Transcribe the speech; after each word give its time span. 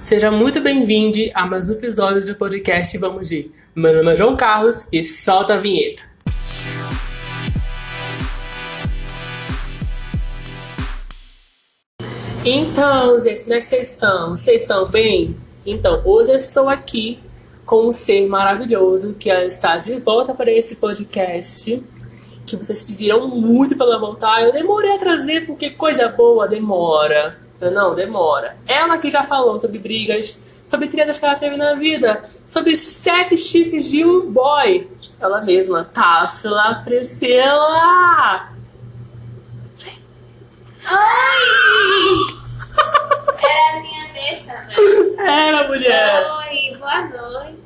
Seja 0.00 0.30
muito 0.30 0.60
bem-vindo 0.60 1.18
a 1.34 1.44
mais 1.44 1.68
um 1.68 1.72
episódio 1.72 2.24
do 2.24 2.34
podcast 2.36 2.96
Vamos 2.98 3.28
de. 3.28 3.50
Meu 3.74 3.92
nome 3.92 4.12
é 4.12 4.16
João 4.16 4.36
Carlos 4.36 4.86
e 4.92 5.02
solta 5.02 5.54
a 5.54 5.58
vinheta. 5.58 6.02
Então, 12.44 13.20
gente, 13.20 13.42
como 13.42 13.54
é 13.54 13.58
que 13.58 13.66
vocês 13.66 13.92
estão? 13.92 14.30
Vocês 14.30 14.62
estão 14.62 14.88
bem? 14.88 15.36
Então, 15.66 16.00
hoje 16.04 16.30
eu 16.30 16.36
estou 16.36 16.68
aqui 16.68 17.18
com 17.66 17.88
um 17.88 17.92
ser 17.92 18.26
maravilhoso 18.28 19.14
que 19.14 19.28
está 19.28 19.76
de 19.78 19.98
volta 20.00 20.32
para 20.32 20.50
esse 20.50 20.76
podcast 20.76 21.84
que 22.46 22.56
vocês 22.56 22.84
pediram 22.84 23.26
muito 23.28 23.76
para 23.76 23.86
ela 23.86 23.98
voltar. 23.98 24.42
Eu 24.42 24.52
demorei 24.52 24.92
a 24.92 24.98
trazer 24.98 25.44
porque 25.44 25.70
coisa 25.70 26.08
boa 26.08 26.46
demora. 26.46 27.47
Não, 27.60 27.94
demora. 27.94 28.56
Ela 28.66 28.98
que 28.98 29.10
já 29.10 29.24
falou 29.24 29.58
sobre 29.58 29.78
brigas, 29.78 30.64
sobre 30.66 30.88
tretas 30.88 31.18
que 31.18 31.24
ela 31.24 31.34
teve 31.34 31.56
na 31.56 31.74
vida, 31.74 32.22
sobre 32.48 32.76
sete 32.76 33.36
chifres 33.36 33.90
de 33.90 34.04
um 34.04 34.30
boy. 34.30 34.88
Ela 35.20 35.40
mesma, 35.40 35.84
Tássila 35.92 36.82
Priscila! 36.84 38.50
Oi! 40.90 42.38
Era 43.42 43.76
a 43.76 43.80
minha 43.80 44.12
deixa, 44.12 44.52
né? 44.52 44.74
Era, 45.18 45.66
mulher! 45.66 46.24
Oi, 46.48 46.76
boa 46.78 47.00
noite. 47.06 47.58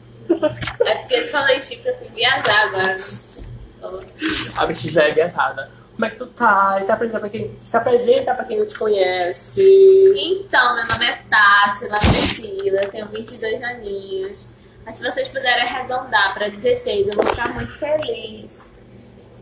É 0.81 0.95
porque 0.95 1.15
eu 1.15 1.29
falei 1.29 1.63
chifre, 1.63 1.91
eu 1.91 1.99
fui 1.99 2.09
viajar 2.09 2.69
agora. 2.69 2.99
A 4.57 4.67
bicha 4.67 4.91
já 4.91 5.03
é 5.05 5.13
viajada. 5.13 5.71
Como 5.95 6.07
é 6.07 6.11
que 6.11 6.17
tu 6.17 6.27
tá? 6.27 6.81
Se 6.83 6.91
apresenta 6.91 7.21
pra 7.21 7.29
quem, 7.29 7.51
se 7.63 7.77
apresenta 7.77 8.35
pra 8.35 8.45
quem 8.45 8.59
não 8.59 8.67
te 8.67 8.79
conhece. 8.79 10.15
Então, 10.17 10.75
meu 10.77 10.87
nome 10.87 11.07
é 11.07 11.19
Tássila 11.31 11.99
Priscila, 11.99 12.81
tenho 12.89 13.07
22 13.07 13.63
aninhos. 13.63 14.49
Mas 14.85 14.99
se 14.99 15.05
vocês 15.05 15.29
puderem 15.29 15.63
arredondar 15.63 16.35
para 16.35 16.49
16, 16.49 17.09
eu 17.09 17.13
vou 17.15 17.27
ficar 17.27 17.55
muito 17.55 17.73
feliz. 17.73 18.73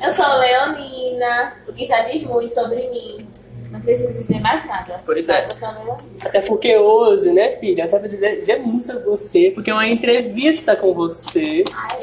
Eu 0.03 0.11
sou 0.12 0.27
leonina, 0.39 1.57
o 1.69 1.73
que 1.73 1.84
já 1.84 2.03
diz 2.03 2.23
muito 2.23 2.55
sobre 2.55 2.89
mim. 2.89 3.29
Não 3.70 3.81
preciso 3.81 4.12
dizer 4.12 4.41
mais 4.41 4.64
nada. 4.67 5.01
Pois 5.07 5.29
é. 5.29 5.47
Até 6.23 6.41
porque 6.41 6.77
hoje, 6.77 7.33
né, 7.33 7.57
filha, 7.57 7.87
você 7.87 7.98
vai 7.98 8.09
dizer, 8.09 8.41
dizer 8.41 8.59
muito 8.59 8.85
sobre 8.85 9.05
você, 9.05 9.53
porque 9.55 9.70
é 9.70 9.75
uma 9.75 9.87
entrevista 9.87 10.75
com 10.75 10.92
você 10.92 11.62
Ai, 11.73 11.98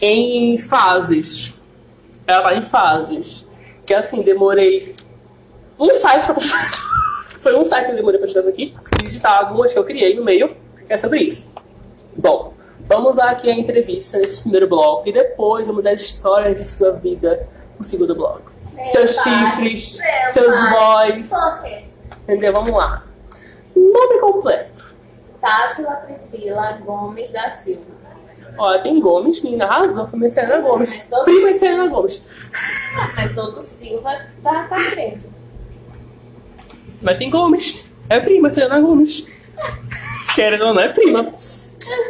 em 0.00 0.58
fases. 0.58 1.60
Ela 2.26 2.42
vai 2.42 2.58
em 2.58 2.62
fases. 2.62 3.45
Que 3.86 3.94
assim, 3.94 4.22
demorei 4.22 4.94
um 5.78 5.94
site 5.94 6.26
pra. 6.26 6.34
Foi 7.40 7.56
um 7.56 7.64
site 7.64 7.86
que 7.86 7.92
eu 7.92 7.96
demorei 7.96 8.18
pra 8.18 8.26
postar 8.26 8.40
isso 8.40 8.48
aqui. 8.48 8.74
Digitar 9.02 9.38
algumas 9.38 9.72
que 9.72 9.78
eu 9.78 9.84
criei 9.84 10.14
no 10.14 10.24
meio. 10.24 10.56
É 10.88 10.96
sobre 10.96 11.20
isso. 11.20 11.54
Bom, 12.16 12.54
vamos 12.88 13.16
lá 13.16 13.30
aqui 13.30 13.48
a 13.48 13.54
entrevista 13.54 14.18
nesse 14.18 14.42
primeiro 14.42 14.66
bloco. 14.66 15.08
E 15.08 15.12
depois 15.12 15.66
vamos 15.66 15.84
dar 15.84 15.92
histórias 15.92 16.56
de 16.56 16.64
sua 16.64 16.92
vida 16.92 17.48
no 17.78 17.84
segundo 17.84 18.14
bloco. 18.14 18.50
Meu 18.74 18.84
seus 18.84 19.14
pai, 19.16 19.50
chifres, 19.50 19.98
seus 20.32 20.54
quê? 21.62 21.84
Entendeu? 22.22 22.52
Vamos 22.52 22.72
lá. 22.72 23.04
Nome 23.74 24.20
completo. 24.20 24.94
Tássila 25.40 25.92
Priscila 25.96 26.72
Gomes 26.84 27.30
da 27.30 27.50
Silva. 27.62 27.95
Ó, 28.58 28.78
tem 28.78 28.98
Gomes, 29.00 29.40
menina 29.42 29.64
arrasou. 29.64 30.08
Foi 30.08 30.18
minha 30.18 30.30
Selena 30.30 30.58
Gomes. 30.60 30.92
Prima 31.24 31.52
de 31.52 31.58
Selena 31.58 31.86
Gomes. 31.88 32.28
Ah, 32.98 33.12
mas 33.16 33.34
todo 33.34 33.60
Silva 33.62 34.16
tá, 34.42 34.66
tá 34.68 34.76
preso. 34.90 35.34
Mas 37.02 37.16
tem 37.18 37.30
Gomes. 37.30 37.94
É 38.08 38.20
prima, 38.20 38.50
Selena 38.50 38.80
Gomes. 38.80 39.28
Querendo 40.34 40.66
ou 40.66 40.74
não, 40.74 40.82
é 40.82 40.88
prima. 40.88 41.32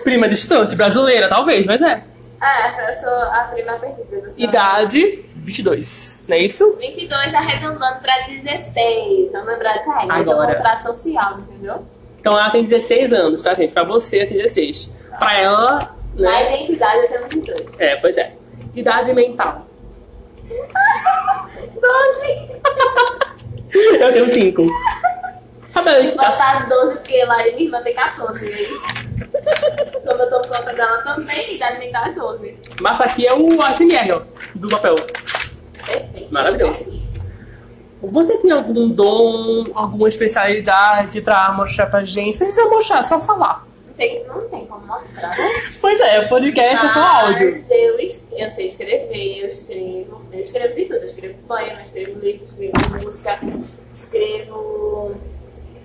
Prima 0.04 0.28
distante, 0.28 0.74
brasileira, 0.74 1.28
talvez, 1.28 1.66
mas 1.66 1.82
é. 1.82 2.02
É, 2.42 2.90
eu 2.90 3.00
sou 3.00 3.10
a 3.10 3.50
prima 3.52 3.72
perdida. 3.74 4.32
Idade, 4.36 5.24
22. 5.36 6.24
Não 6.28 6.36
é 6.36 6.40
isso? 6.40 6.76
22 6.76 7.34
arredondando 7.34 8.00
pra 8.00 8.26
16. 8.28 9.32
Vamos 9.32 9.48
lembrar. 9.48 9.76
Esse 9.76 9.88
é 9.88 10.12
Agora. 10.12 10.54
contrato 10.54 10.82
social, 10.94 11.38
entendeu? 11.40 11.82
Então 12.20 12.32
ela 12.38 12.50
tem 12.50 12.64
16 12.64 13.12
anos, 13.12 13.42
tá, 13.42 13.54
gente? 13.54 13.72
Pra 13.72 13.84
você 13.84 14.18
ela 14.18 14.28
tem 14.28 14.36
16. 14.38 14.98
Pra 15.18 15.38
ela, 15.38 15.96
Na 16.16 16.30
né? 16.30 16.54
identidade 16.54 17.02
eu 17.02 17.08
tenho 17.08 17.28
22. 17.28 17.66
É, 17.78 17.96
pois 17.96 18.18
é. 18.18 18.32
Idade 18.74 19.12
mental. 19.14 19.66
12! 21.80 22.56
Eu 24.00 24.12
tenho 24.12 24.28
5. 24.28 24.62
Sabe 25.66 25.90
ali 25.90 26.10
que 26.10 26.16
tá. 26.16 26.30
Botar 26.30 26.68
12 26.68 26.96
porque 26.96 27.24
lá 27.24 27.36
minha 27.38 27.60
irmã 27.60 27.82
tem 27.82 27.94
14. 27.94 28.44
né? 28.50 28.58
Como 30.06 30.22
eu 30.22 30.30
tô 30.30 30.40
por 30.40 30.56
conta 30.56 30.72
dela 30.72 31.02
também, 31.02 31.54
idade 31.54 31.78
mental 31.78 32.06
é 32.06 32.12
12. 32.12 32.58
Mas 32.80 33.00
aqui 33.00 33.26
é 33.26 33.34
o 33.34 33.60
ASMR, 33.60 34.12
ó, 34.12 34.22
do 34.54 34.68
papel. 34.68 34.96
Perfeito. 35.74 36.32
Maravilhoso. 36.32 37.02
Você 38.02 38.38
tem 38.38 38.52
algum 38.52 38.88
dom, 38.88 39.66
alguma 39.74 40.08
especialidade 40.08 41.20
pra 41.20 41.52
mostrar 41.52 41.86
pra 41.86 42.04
gente? 42.04 42.38
Precisa 42.38 42.68
mostrar, 42.68 43.02
só 43.02 43.18
falar. 43.18 43.65
Não 43.96 44.04
tem, 44.08 44.24
não 44.26 44.48
tem 44.50 44.66
como 44.66 44.86
mostrar, 44.86 45.30
né? 45.30 45.36
Pois 45.80 46.00
é, 46.00 46.26
podcast 46.26 46.84
é 46.84 46.90
só 46.90 47.00
áudio. 47.00 47.64
Mas 47.66 47.70
Eu, 48.30 48.38
eu 48.38 48.50
sei 48.50 48.66
escrever, 48.66 49.38
eu 49.40 49.48
escrevo. 49.48 50.22
Eu 50.30 50.40
escrevo 50.40 50.74
de 50.74 50.84
tudo. 50.84 50.96
Eu 50.96 51.06
escrevo 51.06 51.38
poema, 51.48 51.80
escrevo 51.80 52.20
livro, 52.20 52.44
escrevo 52.44 52.72
música, 53.02 53.38
escrevo 53.94 55.16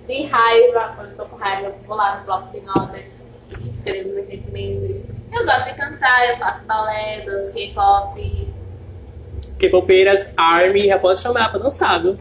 de 0.06 0.22
raiva. 0.24 0.92
Quando 0.94 1.10
eu 1.12 1.16
tô 1.16 1.24
com 1.24 1.36
raiva, 1.36 1.68
eu 1.68 1.74
vou 1.86 1.96
lá 1.96 2.18
no 2.18 2.24
bloco 2.26 2.52
de 2.52 2.60
notas, 2.60 3.14
escrevo 3.50 4.10
meus 4.12 4.26
sentimentos. 4.26 5.04
Eu 5.32 5.46
gosto 5.46 5.70
de 5.70 5.74
cantar, 5.74 6.28
eu 6.28 6.36
faço 6.36 6.64
balé, 6.64 7.22
danço 7.24 7.52
K-pop. 7.54 8.48
K-popeiras, 9.58 10.28
Army, 10.36 10.88
já 10.88 10.98
pode 10.98 11.18
chamar 11.18 11.50
pra 11.50 11.58
dançar, 11.58 12.02
viu? 12.02 12.18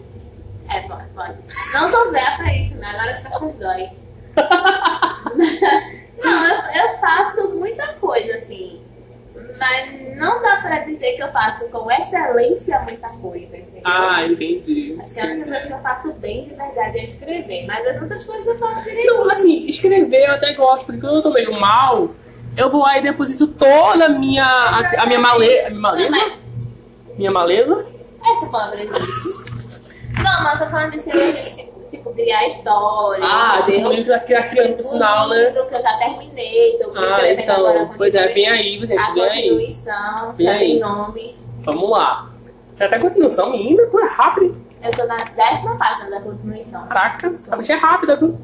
É, 0.70 0.80
pode, 0.84 1.10
pode. 1.10 1.38
Não 1.74 1.92
tô 1.92 2.12
velha 2.12 2.38
pra 2.38 2.56
isso, 2.56 2.76
né? 2.76 2.88
Agora 2.88 3.12
as 3.12 3.28
costas 3.28 3.56
dói. 3.58 3.90
Não, 6.42 6.74
eu, 6.74 6.82
eu 6.82 6.98
faço 7.00 7.50
muita 7.50 7.88
coisa, 7.94 8.34
assim. 8.36 8.82
Mas 9.58 10.18
não 10.18 10.42
dá 10.42 10.58
pra 10.58 10.80
dizer 10.80 11.14
que 11.14 11.24
eu 11.24 11.32
faço 11.32 11.66
com 11.66 11.90
excelência 11.92 12.80
muita 12.80 13.10
coisa, 13.10 13.58
entendeu? 13.58 13.82
Ah, 13.84 14.26
entendi. 14.26 14.98
Acho 15.00 15.14
que 15.14 15.20
a 15.20 15.26
única 15.26 15.50
coisa 15.50 15.68
que 15.68 15.74
eu 15.74 15.80
faço 15.80 16.14
bem 16.14 16.46
de 16.46 16.56
verdade 16.56 17.00
é 17.00 17.04
escrever. 17.04 17.66
Mas 17.66 17.88
as 17.88 18.02
outras 18.02 18.26
coisas 18.26 18.48
eu 18.48 18.58
faço 18.58 18.84
direito. 18.84 19.14
Não, 19.14 19.30
assim, 19.30 19.66
escrever 19.68 20.28
eu 20.28 20.34
até 20.34 20.54
gosto, 20.54 20.88
porque 20.88 21.02
quando 21.02 21.18
eu 21.18 21.22
tô 21.22 21.30
meio 21.30 21.60
mal, 21.60 22.12
eu 22.58 22.70
vou 22.70 22.82
lá 22.82 22.98
e 22.98 23.02
deposito 23.02 23.48
toda 23.48 24.06
a 24.06 24.10
minha, 24.10 24.46
a, 24.46 25.04
a 25.04 25.06
minha 25.06 25.20
maleza. 25.20 25.70
Maleza? 25.70 26.32
Minha 27.18 27.32
maleza? 27.32 27.86
essa 28.24 28.48
palavra 28.48 28.84
existe. 28.84 29.52
Não, 30.24 30.44
mas 30.44 30.54
eu 30.54 30.66
tô 30.66 30.72
falando 30.72 30.92
de 30.92 30.98
escrever, 30.98 31.61
tipo, 32.02 32.14
criar 32.14 32.48
história. 32.48 33.24
Ah, 33.24 33.58
tipo 33.58 33.70
entendeu? 33.72 33.90
um 33.90 33.94
livro 33.94 34.10
da 34.12 34.18
da 34.18 34.44
criança 34.44 34.74
pro 34.74 34.84
sinal, 34.84 35.26
um 35.26 35.30
né? 35.30 35.44
livro 35.46 35.66
que 35.68 35.76
eu 35.76 35.82
já 35.82 35.98
terminei, 35.98 36.78
tô 36.78 36.92
Ah, 36.96 37.06
escrevendo 37.06 37.50
agora. 37.52 37.74
então, 37.76 37.88
quando 37.88 37.98
pois 37.98 38.16
é, 38.16 38.28
vem 38.28 38.48
aí, 38.50 38.86
gente, 38.86 39.00
a 39.00 39.14
vem 39.14 39.24
aí. 39.24 39.78
Vem 40.36 40.48
aí. 40.50 40.60
tem 40.60 40.80
nome. 40.80 41.38
Vamos 41.62 41.90
lá. 41.90 42.30
Você 42.74 42.84
até 42.84 43.00
continuação, 43.00 43.52
menina, 43.52 43.86
tu 43.90 44.00
é 44.00 44.08
rápido. 44.08 44.58
Eu 44.84 44.92
tô 44.92 45.06
na 45.06 45.18
décima 45.18 45.78
página 45.78 46.10
da 46.10 46.22
continuação. 46.22 46.88
Caraca, 46.88 47.40
a 47.52 47.56
bicha 47.56 47.74
é 47.74 47.76
rápida, 47.76 48.16
viu? 48.16 48.36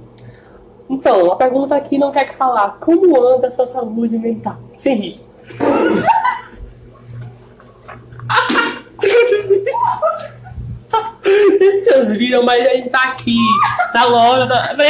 Então, 0.90 1.32
a 1.32 1.36
pergunta 1.36 1.76
aqui 1.76 1.98
não 1.98 2.12
quer 2.12 2.26
que 2.26 2.36
falar. 2.36 2.78
Como 2.80 3.20
anda 3.20 3.48
a 3.48 3.52
sua 3.52 3.66
saúde 3.66 4.18
mental? 4.20 4.56
Sem 4.78 4.96
rir. 4.96 5.22
Vocês 11.60 12.14
viram, 12.14 12.44
mas 12.44 12.66
a 12.66 12.74
gente 12.76 12.90
tá 12.90 13.04
aqui 13.04 13.38
na 13.94 14.06
loja 14.06 14.46
da. 14.46 14.76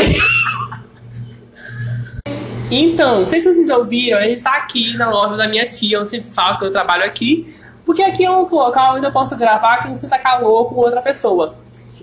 Então, 2.69 3.21
não 3.21 3.27
sei 3.27 3.39
se 3.39 3.53
vocês 3.53 3.69
ouviram, 3.69 4.17
a 4.17 4.23
gente 4.23 4.41
tá 4.41 4.57
aqui 4.57 4.93
na 4.97 5.09
loja 5.09 5.37
da 5.37 5.47
minha 5.47 5.65
tia, 5.69 6.01
onde 6.01 6.11
sempre 6.11 6.29
fala 6.31 6.57
que 6.57 6.65
eu 6.65 6.71
trabalho 6.71 7.05
aqui, 7.05 7.55
porque 7.85 8.03
aqui 8.03 8.25
é 8.25 8.29
um 8.29 8.41
local 8.41 8.97
onde 8.97 9.05
eu 9.05 9.11
posso 9.11 9.37
gravar 9.37 9.83
que 9.83 9.87
não 9.87 9.95
sinta 9.95 10.19
calor 10.19 10.65
com 10.65 10.75
outra 10.75 11.01
pessoa. 11.01 11.55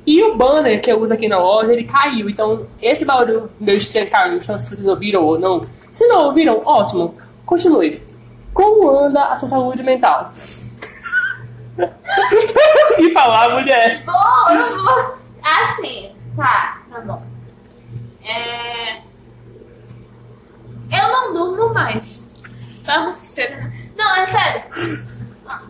E 0.06 0.22
o 0.22 0.34
banner 0.36 0.80
que 0.80 0.90
eu 0.90 1.00
uso 1.00 1.12
aqui 1.12 1.28
na 1.28 1.38
loja, 1.38 1.72
ele 1.72 1.84
caiu. 1.84 2.28
Então, 2.28 2.66
esse 2.80 3.04
barulho 3.04 3.50
meu 3.58 3.76
estranho 3.76 4.10
caiu. 4.10 4.34
Não 4.34 4.42
sei 4.42 4.58
se 4.58 4.68
vocês 4.68 4.86
ouviram 4.86 5.22
ou 5.22 5.38
não. 5.38 5.66
Se 5.90 6.06
não 6.06 6.24
ouviram, 6.26 6.62
ótimo. 6.64 7.14
Continue. 7.46 8.02
Como 8.52 8.88
anda 8.90 9.22
a 9.24 9.38
sua 9.38 9.48
saúde 9.48 9.82
mental? 9.82 10.30
e 12.98 13.12
falar, 13.12 13.50
mulher. 13.50 14.02
Bom, 14.04 14.50
eu 14.50 14.84
vou. 14.84 15.18
Assim, 15.42 16.14
tá, 16.36 16.82
tá 16.90 17.00
bom. 17.00 17.22
É... 18.24 18.96
Eu 20.90 21.08
não 21.08 21.32
durmo 21.34 21.74
mais. 21.74 22.26
Pra 22.84 23.04
vocês 23.04 23.32
terem. 23.32 23.72
Não, 23.96 24.16
é 24.16 24.26
sério. 24.26 24.62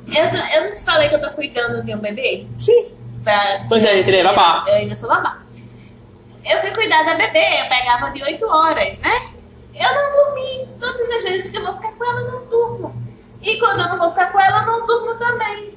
Eu, 0.06 0.60
eu 0.62 0.68
não 0.68 0.74
te 0.74 0.84
falei 0.84 1.08
que 1.08 1.14
eu 1.14 1.20
tô 1.20 1.30
cuidando 1.30 1.84
de 1.84 1.94
um 1.94 1.98
bebê? 1.98 2.46
Sim. 2.58 2.92
Pra... 3.22 3.64
Pois 3.68 3.82
é, 3.84 3.98
ele 3.98 4.16
é 4.16 4.22
babá. 4.22 4.64
Eu 4.66 4.74
ainda 4.74 4.94
sou 4.94 5.08
babá. 5.08 5.38
eu 6.44 6.58
fui 6.60 6.70
cuidar 6.72 7.02
da 7.04 7.14
bebê, 7.14 7.62
eu 7.62 7.68
pegava 7.68 8.10
de 8.10 8.22
8 8.22 8.46
horas, 8.46 8.98
né? 8.98 9.30
Eu 9.74 9.94
não 9.94 10.12
dormi. 10.12 10.68
Todas 10.78 11.10
as 11.10 11.22
vezes 11.24 11.50
que 11.50 11.56
eu 11.56 11.64
vou 11.64 11.74
ficar 11.74 11.92
com 11.92 12.04
ela, 12.04 12.20
eu 12.20 12.32
não 12.32 12.46
durmo. 12.46 13.04
E 13.42 13.58
quando 13.58 13.80
eu 13.80 13.88
não 13.88 13.98
vou 13.98 14.10
ficar 14.10 14.30
com 14.30 14.40
ela, 14.40 14.60
eu 14.60 14.66
não 14.66 14.86
durmo 14.86 15.14
também. 15.16 15.74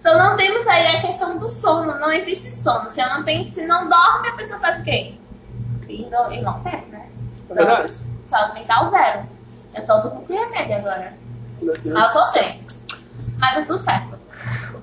Então 0.00 0.18
não 0.18 0.36
temos 0.36 0.66
aí 0.66 0.96
a 0.96 1.00
questão 1.02 1.38
do 1.38 1.48
sono, 1.48 1.98
não 1.98 2.10
existe 2.12 2.50
sono. 2.50 2.88
Se 2.90 3.00
não 3.06 3.22
tenho, 3.22 3.44
se 3.52 3.62
não 3.66 3.88
dorme, 3.88 4.28
a 4.28 4.32
pessoa 4.32 4.58
faz 4.58 4.80
o 4.80 4.84
quê? 4.84 5.14
E 5.88 6.02
e 6.02 6.14
acontece, 6.14 6.86
né? 6.90 7.06
É 7.50 7.54
verdade. 7.54 7.92
Saúde 8.28 8.54
mental 8.54 8.90
zero. 8.90 9.28
Eu 9.74 9.86
só 9.86 10.00
durmo 10.00 10.22
com 10.22 10.32
remédio 10.32 10.76
agora. 10.76 11.12
Bem. 11.60 12.64
Mas 13.38 13.56
é 13.56 13.62
tudo 13.62 13.84
certo. 13.84 14.20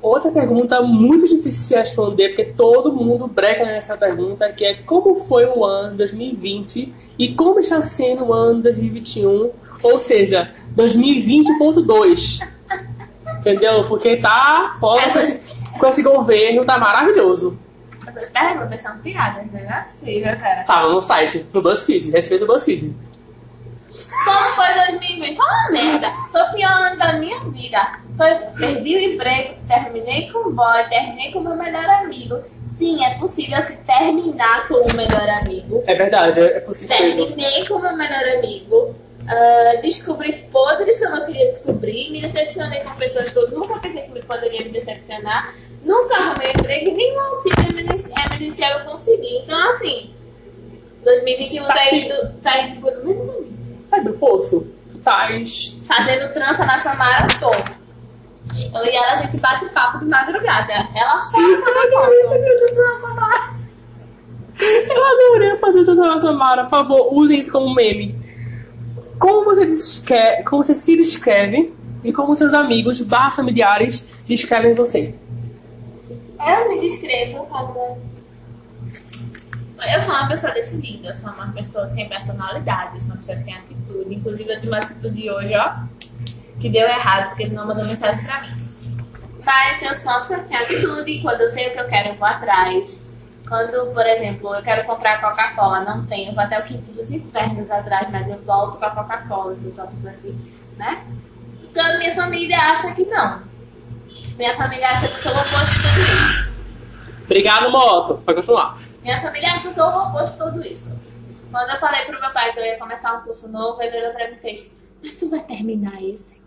Outra 0.02 0.32
pergunta 0.32 0.82
muito 0.82 1.28
difícil 1.28 1.50
de 1.50 1.52
se 1.52 1.76
responder, 1.76 2.30
porque 2.30 2.46
todo 2.46 2.94
mundo 2.94 3.28
breca 3.28 3.66
nessa 3.66 3.98
pergunta, 3.98 4.52
que 4.52 4.64
é 4.64 4.76
como 4.76 5.16
foi 5.16 5.46
o 5.46 5.66
ano 5.66 5.98
2020 5.98 6.94
e 7.18 7.34
como 7.34 7.60
está 7.60 7.82
sendo 7.82 8.26
o 8.26 8.34
ano 8.34 8.62
2021, 8.62 9.50
ou 9.82 10.00
seja, 10.00 10.54
2020.2. 10.76 12.57
Entendeu? 13.48 13.86
Porque 13.86 14.18
tá 14.18 14.76
foda 14.78 15.10
com 15.10 15.20
esse, 15.20 15.72
com 15.80 15.88
esse 15.88 16.04
governo, 16.04 16.66
tá 16.66 16.78
maravilhoso. 16.78 17.58
Essas 18.06 18.30
perguntas 18.30 18.82
são 18.82 18.98
piadas, 18.98 19.46
né? 19.52 19.64
não 19.64 19.78
é 19.78 19.82
possível, 19.82 20.38
cara. 20.38 20.64
Tava 20.64 20.90
no 20.90 21.00
site, 21.00 21.46
no 21.54 21.62
BuzzFeed, 21.62 22.12
respeita 22.12 22.44
o 22.44 22.48
BuzzFeed. 22.48 22.96
Como 24.26 24.40
foi 24.50 24.74
2020? 24.92 25.36
Foi 25.36 25.46
uma 25.46 25.72
merda. 25.72 26.10
Foi 26.32 26.42
o 26.42 26.54
pior 26.54 26.72
ano 26.72 26.98
da 26.98 27.14
minha 27.14 27.40
vida. 27.40 28.00
Foi, 28.18 28.34
perdi 28.58 28.96
o 28.96 29.14
emprego, 29.14 29.56
terminei 29.68 30.30
com 30.30 30.50
o 30.50 30.52
boy, 30.52 30.84
terminei 30.90 31.32
com 31.32 31.40
o 31.40 31.44
meu 31.44 31.56
melhor 31.56 31.86
amigo. 31.86 32.44
Sim, 32.78 33.04
é 33.04 33.16
possível 33.16 33.62
se 33.64 33.78
terminar 33.78 34.68
com 34.68 34.76
o 34.76 34.94
melhor 34.96 35.30
amigo. 35.42 35.84
É 35.88 35.96
verdade, 35.96 36.42
é 36.42 36.60
possível 36.60 37.00
mesmo. 37.00 37.26
Terminei 37.28 37.66
com 37.66 37.76
o 37.76 37.82
meu 37.82 37.96
melhor 37.96 38.24
amigo. 38.38 38.96
Ah, 39.28 39.74
descobri 39.82 40.34
podres 40.52 40.98
que 41.00 41.06
eu 41.06 41.10
não 41.12 41.26
queria 41.26 41.46
descobrir. 41.48 42.12
Me 42.12 42.22
decepcionei 42.22 42.80
com 42.82 42.96
pessoas 42.96 43.30
que 43.30 43.38
eu 43.40 43.50
nunca 43.52 43.80
pensei 43.80 44.02
que 44.04 44.12
me 44.12 44.22
poderia 44.22 44.64
me 44.66 44.72
decepcionar. 44.72 45.54
Nunca 45.84 46.16
arrumei 46.16 46.50
emprego 46.52 46.90
e 46.90 46.94
nenhum 46.94 47.20
auxílio 47.20 47.80
emergen- 47.80 48.14
emergencial 48.26 48.80
eu 48.80 48.86
consegui. 48.92 49.38
Então, 49.44 49.76
assim, 49.76 50.14
2021 51.04 51.64
tá 51.66 51.74
Sabe- 51.76 51.96
indo, 52.02 52.34
tá 52.44 52.60
indo 52.62 52.82
por 52.82 52.92
mesmo 53.06 53.26
caminho. 53.28 53.58
Sabe 53.86 54.10
o 54.10 54.14
poço? 54.18 54.68
Tu 54.92 54.98
estás 54.98 55.82
Fazendo 55.88 56.34
trança 56.34 56.66
na 56.66 56.78
Samara 56.80 57.26
à 57.26 57.40
toa. 57.40 57.78
Eu 58.74 58.86
e 58.86 58.90
ela, 58.96 59.12
a 59.12 59.16
gente 59.16 59.38
bate 59.38 59.66
papo 59.70 60.00
de 60.00 60.06
madrugada. 60.06 60.74
Ela 60.74 61.18
chora 61.18 61.62
quando 61.62 61.78
eu 61.78 62.00
adorei 62.00 62.24
fazer 65.58 65.82
essa 65.82 66.20
Samara. 66.20 66.64
Por 66.64 66.70
favor, 66.70 67.14
usem 67.14 67.40
isso 67.40 67.52
como 67.52 67.74
meme. 67.74 68.16
Como 69.20 69.46
você, 69.46 69.66
descreve, 69.66 70.44
como 70.44 70.64
você 70.64 70.76
se 70.76 70.96
descreve 70.96 71.74
e 72.04 72.14
como 72.14 72.36
seus 72.38 72.54
amigos 72.54 73.00
barra 73.02 73.32
familiares 73.32 74.16
descrevem 74.28 74.74
você? 74.74 75.16
Eu 76.46 76.70
me 76.70 76.80
descrevo 76.80 77.46
como. 77.46 78.00
Eu 79.94 80.02
sou 80.02 80.14
uma 80.14 80.28
pessoa 80.28 80.54
decidida, 80.54 81.10
eu 81.10 81.16
sou 81.16 81.30
uma 81.30 81.52
pessoa 81.52 81.88
que 81.88 81.96
tem 81.96 82.10
personalidade, 82.10 82.96
eu 82.96 83.02
sou 83.02 83.12
uma 83.12 83.18
pessoa 83.18 83.38
que 83.38 83.44
tem 83.44 83.54
atitude. 83.56 84.16
Inclusive, 84.16 84.52
eu 84.52 84.60
tive 84.60 84.72
uma 84.72 84.78
atitude 84.80 85.30
hoje, 85.30 85.54
ó, 85.56 85.76
que 86.60 86.70
deu 86.70 86.88
errado, 86.88 87.30
porque 87.30 87.44
ele 87.44 87.56
não 87.56 87.68
mandou 87.68 87.86
mensagem 87.86 88.24
pra 88.26 88.42
mim. 88.42 88.68
Mas 89.46 89.82
eu 89.82 89.96
sou 89.96 90.12
uma 90.12 90.22
pessoa 90.22 90.40
que 90.40 90.50
tem 90.50 90.58
atitude, 90.58 91.22
quando 91.22 91.42
eu 91.42 91.50
sei 91.50 91.70
o 91.70 91.72
que 91.72 91.80
eu 91.80 91.88
quero, 91.88 92.10
eu 92.10 92.16
vou 92.16 92.28
atrás. 92.28 93.07
Quando, 93.48 93.94
por 93.94 94.06
exemplo, 94.06 94.54
eu 94.54 94.62
quero 94.62 94.86
comprar 94.86 95.22
Coca-Cola, 95.22 95.82
não 95.82 96.06
tenho, 96.06 96.36
vou 96.36 96.44
até 96.44 96.60
o 96.60 96.64
quinto 96.64 96.92
dos 96.92 97.12
infernos 97.12 97.72
atrás, 97.72 98.10
mas 98.12 98.28
eu 98.28 98.42
volto 98.44 98.78
com 98.78 98.86
a 98.86 98.90
Coca-Cola, 98.90 99.54
uma 99.54 99.88
pessoa 99.88 99.88
que, 100.22 100.36
né? 100.76 101.06
Então, 101.64 101.98
minha 101.98 102.14
família 102.14 102.58
acha 102.58 102.94
que 102.94 103.06
não. 103.06 103.44
Minha 104.38 104.56
família 104.56 104.90
acha 104.90 105.08
que 105.08 105.16
eu 105.16 105.20
sou 105.20 105.32
o 105.32 105.40
oposto 105.40 105.74
de 105.74 105.82
tudo 105.82 106.02
isso. 106.02 106.50
Obrigado, 107.24 107.72
Moto. 107.72 108.22
Pode 108.26 108.40
continuar. 108.40 108.80
Minha 109.02 109.22
família 109.22 109.50
acha 109.50 109.62
que 109.62 109.68
eu 109.68 109.72
sou 109.72 109.86
o 109.86 110.08
oposto 110.08 110.32
de 110.34 110.52
tudo 110.52 110.68
isso. 110.68 111.00
Quando 111.50 111.70
eu 111.70 111.78
falei 111.78 112.04
pro 112.06 112.20
meu 112.20 112.32
pai 112.32 112.52
que 112.52 112.60
eu 112.60 112.66
ia 112.66 112.78
começar 112.78 113.14
um 113.14 113.22
curso 113.22 113.50
novo, 113.50 113.82
ele 113.82 113.98
olhou 113.98 114.14
pra 114.14 114.30
mim 114.30 114.36
e 114.36 114.42
fez: 114.42 114.76
Mas 115.02 115.16
tu 115.16 115.30
vai 115.30 115.40
terminar 115.40 116.02
esse? 116.04 116.42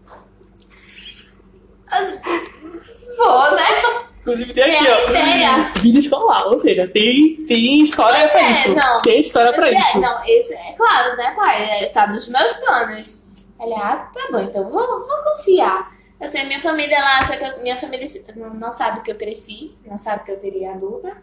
Vou, 3.17 3.56
né? 3.56 4.11
Inclusive 4.21 4.53
tem 4.53 4.63
É 4.65 4.79
aqui, 4.79 4.87
ó. 4.89 5.11
ideia. 5.11 5.73
Vida 5.81 5.99
escolar, 5.99 6.47
ou 6.47 6.59
seja, 6.59 6.87
tem, 6.87 7.37
tem 7.47 7.83
história 7.83 8.29
pra 8.29 8.41
É, 8.41 8.53
isso. 8.53 8.75
não. 8.75 9.03
Tem 9.03 9.21
história 9.21 9.53
pra 9.53 9.69
É, 9.69 9.73
isso. 9.79 10.01
Não, 10.01 10.25
esse 10.27 10.53
é 10.55 10.73
claro, 10.73 11.17
né, 11.17 11.31
pai? 11.35 11.63
É, 11.65 11.87
tá 11.87 12.07
nos 12.07 12.29
meus 12.29 12.53
planos. 12.55 13.23
Ele, 13.59 13.75
ah, 13.75 14.11
tá 14.13 14.29
bom, 14.31 14.41
então 14.41 14.69
vou, 14.69 14.87
vou 14.87 15.37
confiar. 15.37 15.91
Assim, 16.21 16.45
minha 16.47 16.61
família, 16.61 16.97
ela 16.97 17.19
acha 17.19 17.37
que 17.37 17.45
eu- 17.45 17.63
minha 17.63 17.77
família 17.77 18.07
não- 18.55 18.71
sabe 18.73 19.01
que 19.01 19.11
eu 19.11 19.15
cresci, 19.17 19.75
não 19.87 19.97
sabe 19.97 20.25
que 20.25 20.33
eu 20.33 20.39
virei 20.39 20.67
adulta. 20.67 21.17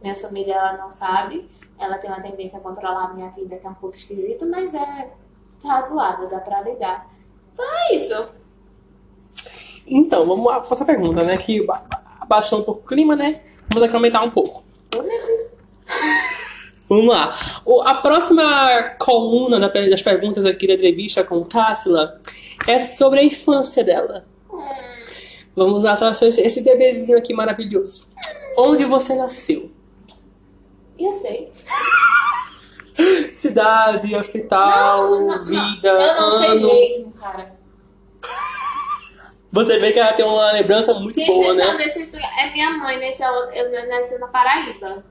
Minha 0.00 0.14
família, 0.14 0.54
ela 0.54 0.72
não 0.76 0.92
sabe. 0.92 1.48
Ela 1.78 1.98
tem 1.98 2.08
uma 2.08 2.20
tendência 2.20 2.58
a 2.58 2.62
controlar 2.62 3.06
a 3.06 3.14
minha 3.14 3.30
vida, 3.30 3.56
que 3.56 3.66
é 3.66 3.70
um 3.70 3.74
pouco 3.74 3.96
esquisito, 3.96 4.46
mas 4.46 4.72
é 4.74 5.08
razoável, 5.64 6.28
dá 6.28 6.38
pra 6.38 6.60
lidar. 6.62 7.06
Então 7.52 7.64
é 7.66 7.94
isso. 7.96 8.28
Então, 9.86 10.26
vamos 10.26 10.46
lá, 10.46 10.62
fazer 10.62 10.84
a 10.84 10.86
pergunta, 10.86 11.22
né? 11.24 11.36
Que 11.36 11.64
abaixou 12.24 12.60
um 12.60 12.62
pouco 12.64 12.80
o 12.82 12.86
clima, 12.86 13.14
né? 13.16 13.40
Vamos 13.68 13.88
acalmentar 13.88 14.24
um 14.24 14.30
pouco. 14.30 14.64
Vamos 16.88 17.06
lá. 17.08 17.34
O- 17.64 17.80
A 17.82 17.94
próxima 17.94 18.82
coluna 18.98 19.58
da 19.58 19.68
das 19.68 20.02
perguntas 20.02 20.44
aqui 20.44 20.66
da 20.66 20.74
entrevista 20.74 21.24
com 21.24 21.42
Tássila 21.42 22.20
é 22.66 22.78
sobre 22.78 23.20
a 23.20 23.24
infância 23.24 23.82
dela. 23.82 24.26
Vamos 25.56 25.84
lá, 25.84 25.96
Tássila, 25.96 26.28
esse, 26.28 26.40
esse 26.42 26.60
bebezinho 26.62 27.16
aqui 27.16 27.32
maravilhoso. 27.32 28.08
Onde 28.56 28.84
você 28.84 29.14
nasceu? 29.14 29.70
Eu 30.98 31.12
sei. 31.12 31.50
Cidade, 33.32 34.14
hospital, 34.14 35.10
Não, 35.10 35.20
não, 35.26 35.38
não. 35.38 35.44
vida, 35.44 35.88
Eu 35.88 36.20
não 36.20 36.38
sei 36.38 36.48
ano. 36.48 36.66
mesmo, 36.68 37.12
cara. 37.12 37.54
Você 39.54 39.78
vê 39.78 39.92
que 39.92 40.00
ela 40.00 40.12
tem 40.14 40.24
uma 40.24 40.50
lembrança 40.50 40.92
muito 40.94 41.14
Deixa, 41.14 41.30
boa, 41.32 41.54
não, 41.54 41.72
né? 41.72 41.76
deixa 41.76 42.00
eu 42.00 42.02
explicar. 42.02 42.44
É 42.44 42.50
minha 42.50 42.72
mãe, 42.72 42.98
nasceu, 42.98 43.28
eu 43.52 43.88
nasci 43.88 44.18
na 44.18 44.26
Paraíba. 44.26 45.04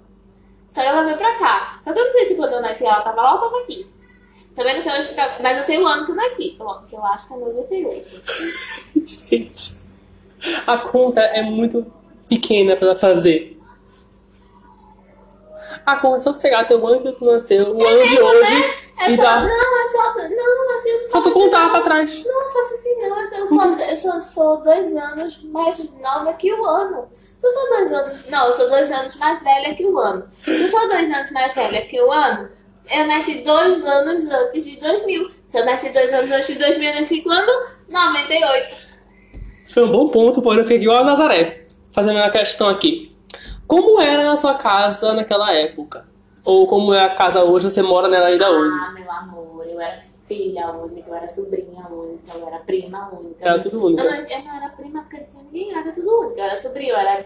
Só 0.69 0.81
que 0.81 0.87
ela 0.87 1.03
veio 1.03 1.17
pra 1.17 1.35
cá. 1.35 1.77
Só 1.79 1.93
que 1.93 1.99
eu 1.99 2.03
não 2.03 2.11
sei 2.11 2.25
se 2.25 2.35
quando 2.35 2.51
eu 2.51 2.61
nasci 2.61 2.85
ela 2.85 3.01
tava 3.01 3.21
lá 3.21 3.33
ou 3.35 3.39
tava 3.39 3.59
aqui. 3.59 3.85
Também 4.53 4.75
não 4.75 4.81
sei 4.81 4.91
onde 4.91 5.07
que 5.07 5.13
tá, 5.13 5.37
mas 5.41 5.57
eu 5.57 5.63
sei 5.63 5.79
o 5.79 5.87
ano 5.87 6.05
que 6.05 6.11
eu 6.11 6.15
nasci. 6.15 6.57
Que 6.89 6.95
eu 6.95 7.05
acho 7.05 7.27
que 7.27 7.33
é 7.33 7.37
98. 7.37 8.21
Gente, 9.07 9.73
a 10.67 10.77
conta 10.77 11.21
é 11.21 11.41
muito 11.41 11.85
pequena 12.27 12.75
pra 12.75 12.87
ela 12.87 12.95
fazer. 12.95 13.52
A 15.85 15.95
é 16.15 16.19
só 16.19 16.31
você 16.31 16.39
pegar 16.39 16.63
teu 16.65 16.85
ano 16.87 17.01
que 17.01 17.11
tu 17.11 17.25
nasceu, 17.25 17.75
o 17.75 17.85
ano 17.85 18.07
de 18.07 18.21
hoje 18.21 18.53
É 19.01 19.11
e 19.11 19.15
só. 19.15 19.21
dar. 19.23 19.45
Não, 19.45 19.81
é 19.81 19.87
só. 19.87 20.13
Não, 20.29 20.75
assim, 20.75 20.89
eu 20.89 21.01
não 21.01 21.09
Só 21.09 21.21
tu 21.21 21.31
contar 21.31 21.57
assim, 21.61 21.69
pra 21.69 21.77
não. 21.77 21.83
trás. 21.83 22.25
Não, 22.25 22.49
faço 22.51 22.73
assim 22.75 22.95
não. 23.01 23.19
Eu 23.19 23.25
sou, 23.25 23.37
eu 23.37 23.47
sou, 23.47 23.85
eu 23.89 23.97
sou, 23.97 24.21
sou 24.21 24.57
dois 24.63 24.95
anos 24.95 25.43
mais 25.43 25.93
nova 25.99 26.33
que 26.33 26.53
o 26.53 26.65
ano. 26.65 27.07
Se 27.11 27.45
eu 27.47 27.51
sou 27.51 27.69
dois 27.69 27.91
anos. 27.91 28.29
Não, 28.29 28.47
eu 28.47 28.53
sou 28.53 28.69
dois 28.69 28.91
anos 28.91 29.15
mais 29.17 29.41
velha 29.43 29.75
que 29.75 29.85
o 29.85 29.99
ano. 29.99 30.25
Se 30.31 30.63
eu 30.63 30.67
sou 30.69 30.87
dois 30.87 31.11
anos 31.11 31.31
mais 31.31 31.53
velha 31.53 31.81
que 31.81 32.01
o 32.01 32.11
ano, 32.11 32.49
eu 32.91 33.07
nasci 33.07 33.35
dois 33.39 33.85
anos 33.85 34.25
antes 34.31 34.63
de 34.63 34.79
2000. 34.79 35.31
Se 35.49 35.59
eu 35.59 35.65
nasci 35.65 35.89
dois 35.89 36.13
anos 36.13 36.31
antes 36.31 36.47
de 36.47 36.55
2000, 36.59 36.89
eu 36.89 37.01
nasci 37.01 37.21
quando? 37.21 37.51
98. 37.89 38.75
Foi 39.67 39.83
um 39.83 39.91
bom 39.91 40.07
ponto, 40.09 40.41
porém 40.41 40.59
eu 40.59 40.65
fiquei 40.65 40.81
igual 40.83 41.01
a 41.01 41.05
Nazaré, 41.05 41.65
fazendo 41.91 42.17
uma 42.17 42.29
questão 42.29 42.69
aqui. 42.69 43.12
Como 43.73 43.99
era 43.99 44.23
na 44.23 44.37
sua 44.37 44.53
casa 44.53 45.15
naquela 45.15 45.51
época? 45.51 46.05
Ou 46.45 46.67
como 46.67 46.93
é 46.93 47.03
a 47.03 47.09
casa 47.09 47.43
hoje, 47.43 47.71
você 47.71 47.81
mora 47.81 48.07
nela 48.07 48.27
ainda 48.27 48.51
hoje? 48.51 48.75
Ah, 48.79 48.91
meu 48.91 49.11
amor, 49.11 49.65
eu 49.67 49.81
era 49.81 49.99
filha 50.27 50.69
única, 50.69 51.09
eu 51.09 51.15
era 51.15 51.27
sobrinha 51.27 51.87
única, 51.89 52.37
eu 52.37 52.47
era 52.47 52.59
prima 52.59 53.09
única. 53.11 53.43
Era 53.43 53.57
tudo 53.57 53.83
único. 53.83 53.99
Eu 53.99 54.11
não, 54.11 54.17
eu 54.27 54.43
não 54.43 54.55
era 54.57 54.69
prima 54.69 55.01
porque 55.01 55.17
não 55.17 55.25
tinha 55.25 55.43
ninguém, 55.45 55.75
era 55.75 55.91
tudo 55.91 56.19
único. 56.19 56.37
Eu 56.37 56.43
era 56.43 56.61
sobrinha, 56.61 56.93
eu 56.93 56.97
era 56.97 57.25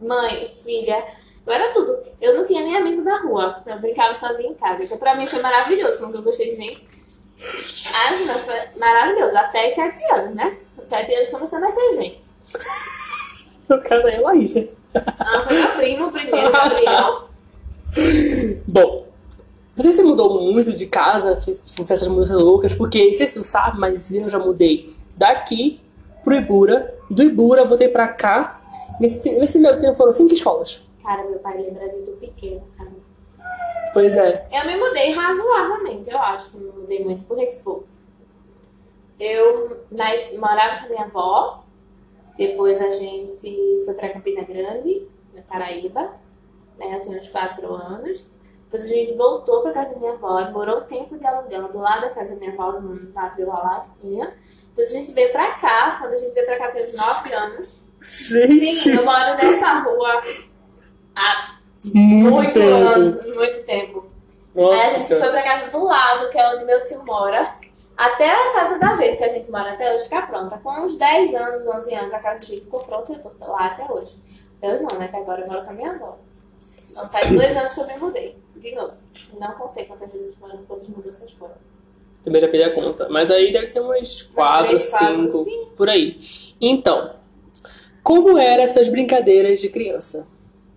mãe, 0.00 0.52
filha, 0.64 1.06
eu 1.46 1.52
era 1.52 1.72
tudo. 1.72 2.02
Eu 2.20 2.38
não 2.38 2.44
tinha 2.44 2.62
nem 2.62 2.76
amigo 2.76 3.04
da 3.04 3.18
rua, 3.18 3.62
eu 3.64 3.78
brincava 3.78 4.16
sozinha 4.16 4.50
em 4.50 4.54
casa. 4.54 4.82
Então 4.82 4.98
pra 4.98 5.14
mim 5.14 5.28
foi 5.28 5.40
maravilhoso, 5.40 5.98
quando 5.98 6.16
eu 6.16 6.22
gostei 6.22 6.50
de 6.50 6.56
gente. 6.56 6.88
Ah, 7.94 8.10
não, 8.26 8.38
foi 8.40 8.56
maravilhoso, 8.80 9.36
até 9.36 9.68
os 9.68 9.74
sete 9.74 10.02
anos, 10.12 10.34
né? 10.34 10.58
Sete 10.88 11.14
anos 11.14 11.28
começou 11.28 11.58
a 11.58 11.60
nascer 11.60 11.92
gente. 11.92 12.24
Eu 13.68 13.80
quero 13.80 14.08
é 14.08 14.18
Laísa. 14.18 14.82
Ah, 14.94 15.74
primo 15.76 16.10
primeiro, 16.12 16.52
Gabriel. 16.52 17.28
Bom, 18.66 19.06
você 19.74 19.92
se 19.92 20.02
mudou 20.02 20.52
muito 20.52 20.72
de 20.72 20.86
casa, 20.86 21.40
fez 21.40 21.62
tipo, 21.64 21.84
festas 21.84 22.08
de 22.08 22.14
mudanças 22.14 22.40
loucas, 22.40 22.74
porque, 22.74 23.08
não 23.08 23.14
sei 23.14 23.26
se 23.26 23.34
você 23.34 23.42
sabe, 23.42 23.78
mas 23.78 24.12
eu 24.12 24.28
já 24.28 24.38
mudei 24.38 24.92
daqui 25.16 25.80
pro 26.22 26.34
Ibura, 26.34 26.94
do 27.10 27.22
Ibura 27.22 27.64
voltei 27.64 27.88
pra 27.88 28.08
cá. 28.08 28.60
Nesse, 29.00 29.28
nesse 29.32 29.58
meu 29.58 29.78
tempo 29.80 29.96
foram 29.96 30.12
cinco 30.12 30.32
escolas. 30.32 30.88
Cara, 31.02 31.24
meu 31.24 31.38
pai 31.40 31.60
lembra 31.60 31.88
de 31.88 32.02
tu 32.02 32.12
pequeno, 32.12 32.62
cara. 32.78 32.90
Pois 33.92 34.16
é. 34.16 34.48
Eu 34.52 34.66
me 34.66 34.76
mudei 34.76 35.12
razoavelmente, 35.12 36.10
eu 36.10 36.18
acho 36.18 36.50
que 36.52 36.56
me 36.58 36.70
mudei 36.70 37.04
muito, 37.04 37.24
porque, 37.24 37.46
tipo, 37.46 37.84
eu 39.18 39.84
nas, 39.90 40.32
morava 40.38 40.80
com 40.80 40.86
a 40.86 40.88
minha 40.88 41.04
avó, 41.04 41.63
depois 42.36 42.80
a 42.80 42.90
gente 42.90 43.82
foi 43.84 43.94
pra 43.94 44.08
Campina 44.10 44.42
Grande, 44.42 45.06
na 45.34 45.42
Paraíba, 45.42 46.12
né? 46.78 46.96
Eu 46.96 47.02
tinha 47.02 47.18
uns 47.18 47.28
quatro 47.28 47.72
anos. 47.74 48.30
Depois 48.64 48.90
a 48.90 48.94
gente 48.94 49.14
voltou 49.14 49.62
pra 49.62 49.72
casa 49.72 49.92
da 49.94 50.00
minha 50.00 50.12
avó, 50.12 50.50
morou 50.50 50.78
um 50.78 50.84
tempo 50.84 51.16
de 51.16 51.26
aluguel 51.26 51.68
do 51.68 51.78
lado 51.78 52.02
da 52.02 52.10
casa 52.10 52.30
da 52.30 52.36
minha 52.36 52.52
avó, 52.52 52.72
no 52.80 53.06
Tavila 53.12 53.54
lá 53.54 53.80
que 53.84 54.00
tinha. 54.00 54.34
Depois 54.70 54.90
a 54.90 54.98
gente 54.98 55.12
veio 55.12 55.30
pra 55.30 55.52
cá, 55.52 55.98
quando 56.00 56.14
a 56.14 56.16
gente 56.16 56.32
veio 56.34 56.46
pra 56.46 56.58
cá, 56.58 56.70
tinha 56.72 56.84
uns 56.84 56.96
nove 56.96 57.32
anos. 57.32 57.80
Gente, 58.02 58.74
Sim, 58.76 58.96
eu 58.96 59.04
moro 59.04 59.36
nessa 59.36 59.78
rua 59.80 60.20
há 61.14 61.58
muito, 61.94 62.32
muito 62.34 62.52
tempo. 62.52 62.88
anos, 62.88 63.26
muito 63.34 63.64
tempo. 63.64 64.06
Aí 64.56 64.62
a 64.62 64.66
Nossa 64.76 64.88
gente 64.90 65.02
Senhora. 65.06 65.24
foi 65.24 65.32
pra 65.34 65.42
casa 65.42 65.70
do 65.70 65.84
lado, 65.84 66.28
que 66.30 66.38
é 66.38 66.54
onde 66.54 66.64
meu 66.64 66.84
tio 66.84 67.04
mora. 67.04 67.54
Até 67.96 68.28
a 68.30 68.52
casa 68.52 68.78
da 68.78 68.94
gente, 68.94 69.16
que 69.18 69.24
a 69.24 69.28
gente 69.28 69.50
mora 69.50 69.72
até 69.72 69.94
hoje, 69.94 70.04
ficar 70.04 70.26
pronta. 70.26 70.58
Com 70.58 70.70
uns 70.82 70.96
10 70.96 71.34
anos, 71.34 71.66
11 71.66 71.94
anos, 71.94 72.12
a 72.14 72.18
casa 72.18 72.40
da 72.40 72.46
gente 72.46 72.62
ficou 72.62 72.80
pronta 72.80 73.12
e 73.12 73.14
eu 73.16 73.20
tô 73.20 73.46
lá 73.46 73.66
até 73.66 73.92
hoje. 73.92 74.16
Até 74.58 74.72
hoje 74.74 74.82
não, 74.90 74.98
né? 74.98 75.08
Que 75.08 75.16
agora 75.16 75.42
eu 75.42 75.46
moro 75.46 75.64
com 75.64 75.70
a 75.70 75.74
minha 75.74 75.92
avó. 75.92 76.18
Então 76.90 77.08
faz 77.08 77.28
dois 77.30 77.56
anos 77.56 77.72
que 77.74 77.80
eu 77.80 77.86
me 77.86 77.96
mudei. 77.98 78.38
De 78.56 78.74
novo. 78.74 78.92
Não 79.38 79.52
contei 79.52 79.84
quantas 79.84 80.10
vezes 80.12 80.36
foram, 80.36 80.58
quantas 80.66 80.88
mudanças 80.88 81.30
foram. 81.32 81.54
Também 82.22 82.40
já 82.40 82.48
perdi 82.48 82.64
a 82.64 82.74
conta. 82.74 83.08
Mas 83.10 83.30
aí 83.30 83.52
deve 83.52 83.66
ser 83.66 83.80
umas 83.80 84.22
quatro, 84.22 84.68
três, 84.68 84.90
quatro, 84.90 85.16
cinco, 85.16 85.38
sim. 85.44 85.68
por 85.76 85.88
aí. 85.90 86.18
Então, 86.60 87.14
como 88.02 88.38
eram 88.38 88.62
essas 88.64 88.88
brincadeiras 88.88 89.60
de 89.60 89.68
criança? 89.68 90.28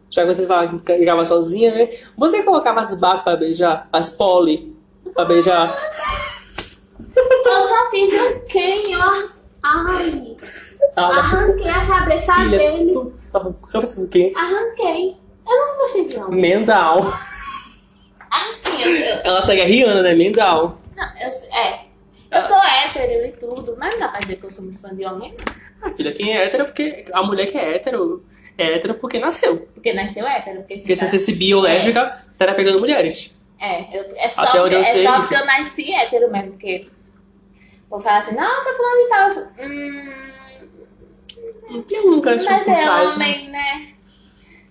Já 0.10 0.22
que 0.26 0.34
você 0.34 0.46
vai- 0.46 0.68
brincava 0.68 1.24
sozinha, 1.26 1.74
né? 1.74 1.90
Você 2.18 2.44
colocava 2.44 2.82
as 2.82 2.98
babas 3.00 3.24
pra 3.24 3.36
beijar? 3.36 3.88
As 3.92 4.10
poli 4.10 4.76
pra 5.14 5.26
beijar? 5.26 5.76
Eu 7.18 7.62
só 7.68 7.90
tive 7.90 8.20
um 8.20 8.40
quem, 8.48 8.96
ó. 8.98 9.38
Ai, 9.64 10.36
Ah, 10.96 11.18
arranquei 11.20 11.70
a 11.70 11.86
cabeça 11.86 12.34
filha, 12.36 12.58
dele. 12.58 12.92
tu 12.94 13.14
tava 13.32 13.54
pensando 13.72 14.06
o 14.06 14.10
quê? 14.10 14.34
Arranquei. 14.36 15.16
Eu 15.50 15.58
não 15.58 15.78
gostei 15.80 16.06
de 16.06 16.18
homem. 16.18 16.42
Mental. 16.42 17.00
Assim, 18.30 18.82
eu, 18.84 18.90
eu, 18.92 19.22
Ela 19.24 19.42
segue 19.42 19.62
a 19.62 19.66
Rihanna, 19.66 20.02
né? 20.04 20.14
Mental. 20.14 20.78
não, 20.96 21.06
eu, 21.20 21.28
é. 21.58 21.88
Eu 22.30 22.42
sou 22.44 22.58
hétero 22.58 23.26
e 23.26 23.32
tudo, 23.32 23.76
mas 23.80 23.94
não 23.94 24.00
dá 24.02 24.08
pra 24.10 24.20
dizer 24.20 24.36
que 24.36 24.44
eu 24.46 24.52
sou 24.52 24.64
muito 24.66 24.80
fã 24.82 24.94
de 24.94 25.06
homem, 25.06 25.34
não. 25.40 25.56
Ah, 25.82 25.92
filha, 25.96 26.12
quem 26.12 26.36
é 26.38 26.44
hétero 26.44 26.64
é 26.64 26.66
porque. 26.66 27.06
A 27.14 27.24
mulher 27.24 27.46
que 27.48 27.58
é 27.58 27.76
hétero 27.76 28.24
é 28.58 28.74
hétero 28.76 28.96
porque 28.96 29.18
nasceu. 29.20 29.68
Porque 29.74 29.94
nasceu 29.94 30.28
hétero. 30.28 30.58
Porque, 30.60 30.76
Porque 30.76 30.96
se 30.96 31.00
se 31.00 31.06
tá- 31.06 31.08
você 31.12 31.20
se 31.20 31.32
biológica, 31.34 32.12
estaria 32.16 32.54
pegando 32.56 32.80
mulheres. 32.80 33.40
É, 33.60 33.98
eu, 33.98 34.06
é 34.18 34.28
só, 34.28 34.42
Até 34.42 34.62
onde 34.62 34.76
eu 34.76 34.82
é 34.82 34.84
sei 34.84 35.04
só 35.06 35.20
isso. 35.20 35.30
porque 35.30 35.36
eu 35.42 35.46
nasci 35.46 35.94
hétero 35.94 36.32
mesmo, 36.32 36.52
porque 36.52 36.88
vou 37.90 38.00
falar 38.02 38.18
assim, 38.20 38.36
nossa, 38.36 38.74
fulano 38.74 39.00
e 39.00 39.10
tal. 39.10 39.32
Hum, 39.66 40.28
Eu 41.90 42.12
nunca 42.12 42.32
mas 42.36 42.46
é 42.46 42.92
homem, 42.92 43.50
né? 43.50 43.88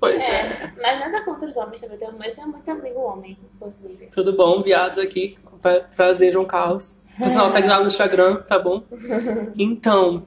Pois 0.00 0.22
é. 0.22 0.40
É, 0.40 0.72
mas 0.80 1.00
nada 1.00 1.22
contra 1.24 1.48
os 1.48 1.56
homens 1.56 1.80
também. 1.80 1.96
Eu 1.96 2.00
tenho, 2.10 2.22
eu 2.22 2.34
tenho 2.34 2.48
muito 2.48 2.70
amigo 2.70 3.00
homem, 3.00 3.38
inclusive. 3.54 4.06
Tudo 4.06 4.32
bom, 4.34 4.62
viados 4.62 4.98
aqui. 4.98 5.36
Pra- 5.62 5.80
Prazer, 5.80 6.32
João 6.32 6.44
Carlos. 6.44 7.02
Por 7.18 7.28
sinal, 7.28 7.48
segue 7.48 7.66
lá 7.68 7.80
no 7.80 7.86
Instagram, 7.86 8.36
tá 8.42 8.58
bom? 8.58 8.82
Então, 9.58 10.26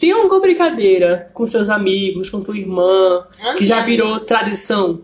tem 0.00 0.12
alguma 0.12 0.40
brincadeira 0.40 1.28
com 1.34 1.46
seus 1.46 1.68
amigos, 1.68 2.30
com 2.30 2.42
tua 2.42 2.56
irmã, 2.56 3.26
que 3.58 3.66
já 3.66 3.82
virou 3.82 4.18
tradição 4.20 5.02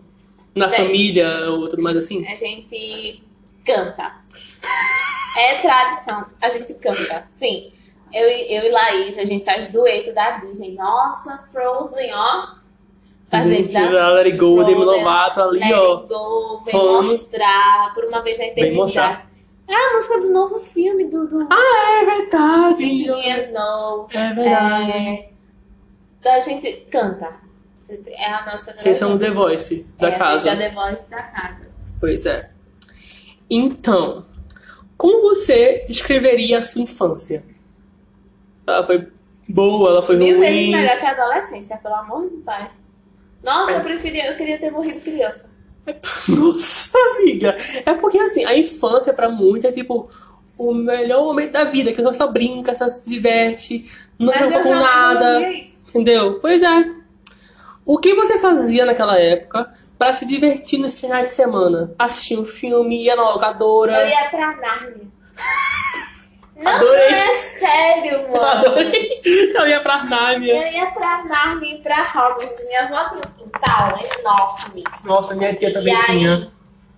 na 0.55 0.67
família 0.69 1.29
ou 1.51 1.69
tudo 1.69 1.83
mais 1.83 1.95
assim? 1.97 2.25
A 2.27 2.33
gente 2.35 3.23
canta. 3.63 4.15
É 5.37 5.55
tradição. 5.55 6.25
A 6.41 6.49
gente 6.49 6.73
canta. 6.75 7.27
Sim. 7.29 7.71
Eu, 8.11 8.27
e- 8.27 8.53
eu 8.55 8.63
e 8.65 8.69
Laís, 8.71 9.17
a 9.17 9.25
gente 9.25 9.45
faz 9.45 9.67
dueto 9.67 10.13
da 10.13 10.37
Disney. 10.37 10.73
Nossa, 10.75 11.37
Frozen, 11.51 12.11
ó. 12.13 12.59
Faz 13.29 13.43
Gente, 13.45 13.73
da 13.73 14.07
a 14.07 14.09
Let 14.09 14.25
It 14.25 14.37
Go, 14.37 14.63
Demi 14.63 14.81
Frozen, 14.81 15.03
Lovato 15.03 15.41
ali, 15.41 15.59
Let 15.59 15.73
ó. 15.73 15.97
It 15.99 16.07
Go, 16.07 16.61
vem 16.65 16.75
mostrar 16.75 17.93
por 17.93 18.05
uma 18.05 18.21
vez 18.21 18.39
na 18.39 18.45
Vem 18.45 18.73
mostrar. 18.73 19.03
eternidade. 19.11 19.29
É 19.67 19.75
a 19.75 19.93
música 19.93 20.19
do 20.19 20.33
novo 20.33 20.59
filme 20.59 21.05
do, 21.05 21.27
do 21.27 21.47
Ah, 21.47 22.01
é 22.01 22.05
verdade! 22.05 22.83
Engineer 22.85 23.51
No. 23.51 24.07
É 24.11 24.33
verdade. 24.33 24.91
É, 24.97 25.29
então 26.19 26.33
a 26.33 26.39
gente 26.39 26.71
canta. 26.91 27.31
É 28.07 28.25
a 28.33 28.45
nossa 28.47 28.75
Vocês 28.75 28.97
são 28.97 29.13
o 29.15 29.19
The 29.19 29.29
Voice 29.29 29.87
da 29.99 30.09
é, 30.09 30.17
casa. 30.17 30.49
A 30.49 30.53
é 30.53 30.57
The 30.57 30.69
Voice 30.71 31.09
da 31.09 31.21
casa. 31.21 31.69
Pois 31.99 32.25
é. 32.25 32.49
Então, 33.47 34.25
como 34.99 35.21
você 35.21 35.85
descreveria 35.87 36.57
a 36.57 36.61
sua 36.61 36.81
infância? 36.81 37.45
Ela 38.67 38.83
foi 38.83 39.07
boa, 39.47 39.91
ela 39.91 40.01
foi 40.01 40.17
Mil 40.17 40.37
vezes 40.37 40.53
ruim? 40.55 40.71
melhor 40.73 40.99
que 40.99 41.05
a 41.05 41.11
adolescência, 41.11 41.77
pelo 41.77 41.95
amor 41.95 42.29
de 42.29 42.35
pai. 42.37 42.69
Nossa, 43.41 43.71
É. 43.71 43.77
eu 43.77 43.81
preferia, 43.81 44.29
eu 44.29 44.35
queria 44.35 44.59
ter 44.59 44.69
morrido 44.69 44.99
criança. 44.99 45.51
Nossa, 46.27 46.97
amiga. 47.15 47.55
É 47.85 47.93
porque 47.93 48.19
assim, 48.19 48.43
a 48.43 48.55
infância 48.57 49.13
pra 49.13 49.29
muitos 49.29 49.63
é 49.63 49.71
tipo 49.71 50.09
o 50.57 50.73
melhor 50.73 51.23
momento 51.23 51.53
da 51.53 51.63
vida, 51.63 51.93
que 51.93 52.01
você 52.01 52.17
só 52.17 52.27
brinca, 52.27 52.75
só 52.75 52.85
se 52.85 53.09
diverte, 53.09 53.89
não 54.19 54.27
Mas 54.27 54.35
preocupa 54.37 54.63
com 54.63 54.75
nada. 54.75 55.39
Entendeu? 55.87 56.39
Pois 56.41 56.61
é. 56.61 56.98
O 57.91 57.97
que 57.97 58.13
você 58.13 58.37
fazia 58.37 58.85
naquela 58.85 59.17
época 59.19 59.73
pra 59.97 60.13
se 60.13 60.23
divertir 60.27 60.77
no 60.79 60.91
final 60.91 61.23
de 61.23 61.31
semana? 61.31 61.91
Assistia 61.97 62.39
um 62.39 62.45
filme, 62.45 63.03
ia 63.03 63.15
na 63.15 63.23
locadora. 63.31 64.01
Eu 64.01 64.07
ia 64.09 64.29
pra 64.29 64.55
Nárnia. 64.57 65.07
Não, 66.55 66.71
Adorei. 66.71 67.01
é 67.07 67.37
sério, 67.57 68.29
mano. 68.29 68.43
Adorei. 68.45 69.21
Eu 69.25 69.67
ia 69.67 69.79
pra 69.81 70.03
Nárnia. 70.03 70.53
Eu 70.55 70.71
ia 70.71 70.85
pra 70.91 71.23
Nárnia 71.23 71.73
e 71.73 71.81
pra 71.81 72.03
Hogwarts. 72.03 72.63
Minha 72.67 72.83
avó 72.83 73.09
tinha 73.09 73.21
um 73.21 73.43
quintal 73.43 73.97
enorme. 74.19 74.83
Nossa, 75.05 75.33
minha 75.35 75.55
tia 75.55 75.73
também 75.73 75.95
e 75.95 76.05
tinha. 76.05 76.51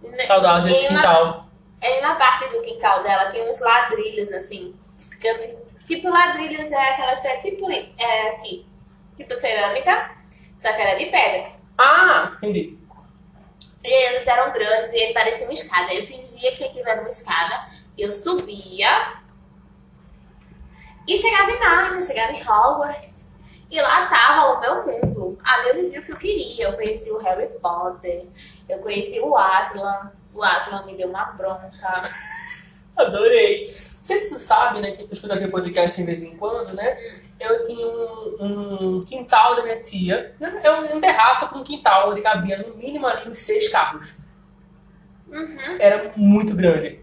aí, 0.04 0.26
Saudade 0.28 0.68
desse 0.68 0.86
em 0.86 0.90
uma- 0.90 0.98
quintal. 1.00 1.46
Aí 1.82 2.02
na 2.02 2.16
parte 2.16 2.50
do 2.50 2.62
quintal 2.64 3.02
dela 3.02 3.26
tem 3.32 3.50
uns 3.50 3.62
ladrilhos 3.62 4.30
assim. 4.34 4.76
Que 5.22 5.28
eu 5.30 5.36
tipo 5.88 6.10
ladrilhos 6.10 6.70
é 6.70 6.90
aquelas 6.90 7.20
pedras, 7.22 7.42
tipo 7.46 7.72
é, 7.72 8.30
aqui. 8.32 8.66
Tipo 9.16 9.40
cerâmica, 9.40 10.20
só 10.62 10.72
que 10.74 10.82
era 10.82 10.98
de 10.98 11.06
pedra. 11.06 11.54
Ah, 11.78 12.34
entendi. 12.38 12.78
E 13.84 13.92
eles 13.92 14.28
eram 14.28 14.54
grandes 14.54 14.94
e 14.94 14.98
ele 14.98 15.14
parecia 15.14 15.48
uma 15.48 15.54
escada. 15.54 15.92
Eu 15.92 16.06
fingia 16.06 16.52
que 16.52 16.64
aquilo 16.64 16.88
era 16.88 17.02
uma 17.02 17.10
escada. 17.10 17.72
Eu 17.98 18.12
subia 18.12 19.20
e 21.08 21.18
chegava 21.18 21.52
em 21.52 21.60
Narnia, 21.60 22.04
chegava 22.04 22.32
em 22.32 22.42
Hogwarts. 22.42 23.22
E 23.72 23.82
lá 23.82 24.06
tava 24.06 24.54
o 24.54 24.86
meu 24.86 24.86
mundo. 24.86 25.40
Ali 25.44 25.70
eu 25.70 25.76
vivia 25.76 26.00
o 26.02 26.04
que 26.04 26.12
eu 26.12 26.18
queria. 26.18 26.68
Eu 26.68 26.74
conheci 26.74 27.10
o 27.10 27.18
Harry 27.18 27.48
Potter. 27.60 28.28
Eu 28.70 28.80
conheci 28.80 29.20
o 29.20 29.36
Aslan. 29.36 30.12
O 30.34 30.44
Aslan 30.44 30.86
me 30.86 30.96
deu 30.96 31.10
uma 31.10 31.26
bronca. 31.32 31.70
Adorei. 32.96 33.66
Tu 33.66 34.18
sabe, 34.38 34.82
né, 34.82 34.92
que 34.92 35.08
tu 35.08 35.14
escuta 35.14 35.36
aqui 35.36 35.46
o 35.46 35.52
podcast 35.52 36.00
de 36.00 36.06
vez 36.06 36.22
em 36.22 36.36
quando, 36.36 36.74
né? 36.74 36.98
Eu 37.42 37.66
tinha 37.68 37.88
um, 37.88 38.98
um 38.98 39.02
quintal 39.02 39.56
da 39.56 39.64
minha 39.64 39.82
tia. 39.82 40.36
É 40.64 40.72
um, 40.72 41.02
terraço 41.02 41.50
com 41.50 41.60
um 41.60 41.64
quintal 41.64 42.12
onde 42.12 42.22
cabia 42.22 42.58
no 42.66 42.76
mínimo 42.76 43.08
ali 43.08 43.30
uns 43.30 43.38
seis 43.40 43.68
carros. 43.70 44.20
Uhum. 45.28 45.78
Era 45.80 46.12
muito 46.16 46.56
grande. 46.56 47.00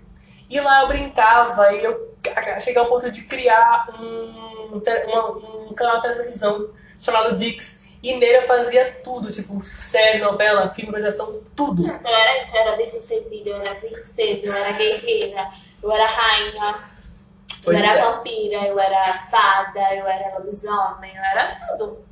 E 0.50 0.61
lá 0.61 0.83
eu 0.83 0.88
brincava 0.88 1.73
e 1.73 1.85
eu 1.85 2.14
cheguei 2.61 2.78
ao 2.80 2.88
ponto 2.88 3.11
de 3.11 3.23
criar 3.23 3.88
um, 4.00 4.71
uma- 5.07 5.66
um 5.71 5.75
canal 5.75 5.97
de 6.00 6.02
televisão 6.09 6.71
chamado 7.00 7.37
Dix. 7.37 7.87
E 8.02 8.14
nele 8.16 8.38
eu 8.38 8.42
fazia 8.42 9.00
tudo, 9.02 9.30
tipo 9.33 9.62
série, 9.64 10.21
novela, 10.21 10.71
filmatização, 10.71 11.33
tudo. 11.57 11.85
Eu 11.87 11.95
era, 11.95 12.42
eu 12.49 12.57
era 12.61 12.76
bem 12.76 12.88
sucedida, 12.90 13.50
eu 13.50 13.57
era 13.61 13.75
princesa, 13.75 14.40
eu 14.47 14.52
era 14.54 14.73
guerreira, 14.73 15.49
eu 15.83 15.90
era 15.92 16.07
rainha, 16.07 16.78
Pois 17.64 17.78
eu 17.78 17.84
era 17.84 17.98
é. 17.98 18.02
vampira, 18.02 18.66
eu 18.66 18.78
era 18.78 19.14
fada, 19.30 19.94
eu 19.94 20.06
era 20.06 20.38
lobisomem, 20.38 21.14
eu 21.16 21.22
era 21.22 21.56
tudo. 21.76 22.04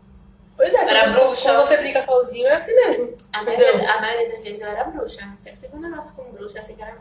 Pois 0.56 0.72
é, 0.72 0.76
Era 0.88 1.00
quando- 1.04 1.12
bruxa. 1.12 1.52
Quando 1.52 1.66
você 1.66 1.76
brinca 1.76 2.00
sozinho 2.00 2.46
é 2.46 2.54
assim 2.54 2.74
mesmo. 2.74 3.14
A 3.32 3.42
maioria, 3.42 3.92
a 3.92 4.00
maioria 4.00 4.32
das 4.32 4.42
vezes 4.42 4.60
eu 4.62 4.68
era 4.68 4.84
bruxa. 4.84 5.22
Eu 5.30 5.38
sempre 5.38 5.60
tive 5.60 5.76
um 5.76 5.80
negócio 5.80 6.14
com 6.16 6.32
bruxa, 6.32 6.60
assim 6.60 6.74
que 6.76 6.82
era. 6.82 6.96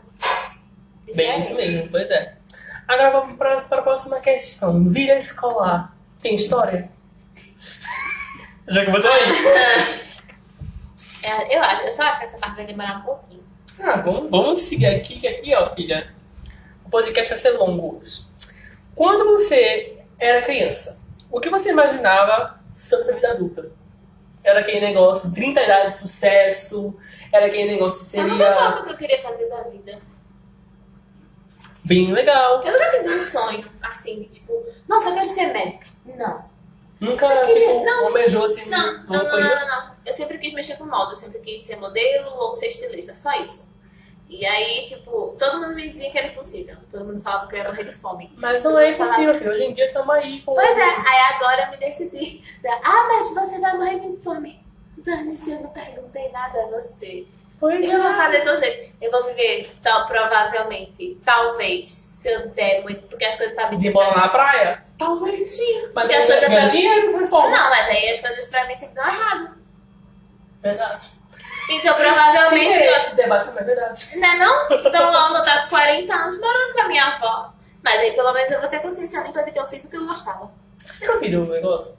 Bem 1.14 1.38
isso 1.38 1.54
mesmo, 1.54 1.88
pois 1.90 2.10
é. 2.10 2.36
Agora 2.86 3.10
vamos 3.10 3.36
para 3.38 3.54
a 3.58 3.82
próxima 3.82 4.20
questão. 4.20 4.86
Vida 4.88 5.14
escolar. 5.18 5.96
Tem 6.20 6.34
história? 6.34 6.90
Já 8.68 8.84
que 8.84 8.90
você 8.90 9.08
vai. 9.08 9.20
Eu, 11.50 11.62
acho, 11.62 11.82
eu 11.82 11.92
só 11.92 12.02
acho 12.04 12.18
que 12.20 12.24
essa 12.26 12.38
parte 12.38 12.56
vai 12.56 12.66
demorar 12.66 12.98
um 12.98 13.02
pouquinho. 13.02 13.42
Ah, 13.80 13.96
vamos, 13.96 14.30
vamos 14.30 14.60
seguir 14.62 14.86
aqui, 14.86 15.18
que 15.20 15.26
aqui, 15.28 15.54
ó, 15.54 15.74
filha. 15.74 16.14
O 16.86 16.90
podcast 16.90 17.28
vai 17.28 17.38
ser 17.38 17.50
longo 17.50 17.96
hoje. 17.98 18.22
Quando 18.94 19.24
você 19.32 19.98
era 20.18 20.42
criança, 20.42 20.98
o 21.30 21.40
que 21.40 21.50
você 21.50 21.70
imaginava 21.70 22.58
sobre 22.72 23.10
a 23.12 23.14
vida 23.14 23.30
adulta? 23.32 23.70
Era 24.42 24.60
aquele 24.60 24.80
negócio, 24.80 25.32
30 25.32 25.60
idades 25.62 25.94
de 25.94 25.98
sucesso. 26.00 26.96
Era 27.32 27.46
aquele 27.46 27.72
negócio 27.72 28.08
que 28.08 28.16
Eu 28.16 28.28
nunca 28.28 28.44
seria 28.52 28.52
soube 28.62 28.78
o 28.80 28.84
que 28.84 28.90
eu 28.92 28.96
queria 28.96 29.20
fazer 29.20 29.48
da 29.48 29.62
vida. 29.64 30.00
bem 31.84 32.12
legal. 32.12 32.62
Eu 32.64 32.72
nunca 32.72 32.90
tive 32.90 33.14
um 33.14 33.20
sonho 33.22 33.70
assim, 33.82 34.20
de 34.22 34.28
tipo, 34.28 34.64
nossa, 34.88 35.10
eu 35.10 35.14
quero 35.14 35.28
ser 35.30 35.46
médica. 35.52 35.86
Não. 36.04 36.44
Nunca, 37.00 37.26
Eu 37.26 37.46
queria- 37.48 37.68
tipo, 37.72 37.84
não. 37.84 38.04
almejou 38.06 38.44
assim 38.46 38.70
Não, 38.70 39.04
não, 39.04 39.24
não, 39.24 39.40
não, 39.40 39.66
não. 39.68 39.96
Eu 40.06 40.12
sempre 40.12 40.38
quis 40.38 40.54
mexer 40.54 40.76
com 40.76 40.86
moda, 40.86 41.12
eu 41.12 41.16
sempre 41.16 41.40
quis 41.40 41.66
ser 41.66 41.76
modelo 41.76 42.30
ou 42.30 42.54
ser 42.54 42.68
estilista, 42.68 43.12
só 43.12 43.32
isso. 43.42 43.65
E 44.28 44.44
aí, 44.44 44.84
tipo, 44.86 45.36
todo 45.38 45.60
mundo 45.60 45.74
me 45.74 45.88
dizia 45.88 46.10
que 46.10 46.18
era 46.18 46.26
impossível. 46.28 46.76
Todo 46.90 47.04
mundo 47.04 47.20
falava 47.20 47.46
que 47.46 47.54
eu 47.54 47.58
ia 47.60 47.64
morrer 47.68 47.84
de 47.84 47.92
fome. 47.92 48.32
Mas 48.36 48.62
não 48.64 48.76
é 48.78 48.90
impossível, 48.90 49.34
filho. 49.38 49.52
Hoje 49.52 49.64
em 49.64 49.72
dia 49.72 49.86
estamos 49.86 50.10
aí 50.14 50.40
com. 50.40 50.54
Pois 50.54 50.76
é, 50.76 50.82
aí 50.82 51.34
agora 51.34 51.62
eu 51.66 51.70
me 51.70 51.76
decidi. 51.76 52.42
Ah, 52.82 53.06
mas 53.08 53.30
você 53.32 53.60
vai 53.60 53.76
morrer 53.76 54.00
de 54.00 54.16
fome. 54.22 54.60
Dani, 54.98 55.38
eu 55.46 55.60
não 55.60 55.70
perguntei 55.70 56.28
nada 56.32 56.58
a 56.60 56.66
você. 56.66 57.24
Pois 57.60 57.88
Eu 57.90 58.02
vou 58.02 58.10
é. 58.10 58.16
fazer 58.16 58.44
do 58.44 58.56
jeito. 58.58 58.94
Eu 59.00 59.10
vou 59.12 59.24
viver, 59.24 59.70
tal, 59.82 60.04
provavelmente, 60.06 61.18
talvez, 61.24 61.86
se 61.88 62.28
eu 62.30 62.48
der 62.48 62.82
muito, 62.82 63.06
porque 63.06 63.24
as 63.24 63.36
coisas 63.36 63.54
pra 63.54 63.70
mim 63.70 63.76
Desembolar 63.76 64.16
na 64.16 64.28
praia? 64.28 64.84
Talvez 64.98 65.48
sim. 65.50 65.88
Mas 65.94 66.08
Se 66.08 66.14
as 66.14 66.24
coisas 66.26 66.44
pra- 66.44 66.68
dinheiro 66.68 67.12
com 67.12 67.18
reforma. 67.18 67.48
Não, 67.56 67.70
mas 67.70 67.88
aí 67.88 68.10
as 68.10 68.20
coisas 68.20 68.46
pra 68.46 68.66
mim 68.66 68.74
sempre 68.74 68.94
dão 68.96 69.06
errado. 69.06 69.55
Verdade. 70.62 71.08
Então, 71.70 71.94
provavelmente, 71.94 72.72
querer, 72.72 72.90
eu 72.90 72.96
esse 72.96 73.16
debate 73.16 73.46
não 73.50 73.58
é 73.58 73.64
verdade. 73.64 74.16
Não 74.18 74.28
é 74.28 74.36
não? 74.36 74.66
Então 74.86 75.12
eu 75.12 75.28
vou 75.30 75.38
estar 75.38 75.62
com 75.64 75.68
40 75.70 76.14
anos 76.14 76.40
morando 76.40 76.72
com 76.74 76.80
a 76.80 76.88
minha 76.88 77.04
avó. 77.06 77.52
Mas 77.82 78.00
aí 78.00 78.12
pelo 78.12 78.32
menos 78.32 78.50
eu 78.52 78.60
vou 78.60 78.68
ter 78.68 78.80
consciência 78.80 79.20
limpa 79.20 79.42
de 79.42 79.50
que 79.50 79.58
eu 79.58 79.64
fiz 79.66 79.84
o 79.84 79.90
que 79.90 79.96
eu 79.96 80.06
gostava. 80.06 80.50
Você 80.78 81.06
não 81.06 81.20
viu 81.20 81.42
o 81.42 81.46
negócio? 81.46 81.98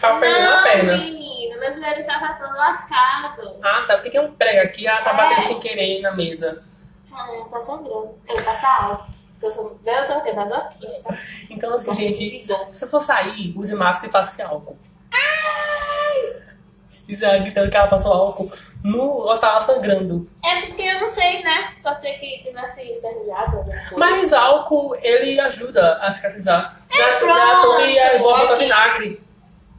Tava 0.00 0.20
perdendo 0.20 0.52
a 0.54 0.62
perna. 0.62 0.96
menino, 0.96 1.58
meu 1.60 1.72
joelho 1.72 2.02
já 2.02 2.18
tá 2.18 2.34
todo 2.34 2.56
lascado. 2.56 3.58
Ah, 3.62 3.84
tá. 3.86 3.94
Porque 3.94 4.10
tem 4.10 4.20
um 4.20 4.32
prego 4.32 4.60
aqui, 4.66 4.86
ah, 4.88 5.02
pra 5.02 5.12
É. 5.12 5.16
bater 5.16 5.42
sem 5.42 5.60
querer 5.60 6.00
na 6.00 6.12
mesa. 6.12 6.64
Ah, 7.12 7.26
tá 7.50 7.60
sangrando. 7.60 8.18
Eu 8.28 8.36
vou 8.36 8.44
passar 8.44 8.82
álcool. 8.84 9.06
Eu 9.42 9.50
sou, 9.50 9.80
eu 9.84 10.04
sou 10.04 10.20
quê? 10.22 10.32
Masoquista. 10.32 11.18
Então, 11.50 11.74
assim, 11.74 11.86
Gosto 11.90 12.00
gente, 12.00 12.46
de 12.46 12.52
se 12.54 12.86
for 12.88 13.00
sair, 13.00 13.54
use 13.56 13.74
máscara 13.74 14.08
e 14.08 14.12
passe 14.12 14.42
álcool. 14.42 14.78
Ela 17.22 17.38
gritando 17.38 17.70
que 17.70 17.76
ela 17.76 17.86
passou 17.86 18.12
álcool. 18.12 18.50
No, 18.82 19.22
ela 19.24 19.34
estava 19.34 19.60
sangrando. 19.60 20.28
É 20.44 20.62
porque 20.66 20.82
eu 20.82 21.00
não 21.00 21.08
sei, 21.08 21.42
né? 21.42 21.72
Pode 21.82 22.00
ser 22.00 22.12
que 22.14 22.38
tivesse 22.42 22.82
enferrujado. 22.82 23.64
Mas 23.96 24.32
álcool, 24.32 24.96
ele 25.00 25.38
ajuda 25.40 25.94
a 25.98 26.10
cicatrizar. 26.10 26.76
É, 26.90 26.98
Na- 27.12 27.18
pronto. 27.18 27.62
toa 27.62 27.82
ele 27.82 27.98
é 27.98 28.18
bom 28.18 28.36
botar 28.38 28.54
vinagre. 28.56 29.22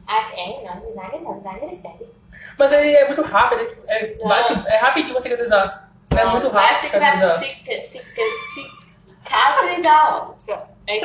Ah, 0.06 0.30
é? 0.34 0.64
Não, 0.64 0.80
vinagre 0.80 1.18
não. 1.20 1.38
Vinagre 1.38 1.76
fede. 1.82 2.10
Mas 2.58 2.72
ele 2.72 2.96
é 2.96 3.06
muito 3.06 3.22
rápido, 3.22 3.60
é, 3.60 3.64
tipo, 3.66 3.82
é, 3.88 4.16
Não. 4.20 4.66
é 4.66 4.76
rapidinho 4.78 5.14
você 5.14 5.28
cicatrizar. 5.28 5.90
É 6.16 6.24
muito 6.24 6.48
rápido 6.48 6.52
Parece 6.80 6.90
que 6.90 6.98
vai 6.98 7.12
cicatrizar. 7.12 7.50
cica- 7.50 7.80
cica- 7.80 9.22
cicatrizar 9.24 10.12
logo. 10.14 10.36
Pronto. 10.44 10.68
É. 10.86 10.98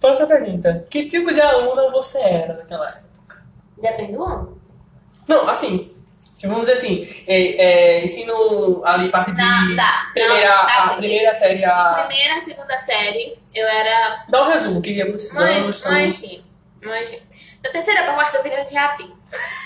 Próxima 0.00 0.26
pergunta. 0.28 0.86
Que 0.88 1.06
tipo 1.08 1.32
de 1.34 1.40
aluna 1.40 1.90
você 1.90 2.20
era 2.20 2.54
naquela 2.54 2.86
época? 2.86 3.44
Depende 3.76 4.12
do 4.12 4.22
ano. 4.24 4.55
Não, 5.26 5.48
assim, 5.48 5.88
tipo, 6.36 6.52
vamos 6.52 6.66
dizer 6.68 6.78
assim, 6.78 7.24
é, 7.26 7.36
é, 7.98 8.04
ensino 8.04 8.82
ali 8.84 9.08
parte 9.10 9.32
de 9.32 9.38
Não, 9.42 9.76
tá. 9.76 10.10
primeira, 10.12 10.56
Não, 10.56 10.66
tá 10.66 10.72
a 10.72 10.84
assim. 10.84 10.96
primeira 10.96 11.34
série 11.34 11.64
a... 11.64 12.06
primeira 12.08 12.40
segunda 12.40 12.78
série, 12.78 13.38
eu 13.54 13.66
era 13.66 14.24
Dá 14.28 14.42
um 14.42 14.50
resumo, 14.50 14.80
que 14.82 15.00
é 15.00 15.04
muitos 15.04 15.36
anos. 15.36 15.84
Manjinho. 16.82 17.22
Da 17.62 17.70
terceira 17.70 18.04
pra 18.04 18.14
quarta 18.14 18.36
eu 18.36 18.42
virei 18.44 18.62
um 18.62 18.66
diabinho. 18.66 19.16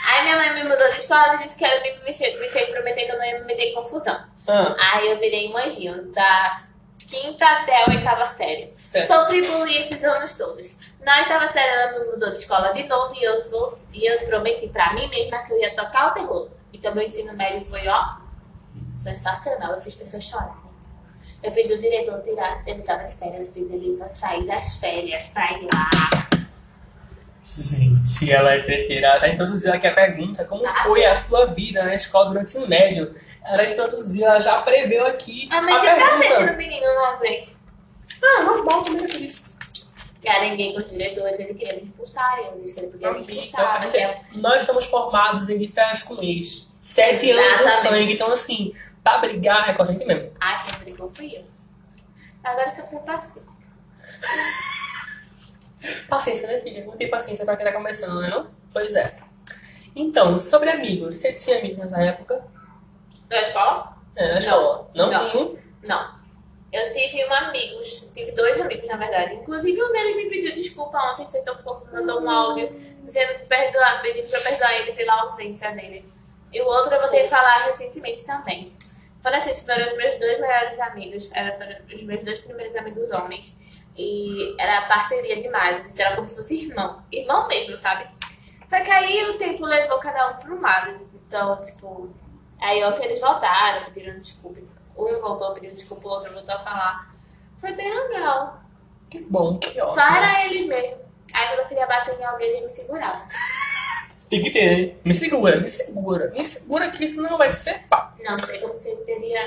Aí 0.09 0.23
minha 0.23 0.37
mãe 0.37 0.55
me 0.55 0.63
mudou 0.65 0.89
de 0.91 0.99
escola 0.99 1.35
e 1.35 1.39
disse 1.43 1.59
que 1.59 1.65
ela 1.65 1.81
me, 1.83 1.99
me, 2.05 2.13
fez, 2.13 2.41
me 2.41 2.47
fez 2.49 2.69
prometer 2.69 3.05
que 3.05 3.13
eu 3.13 3.19
não 3.19 3.25
ia 3.25 3.39
me 3.41 3.45
meter 3.45 3.65
em 3.65 3.75
confusão. 3.75 4.19
Ah, 4.49 4.75
Aí 4.95 5.11
eu 5.11 5.19
virei 5.19 5.49
um 5.49 5.57
anjinho, 5.59 6.11
da 6.13 6.63
quinta 7.11 7.45
até 7.45 7.85
a 7.85 7.89
oitava 7.89 8.29
série. 8.29 8.73
certo. 8.77 9.09
Sofri 9.09 9.43
bullying 9.43 9.81
esses 9.81 10.03
anos 10.05 10.33
todos. 10.35 10.77
Na 11.01 11.19
oitava 11.19 11.49
série 11.49 11.69
ela 11.69 11.99
me 11.99 12.13
mudou 12.13 12.31
de 12.31 12.37
escola 12.37 12.73
de 12.73 12.85
novo 12.85 13.15
e 13.17 13.25
eu, 13.25 13.51
vou, 13.51 13.79
e 13.93 14.07
eu 14.07 14.19
prometi 14.21 14.69
pra 14.69 14.95
mim 14.95 15.09
mesma 15.09 15.39
que 15.39 15.53
eu 15.53 15.59
ia 15.59 15.75
tocar 15.75 16.13
o 16.13 16.15
terror. 16.15 16.49
Então 16.73 16.95
meu 16.95 17.05
ensino 17.05 17.33
médio 17.35 17.67
foi, 17.69 17.87
ó, 17.89 18.17
sensacional. 18.97 19.73
Eu 19.73 19.81
fiz 19.81 19.95
pessoas 19.97 20.25
chorarem. 20.25 20.71
Eu 21.43 21.51
fiz 21.51 21.71
o 21.71 21.79
diretor 21.79 22.23
tirar, 22.23 22.63
ele 22.67 22.83
tava 22.83 23.05
de 23.05 23.15
férias, 23.15 23.49
eu 23.49 23.53
fiz 23.55 23.73
ele 23.73 23.99
sair 24.13 24.47
das 24.47 24.77
férias 24.77 25.27
pra 25.29 25.51
ir 25.53 25.67
lá. 25.73 26.30
Gente, 27.43 28.31
ela 28.31 28.53
é 28.53 28.63
treteira. 28.63 29.19
Já 29.19 29.29
introduziu 29.29 29.73
aqui 29.73 29.87
a 29.87 29.95
pergunta: 29.95 30.45
como 30.45 30.67
Ah, 30.67 30.83
foi 30.83 31.05
a 31.05 31.15
sua 31.17 31.47
vida 31.47 31.83
na 31.83 31.95
escola 31.95 32.27
durante 32.27 32.47
o 32.47 32.51
ensino 32.51 32.69
médio? 32.69 33.15
Ela 33.45 33.65
introduziu, 33.65 34.27
ela 34.27 34.41
já 34.41 34.61
preveu 34.61 35.07
aqui 35.07 35.49
Eu 35.51 35.59
a 35.59 35.63
meti 35.63 35.87
o 35.87 35.97
cacete 35.97 36.45
no 36.45 36.57
menino 36.57 36.87
uma 36.87 37.17
vez. 37.17 37.59
Ah, 38.23 38.43
normal 38.43 38.83
também 38.83 39.05
é 39.05 39.17
isso. 39.19 39.51
Garenguei 40.23 40.75
com 40.75 40.81
o 40.81 40.83
diretor, 40.83 41.27
ele 41.29 41.55
queria 41.55 41.77
me 41.77 41.83
expulsar, 41.85 42.39
eu 42.41 42.61
disse 42.61 42.75
que 42.75 42.81
ele 42.81 42.91
podia 42.93 43.13
me 43.13 43.21
expulsar, 43.23 43.81
mas 43.83 43.95
é 43.95 44.21
Nós 44.35 44.63
somos 44.65 44.85
formados 44.85 45.49
em 45.49 45.57
diferentes 45.57 46.03
com 46.03 46.23
ex. 46.23 46.77
Sete 46.83 47.31
anos 47.31 47.61
no 47.61 47.67
Exatamente. 47.67 47.89
sangue. 47.89 48.13
Então, 48.13 48.31
assim, 48.31 48.75
pra 49.03 49.19
brigar 49.19 49.71
é 49.71 49.75
com 49.75 49.83
a 49.83 49.87
gente 49.87 50.05
mesmo. 50.05 50.31
Ai, 50.39 50.57
quem 50.63 50.79
brigou 50.81 51.11
fui 51.15 51.37
eu. 51.37 51.45
Agora 52.45 52.71
você 52.71 52.83
precisa 52.83 53.01
paciência. 53.03 53.43
Paciência, 56.09 56.47
né, 56.49 56.61
filha? 56.61 56.85
Não 56.85 56.97
tem 56.97 57.09
paciência 57.09 57.45
pra 57.45 57.57
quem 57.57 57.67
tá 57.67 57.73
começando, 57.73 58.21
né? 58.21 58.29
Não? 58.29 58.51
Pois 58.73 58.95
é. 58.97 59.17
Então, 59.95 60.39
sobre 60.39 60.71
amigos. 60.71 61.17
Você 61.17 61.33
tinha 61.33 61.59
amigos 61.59 61.79
nessa 61.79 62.03
época? 62.03 62.45
Na 63.29 63.41
escola? 63.41 63.97
É, 64.17 64.33
na 64.33 64.39
escola. 64.39 64.91
Não, 64.95 65.11
Não. 65.11 65.25
nenhum? 65.29 65.57
Não. 65.83 66.21
Eu 66.73 66.93
tive 66.93 67.25
um 67.27 67.33
amigos, 67.33 68.13
tive 68.15 68.31
dois 68.33 68.61
amigos, 68.61 68.89
na 68.89 68.97
verdade. 68.97 69.35
Inclusive, 69.35 69.83
um 69.83 69.91
deles 69.91 70.17
me 70.17 70.29
pediu 70.29 70.55
desculpa 70.55 70.99
ontem, 71.11 71.27
foi 71.29 71.41
tão 71.41 71.57
fofo, 71.57 71.89
mandou 71.93 72.21
um 72.21 72.31
áudio 72.31 72.69
dizendo 73.03 73.41
que 73.41 73.47
perdoar, 73.47 74.01
pedindo 74.01 74.29
pra 74.31 74.41
perdoar 74.41 74.75
ele 74.75 74.93
pela 74.93 75.21
ausência 75.23 75.73
dele. 75.73 76.05
E 76.53 76.61
o 76.63 76.67
outro 76.67 76.95
eu 76.95 77.01
voltei 77.01 77.25
a 77.25 77.29
falar 77.29 77.65
recentemente 77.67 78.25
também. 78.25 78.73
Foram 79.21 79.37
assim, 79.37 79.53
foram 79.67 79.85
os 79.85 79.97
meus 79.97 80.19
dois 80.21 80.41
melhores 80.41 80.79
amigos, 80.79 81.31
eram 81.33 81.85
os 81.93 82.03
meus 82.05 82.23
dois 82.25 82.39
primeiros 82.39 82.77
amigos 82.77 83.11
homens. 83.11 83.57
E 83.97 84.55
era 84.59 84.83
parceria 84.83 85.43
demais, 85.43 85.79
a 85.79 85.83
gente 85.83 86.01
era 86.01 86.15
como 86.15 86.27
se 86.27 86.37
fosse 86.37 86.67
irmão. 86.67 87.03
Irmão 87.13 87.47
mesmo, 87.49 87.77
sabe? 87.77 88.09
Só 88.69 88.81
que 88.81 88.91
aí 88.91 89.31
o 89.31 89.39
tempo 89.39 89.65
levou 89.67 89.99
cada 89.99 90.31
um 90.31 90.35
para 90.35 90.55
um 90.55 90.61
lado. 90.61 91.09
Então, 91.27 91.63
tipo, 91.65 92.11
aí 92.61 92.85
ontem 92.85 93.05
eles 93.07 93.21
voltaram, 93.21 93.85
pediram 93.93 94.19
desculpa. 94.21 94.61
Um 94.97 95.21
voltou 95.21 95.55
pedindo 95.55 95.75
desculpa, 95.75 96.07
o 96.07 96.11
outro 96.11 96.33
voltou 96.33 96.55
a 96.55 96.59
falar. 96.59 97.15
Foi 97.59 97.73
bem 97.73 97.93
legal. 98.09 98.61
Que 99.09 99.21
bom, 99.21 99.59
que 99.59 99.81
ótimo. 99.81 99.91
Só 99.91 100.17
era 100.17 100.45
eles 100.47 100.67
mesmo. 100.67 100.99
Aí 101.33 101.49
quando 101.49 101.61
eu 101.61 101.67
queria 101.67 101.87
bater 101.87 102.19
em 102.19 102.25
alguém, 102.25 102.49
eles 102.49 102.63
me 102.63 102.71
seguravam. 102.71 103.27
Tem 104.31 104.41
que 104.41 104.51
ter, 104.53 104.95
né? 104.95 105.01
Me 105.05 105.13
segura, 105.13 105.59
me 105.59 105.69
segura. 105.69 106.31
Me 106.31 106.45
segura 106.45 106.91
que 106.93 107.03
isso 107.03 107.21
não 107.21 107.37
vai 107.37 107.51
ser 107.51 107.81
pá. 107.89 108.15
Não 108.21 108.39
sei 108.39 108.61
como 108.61 108.75
teria. 109.05 109.41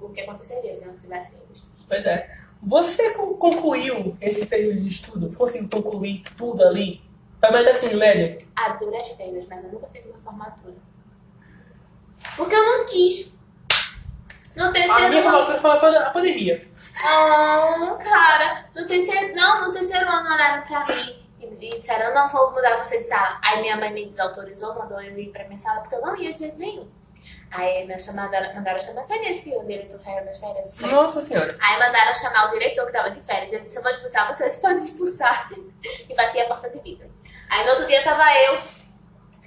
O 0.00 0.08
que 0.08 0.20
aconteceria 0.22 0.74
se 0.74 0.84
não 0.86 0.98
tivesse 0.98 1.36
eles. 1.36 1.64
Pois 1.86 2.04
é. 2.04 2.41
Você 2.62 3.10
con- 3.10 3.34
concluiu 3.34 4.16
esse 4.20 4.46
período 4.46 4.80
de 4.80 4.88
estudo? 4.88 5.36
Conseguiu 5.36 5.68
concluir 5.68 6.22
tudo 6.36 6.62
ali? 6.64 7.02
Pelo 7.40 7.54
menos 7.54 7.68
assim, 7.68 7.94
médio? 7.96 8.46
A 8.54 8.68
duras 8.70 9.08
penas, 9.10 9.46
mas 9.48 9.64
eu 9.64 9.72
nunca 9.72 9.88
fiz 9.92 10.06
uma 10.06 10.18
formatura. 10.22 10.74
Porque 12.36 12.54
eu 12.54 12.64
não 12.64 12.86
quis. 12.86 13.36
No 14.54 14.66
A 14.66 14.70
terceiro 14.72 15.08
minha 15.08 15.22
ano. 15.22 15.30
formatura 15.30 15.58
foi 15.58 15.96
a 15.96 16.10
pandemia. 16.10 16.68
Não, 17.02 17.98
cara. 17.98 18.66
No 18.76 18.86
terceiro, 18.86 19.34
não, 19.34 19.66
no 19.66 19.72
terceiro 19.72 20.08
ano 20.08 20.32
olharam 20.32 20.62
pra 20.62 20.86
mim 20.86 21.22
e, 21.60 21.70
disseram, 21.80 22.14
não 22.14 22.28
vou 22.28 22.52
mudar 22.52 22.76
você 22.76 23.02
de 23.02 23.08
sala. 23.08 23.40
Aí 23.42 23.60
minha 23.60 23.76
mãe 23.76 23.92
me 23.92 24.06
desautorizou, 24.06 24.74
mandou 24.76 25.00
eu 25.00 25.18
ir 25.18 25.32
pra 25.32 25.44
minha 25.46 25.58
sala, 25.58 25.80
porque 25.80 25.96
eu 25.96 26.00
não 26.00 26.14
ia 26.16 26.32
de 26.32 26.38
jeito 26.38 26.58
nenhum. 26.58 26.86
Aí 27.52 27.86
me 27.86 27.98
chamaram, 27.98 28.54
mandaram 28.54 28.80
chamar, 28.80 29.06
foi 29.06 29.18
nesse 29.18 29.42
que 29.44 29.54
o 29.54 29.62
diretor 29.62 29.98
saiu 29.98 30.24
das 30.24 30.38
férias. 30.38 30.78
Nossa 30.80 31.20
senhora. 31.20 31.54
Aí 31.60 31.78
mandaram 31.78 32.14
chamar 32.14 32.48
o 32.48 32.52
diretor 32.52 32.86
que 32.86 32.92
tava 32.92 33.10
de 33.10 33.20
férias. 33.20 33.52
Ele 33.52 33.66
disse, 33.66 33.76
eu 33.76 33.82
vou 33.82 33.90
expulsar 33.90 34.26
vocês, 34.26 34.56
pode 34.56 34.82
expulsar. 34.82 35.50
E 36.08 36.14
bati 36.14 36.40
a 36.40 36.46
porta 36.46 36.70
de 36.70 36.78
vidro. 36.80 37.10
Aí 37.50 37.64
no 37.64 37.70
outro 37.70 37.86
dia 37.88 38.02
tava 38.02 38.22
eu 38.44 38.58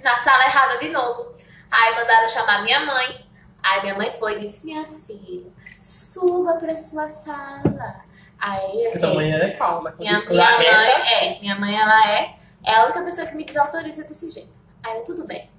na 0.02 0.16
sala 0.18 0.44
errada 0.44 0.78
de 0.78 0.88
novo. 0.90 1.34
Aí 1.70 1.94
mandaram 1.94 2.28
chamar 2.28 2.62
minha 2.62 2.80
mãe. 2.80 3.26
Aí 3.62 3.80
minha 3.80 3.94
mãe 3.94 4.10
foi 4.10 4.36
e 4.36 4.46
disse, 4.46 4.66
minha 4.66 4.86
filha, 4.86 5.50
suba 5.82 6.54
pra 6.54 6.76
sua 6.76 7.08
sala. 7.08 8.04
Aí 8.38 8.84
eu 8.84 9.00
tua 9.00 9.14
mãe 9.14 9.32
é 9.32 9.50
calma. 9.50 9.94
minha, 9.98 10.20
minha 10.20 10.56
mãe 10.56 10.66
é, 10.66 11.40
minha 11.40 11.56
mãe 11.56 11.74
ela 11.74 12.08
é, 12.08 12.36
é 12.62 12.74
a 12.74 12.84
única 12.84 13.02
pessoa 13.02 13.26
que 13.26 13.34
me 13.34 13.44
desautoriza 13.44 14.04
desse 14.04 14.30
jeito. 14.30 14.56
Aí 14.84 14.98
eu, 14.98 15.04
tudo 15.04 15.26
bem. 15.26 15.50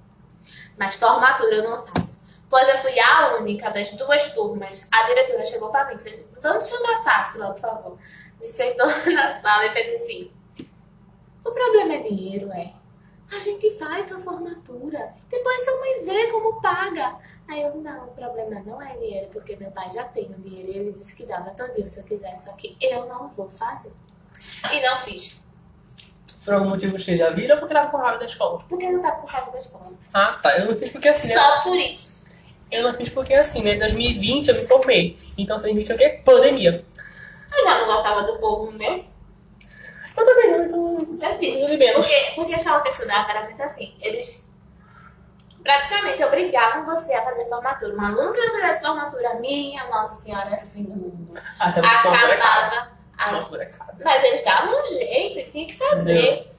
Mas 0.78 0.94
formatura 0.94 1.56
eu 1.56 1.68
não 1.68 1.84
faço. 1.84 2.17
Pois 2.48 2.68
eu 2.68 2.78
fui 2.78 2.98
a 2.98 3.36
única 3.36 3.70
das 3.70 3.90
duas 3.90 4.32
turmas. 4.32 4.86
A 4.90 5.02
diretora 5.04 5.44
chegou 5.44 5.70
pra 5.70 5.84
mim, 5.86 5.94
disse, 5.94 6.26
vamos 6.40 6.68
chamar 6.68 6.96
a 6.96 7.02
Tássila, 7.02 7.50
por 7.52 7.60
favor. 7.60 7.98
Me 8.40 8.48
sentou 8.48 8.86
na 9.12 9.40
sala 9.40 9.66
e 9.66 9.72
fez 9.72 10.02
assim, 10.02 10.30
o 11.44 11.50
problema 11.50 11.94
é 11.94 11.98
dinheiro, 11.98 12.50
é. 12.52 12.72
a 13.32 13.38
gente 13.38 13.70
faz 13.72 14.08
sua 14.08 14.18
formatura. 14.18 15.12
Depois 15.28 15.64
sua 15.64 15.78
mãe 15.80 16.04
vê 16.04 16.30
como 16.30 16.60
paga. 16.60 17.18
Aí 17.48 17.62
eu, 17.62 17.74
não, 17.76 18.04
o 18.04 18.08
problema 18.08 18.60
não 18.66 18.80
é 18.80 18.94
dinheiro, 18.96 19.28
porque 19.32 19.56
meu 19.56 19.70
pai 19.70 19.90
já 19.90 20.04
tem 20.04 20.26
o 20.26 20.40
dinheiro 20.40 20.70
e 20.70 20.78
ele 20.78 20.92
disse 20.92 21.16
que 21.16 21.24
dava 21.24 21.50
todinho 21.50 21.86
se 21.86 22.00
eu 22.00 22.04
quisesse, 22.04 22.44
só 22.44 22.52
que 22.52 22.76
eu 22.80 23.06
não 23.06 23.28
vou 23.28 23.48
fazer. 23.48 23.92
E 24.70 24.80
não 24.80 24.96
fiz. 24.98 25.42
Por 26.44 26.54
algum 26.54 26.70
motivo 26.70 26.98
você 26.98 27.16
já 27.16 27.30
viram 27.30 27.56
ou 27.56 27.60
porque 27.60 27.74
tava 27.74 27.90
com 27.90 27.96
raiva 27.96 28.18
da 28.18 28.24
escola? 28.26 28.58
Porque 28.68 28.84
eu 28.84 28.92
não 28.92 29.02
tava 29.02 29.20
com 29.20 29.26
raiva 29.26 29.50
da 29.50 29.58
escola. 29.58 29.92
Ah, 30.12 30.38
tá. 30.42 30.58
Eu 30.58 30.66
não 30.66 30.76
fiz 30.78 30.90
porque 30.90 31.08
assim, 31.08 31.28
né? 31.28 31.34
Só 31.34 31.62
por 31.62 31.76
isso. 31.76 32.17
Eu 32.70 32.82
não 32.82 32.92
fiz 32.92 33.08
porque 33.10 33.32
assim, 33.34 33.62
né? 33.62 33.74
Em 33.74 33.78
2020 33.78 34.48
eu 34.48 34.54
me 34.54 34.64
formei. 34.66 35.16
Então 35.38 35.56
2020 35.56 35.90
é 35.90 35.94
o 35.94 35.98
quê? 35.98 36.20
Pandemia. 36.24 36.84
Eu 37.56 37.64
já 37.64 37.78
não 37.78 37.86
gostava 37.86 38.22
do 38.24 38.38
povo 38.38 38.70
meu. 38.72 39.04
Eu 40.16 40.24
também 40.24 40.50
não, 40.50 40.64
então. 40.64 41.18
Já 41.18 41.34
fiz. 41.36 41.56
Porque, 41.94 42.32
porque 42.34 42.52
a 42.52 42.56
escola 42.56 42.80
que 42.82 42.88
eu 42.88 42.92
estudava 42.92 43.30
era 43.30 43.44
muito 43.44 43.62
assim. 43.62 43.94
Eles 44.00 44.50
praticamente 45.62 46.22
obrigavam 46.24 46.84
você 46.84 47.14
a 47.14 47.22
fazer 47.22 47.44
formatura. 47.48 47.94
Um 47.94 48.00
aluno 48.04 48.32
que 48.32 48.40
não 48.40 48.54
fizesse 48.54 48.82
formatura, 48.84 49.34
minha 49.34 49.84
Nossa 49.86 50.22
Senhora, 50.22 50.50
era 50.50 50.64
o 50.64 50.66
fim 50.66 50.82
do 50.84 50.90
mundo. 50.90 51.40
Até 51.58 51.80
porque 51.80 51.96
formatura 52.02 52.34
é 52.34 52.36
cara. 52.38 52.66
Acabava. 52.66 52.92
a- 53.18 53.38
é. 54.00 54.04
Mas 54.04 54.24
eles 54.24 54.44
davam 54.44 54.80
um 54.80 54.84
jeito, 54.84 55.38
e 55.40 55.44
tinha 55.50 55.66
que 55.66 55.74
fazer. 55.76 56.50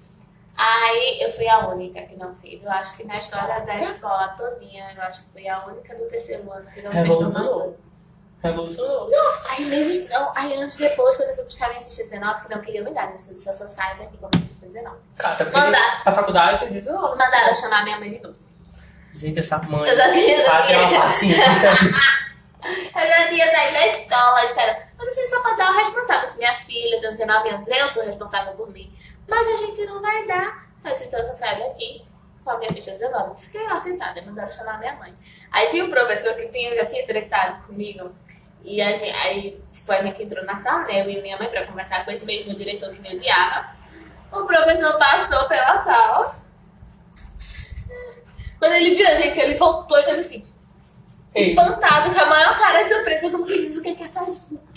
Aí 0.59 1.21
eu 1.21 1.31
fui 1.31 1.47
a 1.47 1.69
única 1.69 2.01
que 2.01 2.17
não 2.17 2.35
fez. 2.35 2.61
Eu 2.61 2.69
acho 2.69 2.97
que 2.97 3.05
na 3.05 3.17
história 3.17 3.61
da 3.61 3.77
escola 3.77 4.27
todinha, 4.37 4.93
eu 4.93 5.01
acho 5.03 5.23
que 5.23 5.31
fui 5.31 5.47
a 5.47 5.65
única 5.65 5.95
do 5.95 6.05
terceiro 6.05 6.51
ano 6.51 6.69
que 6.69 6.81
não 6.81 6.91
fez. 6.91 7.07
Revolucionou. 7.07 7.77
Revolucionou. 8.43 9.09
Aí 9.49 9.63
meses, 9.63 10.09
não, 10.09 10.33
aí 10.35 10.53
anos 10.55 10.75
depois, 10.75 11.15
quando 11.15 11.29
eu 11.29 11.35
fui 11.35 11.45
buscar 11.45 11.69
minha 11.69 11.81
ficha 11.81 12.03
19, 12.03 12.41
que 12.41 12.53
não 12.53 12.61
queria 12.61 12.83
me 12.83 12.91
dar, 12.93 13.07
né? 13.07 13.17
Se 13.17 13.47
eu 13.47 13.53
só 13.53 13.65
saio 13.67 13.99
daqui 13.99 14.17
com 14.17 14.25
a 14.25 14.29
minha 14.35 14.47
ficha 14.49 14.65
19. 14.65 14.97
Cara, 15.17 15.33
até 15.33 15.45
porque 15.45 15.59
Mandar. 15.59 16.03
pra 16.03 16.11
faculdade 16.11 16.59
você 16.59 16.71
diz, 16.71 16.85
não. 16.87 17.01
Mandaram 17.01 17.47
eu 17.47 17.55
chamar 17.55 17.85
minha 17.85 17.97
mãe 17.97 18.09
de 18.09 18.19
novo. 18.19 18.37
Gente, 19.13 19.39
essa 19.39 19.59
mãe. 19.59 19.89
Eu 19.89 19.95
já 19.95 20.11
tinha, 20.11 20.35
eu 20.35 20.45
já 20.45 20.61
sabe, 20.61 20.75
uma 20.75 21.01
paciência. 21.01 21.71
Eu 22.61 23.07
já 23.07 23.29
tinha 23.29 23.49
saído 23.49 23.73
da 23.73 23.87
escola, 23.87 24.41
disseram, 24.41 24.79
mas 24.97 25.15
deixa 25.15 25.21
eu 25.21 25.29
só 25.29 25.41
pra 25.41 25.53
dar 25.53 25.71
o 25.71 25.77
responsável. 25.77 26.27
Se 26.27 26.37
minha 26.37 26.53
filha 26.53 26.99
tem 26.99 27.11
19 27.11 27.49
anos, 27.49 27.67
eu 27.69 27.87
sou 27.87 28.03
responsável 28.03 28.53
por 28.53 28.69
mim. 28.69 28.93
Mas 29.29 29.47
a 29.47 29.57
gente 29.65 29.85
não 29.85 30.01
vai 30.01 30.27
dar. 30.27 30.69
Mas 30.83 31.01
então 31.01 31.23
só 31.25 31.33
saio 31.33 31.59
daqui 31.59 32.05
com 32.43 32.49
a 32.51 32.57
minha 32.57 32.73
ficha 32.73 32.91
19. 32.91 33.41
Fiquei 33.41 33.63
lá 33.63 33.79
sentada, 33.79 34.21
mandaram 34.23 34.49
chamar 34.49 34.79
minha 34.79 34.95
mãe. 34.95 35.13
Aí 35.51 35.69
tinha 35.69 35.85
um 35.85 35.89
professor 35.89 36.33
que 36.33 36.47
tinha, 36.47 36.73
já 36.73 36.85
tinha 36.85 37.05
tretado 37.05 37.65
comigo. 37.67 38.11
E 38.63 38.81
a 38.81 38.93
gente, 38.93 39.11
aí, 39.11 39.61
tipo, 39.71 39.91
a 39.91 40.01
gente 40.01 40.23
entrou 40.23 40.43
na 40.45 40.61
sala, 40.61 40.85
né? 40.85 41.01
Eu 41.01 41.09
e 41.09 41.21
minha 41.21 41.37
mãe 41.37 41.47
pra 41.47 41.65
conversar 41.65 42.03
com 42.03 42.11
esse 42.11 42.25
mesmo 42.25 42.55
diretor 42.55 42.93
que 42.93 42.99
me 42.99 43.15
odiava. 43.15 43.69
O 44.31 44.45
professor 44.45 44.97
passou 44.97 45.47
pela 45.47 45.83
sala. 45.83 46.35
Quando 48.59 48.73
ele 48.73 48.95
viu 48.95 49.07
a 49.07 49.15
gente, 49.15 49.39
ele 49.39 49.55
voltou 49.55 49.97
e 49.99 50.03
fez 50.03 50.19
assim 50.19 50.45
Ei, 51.33 51.49
espantado, 51.49 52.13
com 52.13 52.19
a 52.19 52.25
maior 52.25 52.57
cara 52.57 52.83
de 52.83 52.93
surpresa, 52.93 53.29
como 53.29 53.45
que 53.45 53.57
diz 53.59 53.77
o 53.77 53.83
que, 53.83 53.95
que 53.95 54.03
essa 54.03 54.25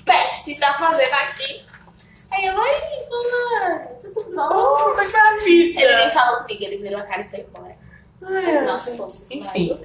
peste 0.05 0.55
tá 0.57 0.75
fazendo 0.75 1.15
aqui. 1.15 1.65
Aí 2.33 2.47
eu, 2.47 2.55
ai, 2.59 2.81
fulano, 3.07 3.89
tudo 4.01 4.35
bom? 4.35 5.01
é 5.01 5.07
que 5.11 5.17
é 5.17 5.21
a 5.21 5.37
vida? 5.45 5.81
Ele 5.83 5.97
nem 5.97 6.11
falou 6.11 6.41
comigo, 6.41 6.65
ele 6.65 6.77
virou 6.79 7.01
a 7.01 7.03
cara 7.05 7.23
e 7.23 7.29
foi 7.29 7.41
embora. 7.41 7.77
Mas 8.21 8.33
É, 8.33 8.77
gente, 8.79 8.97
poxa, 8.97 9.23
Enfim, 9.31 9.81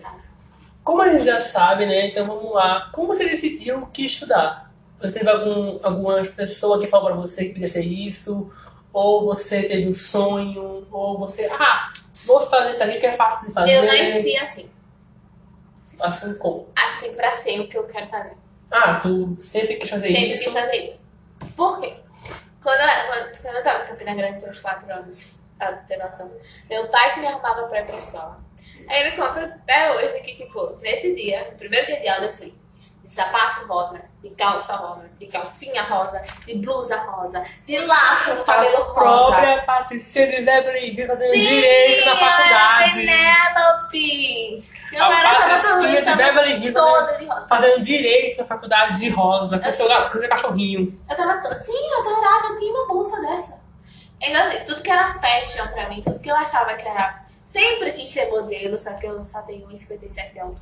como 0.83 1.01
a 1.01 1.09
gente 1.09 1.25
já 1.25 1.41
sabe, 1.41 1.85
né? 1.85 2.07
Então 2.07 2.25
vamos 2.25 2.53
lá. 2.53 2.89
Como 2.93 3.07
você 3.07 3.25
decidiu 3.27 3.79
o 3.79 3.87
que 3.87 4.05
estudar? 4.05 4.71
Você 5.01 5.19
teve 5.19 5.29
algum, 5.29 5.79
alguma 5.83 6.23
pessoa 6.23 6.79
que 6.79 6.87
falou 6.87 7.07
pra 7.07 7.15
você 7.17 7.45
que 7.45 7.53
queria 7.53 7.67
ser 7.67 7.83
isso? 7.83 8.51
Ou 8.93 9.25
você 9.25 9.63
teve 9.63 9.85
um 9.87 9.93
sonho? 9.93 10.87
Ou 10.89 11.17
você, 11.19 11.45
ah, 11.51 11.91
vou 12.25 12.39
fazer 12.41 12.71
isso 12.71 12.83
aqui 12.83 12.99
que 12.99 13.05
é 13.05 13.11
fácil 13.11 13.49
de 13.49 13.53
fazer? 13.53 13.73
Eu 13.73 13.83
nasci 13.83 14.37
assim, 14.37 14.69
Assim 15.99 16.37
como? 16.37 16.69
assim 16.75 17.13
pra 17.13 17.31
ser 17.33 17.59
o 17.59 17.67
que 17.67 17.77
eu 17.77 17.83
quero 17.83 18.07
fazer. 18.07 18.33
Ah, 18.71 18.95
tu 19.01 19.35
sempre 19.37 19.75
quis 19.75 19.89
fazer 19.89 20.07
Sempre 20.07 20.31
isso? 20.31 20.43
quis 20.45 20.53
fazer 20.53 20.75
isso. 20.77 21.03
Por 21.55 21.79
quê? 21.81 21.95
Quando 22.67 22.81
eu, 22.81 23.41
quando, 23.41 23.55
eu 23.55 23.63
tava 23.63 23.85
em 23.85 23.87
Campina 23.87 24.13
Grande, 24.13 24.39
tinha 24.39 24.51
uns 24.51 24.59
4 24.59 24.91
anos, 24.91 25.39
pra 25.57 25.71
ter 25.71 25.95
noção, 25.95 26.29
meu 26.69 26.89
pai 26.89 27.13
que 27.13 27.21
me 27.21 27.27
arrumava 27.27 27.65
pra 27.69 27.79
ir 27.79 27.85
pra 27.85 27.95
escola. 27.95 28.35
Aí 28.89 29.03
ele 29.03 29.11
conta 29.11 29.45
até 29.45 29.89
hoje 29.93 30.19
que, 30.19 30.35
tipo, 30.35 30.75
nesse 30.81 31.15
dia, 31.15 31.49
no 31.49 31.57
primeiro 31.57 31.85
dia 31.85 32.01
de 32.01 32.09
aula, 32.09 32.25
eu 32.25 32.29
fui 32.29 32.53
de 33.07 33.13
sapato 33.13 33.65
rosa, 33.67 34.01
de 34.21 34.29
calça 34.31 34.75
rosa, 34.75 35.09
de 35.17 35.25
calcinha 35.27 35.81
rosa, 35.83 36.21
de 36.45 36.55
blusa 36.55 36.97
rosa, 36.97 37.41
de 37.65 37.79
laço 37.79 38.33
no 38.35 38.43
cabelo 38.43 38.75
a 38.75 38.79
rosa. 38.81 38.93
própria 38.93 39.61
Patrícia 39.63 40.27
de 40.27 40.41
Beverly 40.43 40.89
Hills 40.91 41.07
fazendo 41.07 41.31
Sim, 41.31 41.39
direito 41.39 42.05
na 42.05 42.11
eu 42.11 42.17
faculdade. 42.17 43.09
era 43.09 43.53
Penélope! 43.53 44.63
Meu 44.91 45.03
A 45.03 45.09
tava 45.21 45.37
Patricinha 45.49 46.01
de 46.01 46.15
Beverly 46.15 46.51
Hills 46.53 46.73
toda 46.73 47.17
de 47.17 47.25
rosa. 47.25 47.47
fazendo 47.47 47.81
direito 47.81 48.37
na 48.41 48.45
faculdade 48.47 48.99
de 48.99 49.09
rosa, 49.09 49.59
com 49.59 49.71
seu, 49.71 49.87
ga- 49.87 50.09
com 50.09 50.19
seu 50.19 50.29
cachorrinho. 50.29 51.01
Eu 51.09 51.15
tava 51.15 51.41
toda. 51.41 51.59
Sim, 51.59 51.73
eu 51.73 51.99
adorava, 51.99 52.47
eu 52.49 52.57
tinha 52.57 52.73
uma 52.73 52.87
bolsa 52.87 53.19
dessa. 53.21 53.57
Então, 54.21 54.41
assim, 54.41 54.59
tudo 54.65 54.81
que 54.81 54.89
era 54.91 55.13
fashion 55.13 55.67
pra 55.67 55.89
mim, 55.89 56.01
tudo 56.01 56.19
que 56.19 56.29
eu 56.29 56.35
achava 56.35 56.73
que 56.75 56.87
era. 56.87 57.25
Sempre 57.51 57.91
quis 57.93 58.09
ser 58.09 58.29
modelo, 58.29 58.77
só 58.77 58.93
que 58.95 59.05
eu 59.07 59.21
só 59.21 59.41
tenho 59.43 59.67
1,57 59.69 60.33
de 60.33 60.39
altura. 60.39 60.59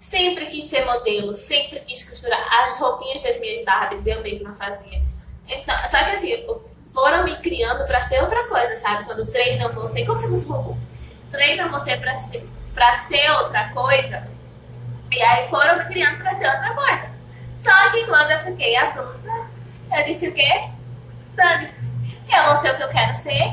Sempre 0.00 0.46
quis 0.46 0.64
ser 0.64 0.86
modelo, 0.86 1.32
sempre 1.32 1.78
quis 1.80 2.02
costurar. 2.08 2.40
As 2.64 2.78
roupinhas 2.78 3.22
das 3.22 3.38
minhas 3.38 3.64
Barbies 3.64 4.06
eu 4.06 4.22
mesma 4.22 4.56
fazia. 4.56 5.02
Então, 5.46 5.76
só 5.88 6.02
que 6.02 6.10
assim, 6.12 6.46
foram 6.94 7.24
me 7.24 7.36
criando 7.36 7.86
pra 7.86 8.00
ser 8.02 8.22
outra 8.22 8.48
coisa, 8.48 8.76
sabe? 8.76 9.04
Quando 9.04 9.30
treinam 9.30 9.72
você. 9.72 10.04
Como 10.06 10.18
você 10.18 10.28
fosse 10.28 10.46
robô? 10.46 10.76
Treinam 11.30 11.70
você 11.70 11.96
pra 11.98 12.18
ser, 12.20 12.48
pra 12.74 13.06
ser 13.08 13.30
outra 13.32 13.68
coisa. 13.70 14.26
E 15.12 15.22
aí 15.22 15.48
foram 15.48 15.76
me 15.78 15.84
criando 15.84 16.18
pra 16.18 16.38
ser 16.38 16.46
outra 16.46 16.74
coisa. 16.74 17.10
Só 17.62 17.90
que 17.90 18.06
quando 18.06 18.30
eu 18.30 18.38
fiquei 18.40 18.76
adulta, 18.76 19.48
eu 19.96 20.04
disse 20.04 20.28
o 20.28 20.34
quê? 20.34 20.70
Dani, 21.34 21.68
eu 22.34 22.44
vou 22.44 22.62
ser 22.62 22.70
o 22.72 22.76
que 22.76 22.82
eu 22.82 22.88
quero 22.88 23.14
ser 23.14 23.52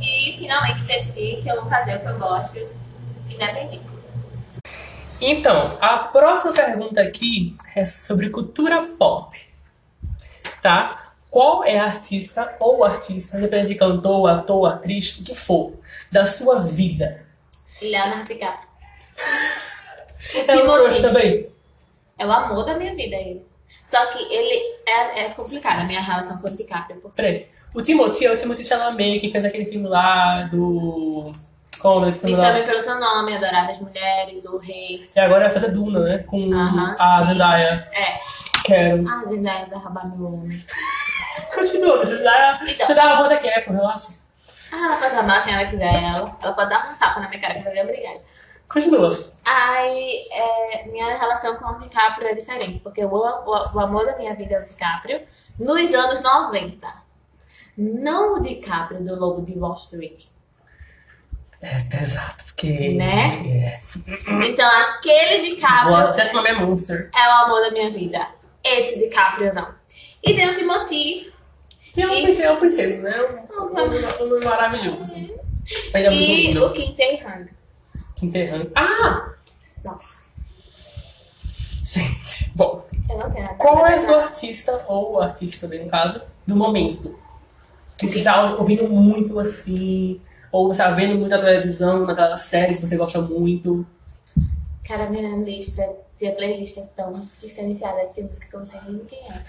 e 0.00 0.36
finalmente 0.38 0.80
decidi 0.84 1.42
que 1.42 1.48
eu 1.48 1.56
vou 1.60 1.68
fazer 1.68 1.96
o 1.96 2.00
que 2.00 2.06
eu 2.06 2.18
gosto, 2.18 2.58
independente. 3.28 3.87
Então, 5.20 5.76
a 5.80 5.98
próxima 5.98 6.52
pergunta 6.52 7.00
aqui 7.00 7.56
é 7.74 7.84
sobre 7.84 8.30
cultura 8.30 8.82
pop. 8.98 9.36
Tá? 10.62 11.12
Qual 11.30 11.64
é 11.64 11.78
a 11.78 11.84
artista 11.84 12.56
ou 12.60 12.84
artista, 12.84 13.36
independente 13.36 13.68
de 13.68 13.74
cantor, 13.74 14.28
ator, 14.30 14.66
atriz, 14.66 15.18
o 15.18 15.24
que 15.24 15.34
for, 15.34 15.74
da 16.10 16.24
sua 16.24 16.60
vida? 16.60 17.26
Leonardo 17.82 18.24
DiCaprio. 18.24 18.68
O 20.34 20.50
É 20.50 20.56
um 20.56 20.84
crush 20.84 21.00
também? 21.00 21.48
é 22.18 22.26
o 22.26 22.32
amor 22.32 22.64
da 22.64 22.76
minha 22.76 22.94
vida, 22.94 23.16
ele. 23.16 23.42
Só 23.84 24.04
que 24.06 24.18
ele 24.32 24.76
é, 24.86 25.24
é 25.24 25.28
complicado 25.30 25.80
a 25.80 25.84
minha 25.84 26.00
relação 26.00 26.38
com 26.38 26.48
o 26.48 26.56
DiCaprio, 26.56 27.00
porque 27.00 27.16
Peraí. 27.16 27.46
O 27.74 27.82
Timothy 27.82 28.26
é 28.26 28.32
o 28.32 28.36
Timothy 28.36 28.64
Chalamet, 28.64 29.20
que 29.20 29.30
fez 29.30 29.44
aquele 29.44 29.64
filme 29.64 29.86
lá 29.86 30.42
do... 30.44 31.30
Como 31.80 32.06
é 32.06 32.12
que 32.12 32.18
me 32.18 32.20
filme 32.20 32.36
lá? 32.36 32.52
chame 32.52 32.66
pelo 32.66 32.80
seu 32.80 32.98
nome, 32.98 33.36
Adoráveis 33.36 33.80
Mulheres, 33.80 34.44
O 34.46 34.58
Rei. 34.58 35.08
E 35.14 35.20
agora 35.20 35.44
vai 35.44 35.54
fazer 35.54 35.72
Duna, 35.72 36.00
né? 36.00 36.18
Com 36.18 36.52
Aham, 36.52 36.96
a 36.98 37.22
sim. 37.22 37.32
Zendaya. 37.32 37.88
É, 37.92 38.18
Quero. 38.64 39.08
a 39.08 39.24
Zendaya 39.24 39.66
vai 39.66 39.78
roubar 39.78 40.16
meu 40.16 40.26
homem. 40.26 40.64
Continua, 41.54 42.04
Zendaya. 42.04 42.58
Então. 42.62 42.86
Você 42.86 42.94
dá 42.94 43.12
a 43.12 43.16
voz 43.22 43.32
aqui, 43.32 43.48
é, 43.48 43.60
relaxa. 43.60 44.18
Ah, 44.72 44.86
ela 44.86 44.96
pode 44.96 45.14
amar 45.14 45.44
quem 45.44 45.54
ela 45.54 45.64
quiser, 45.64 46.02
ela, 46.04 46.36
ela 46.42 46.52
pode 46.52 46.70
dar 46.70 46.90
um 46.92 46.98
tapa 46.98 47.20
na 47.20 47.28
minha 47.28 47.40
cara 47.40 47.54
que 47.54 47.64
vai 47.64 47.82
obrigada. 47.82 48.20
Continua. 48.68 49.08
Aí, 49.46 50.24
é, 50.30 50.86
minha 50.88 51.16
relação 51.16 51.56
com 51.56 51.64
o 51.70 51.78
DiCaprio 51.78 52.28
é 52.28 52.34
diferente, 52.34 52.80
porque 52.80 53.02
o, 53.02 53.08
o, 53.08 53.74
o 53.74 53.80
amor 53.80 54.04
da 54.04 54.16
minha 54.18 54.34
vida 54.34 54.56
é 54.56 54.60
o 54.60 54.64
DiCaprio 54.64 55.22
nos 55.58 55.94
anos 55.94 56.22
90. 56.22 56.86
Não 57.78 58.34
o 58.34 58.40
DiCaprio 58.40 59.02
do 59.02 59.18
Lobo 59.18 59.40
de 59.42 59.58
Wall 59.58 59.74
Street. 59.74 60.26
É 61.60 61.80
pesado, 61.90 62.44
porque. 62.46 62.90
Né? 62.94 63.42
É. 63.46 63.80
Então, 64.46 64.68
aquele 64.90 65.40
Vou 65.40 65.50
DiCaprio 65.50 65.96
até 65.96 66.26
tomar 66.26 66.42
minha 66.42 66.66
monster. 66.66 67.10
é 67.14 67.28
o 67.28 67.32
amor 67.46 67.60
da 67.62 67.70
minha 67.72 67.90
vida. 67.90 68.26
Esse 68.64 68.98
DiCaprio 68.98 69.52
não. 69.54 69.68
E 70.22 70.34
tem 70.34 70.48
o 70.48 70.54
Timothy. 70.56 71.32
Que 71.92 72.02
é 72.02 72.06
um, 72.08 72.12
E- 72.12 72.42
é 72.42 72.52
um 72.52 72.56
princesa, 72.58 73.08
né? 73.08 73.16
Um, 73.50 73.62
um, 73.64 74.34
um, 74.34 74.36
um 74.36 74.44
maravilhoso. 74.44 75.36
É 75.94 76.12
E 76.12 76.56
o 76.58 76.72
Kim 76.72 76.94
Tae-han. 76.94 77.48
Enterrando. 78.22 78.70
Ah! 78.74 79.32
Nossa, 79.84 80.18
Gente, 81.82 82.50
bom. 82.54 82.86
eu 83.08 83.16
não 83.18 83.30
tenho 83.30 83.44
nada 83.44 83.56
Qual 83.56 83.86
é 83.86 83.94
a 83.94 83.98
sua 83.98 84.22
artista, 84.24 84.84
ou 84.88 85.20
artista 85.20 85.66
também 85.66 85.84
no 85.84 85.90
caso, 85.90 86.20
do 86.46 86.54
momento? 86.56 87.18
Que 87.96 88.06
você 88.06 88.18
está 88.18 88.54
ouvindo 88.56 88.86
muito 88.88 89.38
assim, 89.38 90.20
ou 90.52 90.66
você 90.68 90.82
está 90.82 90.94
vendo 90.94 91.16
muito 91.16 91.30
na 91.30 91.38
televisão, 91.38 92.04
naquelas 92.06 92.42
séries 92.42 92.78
que 92.78 92.86
você 92.86 92.96
gosta 92.96 93.20
muito. 93.20 93.86
Cara, 94.86 95.08
minha 95.10 95.36
lista, 95.36 95.82
minha 96.20 96.34
playlist 96.34 96.78
é 96.78 96.82
tão 96.96 97.12
diferenciada 97.40 98.06
que 98.06 98.14
tem 98.14 98.24
música 98.24 98.46
que 98.48 98.54
eu 98.54 98.60
não 98.60 98.66
sei 98.66 98.80
nem 98.88 98.98
quem 99.04 99.18
é. 99.18 99.44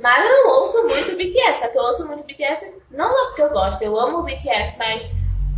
Mas 0.00 0.24
eu 0.24 0.48
ouço 0.50 0.82
muito 0.84 1.16
BTS, 1.16 1.60
só 1.60 1.68
que 1.68 1.76
eu 1.78 1.82
ouço 1.82 2.06
muito 2.06 2.24
BTS, 2.24 2.72
não 2.90 3.12
só 3.12 3.26
porque 3.26 3.42
eu 3.42 3.50
gosto, 3.50 3.82
eu 3.82 3.98
amo 3.98 4.18
o 4.18 4.22
BTS, 4.22 4.76
mas 4.78 5.10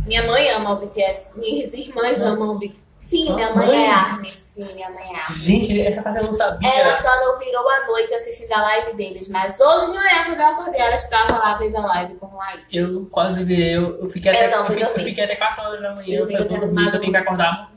Minha 0.05 0.21
mãe 0.27 0.47
ama 0.51 0.73
o 0.73 0.75
BTS, 0.85 1.31
minhas 1.35 1.73
irmãs 1.73 2.19
Hum. 2.21 2.25
amam 2.25 2.55
o 2.55 2.59
BTS. 2.59 2.84
Sim, 3.09 3.33
minha 3.35 3.53
mãe 3.53 3.67
mãe? 3.67 3.85
é 3.85 3.91
ARMY. 3.91 4.29
Sim, 4.29 4.75
minha 4.75 4.89
mãe 4.89 5.03
é 5.03 5.15
ARMY. 5.15 5.35
Gente, 5.35 5.81
essa 5.81 6.01
parte 6.01 6.19
eu 6.19 6.25
não 6.25 6.33
sabia. 6.33 6.69
Ela 6.69 7.01
só 7.01 7.15
não 7.25 7.37
virou 7.37 7.69
à 7.69 7.87
noite 7.87 8.13
assistindo 8.13 8.51
a 8.53 8.61
live 8.61 8.93
deles, 8.93 9.29
mas 9.29 9.59
hoje 9.59 9.91
de 9.91 9.97
manhã, 9.97 10.25
quando 10.25 10.39
eu 10.39 10.47
acordei, 10.47 10.81
ela 10.81 10.95
estava 10.95 11.37
lá 11.37 11.53
vendo 11.55 11.77
a 11.77 11.85
live 11.85 12.15
com 12.15 12.25
o 12.27 12.35
Light. 12.35 12.75
Eu 12.75 13.05
quase 13.11 13.43
vi, 13.43 13.71
eu, 13.71 13.99
eu 14.01 14.09
fiquei 14.09 14.31
Eu 14.31 14.35
até, 14.35 14.51
não, 14.51 14.59
eu 14.59 14.65
fiquei, 14.65 14.83
eu 14.83 14.99
fiquei 14.99 15.23
até 15.23 15.35
4 15.35 15.63
horas 15.63 15.81
da 15.81 15.95
manhã. 15.95 16.19
Eu 16.19 16.29
Eu, 16.29 16.47
dormir, 16.47 16.85
eu 16.85 16.99
tenho 16.99 17.11
que 17.11 17.17
acordar 17.17 17.71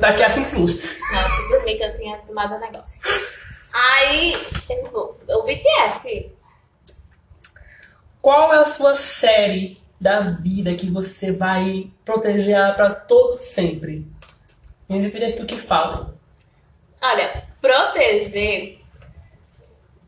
daqui 0.00 0.22
a 0.22 0.28
5 0.28 0.46
segundos. 0.48 0.74
Não, 1.12 1.22
eu 1.22 1.28
fui 1.28 1.56
dormir 1.56 1.76
que 1.76 1.84
eu 1.84 1.96
tinha 1.96 2.18
tomado 2.18 2.54
um 2.54 2.60
negócio. 2.60 3.00
Aí, 3.72 4.34
é 4.68 4.74
tipo, 4.82 5.16
o 5.28 5.42
BTS. 5.42 6.32
Qual 8.20 8.52
é 8.52 8.58
a 8.58 8.64
sua 8.64 8.94
série 8.94 9.80
da 10.00 10.20
vida 10.20 10.74
que 10.74 10.90
você 10.90 11.32
vai 11.32 11.90
proteger 12.04 12.56
ela 12.56 12.72
pra 12.72 12.90
todo 12.94 13.32
sempre? 13.36 14.06
Independente 14.88 15.40
do 15.40 15.46
que 15.46 15.56
falem. 15.56 16.06
Olha, 17.02 17.42
proteger. 17.60 18.78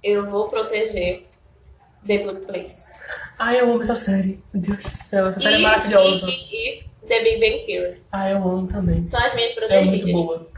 Eu 0.02 0.30
vou 0.30 0.48
proteger 0.48 1.26
The 2.06 2.18
Good 2.18 2.46
Place. 2.46 2.84
Ai, 3.38 3.60
eu 3.60 3.70
amo 3.70 3.82
essa 3.82 3.94
série. 3.94 4.42
Meu 4.52 4.62
Deus 4.62 4.78
do 4.82 4.90
céu, 4.90 5.28
essa 5.28 5.40
série 5.40 5.54
é 5.56 5.58
E, 5.58 5.62
maravilhosa. 5.62 6.26
e, 6.28 6.30
e, 6.30 6.78
e 6.80 6.84
The 7.06 7.22
Big 7.22 7.40
Bang 7.40 7.64
Theory. 7.66 8.02
Ai, 8.12 8.32
eu 8.32 8.36
amo 8.38 8.66
também. 8.66 9.06
São 9.06 9.20
as 9.24 9.34
minhas 9.34 9.50
É 9.56 9.60
muito 9.84 9.98
protegidas. 9.98 10.12
boa. 10.12 10.50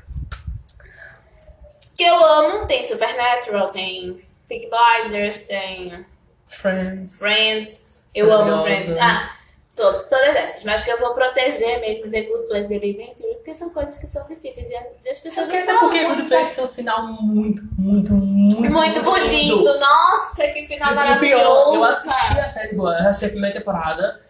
que 1.97 2.05
eu 2.05 2.25
amo, 2.25 2.67
tem 2.67 2.85
Supernatural, 2.85 3.71
tem 3.71 4.23
Peaky 4.49 4.69
Blinders, 4.71 5.43
tem 5.43 6.05
Friends. 6.49 7.19
Friends. 7.19 7.87
Eu 8.15 8.33
amo. 8.33 8.63
Friends. 8.63 8.91
Ah, 9.01 9.31
to- 9.77 10.05
todas 10.11 10.37
essas. 10.37 10.65
Mas 10.65 10.83
que 10.85 10.91
eu 10.91 10.99
vou 10.99 11.15
proteger 11.15 11.81
mesmo 11.81 12.11
The 12.11 12.23
Good 12.23 12.47
Place, 12.49 12.69
The 12.69 12.79
Big 12.79 12.99
Bang 12.99 13.15
Theory, 13.17 13.35
porque 13.37 13.55
são 13.55 13.71
coisas 13.71 13.97
que 13.99 14.07
são 14.07 14.27
difíceis 14.29 14.69
de 14.69 14.77
as 14.77 15.19
pessoas 15.19 15.49
não 15.49 15.59
até 15.63 15.79
porque 15.79 16.05
Good 16.05 16.23
Place 16.29 16.55
tem 16.55 16.65
um 16.65 16.69
final 16.69 17.03
muito, 17.23 17.63
muito, 17.79 18.13
muito, 18.15 18.61
Muito 18.71 19.03
bonito. 19.03 19.29
lindo. 19.31 19.79
Nossa, 19.79 20.47
que 20.49 20.67
final 20.67 20.95
maravilhoso. 20.95 21.45
pior, 21.45 21.75
eu 21.75 21.85
assisti 21.85 22.41
a 22.41 22.49
série 22.49 22.75
boa, 22.75 22.97
eu 22.99 23.09
assisti 23.09 23.27
a 23.27 23.31
primeira 23.31 23.59
temporada. 23.59 24.21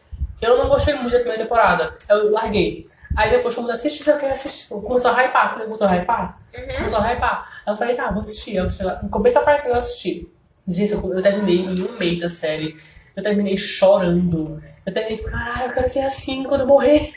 Eu 0.41 0.59
não 0.59 0.69
gostei 0.69 0.95
muito 0.95 1.11
da 1.13 1.19
primeira 1.21 1.43
temporada. 1.43 1.95
Eu 2.09 2.31
larguei. 2.33 2.85
Aí 3.17 3.31
depois, 3.31 3.55
quando 3.55 3.69
eu 3.69 3.75
assisti, 3.75 4.09
eu 4.09 4.19
quero 4.19 4.33
assistir. 4.33 4.69
Começou 4.71 5.11
a 5.11 5.23
hypar. 5.23 5.53
Quando 5.55 5.65
começou 5.67 5.87
a 5.87 5.91
hypar, 5.97 6.37
Uhum. 6.53 6.77
começou 6.79 6.99
a 6.99 7.13
hypar. 7.13 7.63
Aí 7.67 7.73
eu 7.73 7.77
falei, 7.77 7.95
tá, 7.95 8.11
vou 8.11 8.21
assistir. 8.21 8.57
Eu 8.57 8.65
assisti 8.65 8.85
lá. 8.85 9.01
Começo 9.11 9.35
da 9.37 9.43
parte 9.43 9.69
eu 9.69 9.75
assisti. 9.75 10.33
Gente, 10.67 10.93
eu, 10.95 11.15
eu 11.15 11.23
terminei 11.23 11.59
em 11.59 11.83
um 11.83 11.97
mês 11.99 12.23
a 12.25 12.29
série. 12.29 12.75
Eu 13.15 13.23
terminei 13.23 13.57
chorando. 13.57 14.61
Eu 14.87 14.93
terminei, 14.93 15.17
tipo, 15.19 15.31
caralho, 15.31 15.63
eu 15.71 15.75
quero 15.75 15.89
ser 15.89 16.01
assim 16.01 16.43
quando 16.45 16.63
eu 16.63 16.67
morrer. 16.67 17.13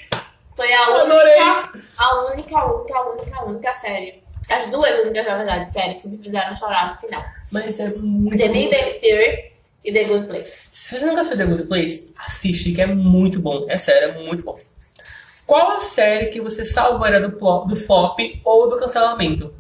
Foi 0.56 0.72
a 0.72 0.86
Eu 0.90 0.96
adorei. 1.02 1.34
única, 1.40 1.80
a 1.98 2.26
única, 2.32 2.66
única, 2.66 3.02
única, 3.10 3.44
única 3.46 3.74
série. 3.74 4.24
As 4.50 4.68
duas 4.68 4.94
únicas, 5.00 5.26
na 5.26 5.38
verdade, 5.38 5.70
séries 5.72 6.02
que 6.02 6.08
me 6.08 6.18
fizeram 6.20 6.56
chorar 6.56 6.94
no 6.94 7.00
final. 7.02 7.26
Mas 7.52 7.80
é 7.80 7.90
muito. 7.90 8.38
The 8.38 8.48
Big 8.50 8.70
Bang 8.70 9.00
Theory 9.00 9.52
e 9.84 9.92
The 9.92 10.04
Good 10.04 10.28
Place. 10.28 10.68
Se 10.72 11.00
você 11.00 11.06
nunca 11.06 11.22
assistiu 11.22 11.40
The 11.46 11.52
Good 11.52 11.68
Place, 11.68 12.14
assiste, 12.26 12.72
que 12.74 12.82
é 12.82 12.86
muito 12.86 13.40
bom. 13.40 13.66
É 13.68 13.78
sério, 13.78 14.10
é 14.10 14.24
muito 14.24 14.44
bom. 14.44 14.56
Qual 15.48 15.72
a 15.72 15.80
série 15.80 16.28
que 16.28 16.40
você 16.42 16.64
salvaria 16.64 17.20
do, 17.20 17.32
plo- 17.32 17.66
do 17.66 17.76
flop 17.76 18.20
ou 18.44 18.70
do 18.70 18.80
cancelamento? 18.80 19.54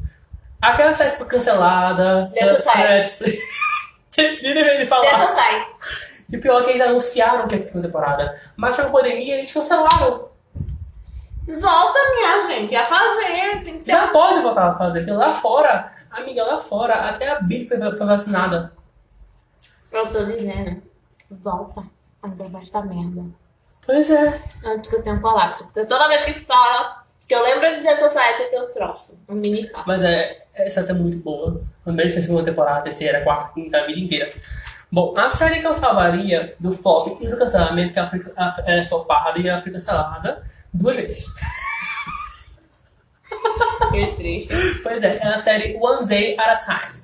Aquela 0.62 0.94
série 0.94 1.12
que 1.12 1.18
foi 1.18 1.28
cancelada. 1.28 2.32
The 2.34 2.46
da 2.46 2.54
Society. 2.56 2.80
Netflix. 2.90 3.40
Nem 4.18 4.54
deveria 4.54 4.78
The 4.80 4.86
falar. 4.86 5.28
Society. 5.28 5.72
E 6.30 6.38
o 6.38 6.42
pior 6.42 6.62
é 6.62 6.66
que 6.66 6.70
eles 6.72 6.82
anunciaram 6.82 7.48
que 7.48 7.56
ia 7.56 7.62
ter 7.62 7.68
segunda 7.68 7.88
temporada. 7.88 8.42
Mas 8.56 8.76
com 8.76 8.82
a 8.84 8.90
pandemia 8.90 9.36
eles 9.36 9.52
cancelaram. 9.52 10.30
Volta, 11.48 12.00
minha 12.12 12.48
gente, 12.48 12.76
a 12.76 12.84
fazer. 12.84 13.64
Tem 13.64 13.80
que 13.80 13.86
ter 13.86 13.92
Já 13.92 14.08
pode 14.08 14.42
voltar 14.42 14.72
a 14.72 14.78
fazer. 14.78 15.02
Porque 15.02 15.12
lá 15.12 15.32
fora, 15.32 15.92
amiga, 16.10 16.44
lá 16.44 16.58
fora, 16.58 17.10
até 17.10 17.30
a 17.30 17.40
Billy 17.40 17.68
foi, 17.68 17.78
foi 17.78 18.08
vacinada. 18.08 18.74
Eu 19.92 20.12
tô 20.12 20.26
dizendo. 20.26 20.82
Volta. 21.30 21.84
Ainda 22.24 22.48
vai 22.50 22.62
estar 22.62 22.84
merda. 22.84 23.24
Pois 23.86 24.10
é. 24.10 24.42
Antes 24.64 24.90
que 24.90 24.98
eu 24.98 25.04
tenha 25.04 25.16
um 25.16 25.22
colapso. 25.22 25.66
Porque 25.66 25.86
toda 25.86 26.08
vez 26.08 26.24
que 26.24 26.34
fala, 26.34 27.06
que 27.28 27.36
eu 27.36 27.44
lembro 27.44 27.76
de 27.76 27.82
The 27.82 27.96
Society, 27.96 28.42
eu 28.42 28.50
tenho 28.50 28.66
um 28.66 28.74
troço. 28.74 29.24
Um 29.30 29.36
mini 29.36 29.68
carro. 29.68 29.84
Mas 29.86 30.04
é, 30.04 30.46
essa 30.56 30.82
é 30.82 30.94
muito 30.94 31.18
boa. 31.20 31.62
Também 31.84 32.08
tem 32.08 32.22
segunda 32.22 32.44
temporada, 32.44 32.82
terceira, 32.82 33.24
quarta, 33.24 33.54
quinta, 33.54 33.78
a 33.78 33.86
vida 33.86 34.00
inteira. 34.00 34.32
Bom, 34.92 35.14
a 35.18 35.28
série 35.28 35.60
que 35.60 35.68
eu 35.68 35.76
salvaria 35.76 36.56
do 36.60 36.72
flop 36.72 37.18
e 37.22 37.28
do 37.28 37.38
cancelamento, 37.38 37.94
que 37.94 38.00
ela 38.00 38.08
foi, 38.08 38.26
ela 38.36 38.82
é 38.82 38.86
flopada 38.86 39.40
e 39.40 39.48
ela 39.48 39.60
foi 39.60 39.72
cancelada 39.72 40.44
duas 40.74 40.96
vezes. 40.96 41.26
Que 43.92 44.08
triste. 44.16 44.54
Pois 44.84 45.04
é, 45.04 45.18
é 45.18 45.28
a 45.28 45.38
série 45.38 45.78
One 45.80 46.06
Day 46.08 46.36
at 46.38 46.50
a 46.50 46.56
Time. 46.58 47.04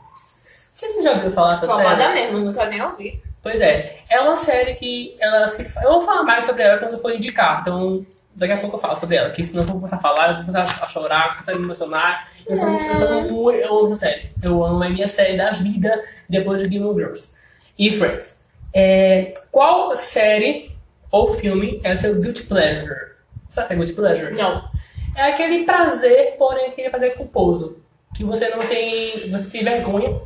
Você 0.73 1.03
já 1.03 1.11
ouviu 1.13 1.31
falar 1.31 1.55
dessa 1.55 1.67
série? 1.75 2.13
mesmo, 2.13 2.39
nunca 2.39 2.65
nem 2.65 2.81
ouvi. 2.81 3.21
Pois 3.41 3.61
é, 3.61 3.99
é 4.09 4.19
uma 4.21 4.35
série 4.35 4.73
que 4.75 5.15
ela 5.19 5.47
se. 5.47 5.63
Eu 5.83 5.93
vou 5.93 6.01
falar 6.01 6.23
mais 6.23 6.45
sobre 6.45 6.63
ela 6.63 6.77
quando 6.77 6.93
eu 6.93 6.99
for 6.99 7.13
indicar, 7.13 7.61
então 7.61 8.05
daqui 8.35 8.53
a 8.53 8.57
pouco 8.57 8.77
eu 8.77 8.81
falo 8.81 8.97
sobre 8.97 9.15
ela, 9.15 9.29
porque 9.29 9.43
senão 9.43 9.63
eu 9.63 9.67
vou 9.67 9.75
começar 9.75 9.97
a 9.97 9.99
falar, 9.99 10.29
eu 10.29 10.35
vou 10.37 10.45
começar 10.45 10.85
a 10.85 10.87
chorar, 10.87 11.29
começar 11.31 11.51
a 11.51 11.55
me 11.55 11.63
emocionar. 11.63 12.27
Eu 12.47 12.57
sou, 12.57 12.69
eu 12.69 12.95
sou 12.95 13.11
muito. 13.13 13.51
Eu 13.51 13.79
amo 13.79 13.85
essa 13.87 13.95
série. 13.95 14.29
Eu 14.43 14.63
amo, 14.63 14.83
é 14.83 14.87
a 14.87 14.89
minha 14.89 15.07
série 15.07 15.37
da 15.37 15.51
vida 15.51 16.03
depois 16.29 16.61
de 16.61 16.67
Game 16.67 16.85
of 16.85 16.99
Thrones. 16.99 17.40
E 17.81 17.91
Friends. 17.91 18.45
É, 18.71 19.33
qual 19.51 19.97
série 19.97 20.71
ou 21.09 21.33
filme 21.33 21.81
é 21.83 21.95
seu 21.95 22.21
guilty 22.21 22.43
pleasure? 22.43 23.13
Sabe 23.49 23.65
o 23.65 23.67
que 23.69 23.73
é 23.73 23.77
guilty 23.77 23.93
pleasure? 23.93 24.35
Não. 24.35 24.69
É 25.15 25.23
aquele 25.23 25.63
prazer, 25.63 26.35
porém 26.37 26.67
aquele 26.67 26.91
prazer 26.91 27.15
culposo. 27.15 27.81
Que 28.15 28.23
você 28.23 28.49
não 28.49 28.59
tem. 28.59 29.31
Você 29.31 29.49
tem 29.49 29.63
vergonha. 29.63 30.21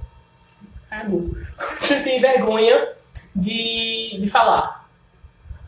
Ah. 0.92 1.06
Você 1.72 2.02
tem 2.04 2.20
vergonha 2.20 2.90
de, 3.34 4.18
de 4.20 4.28
falar. 4.28 4.90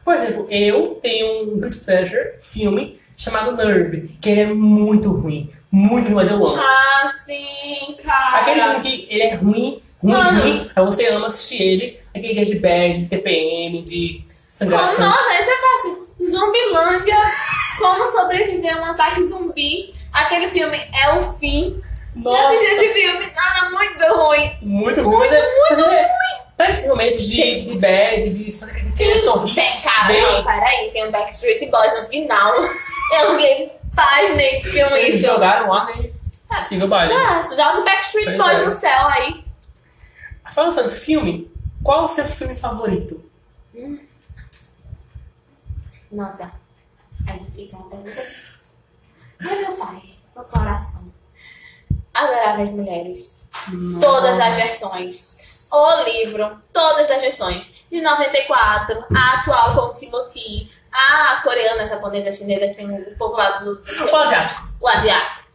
Por 0.04 0.16
exemplo, 0.16 0.48
eu 0.50 0.96
tenho 1.02 1.44
um 1.44 1.60
Good 1.60 1.78
Pleasure 1.78 2.34
filme 2.40 3.00
chamado 3.16 3.56
Nerve, 3.56 4.18
que 4.22 4.30
ele 4.30 4.42
é 4.42 4.46
muito 4.46 5.12
ruim. 5.12 5.50
Muito 5.72 6.06
ruim, 6.08 6.16
mas 6.16 6.30
eu 6.30 6.36
amo. 6.36 6.56
Ah, 6.58 7.08
sim, 7.08 7.96
cara. 8.04 8.42
Aquele 8.42 8.62
filme 8.62 8.82
que 8.82 9.08
ele 9.10 9.24
é 9.24 9.36
ruim, 9.36 9.82
ruim, 10.14 10.40
ruim, 10.42 10.72
aí 10.76 10.86
você 10.86 11.08
ama 11.08 11.28
assistir 11.28 11.62
ele. 11.62 12.00
Aquele 12.16 12.34
dia 12.34 12.46
de 12.46 12.60
bad, 12.60 12.98
de 13.00 13.06
TPM, 13.10 13.82
de 13.84 14.24
Como, 14.28 14.32
sangração. 14.48 15.06
nossa, 15.10 15.34
esse 15.36 15.50
é 15.50 15.58
fácil. 15.58 16.08
Zumbilândia. 16.24 17.18
Como 17.78 18.08
sobreviver 18.12 18.76
a 18.78 18.82
um 18.82 18.86
ataque 18.86 19.22
zumbi. 19.24 19.94
Aquele 20.12 20.48
filme 20.48 20.78
é 21.04 21.14
o 21.14 21.34
fim. 21.38 21.80
Nossa. 22.16 22.54
Esse 22.56 22.94
filme 22.94 23.26
nada 23.36 23.70
muito 23.70 24.16
ruim. 24.16 24.52
Muito 24.64 25.02
ruim. 25.04 25.18
Muito, 25.18 25.34
muito 25.36 25.86
ruim. 25.86 26.08
Parece 26.58 26.88
momentos 26.88 27.28
de, 27.30 27.62
de 27.66 27.78
bad, 27.78 28.30
de 28.34 28.52
fazer 28.52 28.82
aquele 28.92 29.16
sorriso. 29.18 29.54
Tem, 29.56 30.22
não, 30.24 30.44
peraí. 30.44 30.90
Tem 30.92 31.06
um 31.08 31.12
Backstreet 31.12 31.70
Boys 31.70 31.94
no 32.02 32.08
final. 32.10 32.52
Eu 33.20 33.32
fiquei 33.38 33.72
pasmei 33.96 34.62
com 34.64 34.96
Eles 34.96 35.16
isso. 35.22 35.28
jogaram 35.28 35.70
lá 35.70 35.88
e 36.00 36.12
siga 36.68 36.86
o 36.86 36.88
baile. 36.88 37.14
Ah, 37.14 37.42
joga 37.42 37.80
o 37.80 37.84
Backstreet 37.84 38.26
Pois 38.26 38.38
Boys 38.38 38.58
é. 38.58 38.66
no 38.66 38.72
céu 38.72 39.08
aí. 39.10 39.44
Falando 40.52 40.74
sobre 40.74 40.92
filme, 40.92 41.52
qual 41.84 42.04
o 42.04 42.08
seu 42.08 42.26
filme 42.26 42.56
favorito? 42.56 43.24
Nossa, 46.12 46.52
é 47.28 47.38
difícil 47.38 47.80
uma 47.80 47.90
pergunta. 47.90 48.24
Ai, 49.40 49.56
meu 49.60 49.78
pai, 49.78 50.16
meu 50.36 50.46
coração. 50.46 51.04
Adoráveis 52.14 52.72
Mulheres. 52.72 53.38
Todas 54.02 54.40
as 54.40 54.56
versões. 54.56 55.68
O 55.72 56.04
livro, 56.04 56.58
todas 56.72 57.12
as 57.12 57.22
versões. 57.22 57.86
De 57.92 58.02
94, 58.02 59.06
a 59.16 59.34
atual 59.36 59.76
com 59.76 59.82
o 59.92 59.94
Timothy, 59.94 60.72
a 60.92 61.42
coreana, 61.44 61.86
japonesa, 61.86 62.32
chinesa, 62.32 62.68
que 62.68 62.76
tem 62.76 62.92
o 62.92 63.18
povo 63.18 63.36
lá 63.36 63.52
do. 63.60 63.82
O 64.12 64.16
asiático. 64.16 64.74
o 64.80 64.88
asiático. 64.88 65.48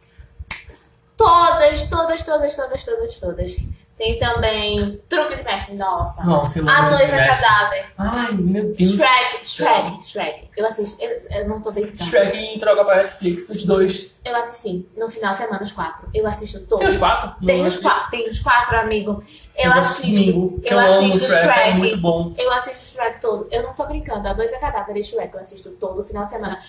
Todas, 1.17 1.89
todas, 1.89 2.23
todas, 2.23 2.55
todas, 2.55 2.83
todas, 2.83 3.19
todas. 3.19 3.55
Tem 3.97 4.17
também 4.17 4.99
Truque 5.07 5.35
de 5.35 5.43
Mestre, 5.43 5.75
nossa. 5.75 6.23
Nossa, 6.23 6.59
eu 6.59 6.67
a 6.67 6.89
Noiva. 6.89 7.17
Cadáver. 7.17 7.85
Ai, 7.97 8.31
meu 8.33 8.73
Deus. 8.73 8.95
Shrek. 8.95 9.45
Shrek, 9.45 10.03
Shrek. 10.03 10.49
Eu 10.57 10.65
assisto, 10.65 11.03
eu, 11.03 11.09
eu 11.29 11.47
não 11.47 11.61
tô 11.61 11.71
deitando. 11.71 12.03
Shrek 12.09 12.55
e 12.55 12.59
troca 12.59 12.83
para 12.83 13.03
Netflix, 13.03 13.49
os 13.49 13.65
dois. 13.65 14.19
Eu 14.25 14.35
assisti 14.35 14.87
no 14.97 15.09
final 15.11 15.33
de 15.33 15.37
semana 15.37 15.61
os 15.61 15.71
quatro. 15.71 16.09
Eu 16.13 16.25
assisto 16.25 16.59
Tem 16.59 16.67
todos. 16.67 16.87
os 16.89 16.97
quatro? 16.97 17.45
Tem 17.45 17.65
os 17.65 17.77
quatro, 17.77 18.11
tem 18.11 18.29
os 18.29 18.39
quatro, 18.39 18.77
amigo. 18.79 19.23
Eu 19.55 19.71
gosto 19.71 20.01
assisto. 20.01 20.59
eu 20.63 20.71
eu 20.71 20.79
assisto 20.79 21.25
Shrek, 21.25 21.35
é 21.35 21.53
Shrek. 21.53 21.77
muito 21.77 21.97
bom. 21.97 22.33
Eu 22.37 22.51
assisto 22.51 22.85
Shrek 22.85 23.21
todo. 23.21 23.47
Eu 23.51 23.61
não 23.63 23.73
tô 23.73 23.85
brincando. 23.85 24.27
A 24.27 24.33
Noite 24.33 24.57
Cadáver 24.59 24.97
e 24.97 25.03
Shrek 25.03 25.33
eu 25.35 25.39
assisto 25.39 25.69
todo 25.71 26.03
final 26.03 26.25
de 26.25 26.31
semana. 26.31 26.59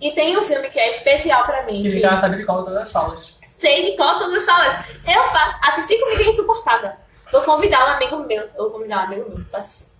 E 0.00 0.12
tem 0.12 0.38
um 0.38 0.44
filme 0.44 0.68
que 0.68 0.78
é 0.78 0.90
especial 0.90 1.44
pra 1.44 1.66
mim. 1.66 1.76
Se 1.76 1.82
que 1.82 1.90
ficar, 1.96 2.18
sabe 2.18 2.36
de 2.36 2.44
qual 2.44 2.64
todas 2.64 2.82
as 2.82 2.92
falas. 2.92 3.37
Sei 3.60 3.90
de 3.90 3.96
qual 3.96 4.18
todas 4.18 4.34
as 4.38 4.44
falas. 4.44 5.00
Eu 5.06 5.22
fa 5.28 5.58
assisti 5.64 5.98
comigo 5.98 6.22
é 6.22 6.26
insuportável. 6.26 6.92
Vou 7.32 7.42
convidar 7.42 7.86
um 7.88 7.92
amigo 7.92 8.16
meu. 8.18 8.42
Eu 8.42 8.50
vou 8.64 8.70
convidar 8.70 8.98
um 9.00 9.04
amigo 9.04 9.28
meu 9.36 9.44
pra 9.46 9.58
assistir. 9.60 9.92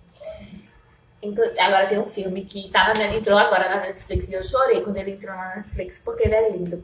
Inclu- 1.21 1.51
Agora 1.59 1.85
tem 1.85 1.99
um 1.99 2.05
filme 2.07 2.45
que 2.45 2.69
tava 2.69 2.93
na, 2.93 3.07
entrou 3.07 3.37
agora 3.37 3.67
na 3.69 3.81
Netflix 3.81 4.29
e 4.29 4.33
eu 4.33 4.43
chorei 4.43 4.81
quando 4.81 4.97
ele 4.97 5.11
entrou 5.11 5.35
na 5.35 5.57
Netflix 5.57 5.99
porque 6.03 6.23
ele 6.23 6.35
é 6.35 6.49
lindo. 6.51 6.83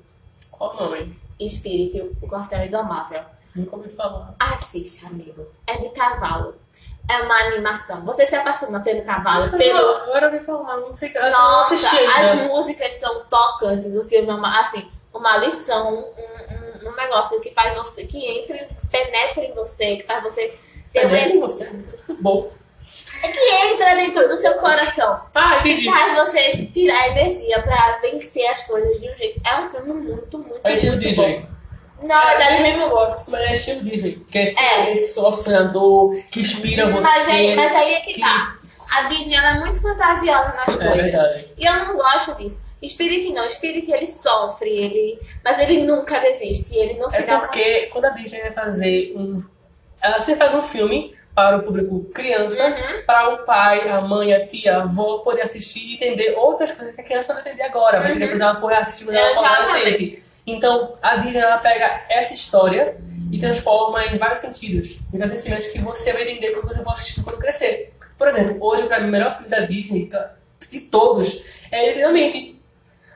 Qual 0.52 0.76
o 0.76 0.84
nome? 0.90 1.18
Espírito, 1.40 2.16
o 2.22 2.28
Corcel 2.28 2.66
Indomável. 2.66 3.22
Nunca 3.56 3.78
ouvi 3.78 3.90
falar. 3.96 4.34
Assiste, 4.40 5.06
amigo. 5.06 5.48
É 5.66 5.78
de 5.78 5.90
cavalo. 5.90 6.56
É 7.10 7.22
uma 7.22 7.36
animação. 7.46 8.04
Você 8.04 8.26
se 8.26 8.36
apaixona 8.36 8.82
pelo 8.82 9.06
cavalo, 9.06 9.46
Não, 9.48 9.58
pelo. 9.58 9.78
Agora 9.98 10.26
eu 10.28 10.34
ouvi 10.34 10.46
falar, 10.46 10.78
não 10.78 10.94
sei. 10.94 11.14
Não 11.14 11.30
Nossa, 11.32 11.76
assisti 11.76 11.96
as 12.06 12.36
músicas 12.48 13.00
são 13.00 13.24
tocantes. 13.26 13.96
O 13.96 14.04
filme 14.06 14.30
é 14.30 14.34
uma, 14.34 14.60
assim, 14.60 14.90
uma 15.18 15.38
lição, 15.38 15.94
um, 15.94 16.86
um, 16.86 16.90
um 16.90 16.96
negócio 16.96 17.40
que 17.42 17.50
faz 17.52 17.74
você, 17.76 18.06
que 18.06 18.18
entre, 18.26 18.68
penetra 18.92 19.44
em 19.44 19.54
você, 19.54 19.98
que 19.98 20.04
faz 20.04 20.22
você 20.24 20.54
ter 20.94 21.00
um 21.00 21.10
Também 21.10 21.40
você. 21.40 21.72
Bom. 22.20 22.50
que 23.22 23.56
entra 23.74 23.96
dentro 23.96 24.28
do 24.28 24.38
seu 24.38 24.54
coração. 24.56 25.20
Ah, 25.34 25.60
Que 25.64 25.72
entendi. 25.72 25.90
faz 25.90 26.14
você 26.20 26.66
tirar 26.68 27.08
energia 27.10 27.62
pra 27.64 27.98
vencer 28.02 28.46
as 28.48 28.64
coisas 28.64 29.00
de 29.02 29.10
um 29.10 29.18
jeito. 29.18 29.42
É 29.48 29.56
um 29.60 29.70
filme 29.70 29.94
muito, 29.94 30.38
muito, 30.38 30.62
É 30.64 30.70
muito 30.72 30.98
DJ. 31.00 31.40
bom. 31.40 31.56
Não, 32.04 32.22
é 32.30 32.38
da 32.38 32.56
DreamWorks. 32.58 33.30
Mas 33.30 33.42
é 33.42 33.54
estilo 33.54 33.84
Disney. 33.86 34.26
Que 34.30 34.38
é 34.38 34.44
esse, 34.46 34.60
É. 34.60 34.92
esse 34.92 35.14
só 35.14 35.32
sonhador 35.32 36.14
que 36.30 36.42
inspira 36.42 36.86
você. 36.92 37.02
Mas 37.02 37.28
aí, 37.30 37.56
mas 37.56 37.76
aí 37.76 37.94
é 37.96 38.02
que 38.02 38.14
que- 38.14 38.20
tá. 38.22 38.56
A 38.92 39.02
Disney 39.04 39.36
ela 39.36 39.56
é 39.58 39.60
muito 39.62 39.82
fantasiosa 39.82 40.54
nas 40.54 40.68
É 40.80 40.88
coisas. 40.88 40.96
verdade. 40.98 41.54
E 41.58 41.66
eu 41.66 41.74
não 41.74 41.96
gosto 41.96 42.36
disso. 42.36 42.65
Spirit 42.88 43.32
não, 43.34 43.50
Spirit 43.50 43.92
ele 43.92 44.08
sofre, 44.08 44.70
ele... 44.70 45.20
mas 45.44 45.60
ele 45.60 45.84
nunca 45.84 46.20
desiste. 46.20 46.76
Ele 46.76 46.94
não 46.96 47.10
se 47.10 47.18
É 47.18 47.22
porque 47.40 47.88
quando 47.92 48.06
a 48.06 48.10
Disney 48.10 48.42
vai 48.42 48.52
fazer 48.52 49.14
um. 49.16 49.44
Ela 50.02 50.20
sempre 50.20 50.46
faz 50.46 50.54
um 50.54 50.62
filme 50.62 51.16
para 51.34 51.58
o 51.58 51.64
público 51.64 52.06
criança, 52.14 52.64
Uhum. 52.64 53.02
para 53.06 53.34
o 53.34 53.38
pai, 53.40 53.90
a 53.90 54.00
mãe, 54.00 54.34
a 54.34 54.48
tia, 54.48 54.78
a 54.78 54.84
avó 54.84 55.18
poder 55.18 55.42
assistir 55.42 55.92
e 55.92 55.96
entender 55.96 56.34
outras 56.38 56.72
coisas 56.72 56.96
que 56.96 57.02
a 57.02 57.04
criança 57.04 57.34
não 57.34 57.42
vai 57.42 57.52
entender 57.52 57.68
agora, 57.68 58.00
vai 58.00 58.12
entender 58.12 58.30
quando 58.30 58.42
ela 58.42 58.56
for 58.56 58.72
assistir 58.72 59.06
quando 59.06 59.18
ela 59.18 59.36
for 59.36 59.46
adolescente. 59.46 60.24
Então 60.48 60.94
a 61.02 61.18
Disney 61.18 61.42
ela 61.42 61.58
pega 61.58 62.06
essa 62.08 62.34
história 62.34 62.98
e 63.32 63.38
transforma 63.38 64.06
em 64.06 64.18
vários 64.18 64.40
sentidos. 64.40 65.08
Em 65.14 65.18
vários 65.18 65.36
sentimentos 65.36 65.68
que 65.68 65.80
você 65.80 66.14
vai 66.14 66.22
entender 66.24 66.52
quando 66.52 66.68
você 66.70 66.84
for 66.84 66.92
assistir 66.92 67.24
quando 67.24 67.38
crescer. 67.40 67.94
Por 68.18 68.28
exemplo, 68.30 68.58
hoje, 68.62 68.84
pra 68.84 69.00
mim, 69.00 69.10
o 69.10 69.12
melhor 69.12 69.34
filme 69.34 69.50
da 69.50 69.60
Disney, 69.62 70.10
de 70.72 70.80
todos, 70.82 71.48
é 71.72 71.90
Eternamente. 71.90 72.55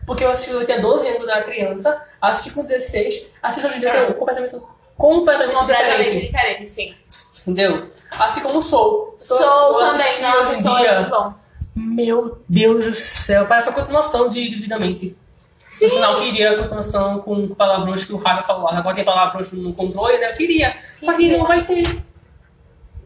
Porque 0.09 0.23
eu 0.23 0.31
assisti, 0.31 0.51
eu 0.51 0.65
tinha 0.65 0.81
12 0.81 1.05
anos 1.05 1.17
quando 1.19 1.29
eu 1.29 1.35
era 1.35 1.43
criança, 1.43 2.03
assisti 2.19 2.55
com 2.55 2.63
16, 2.63 3.35
assisti 3.43 3.67
hoje 3.67 3.77
em 3.77 3.79
dia, 3.79 3.91
tem 3.91 4.03
um 4.05 4.13
comportamento 4.13 4.67
completamente, 4.97 5.55
completamente 5.55 6.03
diferente. 6.05 6.25
diferente, 6.25 6.67
sim. 6.67 6.95
Entendeu? 7.43 7.91
Assim 8.17 8.41
como 8.41 8.59
Soul. 8.59 9.13
Soul 9.19 9.79
eu 9.79 9.87
também, 9.87 10.21
nossa, 10.23 10.61
Soul 10.63 10.77
é 10.79 10.99
muito 10.99 11.09
bom. 11.11 11.33
Meu 11.75 12.41
Deus 12.49 12.85
do 12.87 12.91
céu, 12.91 13.45
parece 13.45 13.69
uma 13.69 13.75
continuação 13.75 14.27
de 14.27 14.49
Divididamente. 14.49 15.15
Sim. 15.71 15.85
No 15.85 15.91
final, 15.91 16.13
eu 16.13 16.19
queria 16.21 16.51
a 16.53 16.57
continuação 16.57 17.19
com 17.19 17.47
palavrões 17.49 18.03
que 18.03 18.11
o 18.11 18.17
Raga 18.17 18.41
falou. 18.41 18.67
Agora 18.67 18.95
tem 18.95 19.05
palavrões 19.05 19.53
no 19.53 19.73
controle, 19.75 20.17
né? 20.17 20.31
Eu 20.31 20.35
queria. 20.35 20.75
Só 20.83 21.13
que 21.13 21.37
não 21.37 21.45
vai 21.45 21.63
ter. 21.63 21.83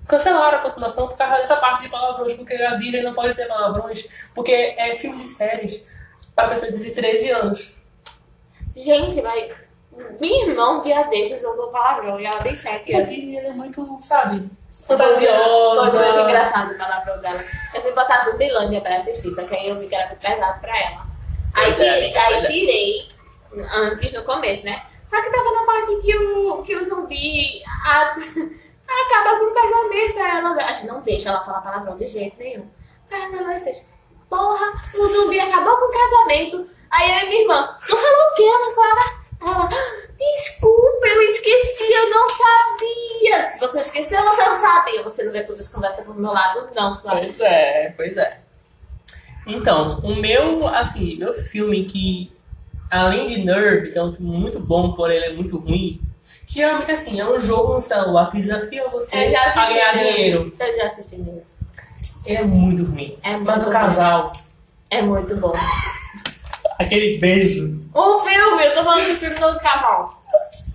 Cancelaram 0.08 0.60
a 0.60 0.62
continuação 0.62 1.10
por 1.10 1.18
causa 1.18 1.42
dessa 1.42 1.58
parte 1.58 1.84
de 1.84 1.90
palavrões, 1.90 2.34
porque 2.36 2.54
a 2.54 2.76
Disney 2.76 3.02
não 3.02 3.14
pode 3.14 3.34
ter 3.34 3.46
palavrões, 3.46 4.08
porque 4.34 4.54
é 4.54 4.96
filmes 4.96 5.22
e 5.22 5.28
séries 5.28 5.92
para 6.36 6.50
pessoas 6.50 6.78
de 6.80 6.92
13 6.92 7.30
anos. 7.32 7.82
Gente, 8.76 9.22
mas... 9.22 9.52
Minha 10.20 10.48
irmã, 10.48 10.80
um 10.80 10.82
dia 10.82 11.04
desses, 11.04 11.44
usou 11.44 11.68
palavrão 11.68 12.20
e 12.20 12.26
ela 12.26 12.42
tem 12.42 12.58
sete 12.58 12.92
E 12.92 12.96
a 12.96 13.00
anos. 13.00 13.10
Disney 13.12 13.38
ela 13.38 13.50
é 13.50 13.52
muito, 13.52 13.98
sabe? 14.02 14.50
Foi 14.88 14.98
muito 14.98 15.14
Fantasiosa. 15.20 16.22
engraçado 16.24 16.74
o 16.74 16.78
palavrão 16.78 17.22
dela. 17.22 17.40
Eu 17.76 17.82
fui 17.82 17.94
botar 17.94 18.26
Zumbilândia 18.26 18.82
pra 18.82 18.98
assistir, 18.98 19.32
só 19.34 19.44
que 19.44 19.56
aí 19.56 19.70
eu 19.70 19.80
vi 19.80 19.88
que 19.88 19.94
era 19.96 20.08
muito 20.08 20.20
pesado 20.20 20.60
pra 20.60 20.76
ela. 20.78 21.06
Aí, 21.54 21.70
é, 21.70 21.74
tirei- 21.74 21.90
amiga, 22.06 22.20
aí 22.22 22.34
é. 22.34 22.46
tirei, 22.48 23.10
antes, 23.76 24.14
no 24.14 24.24
começo, 24.24 24.66
né? 24.66 24.82
Só 25.08 25.22
que 25.22 25.30
tava 25.30 25.52
na 25.52 25.64
parte 25.64 25.96
que 26.02 26.18
o, 26.18 26.64
que 26.64 26.76
o 26.76 26.84
zumbi 26.84 27.62
a- 27.86 28.16
acaba 28.90 29.38
com 29.40 29.46
o 29.46 29.54
casamento. 29.54 30.20
Ela 30.20 30.56
a 30.68 30.72
gente 30.72 30.88
não 30.88 31.02
deixa 31.02 31.30
ela 31.30 31.44
falar 31.44 31.62
palavrão 31.62 31.96
de 31.98 32.08
jeito 32.08 32.36
nenhum. 32.40 32.68
Aí 33.12 33.22
ela 33.36 33.60
fez, 33.60 33.88
porra, 34.34 34.74
o 34.96 35.08
zumbi 35.08 35.40
acabou 35.40 35.78
com 35.78 35.86
o 35.86 35.92
casamento. 35.92 36.68
Aí 36.90 37.12
eu 37.12 37.26
e 37.26 37.30
minha 37.30 37.42
irmã, 37.42 37.76
tu 37.88 37.96
falou 37.96 38.32
o 38.32 38.36
quê? 38.36 38.44
Ela 38.44 38.72
fala, 38.74 39.24
ela, 39.42 39.70
desculpa, 40.18 41.08
eu 41.08 41.22
esqueci, 41.24 41.92
eu 41.92 42.10
não 42.10 42.28
sabia. 42.28 43.52
Se 43.52 43.60
você 43.60 43.80
esqueceu, 43.82 44.22
você 44.24 44.42
não 44.44 44.60
sabia. 44.60 45.04
Você 45.04 45.24
não 45.24 45.32
vê 45.32 45.44
todas 45.44 45.62
as 45.62 45.74
conversas 45.74 46.04
pro 46.04 46.14
meu 46.16 46.32
lado, 46.32 46.70
não, 46.76 46.92
sua 46.92 47.12
Pois 47.12 47.40
é, 47.40 47.94
pois 47.96 48.18
é. 48.18 48.40
Então, 49.46 49.90
o 50.04 50.16
meu, 50.16 50.68
assim, 50.68 51.18
meu 51.18 51.34
filme 51.34 51.86
que, 51.86 52.32
além 52.90 53.28
de 53.28 53.44
Nerve, 53.44 53.92
que 53.92 53.98
é 53.98 54.04
um 54.04 54.14
filme 54.14 54.38
muito 54.38 54.60
bom, 54.60 54.94
porém 54.94 55.18
ele 55.18 55.26
é 55.26 55.34
muito 55.34 55.58
ruim, 55.58 56.02
que 56.48 56.56
geralmente, 56.56 56.92
assim, 56.92 57.20
é 57.20 57.28
um 57.28 57.40
jogo 57.40 57.74
no 57.74 57.82
celular 57.82 58.32
que 58.32 58.38
desafia 58.38 58.88
você 58.90 59.32
já 59.32 59.44
a 59.44 59.66
ganhar 59.68 59.94
dinheiro. 59.98 60.52
Eu 60.60 60.78
já 60.78 60.86
assisti. 60.88 61.18
né? 61.18 61.42
Ele 62.26 62.38
é 62.38 62.44
muito 62.46 62.84
ruim. 62.86 63.18
É 63.24 63.32
muito 63.32 63.46
Mas 63.46 63.62
o 63.64 63.66
bom. 63.66 63.72
casal, 63.72 64.32
É 64.90 65.02
muito 65.02 65.36
bom. 65.38 65.52
aquele 66.80 67.18
beijo, 67.18 67.80
O 67.94 68.18
filme, 68.20 68.64
eu 68.66 68.74
tô 68.76 68.84
falando 68.84 69.06
do 69.08 69.16
filme 69.16 69.36
do 69.36 69.60
cavalo. 69.60 70.10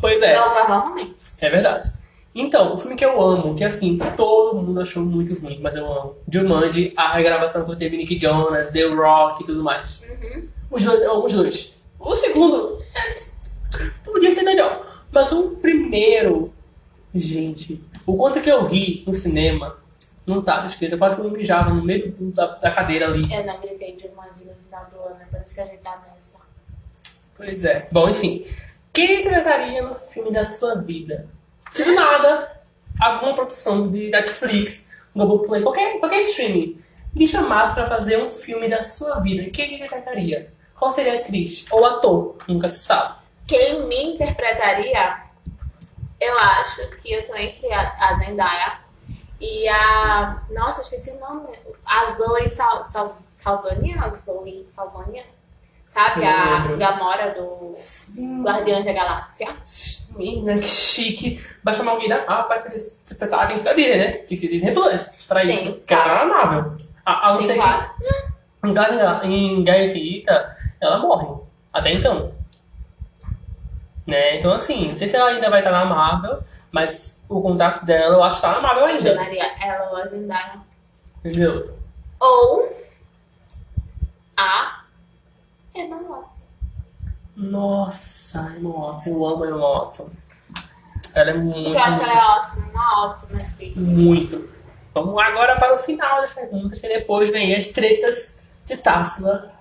pois 0.01 0.23
é, 0.23 0.37
Não, 0.37 0.51
o 0.51 0.55
cavalo 0.55 0.83
também. 0.91 1.14
é 1.41 1.51
verdade. 1.51 1.99
Então, 2.35 2.75
o 2.75 2.79
filme 2.79 2.95
que 2.95 3.05
eu 3.05 3.21
amo, 3.21 3.55
que 3.57 3.64
assim, 3.64 3.99
todo 4.17 4.62
mundo 4.62 4.81
achou 4.81 5.03
muito 5.05 5.35
ruim, 5.43 5.59
mas 5.61 5.75
eu 5.75 5.91
amo. 5.91 6.14
Jumanji, 6.31 6.93
a 6.97 7.21
gravação 7.21 7.64
que 7.67 7.75
teve 7.77 7.97
Nick 7.97 8.19
Jonas, 8.21 8.71
The 8.71 8.85
Rock 8.85 9.43
e 9.43 9.47
tudo 9.47 9.62
mais. 9.64 10.03
Uhum. 10.09 10.47
Os 10.71 10.85
dois, 10.85 11.03
eu 11.03 11.12
amo 11.14 11.27
os 11.27 11.33
dois. 11.33 11.83
O 11.99 12.14
segundo 12.14 12.79
é, 12.95 13.14
podia 14.05 14.31
ser 14.31 14.43
melhor. 14.43 14.87
Mas 15.11 15.33
o 15.33 15.51
primeiro, 15.57 16.53
gente, 17.12 17.83
o 18.07 18.17
quanto 18.17 18.41
que 18.41 18.51
eu 18.51 18.67
ri 18.67 19.03
no 19.07 19.12
cinema 19.14 19.77
não 20.29 20.43
tava 20.43 20.67
escrito. 20.67 20.93
Eu 20.93 20.99
quase 20.99 21.17
que 21.17 21.27
eu 21.27 21.31
mijava 21.31 21.71
no 21.71 21.83
meio 21.83 22.14
da, 22.21 22.47
da 22.47 22.71
cadeira 22.71 23.07
ali. 23.07 23.23
Eu 23.33 23.45
não 23.45 23.59
gritei 23.61 23.97
de 23.97 24.07
uma 24.09 24.27
no 24.27 24.55
final 24.55 24.87
do 24.91 25.01
ano, 25.01 25.17
é 25.23 25.25
por 25.25 25.41
isso 25.41 25.55
que 25.55 25.61
a 25.61 25.64
gente 25.64 25.79
tá 25.79 25.97
nessa. 25.97 26.38
Pois 27.37 27.64
é. 27.64 27.88
Bom, 27.91 28.09
enfim. 28.09 28.45
Quem 28.93 29.21
interpretaria 29.21 29.83
no 29.83 29.95
filme 29.95 30.33
da 30.33 30.45
sua 30.45 30.77
vida? 30.77 31.29
Se 31.71 31.85
do 31.85 31.95
nada, 31.95 32.61
alguma 33.01 33.35
produção 33.35 33.91
de 33.91 34.11
Netflix, 34.11 34.91
Globoplay, 35.14 35.62
qualquer, 35.62 35.99
qualquer 36.01 36.21
streaming, 36.23 36.83
lhe 37.14 37.27
chamasse 37.27 37.75
pra 37.75 37.88
fazer 37.88 38.21
um 38.23 38.31
filme 38.31 38.69
da 38.69 38.83
sua 38.83 39.21
vida, 39.21 39.51
quem 39.51 39.77
interpretaria? 39.77 40.53
Qual 40.75 40.91
seria 40.91 41.14
a 41.14 41.17
atriz? 41.17 41.67
Ou 41.71 41.85
ator? 41.85 42.37
Nunca 42.47 42.69
se 42.69 42.85
sabe. 42.85 43.17
Quem 43.47 43.87
me 43.87 44.14
interpretaria, 44.14 45.23
eu 46.21 46.38
acho 46.38 46.88
que 46.99 47.12
eu 47.12 47.27
tô 47.27 47.35
entre 47.35 47.73
a, 47.73 47.81
a 47.99 48.19
Zendaya 48.19 48.88
e 49.40 49.68
a. 49.68 50.42
Nossa, 50.51 50.83
esqueci 50.83 51.11
o 51.11 51.20
nome. 51.20 51.48
A 51.85 52.12
Zoe 52.12 52.48
Sal, 52.48 52.85
Sal, 52.85 53.18
Saldonia? 53.37 54.01
A 54.01 54.09
Zoe 54.09 54.66
Saldonia? 54.74 55.24
Sabe? 55.92 56.20
Não 56.20 56.29
A 56.29 56.59
lembro. 56.59 56.77
Gamora 56.77 57.35
do 57.35 57.72
Guardiões 58.42 58.85
da 58.85 58.92
Galáxia. 58.92 59.57
Menina, 60.16 60.55
que 60.55 60.66
chique. 60.66 61.44
Vai 61.62 61.74
chamar 61.74 61.92
alguém 61.92 62.09
da 62.09 62.24
ah, 62.27 62.42
pra 62.42 62.59
interpretar 62.59 63.40
alguém 63.42 63.62
da 63.62 63.72
Disney, 63.72 63.96
né? 63.96 64.12
Tem 64.12 64.27
que 64.27 64.37
ser 64.37 64.48
Disney 64.48 64.72
Plus 64.72 65.18
pra 65.27 65.46
Sim, 65.46 65.55
isso. 65.55 65.83
É 65.88 65.94
amável. 65.94 66.77
A, 67.05 67.29
a 67.29 67.35
não 67.35 67.40
Sim, 67.40 67.46
ser 67.46 67.55
claro. 67.55 67.90
que 68.62 69.24
em 69.24 69.64
Infinita, 69.85 70.57
ela 70.81 70.98
morre. 70.98 71.29
Até 71.72 71.92
então. 71.92 72.33
Né? 74.09 74.38
Então, 74.38 74.55
assim, 74.55 74.88
não 74.88 74.97
sei 74.97 75.07
se 75.07 75.16
ela 75.16 75.29
ainda 75.29 75.51
vai 75.51 75.61
estar 75.61 75.71
na 75.71 75.85
Marvel, 75.85 76.42
mas 76.73 77.27
o 77.29 77.42
contrato 77.42 77.85
dela 77.85 78.14
eu 78.16 78.23
acho 78.25 78.37
que 78.37 78.40
tá 78.42 78.53
na 78.53 78.61
Marvel 78.61 78.87
ainda. 78.87 79.14
Maria, 79.14 79.44
ela 79.62 79.90
ou 79.90 79.97
a 79.99 80.07
Zendaya. 80.07 80.61
Entendeu? 81.23 81.75
Ou 82.18 82.73
a 84.35 84.81
Emma 85.75 85.97
Watson. 85.99 86.40
Nossa, 87.37 88.57
Emma 88.59 88.70
Watson, 88.93 89.11
eu 89.11 89.26
amo 89.26 89.45
Emma 89.45 89.59
Watson. 89.59 90.11
Ela 91.14 91.30
é 91.30 91.35
muito, 91.35 91.64
Porque 91.64 91.76
eu 91.76 91.82
acho 91.82 91.99
que 91.99 92.05
ela 92.05 92.12
é 92.12 92.41
ótima, 92.41 92.66
uma 92.70 93.07
ótima 93.11 93.39
atriz. 93.39 93.76
muito. 93.76 94.51
Vamos 94.95 95.22
agora 95.22 95.57
para 95.57 95.74
o 95.74 95.78
final 95.78 96.22
das 96.22 96.32
perguntas, 96.32 96.78
que 96.78 96.89
depois 96.89 97.28
vem 97.28 97.55
as 97.55 97.66
tretas 97.68 98.41
de 98.64 98.74
Tássila. 98.78 99.53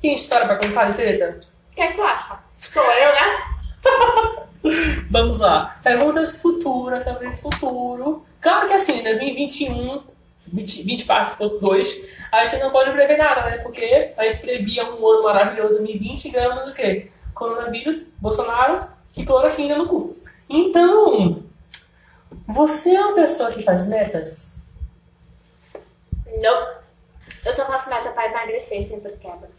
Tem 0.00 0.14
história 0.14 0.46
para 0.46 0.56
contar 0.58 0.90
de 0.90 0.94
treta? 0.94 1.40
O 1.72 1.74
que 1.74 1.80
é 1.82 1.88
que 1.88 1.94
tu 1.94 2.02
acha? 2.02 2.38
Sou 2.56 2.82
eu, 2.82 3.12
né? 3.12 3.59
Vamos 5.10 5.40
lá. 5.40 5.78
Perguntas 5.82 6.40
futuras 6.40 7.04
sobre 7.04 7.28
o 7.28 7.32
futuro. 7.32 8.24
Claro 8.40 8.68
que 8.68 8.74
assim, 8.74 9.02
2021, 9.02 10.02
20, 10.52 10.82
20 10.82 11.04
parte 11.04 11.38
2, 11.60 12.16
a 12.32 12.46
gente 12.46 12.62
não 12.62 12.70
pode 12.70 12.90
prever 12.92 13.16
nada, 13.16 13.50
né? 13.50 13.58
Porque 13.58 14.12
a 14.16 14.24
gente 14.24 14.40
previa 14.40 14.84
um 14.84 15.06
ano 15.06 15.24
maravilhoso 15.24 15.74
2020 15.74 16.24
e 16.24 16.30
ganhamos 16.30 16.68
o 16.68 16.74
quê? 16.74 17.10
Coronavírus, 17.34 18.12
Bolsonaro 18.18 18.86
e 19.16 19.24
cloroquina 19.24 19.76
no 19.76 19.88
cu. 19.88 20.12
Então, 20.48 21.42
você 22.46 22.94
é 22.94 23.00
uma 23.00 23.14
pessoa 23.14 23.52
que 23.52 23.62
faz 23.62 23.88
metas? 23.88 24.56
Não. 26.40 26.80
Eu 27.44 27.52
só 27.52 27.66
faço 27.66 27.88
meta 27.88 28.10
pra 28.10 28.26
emagrecer, 28.26 28.88
sempre 28.88 29.12
quebra. 29.12 29.50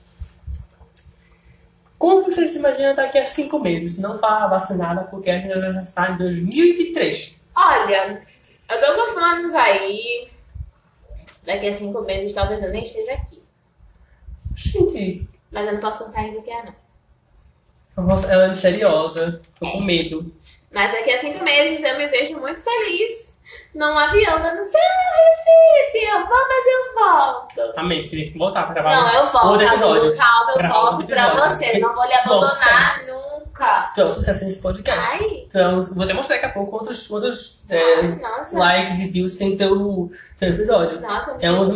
Como 2.02 2.24
você 2.24 2.48
se 2.48 2.58
imagina 2.58 2.96
daqui 2.96 3.20
a 3.20 3.26
cinco 3.28 3.60
meses? 3.60 4.00
Não 4.00 4.18
fala 4.18 4.48
vacinada 4.48 5.04
porque 5.04 5.30
a 5.30 5.38
gente 5.38 5.54
vai 5.54 5.84
estar 5.84 6.10
em 6.10 6.18
2023. 6.18 7.46
Olha, 7.56 8.26
eu 8.68 8.80
tô 8.80 8.96
com 8.96 9.02
os 9.08 9.14
planos 9.14 9.54
aí. 9.54 10.28
Daqui 11.44 11.68
a 11.68 11.78
cinco 11.78 12.02
meses 12.02 12.34
talvez 12.34 12.64
eu 12.64 12.72
nem 12.72 12.84
esteja 12.84 13.14
aqui. 13.14 13.44
Gente, 14.56 15.28
Mas 15.52 15.68
eu 15.68 15.74
não 15.74 15.80
posso 15.80 16.06
contar 16.06 16.22
ainda 16.22 16.40
o 16.40 16.42
que 16.42 16.50
é, 16.50 16.66
não. 17.96 18.04
nossa, 18.04 18.34
ela 18.34 18.46
é 18.46 18.48
misteriosa. 18.48 19.40
Tô 19.60 19.70
com 19.70 19.82
medo. 19.82 20.34
Mas 20.72 20.92
daqui 20.92 21.12
a 21.12 21.20
cinco 21.20 21.44
meses 21.44 21.84
eu 21.84 21.98
me 22.00 22.08
vejo 22.08 22.40
muito 22.40 22.62
feliz 22.62 23.31
num 23.76 23.98
avião 23.98 24.40
dando 24.42 24.62
tchau, 24.64 24.82
Recife, 25.18 26.06
eu 26.06 26.20
vou, 26.28 26.38
mas 26.38 26.66
eu 26.68 26.94
volto. 26.96 27.80
Amém, 27.80 28.08
queria 28.08 28.38
voltar 28.38 28.64
pra 28.64 28.74
gravar 28.74 28.90
Não, 28.96 29.14
eu 29.14 29.28
volto, 29.28 29.62
episódio. 29.62 30.18
calma, 30.18 30.52
eu 30.52 30.58
Pra 30.58 30.70
volto 30.70 31.06
pra 31.06 31.30
você. 31.30 31.80
Não 31.80 31.94
vou 31.96 32.06
lhe 32.06 32.12
é 32.14 32.20
abandonar 32.20 33.06
nunca. 33.08 33.92
Tu 33.94 34.02
é 34.02 34.06
um 34.06 34.10
sucesso 34.12 34.46
nesse 34.46 34.62
podcast. 34.62 35.12
Ai, 35.14 35.44
Então, 35.48 35.80
vou 35.82 36.06
te 36.06 36.14
mostrar 36.14 36.36
daqui 36.36 36.46
a 36.48 36.50
pouco 36.50 36.76
outros, 36.78 37.10
outros 37.12 37.66
é, 37.70 38.02
nossa. 38.02 38.58
likes 38.58 39.00
e 39.00 39.08
views 39.08 39.34
sem 39.34 39.56
teu, 39.58 40.10
teu 40.40 40.50
episódio. 40.50 41.00
Nossa, 41.02 41.32
eu 41.32 41.38
É 41.42 41.52
um 41.52 41.60
dos 41.64 41.72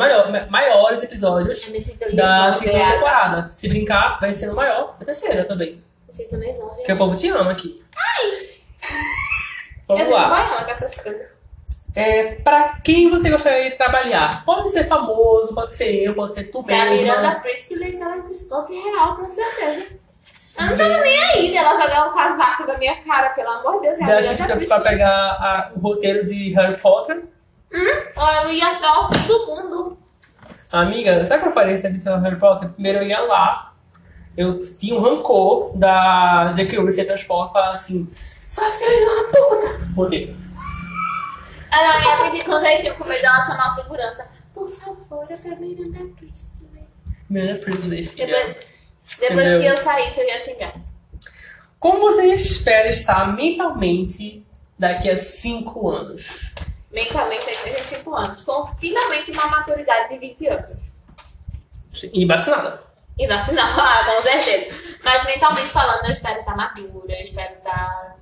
maiores, 0.49 1.03
episódios 1.03 1.67
eu 1.67 2.15
da 2.15 2.51
segunda 2.53 2.85
temporada. 2.93 3.49
Se 3.49 3.67
brincar, 3.69 4.19
vai 4.19 4.33
ser 4.33 4.49
o 4.49 4.55
maior 4.55 4.95
da 4.97 5.05
terceira 5.05 5.43
também. 5.45 5.83
Me 6.07 6.13
sinto 6.13 6.35
lisonjeada. 6.35 6.75
Porque 6.75 6.93
o 6.93 6.97
povo 6.97 7.15
te 7.15 7.29
ama 7.29 7.51
aqui. 7.51 7.83
Eu 9.87 9.95
Vamos 9.95 10.03
fico 10.05 10.15
lá. 10.17 10.29
banhando 10.29 10.65
com 10.65 10.71
essas 10.71 10.99
coisas. 11.03 11.27
É, 11.95 12.33
pra 12.35 12.77
quem 12.83 13.09
você 13.09 13.29
gostaria 13.29 13.69
de 13.69 13.77
trabalhar? 13.77 14.43
Pode 14.43 14.69
ser 14.69 14.83
famoso, 14.83 15.55
pode 15.55 15.73
ser 15.73 16.03
eu, 16.03 16.13
pode 16.13 16.35
ser 16.35 16.43
tu 16.45 16.61
Da 16.63 16.85
mesma. 16.85 16.91
Miranda 17.15 17.39
Priestley, 17.39 17.93
se 17.93 18.01
ela 18.01 18.21
fosse 18.49 18.73
real, 18.73 19.15
com 19.15 19.31
certeza. 19.31 19.95
Eu 20.59 20.65
não 20.65 20.77
tava 20.77 21.01
nem 21.05 21.23
aí 21.23 21.51
dela 21.53 21.73
jogar 21.73 22.09
um 22.09 22.13
casaco 22.13 22.67
na 22.67 22.77
minha 22.77 22.95
cara, 23.01 23.29
pelo 23.29 23.49
amor 23.49 23.75
de 23.75 23.87
Deus. 23.87 24.01
A 24.01 24.05
Dá 24.05 24.21
Miranda 24.21 24.53
tipo 24.53 24.67
pra 24.67 24.79
pegar 24.81 25.09
a- 25.09 25.71
o 25.75 25.79
roteiro 25.79 26.25
de 26.27 26.53
Harry 26.53 26.79
Potter. 26.81 27.23
Ó, 28.17 28.31
Eu 28.43 28.51
ia 28.51 28.73
dar 28.73 28.99
o 28.99 29.13
fim 29.13 29.27
do 29.27 29.45
mundo. 29.47 29.97
Amiga, 30.71 31.25
sabe 31.25 31.39
o 31.39 31.43
que 31.43 31.49
eu 31.49 31.53
faria 31.53 31.77
se 31.77 31.87
eu 31.87 32.19
Harry 32.19 32.37
Potter? 32.37 32.69
Primeiro 32.69 32.99
eu 32.99 33.03
ia 33.07 33.21
lá, 33.21 33.73
eu 34.35 34.61
tinha 34.77 34.95
um 34.95 35.01
rancor 35.01 35.71
da 35.77 36.51
J.K. 36.57 36.75
Rowling 36.77 36.91
ser 36.91 37.05
transporte 37.05 37.51
e 37.51 37.53
falar 37.53 37.69
assim, 37.71 38.07
sua 38.13 38.65
filha 38.71 38.89
é 38.89 39.05
uma 39.05 39.23
puta! 39.23 39.85
Roteiro. 39.95 40.44
Ela 41.77 41.93
Ah, 41.95 42.23
ia 42.23 42.31
pedir 42.31 42.45
com 42.45 42.59
jeitinho, 42.59 42.95
com 42.95 43.05
medo 43.05 43.21
dela 43.21 43.45
chamar 43.45 43.71
a 43.71 43.75
segurança. 43.75 44.27
Por 44.53 44.69
favor, 44.69 45.25
é 45.29 45.35
pra 45.35 45.55
Miranda 45.57 45.99
Priestley. 46.15 46.83
Minha 47.29 47.59
Priestley, 47.59 48.03
filha. 48.03 48.27
Depois, 48.27 48.75
depois 49.19 49.49
Entendeu? 49.49 49.59
que 49.61 49.65
eu 49.67 49.77
saísse, 49.77 50.19
eu 50.21 50.27
ia 50.27 50.39
xingar. 50.39 50.73
Como 51.79 51.99
você 51.99 52.25
espera 52.33 52.87
estar 52.87 53.35
mentalmente 53.35 54.45
daqui 54.79 55.09
a 55.09 55.17
cinco 55.17 55.89
anos? 55.89 56.53
Mentalmente, 56.91 57.41
eu 57.41 57.57
tenho 57.61 57.75
35 57.75 58.15
anos. 58.15 58.41
Com 58.43 58.67
finalmente 58.77 59.31
uma 59.31 59.47
maturidade 59.47 60.09
de 60.13 60.17
20 60.17 60.47
anos. 60.47 60.77
E 62.13 62.25
vacinada. 62.25 62.81
E 63.17 63.27
vacinar, 63.27 63.77
ah, 63.77 64.03
com 64.05 64.21
certeza. 64.23 64.97
Mas 65.03 65.25
mentalmente 65.25 65.67
falando, 65.67 66.05
eu 66.05 66.11
espero 66.13 66.39
estar 66.39 66.55
madura, 66.55 67.13
eu 67.13 67.23
espero 67.23 67.53
estar 67.55 68.15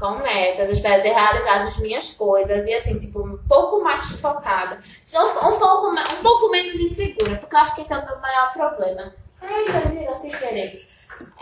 com 0.00 0.18
metas, 0.22 0.68
eu 0.68 0.74
espero 0.74 1.02
ter 1.02 1.12
realizado 1.12 1.64
as 1.64 1.76
minhas 1.76 2.10
coisas 2.12 2.66
e 2.66 2.72
assim, 2.72 2.98
tipo, 2.98 3.20
um 3.20 3.36
pouco 3.46 3.84
mais 3.84 4.02
focada. 4.18 4.78
Um, 5.14 5.48
um, 5.48 5.58
pouco, 5.58 5.88
um 5.88 6.22
pouco 6.22 6.50
menos 6.50 6.74
insegura, 6.76 7.36
porque 7.36 7.54
eu 7.54 7.60
acho 7.60 7.74
que 7.74 7.82
esse 7.82 7.92
é 7.92 7.98
o 7.98 8.06
meu 8.06 8.18
maior 8.18 8.50
problema. 8.52 9.12
Ai, 9.42 9.64
meu 9.64 10.00
girou 10.00 10.14
sem 10.16 10.30
querer. 10.30 10.90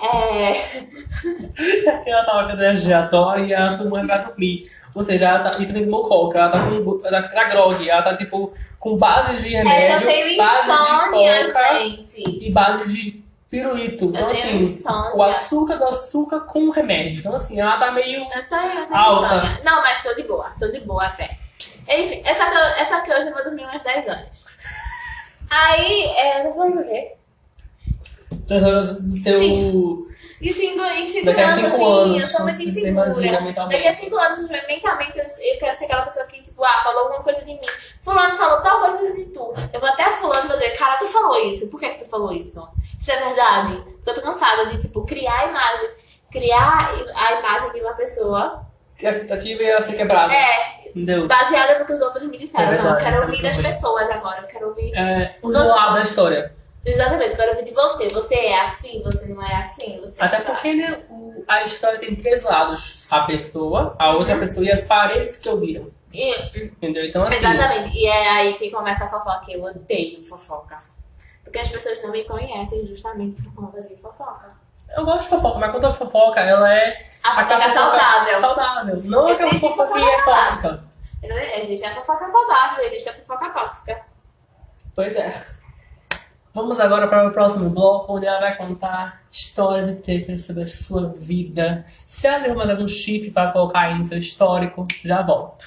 É. 0.03 0.83
Ela 2.11 2.25
tava 2.25 2.45
com 2.45 2.51
energia 2.51 2.75
giratória 2.75 3.43
e 3.45 3.53
ela 3.53 3.79
tomou 3.79 4.03
pra 4.03 4.19
dormir. 4.19 4.67
Ou 4.93 5.05
seja, 5.05 5.29
ela 5.29 5.49
tá, 5.49 5.57
e 5.61 5.67
também 5.67 5.85
tomou 5.85 6.03
coca, 6.03 6.39
ela 6.39 6.51
tá 6.51 6.59
com 6.59 6.99
ela 7.07 7.23
tá 7.23 7.45
grog, 7.45 7.89
ela 7.89 8.03
tá 8.03 8.17
tipo 8.17 8.53
com 8.81 8.97
bases 8.97 9.45
de 9.45 9.55
É 9.55 9.63
remédio, 9.63 9.97
eu 9.97 10.07
tenho 10.07 10.37
bases 10.37 10.75
insônia, 10.75 11.45
de 11.45 11.53
coca 11.53 11.79
gente. 11.79 12.47
e 12.47 12.53
bases 12.53 12.93
de 12.93 13.28
pirulito. 13.51 14.05
Então 14.07 14.21
Eu 14.29 14.35
tenho 14.35 14.47
assim, 14.49 14.59
insônia. 14.59 15.15
o 15.17 15.23
açúcar 15.23 15.77
do 15.77 15.85
açúcar 15.85 16.41
com 16.41 16.69
o 16.69 16.71
remédio. 16.71 17.21
Então 17.21 17.35
assim, 17.35 17.61
ela 17.61 17.77
tá 17.79 17.91
meio. 17.93 18.21
Eu 18.23 18.49
tô, 18.49 18.57
eu 18.57 18.87
tô 18.87 18.95
Alta. 18.95 19.37
insônia. 19.37 19.61
Não, 19.65 19.83
mas 19.83 20.03
tô 20.03 20.15
de 20.15 20.23
boa, 20.25 20.53
tô 20.59 20.69
de 20.69 20.81
boa 20.81 21.05
até. 21.05 21.39
Enfim, 21.89 22.21
essa 22.25 22.51
que, 22.51 22.57
eu- 22.57 22.63
essa 22.83 23.01
que 23.01 23.11
hoje 23.11 23.29
eu 23.29 23.33
vou 23.35 23.45
dormir 23.45 23.63
umas 23.65 23.83
10 23.83 24.07
horas. 24.09 24.27
Aí, 25.51 26.05
é, 26.17 26.41
eu 26.45 26.49
tô 26.51 26.59
falando 26.59 26.81
o 26.81 26.85
quê? 26.85 27.15
do 28.49 29.17
seu. 29.17 29.39
Sim. 29.41 30.05
E 30.41 30.53
cinco, 30.53 30.79
Daqui 30.79 30.91
a 30.93 31.01
insegurança, 31.01 31.55
cinco 31.57 31.67
assim, 31.75 31.85
anos, 31.85 32.21
eu 32.21 32.27
sou 32.27 32.43
muito 32.45 32.63
insegura. 32.63 33.69
Daqui 33.69 33.89
a 33.89 33.95
cinco 33.95 34.17
anos, 34.17 34.49
mentalmente, 34.49 35.19
eu, 35.19 35.25
eu 35.25 35.59
quero 35.59 35.77
ser 35.79 35.85
aquela 35.87 36.03
pessoa 36.03 36.27
que, 36.27 36.41
tipo, 36.43 36.65
ah, 36.65 36.79
falou 36.83 37.01
alguma 37.05 37.23
coisa 37.25 37.41
de 37.41 37.47
mim. 37.47 37.61
Fulano 38.03 38.33
falou 38.35 38.61
tal 38.61 38.81
coisa 38.81 39.13
de 39.15 39.25
tu. 39.27 39.53
Eu 39.73 39.81
vou 39.81 39.89
até 39.89 40.11
fulano 40.13 40.45
e 40.45 40.49
vou 40.49 40.57
dizer, 40.59 40.77
cara, 40.77 40.97
tu 40.97 41.07
falou 41.07 41.37
isso. 41.51 41.69
Por 41.69 41.81
que 41.81 41.89
que 41.91 42.05
tu 42.05 42.09
falou 42.11 42.33
isso? 42.33 42.67
Isso 42.99 43.13
é 43.13 43.17
verdade? 43.17 43.83
Porque 43.97 44.11
eu 44.11 44.15
tô 44.15 44.21
cansada 44.23 44.67
de, 44.67 44.79
tipo, 44.81 45.05
criar 45.05 45.41
a 45.41 45.45
imagem, 45.47 45.91
criar 46.33 46.93
a 47.15 47.33
imagem 47.35 47.73
de 47.73 47.81
uma 47.81 47.93
pessoa. 47.95 48.67
Tentativa 48.99 49.63
ia 49.63 49.81
ser 49.81 49.97
quebrada. 49.97 50.33
É, 50.35 50.89
Entendeu? 50.89 51.29
baseada 51.29 51.79
no 51.79 51.85
que 51.85 51.93
os 51.93 52.01
outros 52.01 52.25
me 52.25 52.37
disseram. 52.39 52.65
É 52.65 52.67
não, 52.67 52.75
eu 52.77 52.83
verdade, 52.83 53.05
quero 53.05 53.17
é 53.17 53.21
ouvir 53.21 53.43
das 53.43 53.57
pessoas 53.59 54.11
agora. 54.11 54.41
Eu 54.43 54.49
quero 54.49 54.69
ouvir. 54.69 54.95
É, 54.95 55.37
o 55.43 55.49
lado 55.51 55.95
da 55.95 56.03
história. 56.03 56.57
Exatamente, 56.85 57.33
eu 57.33 57.37
quero 57.37 57.51
ouvir 57.51 57.65
de 57.65 57.73
você. 57.73 58.09
Você 58.09 58.35
é 58.35 58.61
assim, 58.61 59.03
você 59.05 59.33
não 59.33 59.47
é 59.47 59.55
assim, 59.57 60.01
você 60.01 60.21
Até 60.23 60.37
é 60.37 60.39
assim. 60.41 60.51
porque, 60.53 60.75
né, 60.75 61.03
o- 61.11 61.45
a 61.47 61.63
história 61.65 61.99
tem 61.99 62.17
três 62.17 62.43
lados. 62.45 63.07
A 63.11 63.21
pessoa, 63.23 63.95
a 63.99 64.13
outra 64.13 64.35
Uhum. 64.35 64.41
pessoa 64.41 64.67
e 64.67 64.73
as 64.73 64.85
paredes 64.85 65.37
que 65.37 65.49
ouviram. 65.49 65.91
E, 66.13 66.35
Entendeu? 66.59 67.05
Então, 67.05 67.23
assim, 67.23 67.37
Exatamente. 67.37 67.97
E 67.97 68.07
é 68.07 68.29
aí 68.31 68.55
que 68.55 68.71
começa 68.71 69.05
a 69.05 69.09
fofoca. 69.09 69.45
Eu 69.51 69.63
odeio 69.63 70.25
fofoca. 70.25 70.77
Porque 71.49 71.61
as 71.61 71.69
pessoas 71.71 72.03
não 72.03 72.11
me 72.11 72.25
conhecem 72.25 72.85
justamente 72.87 73.43
por 73.43 73.55
conta 73.55 73.81
de 73.81 73.97
fofoca. 73.97 74.49
eu 74.95 75.03
gosto 75.03 75.23
de 75.23 75.29
fofoca, 75.31 75.59
mas 75.59 75.71
quando 75.71 75.87
a 75.87 75.93
fofoca, 75.95 76.41
ela 76.41 76.71
é 76.75 77.03
A 77.25 77.35
fofoca 77.37 77.65
é 77.65 77.69
saudável. 77.71 78.41
saudável. 78.41 79.01
Não 79.05 79.27
aquela 79.27 79.49
Existe 79.49 79.67
fofoca 79.67 79.95
que 79.95 79.99
fofoca 79.99 80.11
é 80.11 80.25
tóxica. 80.25 80.85
Existe 81.63 81.87
a 81.87 81.91
fofoca 81.95 82.31
saudável, 82.31 82.85
existe 82.85 83.09
a 83.09 83.15
fofoca 83.15 83.49
tóxica. 83.49 84.03
Pois 84.95 85.17
é. 85.17 85.43
Vamos 86.53 86.79
agora 86.81 87.09
para 87.09 87.27
o 87.29 87.33
próximo 87.33 87.71
bloco, 87.71 88.15
onde 88.17 88.27
ela 88.27 88.41
vai 88.41 88.55
contar 88.59 89.23
histórias 89.31 89.89
e 89.89 89.97
tretas 90.03 90.45
sobre 90.45 90.65
a 90.65 90.67
sua 90.67 91.09
vida. 91.17 91.83
Se 91.87 92.27
ela 92.27 92.41
deu 92.41 92.55
mais 92.55 92.69
algum 92.69 92.87
chip 92.87 93.31
para 93.31 93.53
colocar 93.53 93.81
aí 93.81 93.97
no 93.97 94.05
seu 94.05 94.19
histórico, 94.19 94.87
já 95.03 95.23
volto. 95.23 95.67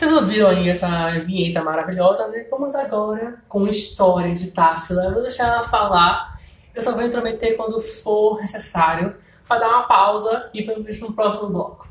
Vocês 0.00 0.14
ouviram 0.14 0.48
aí 0.48 0.66
essa 0.66 1.10
vinheta 1.26 1.62
maravilhosa, 1.62 2.26
né? 2.28 2.46
Vamos 2.50 2.74
agora 2.74 3.34
com 3.46 3.66
a 3.66 3.68
história 3.68 4.34
de 4.34 4.50
Társila. 4.50 5.04
Eu 5.04 5.12
vou 5.12 5.20
deixar 5.20 5.48
ela 5.48 5.62
falar. 5.62 6.40
Eu 6.74 6.80
só 6.82 6.92
vou 6.92 7.02
intrometer 7.02 7.54
quando 7.54 7.78
for 7.82 8.40
necessário, 8.40 9.14
para 9.46 9.60
dar 9.60 9.68
uma 9.68 9.82
pausa 9.82 10.48
e 10.54 10.62
para 10.62 10.78
o 10.78 11.12
próximo 11.12 11.50
bloco. 11.50 11.86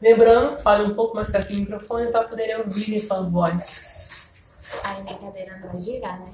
Lembrando, 0.00 0.56
fale 0.60 0.82
um 0.84 0.94
pouco 0.94 1.14
mais 1.14 1.28
perto 1.28 1.52
do 1.52 1.58
microfone 1.58 2.10
para 2.10 2.24
poderem 2.24 2.56
ouvir 2.56 2.98
sua 2.98 3.20
voz. 3.20 4.80
Aí 4.82 5.02
minha 5.02 5.18
cadeira 5.18 5.58
não 5.58 5.68
vai 5.68 5.78
girar, 5.78 6.18
né? 6.20 6.30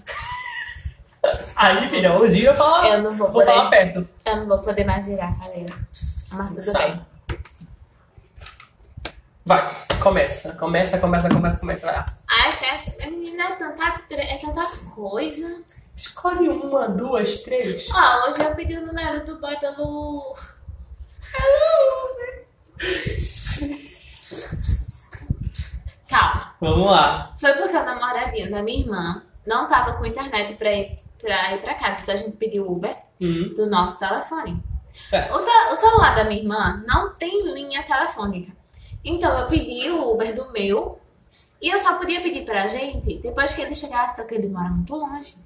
Aí, 1.56 1.90
filha, 1.90 2.16
hoje 2.16 2.44
eu 2.44 2.54
falo. 2.54 2.86
Eu 2.86 3.02
não 3.02 3.10
vou 3.10 3.32
Vou 3.32 3.44
falar 3.44 3.64
poder. 3.64 3.70
perto. 3.92 4.08
Eu 4.24 4.36
não 4.36 4.46
vou 4.46 4.58
poder 4.60 4.84
mais 4.84 5.04
girar 5.04 5.32
a 5.32 5.44
cadeira. 5.44 5.74
Mas 6.30 6.48
tudo 6.50 6.62
Sai. 6.62 6.92
bem. 6.92 7.15
Vai, 9.46 9.62
começa, 10.02 10.54
começa, 10.56 10.98
começa, 10.98 11.28
começa, 11.28 11.58
começa, 11.60 11.86
vai 11.86 11.94
lá. 11.96 12.06
Ai, 12.28 12.52
é, 12.98 13.10
menina, 13.10 13.44
é 13.44 13.52
tanta, 13.54 13.98
tre- 14.08 14.22
é 14.22 14.38
tanta 14.38 14.60
coisa. 14.94 15.62
Escolhe 15.94 16.48
uma, 16.48 16.88
duas, 16.88 17.42
três. 17.42 17.88
Ó, 17.94 18.28
hoje 18.30 18.42
eu 18.42 18.54
pedi 18.56 18.76
o 18.76 18.84
número 18.86 19.24
do 19.24 19.38
boy 19.40 19.56
pelo. 19.60 20.34
Calma. 26.08 26.54
Vamos 26.60 26.86
lá. 26.86 27.32
Foi 27.38 27.52
porque 27.54 27.76
o 27.76 27.84
namoradinho 27.84 28.50
da 28.50 28.62
minha 28.62 28.80
irmã 28.80 29.22
não 29.46 29.66
tava 29.68 29.94
com 29.94 30.06
internet 30.06 30.54
pra 30.54 30.72
ir 30.72 30.96
pra, 31.20 31.54
ir 31.54 31.60
pra 31.60 31.74
casa. 31.74 32.02
Então 32.02 32.14
a 32.14 32.18
gente 32.18 32.36
pediu 32.36 32.70
Uber 32.70 32.96
Hum, 33.20 33.54
do 33.56 33.66
nosso 33.66 33.98
telefone. 33.98 34.62
certo. 34.92 35.34
O, 35.34 35.38
te- 35.38 35.72
o 35.72 35.74
celular 35.76 36.14
da 36.14 36.24
minha 36.24 36.40
irmã 36.42 36.82
não 36.86 37.14
tem 37.14 37.42
linha 37.52 37.82
telefônica. 37.82 38.52
Então 39.06 39.38
eu 39.38 39.46
pedi 39.46 39.88
o 39.88 40.12
Uber 40.12 40.34
do 40.34 40.50
meu 40.50 40.98
e 41.62 41.70
eu 41.70 41.78
só 41.78 41.96
podia 41.96 42.20
pedir 42.20 42.44
pra 42.44 42.66
gente 42.66 43.18
depois 43.18 43.54
que 43.54 43.62
ele 43.62 43.74
chegasse, 43.74 44.16
só 44.16 44.24
que 44.24 44.34
ele 44.34 44.48
mora 44.48 44.68
muito 44.68 44.96
longe. 44.96 45.36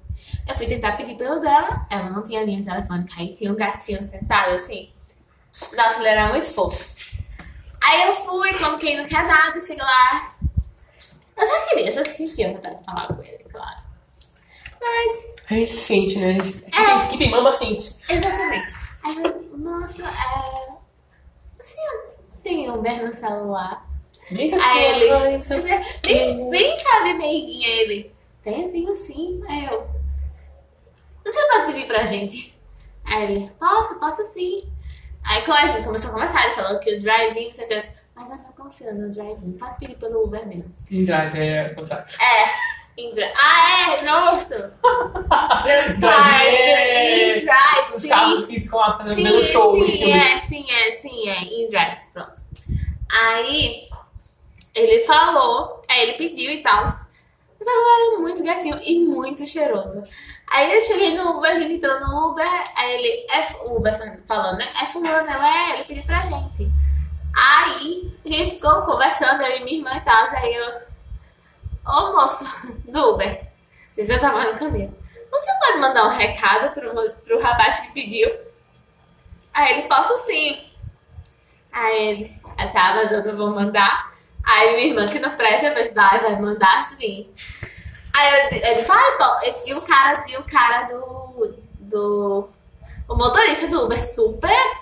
Eu 0.47 0.55
fui 0.55 0.65
tentar 0.65 0.97
pedir 0.97 1.15
pelo 1.15 1.39
dela, 1.39 1.85
ela 1.87 2.09
não 2.09 2.23
tinha 2.23 2.43
linha 2.43 2.63
telefônica, 2.63 3.13
aí 3.19 3.35
tinha 3.35 3.51
um 3.51 3.55
gatinho 3.55 4.01
sentado 4.01 4.55
assim. 4.55 4.91
Nossa, 5.75 5.99
ele 5.99 6.07
era 6.07 6.29
muito 6.29 6.47
fofo. 6.47 7.13
Aí 7.83 8.07
eu 8.07 8.15
fui, 8.15 8.51
como 8.57 8.79
quem 8.79 8.97
não 8.97 9.05
quer 9.05 9.27
nada, 9.27 9.59
cheguei 9.59 9.83
lá. 9.83 10.35
Eu 11.37 11.47
já 11.47 11.61
queria, 11.67 11.91
já 11.91 12.05
sentia 12.05 12.53
vontade 12.53 12.79
de 12.79 12.83
falar 12.83 13.07
com 13.07 13.21
ele, 13.21 13.45
claro. 13.51 13.81
Mas, 14.79 15.25
A 15.49 15.53
gente 15.53 15.71
sente, 15.71 16.17
né? 16.17 16.37
A 16.39 16.43
gente... 16.43 16.65
É. 16.65 16.71
Quem, 16.71 17.07
quem 17.09 17.17
tem 17.19 17.31
mama 17.31 17.51
sente. 17.51 17.83
exatamente. 18.09 18.73
Aí 19.03 19.23
eu, 19.23 19.57
moça, 19.57 20.03
é. 20.03 20.71
Senhor 21.59 22.10
tem 22.41 22.69
Uber 22.69 23.03
no 23.05 23.11
celular? 23.11 23.87
Nem 24.29 24.47
se 24.47 24.55
Aí 24.55 24.83
ele. 24.83 25.09
Ai, 25.11 25.35
isso 25.35 25.53
Você, 25.55 25.71
aqui. 25.71 26.13
nem, 26.13 26.45
nem 26.49 26.77
sabe, 26.77 27.13
meiguinha, 27.15 27.67
ele. 27.67 28.15
Tenho, 28.43 28.71
tenho 28.71 28.93
sim. 28.93 29.41
Aí 29.47 29.65
eu. 29.65 29.87
O 31.25 31.29
senhor 31.31 31.47
pode 31.51 31.73
pedir 31.73 31.87
pra 31.87 32.03
gente? 32.03 32.57
Aí 33.05 33.23
ele, 33.23 33.51
posso, 33.59 33.99
posso 33.99 34.23
sim. 34.25 34.63
Aí 35.23 35.43
quando 35.43 35.57
a 35.59 35.65
gente 35.67 35.83
começou 35.83 36.09
a 36.09 36.13
conversar, 36.13 36.45
ele 36.45 36.55
falou 36.55 36.79
que 36.79 36.95
o 36.95 36.99
drive-in, 36.99 37.43
eu 37.45 37.67
disse, 37.69 37.93
mas 38.15 38.29
eu 38.29 38.37
não 38.37 38.51
confio 38.53 38.93
no 38.95 39.09
drive-in, 39.09 39.51
pode 39.53 39.77
pedir 39.79 39.95
pelo 39.95 40.23
Uber 40.23 40.47
mesmo. 40.47 40.73
Em 40.89 41.05
drive, 41.05 41.37
é 41.39 41.69
contrário. 41.69 42.05
É, 42.19 42.70
em 42.97 43.13
drive. 43.13 43.33
Ah, 43.37 43.93
é, 43.93 44.03
nossa! 44.03 44.73
No 44.81 45.23
Drive, 45.23 45.99
drive, 45.99 46.55
é. 46.55 47.37
em 47.37 47.45
drive, 47.45 47.95
Os 47.95 48.01
sim. 48.01 48.09
carros 48.09 48.43
que 48.45 48.61
ficam 48.61 48.79
lá 48.79 48.97
fazendo 48.97 49.15
Sim, 49.15 49.43
show 49.43 49.75
sim, 49.75 49.91
filme. 49.91 50.11
é, 50.11 50.39
sim, 50.39 50.65
é, 50.69 50.91
sim, 50.91 51.29
é, 51.29 51.43
em 51.43 51.69
drive, 51.69 51.99
pronto. 52.13 52.33
Aí, 53.11 53.87
ele 54.73 54.99
falou, 55.05 55.83
aí 55.89 56.01
ele 56.03 56.13
pediu 56.13 56.51
e 56.51 56.61
tal. 56.61 56.83
Mas 56.83 57.67
agora 57.67 58.11
era 58.11 58.19
muito 58.19 58.43
gatinho 58.43 58.79
e 58.83 58.99
muito 58.99 59.45
cheiroso. 59.45 60.03
Aí 60.51 60.73
eu 60.73 60.81
cheguei 60.81 61.15
no 61.17 61.37
Uber, 61.37 61.51
a 61.51 61.55
gente 61.55 61.73
entrou 61.75 61.99
no 62.01 62.29
Uber, 62.31 62.45
aí 62.75 62.93
ele, 62.95 63.25
é 63.29 63.65
o 63.65 63.77
Uber 63.77 63.93
falando, 64.25 64.57
né? 64.57 64.67
É 64.81 64.85
fulano, 64.85 65.29
é, 65.29 65.75
ele 65.75 65.83
pediu 65.85 66.03
pra 66.03 66.19
gente. 66.21 66.69
Aí, 67.33 68.13
a 68.25 68.27
gente 68.29 68.55
ficou 68.55 68.81
conversando, 68.81 69.41
eu 69.43 69.57
e 69.57 69.63
minha 69.63 69.77
irmã 69.77 69.95
e 69.95 70.01
tal, 70.01 70.27
aí 70.35 70.53
eu, 70.53 70.81
ô 71.85 72.13
moço 72.13 72.45
do 72.85 73.13
Uber, 73.13 73.47
você 73.91 74.03
já 74.03 74.19
tava 74.19 74.51
no 74.51 74.59
caminho. 74.59 74.95
Você 75.31 75.51
pode 75.59 75.79
mandar 75.79 76.05
um 76.05 76.09
recado 76.09 76.73
pro, 76.73 77.11
pro 77.23 77.41
rapaz 77.41 77.79
que 77.79 77.93
pediu? 77.93 78.29
Aí 79.53 79.73
ele, 79.73 79.87
posso 79.87 80.17
sim. 80.25 80.59
Aí 81.71 82.07
ele, 82.07 82.41
ah, 82.57 82.67
tá, 82.67 82.93
mas 82.95 83.11
eu 83.11 83.23
não 83.23 83.37
vou 83.37 83.49
mandar. 83.51 84.13
Aí 84.43 84.75
minha 84.75 84.87
irmã 84.87 85.07
que 85.07 85.19
não 85.19 85.35
presta, 85.35 85.71
fez, 85.71 85.93
vai, 85.93 86.19
vai 86.19 86.39
mandar 86.39 86.83
sim. 86.83 87.29
Aí 88.13 88.61
ele 88.61 88.81
vai, 88.83 89.17
pô, 89.17 89.67
e 89.67 89.73
o 89.73 89.81
cara, 89.81 90.25
e 90.27 90.37
o 90.37 90.43
cara 90.43 90.83
do, 90.83 91.55
do, 91.79 92.49
o 93.07 93.15
motorista 93.15 93.67
do 93.67 93.85
Uber 93.85 94.03
super 94.05 94.81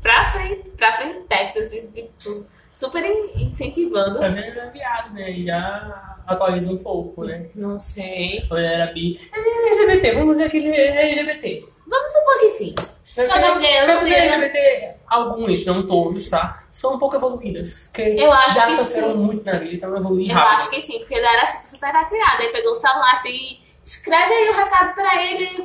pra 0.00 0.30
frente, 0.30 0.70
pra 0.70 0.94
frente, 0.94 1.26
Texas, 1.26 1.66
assim, 1.66 1.90
tipo, 1.90 2.46
super 2.80 3.04
in- 3.04 3.30
incentivando. 3.50 4.18
Pra 4.18 4.30
mim 4.30 4.40
era 4.40 4.70
viado, 4.70 5.12
né? 5.12 5.30
E 5.30 5.44
já 5.46 6.16
atualiza 6.26 6.72
um 6.72 6.78
pouco, 6.82 7.24
né? 7.24 7.46
Não 7.54 7.78
sei. 7.78 8.42
Quando 8.48 8.60
ele 8.60 8.72
era 8.74 8.86
bi. 8.92 9.20
É 9.32 9.38
LGBT, 9.38 10.12
vamos 10.12 10.36
dizer 10.38 10.50
que 10.50 10.56
ele 10.56 10.70
é 10.76 11.10
LGBT. 11.10 11.68
Vamos 11.86 12.12
supor 12.12 12.38
que 12.40 12.50
sim. 12.50 12.74
Cada 13.14 13.52
um 13.52 13.58
né? 13.58 13.66
LGBT, 13.78 14.94
alguns, 15.08 15.66
não 15.66 15.82
todos, 15.86 16.30
tá? 16.30 16.62
São 16.70 16.94
um 16.94 16.98
pouco 16.98 17.16
evoluídas. 17.16 17.88
Que 17.92 18.02
Eu 18.02 18.32
acho 18.32 18.54
já 18.54 18.66
que 18.66 18.76
sofreram 18.76 19.12
sim. 19.12 19.18
muito 19.18 19.44
na 19.44 19.58
vida, 19.58 19.74
então 19.74 19.96
evoluir 19.96 20.30
Eu 20.30 20.36
rápido. 20.36 20.56
acho 20.56 20.70
que 20.70 20.80
sim, 20.80 21.00
porque 21.00 21.14
ele 21.14 21.26
era 21.26 21.46
tipo 21.48 21.68
super 21.68 21.94
atirado. 21.94 22.40
Aí 22.40 22.48
pegou 22.48 22.72
o 22.72 22.76
celular 22.76 23.12
assim, 23.12 23.58
escreve 23.84 24.32
aí 24.32 24.48
o 24.48 24.56
recado 24.56 24.94
pra 24.94 25.22
ele. 25.24 25.56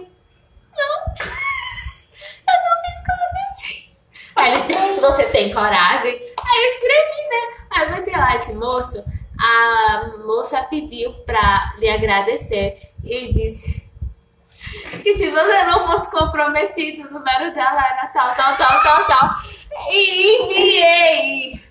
Não. 0.76 1.06
Eu 2.48 2.60
não 2.66 2.82
tenho 2.82 3.04
coragem. 3.06 3.96
Aí 4.36 4.54
ele 4.54 4.64
tem, 4.64 5.00
você 5.00 5.24
tem 5.26 5.54
coragem? 5.54 6.22
Aí 6.56 6.62
eu 6.62 6.68
escrevi, 6.68 7.30
né? 7.30 7.66
Aí 7.72 7.90
eu 7.90 7.96
botei 7.96 8.14
lá 8.16 8.36
esse 8.36 8.54
moço. 8.54 9.04
A 9.38 10.12
moça 10.26 10.64
pediu 10.64 11.12
pra 11.26 11.74
lhe 11.78 11.90
agradecer 11.90 12.78
e 13.04 13.34
disse 13.34 13.86
que 15.04 15.14
se 15.18 15.30
você 15.30 15.64
não 15.64 15.86
fosse 15.86 16.10
comprometido, 16.10 17.08
o 17.08 17.12
número 17.12 17.54
dela 17.54 17.86
era 17.86 18.08
tal, 18.14 18.34
tal, 18.34 18.56
tal, 18.56 18.82
tal, 18.82 19.06
tal. 19.06 19.30
E 19.92 20.42
enviei. 20.42 21.66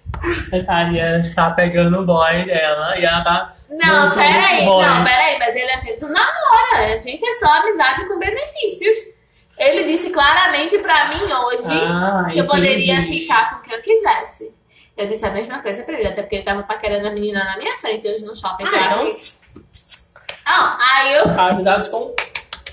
Detalhe, 0.51 1.01
ela 1.01 1.18
está 1.18 1.51
pegando 1.51 2.01
o 2.01 2.05
boy 2.07 2.45
dela 2.45 2.99
e 2.99 3.05
ela 3.05 3.24
tá. 3.24 3.53
Não, 3.70 4.11
peraí, 4.14 4.64
não, 4.64 5.05
peraí, 5.05 5.39
mas 5.39 5.57
ele 5.57 5.70
a 5.70 5.76
gente 5.76 6.01
não 6.01 6.11
namora, 6.11 6.95
a 6.95 6.97
gente 6.97 7.24
é 7.24 7.32
só 7.39 7.51
amizade 7.61 8.07
com 8.07 8.18
benefícios. 8.18 9.14
Ele 9.59 9.85
disse 9.85 10.11
claramente 10.11 10.78
pra 10.78 11.07
mim 11.07 11.32
hoje 11.32 11.80
Ah, 11.87 12.28
que 12.32 12.39
eu 12.39 12.47
poderia 12.47 13.03
ficar 13.03 13.55
com 13.55 13.62
quem 13.62 13.74
eu 13.74 13.82
quisesse. 13.82 14.53
Eu 14.97 15.07
disse 15.09 15.24
a 15.26 15.30
mesma 15.30 15.61
coisa 15.61 15.82
pra 15.82 15.99
ele, 15.99 16.09
até 16.09 16.22
porque 16.22 16.36
ele 16.36 16.45
tava 16.45 16.62
paquerando 16.62 17.09
a 17.09 17.11
menina 17.11 17.42
na 17.45 17.57
minha 17.59 17.76
frente 17.76 18.07
hoje 18.07 18.24
no 18.24 18.34
shopping. 18.36 18.64
Ah, 18.64 18.68
então- 18.68 19.16
Não, 20.47 20.76
aí 20.80 21.14
eu. 21.14 21.24
Amizades 21.40 21.88
com 21.88 22.14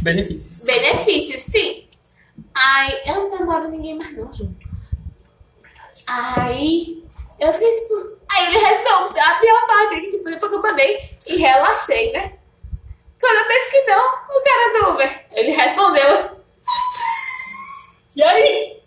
benefícios. 0.01 0.63
Benefícios, 0.65 1.41
sim. 1.41 1.87
Aí 2.53 3.01
eu 3.07 3.29
não 3.29 3.39
namoro 3.39 3.69
ninguém 3.69 3.97
mais 3.97 4.15
não, 4.15 4.31
Ju. 4.31 4.53
Aí 6.07 7.03
eu 7.39 7.53
fiquei 7.53 7.71
tipo. 7.71 8.17
Aí 8.29 8.55
ele 8.55 8.83
não, 8.83 9.05
a 9.07 9.35
pior 9.39 9.67
parte 9.67 10.01
tipo, 10.11 10.23
depois 10.23 10.49
que 10.49 10.55
eu 10.55 10.61
mandei 10.61 10.99
e 11.27 11.37
relaxei, 11.37 12.11
né? 12.13 12.33
Quando 13.19 13.35
eu 13.37 13.45
penso 13.47 13.71
que 13.71 13.81
não, 13.81 14.05
o 14.07 14.43
cara 14.43 14.79
do 14.79 14.91
Uber, 14.91 15.25
ele 15.31 15.51
respondeu. 15.51 16.41
E 18.15 18.23
aí? 18.23 18.81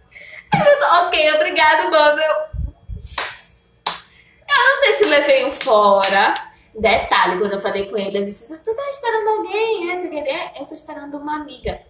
Eu, 0.54 1.06
ok, 1.06 1.34
obrigado, 1.34 1.90
mano. 1.90 2.22
Eu, 4.56 4.62
eu 4.62 4.74
não 4.76 4.80
sei 4.82 4.92
se 4.94 5.04
levei 5.04 5.44
um 5.46 5.52
fora. 5.52 6.34
Detalhe, 6.76 7.38
quando 7.38 7.52
eu 7.52 7.60
falei 7.60 7.88
com 7.88 7.96
ele, 7.96 8.16
ele 8.18 8.26
disse, 8.26 8.48
tu 8.48 8.74
tá 8.74 8.82
esperando 8.90 9.28
alguém? 9.28 9.90
É? 9.90 10.60
Eu 10.60 10.66
tô 10.66 10.74
esperando 10.74 11.16
uma 11.18 11.36
amiga. 11.36 11.80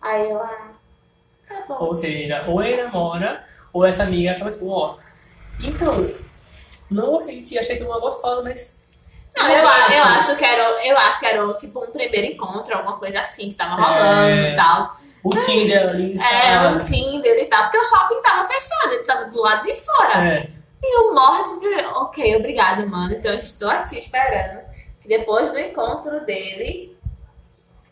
Aí 0.00 0.30
eu, 0.30 0.38
ah, 0.42 0.68
tá 1.48 1.64
bom. 1.66 1.76
Ou 1.86 1.96
seja, 1.96 2.44
ou 2.46 2.62
ele 2.62 2.82
namora, 2.82 3.44
ou 3.72 3.84
essa 3.86 4.02
amiga 4.02 4.34
só 4.34 4.50
tipo, 4.50 4.68
ó. 4.68 4.96
Então, 5.62 5.94
não 6.90 7.12
gostei 7.12 7.42
ti, 7.42 7.58
achei 7.58 7.76
que 7.76 7.82
uma 7.84 7.98
gostosa, 8.00 8.42
mas. 8.42 8.84
Não, 9.36 9.48
eu, 9.48 9.66
a- 9.68 9.88
eu 9.94 10.04
acho 10.04 10.36
que 10.36 10.44
era, 10.44 10.86
eu 10.86 10.98
acho 10.98 11.20
que 11.20 11.26
era 11.26 11.54
tipo 11.54 11.82
um 11.84 11.90
primeiro 11.90 12.26
encontro, 12.26 12.76
alguma 12.76 12.98
coisa 12.98 13.20
assim, 13.20 13.50
que 13.50 13.54
tava 13.54 13.76
rolando 13.80 14.28
É. 14.28 14.52
e 14.52 14.54
tal. 14.54 14.82
O 15.22 15.30
Tinder 15.30 15.88
ali, 15.88 16.16
É, 16.18 16.66
um 16.68 16.84
Tinder 16.84 17.38
e 17.42 17.44
tal, 17.46 17.64
porque 17.64 17.78
o 17.78 17.84
shopping 17.84 18.20
tava 18.22 18.46
fechado, 18.48 18.92
ele 18.94 19.04
tava 19.04 19.26
do 19.26 19.40
lado 19.40 19.64
de 19.64 19.74
fora. 19.76 20.26
É. 20.28 20.50
E 20.82 20.96
eu 20.96 21.12
de 21.54 21.60
dizer, 21.60 21.86
ok, 21.94 22.36
obrigado, 22.36 22.86
mano. 22.88 23.12
Então 23.14 23.32
eu 23.32 23.38
estou 23.38 23.68
aqui 23.70 23.98
esperando 23.98 24.60
que 25.00 25.08
depois 25.08 25.50
do 25.50 25.58
encontro 25.58 26.24
dele. 26.24 26.96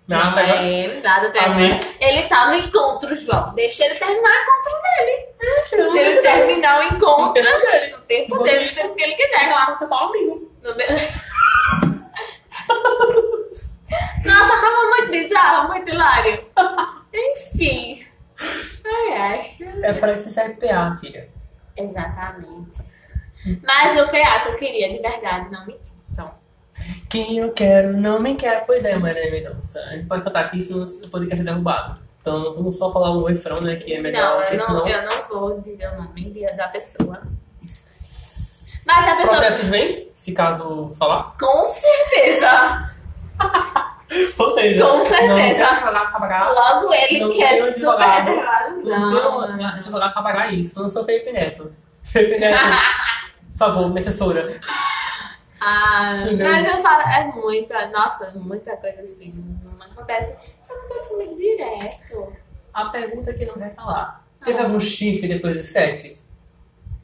Não, 0.07 0.31
não 0.31 0.39
é 0.39 0.67
ele, 0.85 1.01
nada 1.03 1.29
até 1.29 1.39
Amém. 1.41 1.71
agora. 1.71 1.87
Ele 2.01 2.23
tá 2.23 2.47
no 2.47 2.55
encontro, 2.55 3.15
João. 3.15 3.53
Deixa 3.55 3.85
ele 3.85 3.95
terminar 3.97 4.31
o 4.31 4.43
encontro 4.43 4.73
dele. 4.83 5.29
Não 5.41 5.67
Se 5.93 5.99
ele 5.99 6.21
terminar 6.23 6.81
o 6.81 6.83
Não 6.85 6.97
encontro, 6.97 7.33
tem 7.35 7.43
nada 7.43 7.59
dele. 7.71 7.93
no 7.93 8.01
tempo 8.03 8.43
dele, 8.43 8.69
tempo 8.71 8.95
que 8.95 9.03
ele 9.03 9.13
quiser. 9.15 9.49
Claro, 9.53 9.79
tá 9.79 9.87
pau 9.87 10.09
amigo. 10.09 10.51
No 10.63 10.75
meu- 10.75 10.89
Nossa, 14.25 14.61
tava 14.61 14.89
muito 14.89 15.11
bizarro, 15.11 15.69
muito 15.69 15.91
hilário. 15.91 16.47
Enfim. 17.13 18.07
Ai, 18.87 19.13
ai. 19.13 19.57
É 19.83 19.93
pra 19.95 20.13
isso 20.15 20.31
serve 20.31 20.55
PA, 20.55 20.97
filha. 21.01 21.29
Exatamente. 21.79 22.77
Mas 23.63 24.01
o 24.01 24.07
PA 24.09 24.41
que 24.41 24.49
eu 24.49 24.57
queria 24.57 24.89
de 24.93 24.99
verdade, 24.99 25.51
não 25.51 25.65
me 25.67 25.77
então. 26.13 26.31
Quem 27.09 27.39
eu 27.39 27.53
quero 27.53 27.97
não 27.97 28.21
me 28.21 28.35
quer. 28.35 28.67
Pois 28.67 28.85
é, 28.85 28.97
Maria 28.97 29.31
Mendonça. 29.31 29.81
A 29.81 29.91
gente 29.97 30.07
pode 30.07 30.23
contar 30.23 30.41
aqui, 30.41 30.61
senão 30.61 30.85
o 30.85 31.09
podcast 31.09 31.41
é 31.41 31.45
derrubado. 31.45 31.99
Então 32.21 32.55
vamos 32.55 32.77
só 32.77 32.93
falar 32.93 33.13
o 33.13 33.25
refrão, 33.25 33.61
né? 33.63 33.77
Que 33.77 33.95
é 33.95 34.01
melhor, 34.01 34.23
Não, 34.23 34.43
eu 34.43 34.59
não, 34.59 34.67
senão. 34.67 34.89
eu 34.89 35.03
não 35.03 35.29
vou 35.29 35.61
dizer 35.61 35.89
o 35.93 36.03
nome 36.03 36.47
da 36.57 36.69
pessoa. 36.69 37.23
Mas 38.85 39.09
a 39.09 39.17
pessoa. 39.17 39.37
Processos 39.37 39.69
vem, 39.69 40.09
se 40.13 40.33
caso 40.33 40.93
falar. 40.99 41.37
Com 41.39 41.65
certeza! 41.67 42.91
Ou 44.39 44.55
seja, 44.55 44.87
Com 44.87 45.05
certeza. 45.05 45.91
Não 45.93 45.93
papagaio. 46.11 46.55
Logo 46.55 46.95
ele 46.95 47.21
Não 47.21 47.31
que 47.31 47.39
tem 47.39 47.75
super. 47.75 48.07
Não, 48.85 49.11
Não, 49.11 49.41
não, 49.49 49.57
não. 49.57 49.67
advogado 49.69 50.15
papagaio 50.15 50.61
isso. 50.61 50.79
Eu 50.79 50.85
não 50.85 50.91
sou 50.91 51.05
Felipe 51.05 51.33
Neto. 51.33 51.73
Felipe 52.03 52.39
Neto, 52.39 52.59
por 53.53 53.59
favor, 53.59 53.89
minha 53.89 54.01
assessora. 54.01 54.59
Ah, 55.61 56.25
mas 56.39 56.67
eu 56.67 56.79
falo, 56.79 57.03
é 57.03 57.25
muita, 57.35 57.89
nossa, 57.89 58.31
muita 58.35 58.77
coisa 58.77 59.03
assim. 59.03 59.33
Não 59.79 59.87
acontece. 59.87 60.31
Isso 60.63 60.73
acontece 60.73 61.09
comigo 61.09 61.37
direto. 61.37 62.33
A 62.73 62.85
pergunta 62.87 63.33
que 63.35 63.45
não 63.45 63.55
vai 63.57 63.71
falar. 63.71 64.25
Teve 64.45 64.59
Ah. 64.59 64.63
algum 64.65 64.79
chifre 64.81 65.27
depois 65.29 65.57
de 65.57 65.65
sete? 65.65 66.23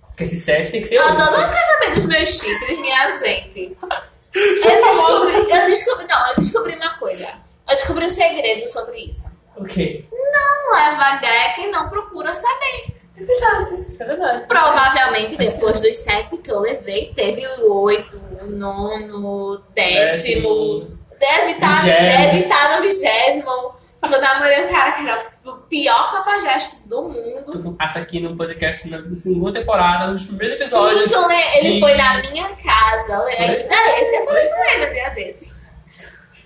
Porque 0.07 0.25
esse 0.25 0.39
sete 0.39 0.71
tem 0.71 0.81
que 0.83 0.87
ser 0.87 0.99
Ah, 0.99 1.07
outro. 1.11 1.17
todo 1.25 1.41
mundo 1.41 1.51
quer 1.53 1.67
saber 1.67 1.95
dos 1.97 2.07
meus 2.07 2.29
chifres, 2.29 2.79
minha 2.79 3.11
gente. 3.11 3.77
Eu 4.35 4.85
descobri, 4.85 5.33
eu 5.49 5.67
descobri, 5.67 6.07
não, 6.09 6.29
eu 6.31 6.35
descobri 6.37 6.75
uma 6.75 6.99
coisa. 6.99 7.23
Eu 7.69 7.77
descobri 7.77 8.05
um 8.05 8.11
segredo 8.11 8.67
sobre 8.67 8.99
isso. 9.05 9.31
O 9.57 9.65
quê? 9.65 10.05
Não 10.13 10.73
leva 10.75 11.17
gag 11.19 11.61
e 11.63 11.71
não 11.71 11.89
procura 11.89 12.35
saber. 12.35 12.95
É 13.17 13.23
verdade, 13.23 13.87
é 14.01 14.05
verdade. 14.05 14.47
Provavelmente 14.49 15.37
depois 15.37 15.81
dos 15.81 15.97
sete 15.99 16.37
que 16.39 16.51
eu 16.51 16.61
levei, 16.61 17.13
teve 17.15 17.47
o 17.63 17.73
oito, 17.83 18.21
o 18.43 18.47
nono, 18.51 19.63
décimo. 19.73 20.89
Deve 21.21 21.53
estar 21.53 21.83
Vigésimo. 21.85 22.09
deve 22.09 22.43
tá 22.49 22.77
no 22.77 22.83
vigésimo. 22.83 23.75
Eu 24.03 24.21
namorei 24.21 24.65
um 24.67 24.69
cara 24.69 24.93
que 24.93 25.09
era 25.09 25.27
o 25.47 25.53
pior 25.63 26.11
cafajeste 26.13 26.87
do 26.89 27.03
mundo. 27.05 27.53
Tu 27.53 27.73
passa 27.73 28.01
aqui 28.01 28.21
no 28.21 28.37
podcast 28.37 28.91
na 28.91 28.99
segunda 29.17 29.59
temporada, 29.61 30.09
nos 30.09 30.27
primeiros 30.27 30.61
episódios. 30.61 31.11
Sim, 31.11 31.23
tu 31.23 31.29
le- 31.29 31.57
ele 31.59 31.81
foi 31.81 31.95
na 31.95 32.19
minha 32.19 32.49
casa. 32.57 33.25
Aí, 33.25 33.67
ah, 33.71 34.01
esse 34.01 34.15
eu 34.17 34.25
falei 34.27 34.49
com 34.49 34.73
ele 34.73 34.87
um 34.87 34.93
dia 34.93 35.09
desse. 35.11 35.55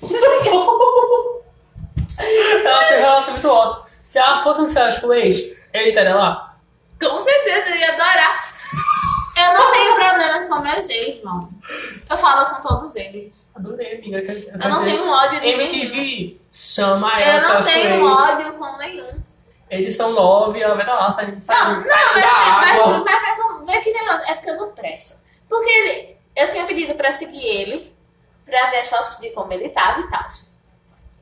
ela 2.18 2.84
tem 2.84 2.96
um 2.98 3.00
relacionamento 3.00 3.48
ótimo. 3.48 3.86
Se 4.02 4.18
ela 4.18 4.42
fosse 4.42 4.60
um 4.62 4.72
flash 4.72 4.98
com 4.98 5.08
o 5.08 5.14
ex, 5.14 5.62
ele 5.72 5.90
estaria 5.90 6.14
lá. 6.14 6.56
Com 7.00 7.18
certeza, 7.18 7.70
eu 7.70 7.76
ia 7.76 7.92
adorar. 7.92 8.48
Eu 9.36 9.52
não 9.54 9.70
tenho 9.72 9.94
problema 9.94 10.40
com 10.48 10.60
meus 10.62 10.88
ex, 10.88 11.16
irmão. 11.18 11.48
Eu 12.10 12.16
falo 12.16 12.46
com 12.56 12.60
todos 12.68 12.96
eles. 12.96 13.48
Adorei, 13.54 13.94
amiga. 13.98 14.20
quer- 14.22 14.48
Eu 14.62 14.68
não 14.68 14.82
tenho 14.82 15.08
ódio 15.08 15.40
de 15.40 15.46
nenhum. 15.46 15.60
MTV, 15.60 16.40
chama 16.52 17.20
ela 17.20 17.36
Eu 17.48 17.54
não 17.54 17.62
tenho 17.62 18.04
ódio 18.04 18.52
com 18.54 18.76
nenhum. 18.78 19.22
Edição 19.70 20.12
9, 20.12 20.60
ela 20.60 20.74
vai 20.74 20.82
estar 20.82 20.94
lá 20.94 21.12
saindo, 21.12 21.36
Não, 21.36 21.42
saindo, 21.44 21.74
não, 21.76 21.82
saindo 21.82 22.14
mas, 22.14 22.22
da 22.24 22.30
mas, 22.32 22.80
água. 22.80 23.04
mas, 23.04 23.22
mas, 23.60 23.66
vê 23.70 23.80
que 23.82 23.92
negócio, 23.92 24.24
é 24.30 24.34
porque 24.34 24.50
eu 24.50 24.56
não 24.56 24.72
presto. 24.72 25.14
Porque 25.46 25.68
ele, 25.70 26.16
eu 26.34 26.48
tinha 26.50 26.64
pedido 26.64 26.94
pra 26.94 27.18
seguir 27.18 27.44
ele, 27.44 27.94
pra 28.46 28.70
ver 28.70 28.78
as 28.78 28.88
fotos 28.88 29.18
de 29.18 29.28
como 29.30 29.52
ele 29.52 29.68
tava 29.68 30.00
e 30.00 30.08
tal. 30.08 30.24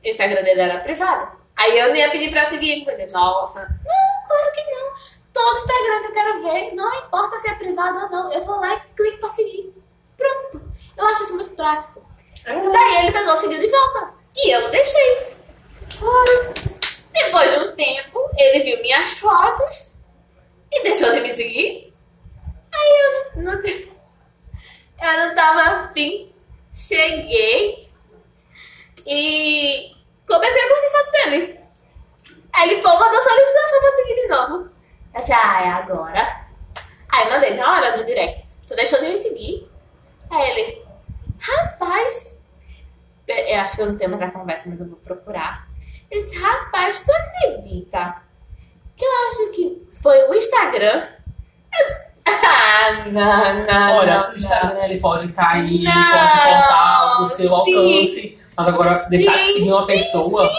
O 0.07 0.09
Instagram 0.09 0.45
dele 0.45 0.61
era 0.61 0.79
privado. 0.79 1.37
Aí 1.57 1.77
eu 1.77 1.93
nem 1.93 2.01
ia 2.01 2.11
pedir 2.11 2.31
pra 2.31 2.49
seguir. 2.49 2.85
Falei, 2.85 3.09
nossa, 3.09 3.61
não, 3.61 4.29
claro 4.29 4.53
que 4.55 4.63
não. 4.71 4.95
Todo 5.33 5.57
Instagram 5.57 6.01
que 6.01 6.07
eu 6.07 6.13
quero 6.15 6.43
ver, 6.45 6.75
não 6.77 6.95
importa 6.95 7.39
se 7.41 7.51
é 7.51 7.55
privado 7.55 7.99
ou 8.05 8.09
não, 8.09 8.33
eu 8.33 8.41
vou 8.43 8.61
lá 8.61 8.77
e 8.77 8.95
clico 8.95 9.19
pra 9.19 9.31
seguir. 9.31 9.75
Pronto. 10.17 10.63
Eu 10.97 11.07
acho 11.09 11.25
isso 11.25 11.35
muito 11.35 11.51
prático. 11.51 12.07
É, 12.47 12.53
Daí 12.53 12.97
ele 12.99 13.13
pegou, 13.13 13.35
seguiu 13.35 13.59
de 13.59 13.67
volta. 13.67 14.15
E 14.37 14.51
eu 14.55 14.71
deixei. 14.71 15.37
Depois 17.13 17.51
de 17.51 17.65
um 17.65 17.75
tempo, 17.75 18.31
ele 18.39 18.63
viu 18.63 18.81
minhas 18.81 19.19
fotos 19.19 19.93
e 20.71 20.83
deixou 20.85 21.13
de 21.15 21.21
me 21.21 21.35
seguir. 21.35 21.93
Aí 22.73 23.35
eu 23.35 23.43
não, 23.43 23.53
não, 23.55 23.63
eu 23.63 25.29
não 25.29 25.35
tava 25.35 25.63
afim. 25.63 26.33
Cheguei 26.73 27.91
e 29.07 29.96
comecei 30.27 30.61
a 30.63 30.69
curtir 30.69 30.91
foto 30.91 31.13
dele. 31.13 31.61
Aí 32.53 32.71
ele 32.71 32.83
pô, 32.83 32.89
mandou 32.89 33.21
solicitação 33.21 33.81
pra 33.81 33.93
seguir 33.93 34.15
de 34.15 34.29
novo. 34.29 34.71
Eu 35.15 35.21
disse, 35.21 35.33
ah, 35.33 35.63
é 35.63 35.69
agora. 35.69 36.47
Aí 37.11 37.25
eu 37.27 37.31
mandei 37.31 37.55
na 37.55 37.73
hora 37.73 37.97
no 37.97 38.05
direct. 38.05 38.45
Tu 38.67 38.75
deixou 38.75 39.01
de 39.01 39.09
me 39.09 39.17
seguir? 39.17 39.71
Aí 40.31 40.51
ele, 40.51 40.85
rapaz, 41.39 42.41
eu 43.29 43.61
acho 43.61 43.77
que 43.77 43.83
eu 43.83 43.87
não 43.87 43.99
tenho 43.99 44.11
mais 44.11 44.23
a 44.23 44.31
conversa, 44.31 44.69
mas 44.69 44.81
eu 44.81 44.87
vou 44.89 44.97
procurar. 44.99 45.69
Ele 46.11 46.23
disse, 46.23 46.39
rapaz, 46.39 47.05
tu 47.05 47.13
acredita 47.13 48.23
que 48.97 49.05
eu 49.05 49.11
acho 49.29 49.53
que 49.53 49.89
foi 49.95 50.29
o 50.29 50.35
Instagram? 50.35 51.07
Ah, 52.29 53.05
não, 53.07 53.65
não, 53.65 53.97
Olha, 53.97 54.19
não, 54.23 54.33
o 54.33 54.37
Instagram 54.37 54.75
não. 54.75 54.85
ele 54.85 55.01
pode 55.01 55.33
cair, 55.33 55.75
ele 55.75 55.85
Não, 55.85 55.93
pode 55.93 56.33
cortar 56.35 57.23
o 57.23 57.27
seu 57.29 57.49
sim. 57.49 57.55
alcance. 57.55 58.36
Mas 58.57 58.69
agora, 58.69 59.07
deixar 59.09 59.37
de 59.37 59.47
Sim, 59.47 59.53
seguir 59.55 59.73
uma 59.73 59.87
pessoa, 59.87 60.51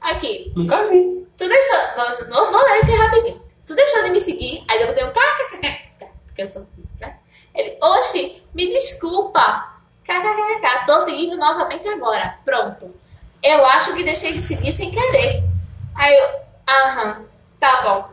Aqui, 0.00 0.52
nunca 0.56 0.86
vi. 0.88 1.26
tu 1.36 1.48
deixou. 1.48 1.78
Nossa, 1.96 2.24
não 2.26 2.50
vou 2.50 2.62
ler 2.62 2.80
aqui 2.82 2.92
rapidinho. 2.92 3.42
Tu 3.66 3.74
deixou 3.74 4.02
de 4.04 4.10
me 4.10 4.20
seguir, 4.20 4.64
aí 4.68 4.80
eu 4.80 4.88
botei 4.88 5.04
um 5.04 5.10
kkkk, 5.12 6.06
porque 6.26 6.42
eu 6.42 6.48
sou. 6.48 6.66
né? 7.00 7.16
Ele, 7.54 7.76
oxi, 7.80 8.42
me 8.54 8.68
desculpa. 8.68 9.70
KKKK, 10.04 10.86
tô 10.86 11.00
seguindo 11.00 11.36
novamente 11.36 11.86
agora. 11.88 12.36
Pronto. 12.44 12.92
Eu 13.42 13.64
acho 13.66 13.94
que 13.94 14.02
deixei 14.02 14.32
de 14.32 14.42
seguir 14.42 14.72
sem 14.72 14.90
querer. 14.90 15.44
Aí 15.94 16.12
eu, 16.14 16.28
aham, 16.68 17.24
tá 17.60 17.82
bom. 17.82 18.10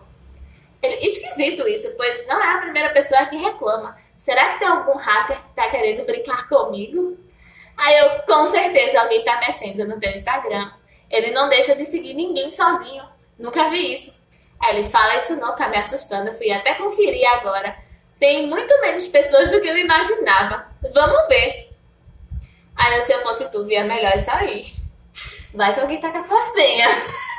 Ele, 0.83 0.95
esquisito 1.05 1.67
isso, 1.67 1.91
pois 1.97 2.25
não 2.27 2.41
é 2.41 2.53
a 2.53 2.57
primeira 2.59 2.89
pessoa 2.89 3.25
que 3.25 3.35
reclama. 3.37 3.97
Será 4.19 4.49
que 4.53 4.59
tem 4.59 4.67
algum 4.67 4.95
hacker 4.97 5.35
que 5.37 5.55
tá 5.55 5.69
querendo 5.69 6.05
brincar 6.05 6.47
comigo? 6.47 7.17
Aí 7.79 7.97
eu, 7.97 8.19
com 8.23 8.45
certeza, 8.47 8.99
alguém 8.99 9.23
tá 9.23 9.39
mexendo 9.39 9.87
no 9.87 9.97
teu 9.97 10.11
Instagram. 10.11 10.69
Ele 11.09 11.31
não 11.31 11.47
deixa 11.47 11.73
de 11.75 11.85
seguir 11.85 12.13
ninguém 12.13 12.51
sozinho. 12.51 13.03
Nunca 13.37 13.69
vi 13.69 13.93
isso. 13.93 14.13
Aí 14.59 14.77
ele 14.77 14.89
fala 14.89 15.15
isso 15.15 15.37
não, 15.37 15.55
tá 15.55 15.69
me 15.69 15.77
assustando. 15.77 16.27
Eu 16.27 16.37
fui 16.37 16.51
até 16.51 16.73
conferir 16.73 17.25
agora. 17.29 17.73
Tem 18.19 18.47
muito 18.47 18.81
menos 18.81 19.07
pessoas 19.07 19.49
do 19.49 19.61
que 19.61 19.67
eu 19.67 19.77
imaginava. 19.77 20.67
Vamos 20.93 21.27
ver. 21.29 21.69
Aí 22.75 23.01
se 23.03 23.13
eu 23.13 23.21
fosse 23.21 23.49
tu, 23.49 23.63
via 23.63 23.85
melhor 23.85 24.11
aí. 24.33 24.65
Vai 25.53 25.73
que 25.73 25.79
alguém 25.79 26.01
tá 26.01 26.11
com 26.11 26.17
a 26.17 26.23
tua 26.23 26.45
senha. 26.47 26.87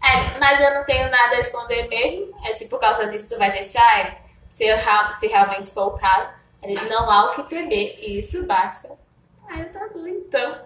É, 0.00 0.38
mas 0.38 0.60
eu 0.60 0.74
não 0.74 0.84
tenho 0.84 1.10
nada 1.10 1.34
a 1.34 1.40
esconder 1.40 1.88
mesmo. 1.88 2.32
É 2.44 2.52
se 2.52 2.68
por 2.68 2.78
causa 2.78 3.08
disso 3.08 3.28
tu 3.28 3.36
vai 3.36 3.50
deixar, 3.50 3.98
é, 3.98 4.16
se, 4.56 4.64
eu 4.64 4.78
se 5.18 5.26
realmente 5.26 5.68
for 5.70 5.88
o 5.88 5.98
caso, 5.98 6.30
ele 6.62 6.80
não 6.88 7.10
há 7.10 7.24
o 7.24 7.34
que 7.34 7.42
temer. 7.42 7.98
E 8.00 8.20
isso 8.20 8.46
basta. 8.46 8.96
Aí 9.48 9.60
eu 9.60 9.72
tá 9.72 9.88
bom, 9.92 10.06
então. 10.06 10.58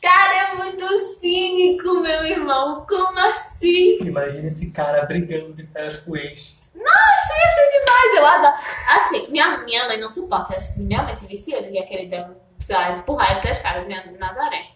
Cara, 0.00 0.36
é 0.36 0.54
muito 0.56 0.86
cínico, 1.18 2.00
meu 2.00 2.24
irmão. 2.24 2.84
Como 2.86 3.18
assim? 3.18 3.98
Imagina 4.02 4.48
esse 4.48 4.70
cara 4.70 5.06
brigando 5.06 5.54
de 5.54 5.66
férias 5.66 5.96
com 5.96 6.12
o 6.12 6.16
ex. 6.16 6.70
Nossa, 6.74 7.32
isso 7.48 7.60
é 7.60 7.70
demais, 7.70 8.16
eu 8.16 8.26
adoro. 8.26 8.54
Assim, 8.88 9.30
minha, 9.30 9.58
minha 9.58 9.86
mãe 9.86 9.98
não 9.98 10.10
suporta. 10.10 10.54
Acho 10.54 10.74
que 10.74 10.80
minha 10.82 11.02
mãe 11.02 11.16
se 11.16 11.26
visse 11.26 11.52
ele, 11.52 11.70
ia 11.70 11.86
querer 11.86 12.08
dar, 12.08 12.30
lá, 12.68 12.98
empurrar 12.98 13.32
ele 13.32 13.40
pelas 13.40 13.60
caras, 13.60 13.86
minha 13.86 14.04
Nazaré. 14.18 14.66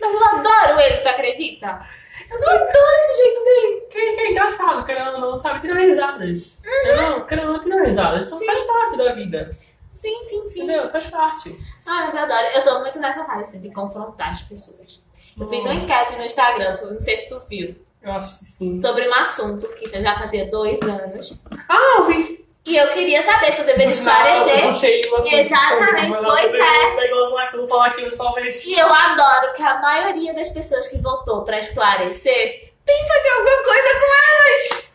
Mas 0.00 0.14
eu 0.14 0.24
adoro 0.24 0.80
ele, 0.80 0.98
tu 0.98 1.08
acredita? 1.08 1.80
Eu 2.30 2.50
adoro 2.50 2.96
esse 3.00 3.22
jeito 3.22 3.44
dele. 3.44 3.80
Que, 3.90 4.12
que 4.12 4.20
é 4.20 4.30
engraçado, 4.30 4.84
querendo 4.84 5.14
ou 5.14 5.20
não, 5.20 5.38
sabe 5.38 5.60
tirar 5.60 5.80
risadas. 5.80 6.62
Não, 6.96 7.26
querendo 7.26 7.48
ou 7.48 7.54
não, 7.54 7.62
tirar 7.62 7.84
risadas. 7.84 8.26
Isso 8.26 8.38
Sim. 8.38 8.46
faz 8.46 8.60
parte 8.62 8.96
da 8.96 9.12
vida. 9.12 9.50
Sim, 9.98 10.24
sim, 10.24 10.48
sim. 10.48 10.62
Entendeu? 10.62 10.88
Faz 10.90 11.06
parte. 11.06 11.50
Ah, 11.86 12.04
mas 12.06 12.14
eu 12.14 12.20
adoro. 12.22 12.46
Eu 12.54 12.62
tô 12.64 12.78
muito 12.80 12.98
nessa 13.00 13.24
fase, 13.24 13.42
assim, 13.42 13.60
de 13.60 13.70
confrontar 13.72 14.32
as 14.32 14.42
pessoas. 14.42 15.02
Eu 15.38 15.48
fiz 15.48 15.64
uma 15.64 15.74
Nossa. 15.74 15.84
enquete 15.84 16.16
no 16.18 16.24
Instagram, 16.24 16.76
tu, 16.76 16.86
não 16.94 17.00
sei 17.00 17.16
se 17.16 17.28
tu 17.28 17.38
viu, 17.48 17.74
Eu 18.02 18.12
acho 18.12 18.38
que 18.38 18.44
sim. 18.44 18.76
sobre 18.80 19.08
um 19.08 19.14
assunto 19.14 19.68
que 19.74 19.88
já 19.88 20.18
fazia 20.18 20.50
dois 20.50 20.80
anos. 20.82 21.34
Ah, 21.68 21.96
eu 21.98 22.04
vi. 22.06 22.38
E 22.66 22.76
eu 22.76 22.88
queria 22.92 23.22
saber 23.22 23.52
se 23.52 23.60
eu 23.60 23.66
deveria 23.66 23.90
sinal, 23.90 24.14
Eu 24.26 24.36
esclarecer. 24.36 24.68
puxei 24.68 25.00
o 25.10 25.16
assunto. 25.16 25.34
Exatamente, 25.34 26.18
pois 26.18 26.54
é. 26.54 26.98
E 28.66 28.74
eu 28.78 28.86
adoro 28.92 29.52
que 29.54 29.62
a 29.62 29.80
maioria 29.80 30.34
das 30.34 30.50
pessoas 30.50 30.88
que 30.88 30.98
votou 30.98 31.44
pra 31.44 31.58
esclarecer 31.58 32.72
pensa 32.84 33.12
que 33.22 33.28
é 33.28 33.32
alguma 33.32 33.62
coisa 33.64 33.88
com 34.00 34.12
elas. 34.28 34.94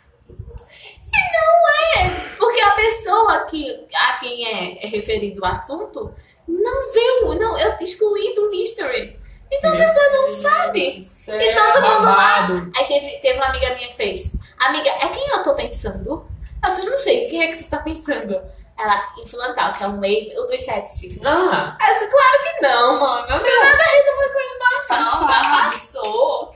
E 1.13 1.21
não 1.33 2.05
é! 2.05 2.22
Porque 2.53 2.61
a 2.61 2.71
pessoa 2.71 3.39
que, 3.45 3.85
a 3.95 4.13
quem 4.19 4.45
é, 4.45 4.85
é 4.85 4.87
referido 4.87 5.41
o 5.41 5.45
assunto 5.45 6.13
não 6.47 6.91
viu, 6.93 7.33
não, 7.39 7.57
eu 7.57 7.75
excluí 7.81 8.35
do 8.35 8.53
history. 8.53 9.19
Então 9.51 9.71
a 9.71 9.75
Meu 9.75 9.87
pessoa 9.87 10.05
não 10.09 10.21
Deus 10.23 10.35
sabe. 10.35 11.03
céu, 11.03 11.41
E 11.41 11.55
todo 11.55 11.81
mundo 11.81 12.05
lá. 12.05 12.41
babado. 12.41 12.71
Aí 12.75 12.85
teve, 12.85 13.17
teve 13.21 13.37
uma 13.39 13.47
amiga 13.47 13.73
minha 13.73 13.87
que 13.87 13.95
fez. 13.95 14.37
Amiga, 14.59 14.87
é 14.89 15.07
quem 15.09 15.27
eu 15.29 15.43
tô 15.43 15.55
pensando? 15.55 16.27
Eu 16.63 16.89
não 16.91 16.97
sei, 16.97 17.27
quem 17.27 17.41
é 17.43 17.47
que 17.47 17.63
tu 17.63 17.69
tá 17.69 17.77
pensando? 17.79 18.39
Ela, 18.77 19.13
Infilantal, 19.17 19.73
que 19.73 19.83
é 19.83 19.87
um 19.87 19.95
wave, 19.95 20.33
o 20.37 20.45
dos 20.45 20.61
sete 20.61 20.91
chifres. 20.97 21.21
Ah, 21.25 21.75
disse, 21.79 22.07
claro 22.07 22.43
que 22.43 22.61
não, 22.61 22.99
mano. 22.99 23.27
Não 23.29 23.39
tenho 23.39 23.59
nada 23.63 23.83
a 23.83 23.87
resolver 23.87 24.33
com 24.33 24.39
ele 24.39 24.59
mais, 24.59 24.89
não. 25.05 25.27
Já 25.27 25.69
passou. 25.71 26.51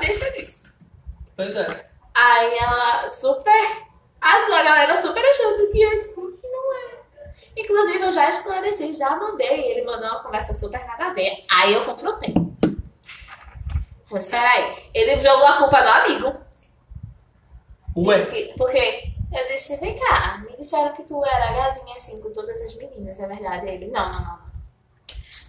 Deixa 0.00 0.30
disso. 0.32 0.74
pois 1.36 1.54
é. 1.56 1.86
Aí 2.14 2.58
ela 2.58 3.10
super. 3.10 3.91
A 4.22 4.46
tua 4.46 4.62
galera 4.62 5.02
super 5.02 5.24
achando 5.24 5.70
que 5.72 5.82
é 5.84 5.98
tipo, 5.98 6.32
que 6.32 6.46
não 6.48 6.74
é. 6.76 7.02
Inclusive, 7.56 8.04
eu 8.04 8.12
já 8.12 8.28
esclareci, 8.28 8.92
já 8.92 9.16
mandei. 9.16 9.72
Ele 9.72 9.82
mandou 9.84 10.08
uma 10.08 10.22
conversa 10.22 10.54
super 10.54 10.84
nada 10.86 11.06
a 11.06 11.12
ver. 11.12 11.44
Aí 11.50 11.74
eu 11.74 11.84
confrontei. 11.84 12.32
Mas 14.10 14.28
peraí. 14.28 14.90
Ele 14.94 15.20
jogou 15.20 15.46
a 15.46 15.56
culpa 15.58 15.82
do 15.82 15.88
amigo. 15.88 16.34
Ué, 17.96 18.24
que- 18.26 18.54
porque 18.56 19.12
eu 19.32 19.48
disse, 19.48 19.76
vem 19.76 19.98
cá, 19.98 20.38
me 20.48 20.56
disseram 20.56 20.92
que 20.92 21.02
tu 21.02 21.22
era 21.24 21.52
galinha 21.52 21.96
assim 21.96 22.20
com 22.22 22.32
todas 22.32 22.60
as 22.62 22.74
meninas, 22.76 23.18
é 23.18 23.26
verdade? 23.26 23.68
Ele, 23.68 23.88
não, 23.88 24.12
não, 24.12 24.20
não. 24.22 24.38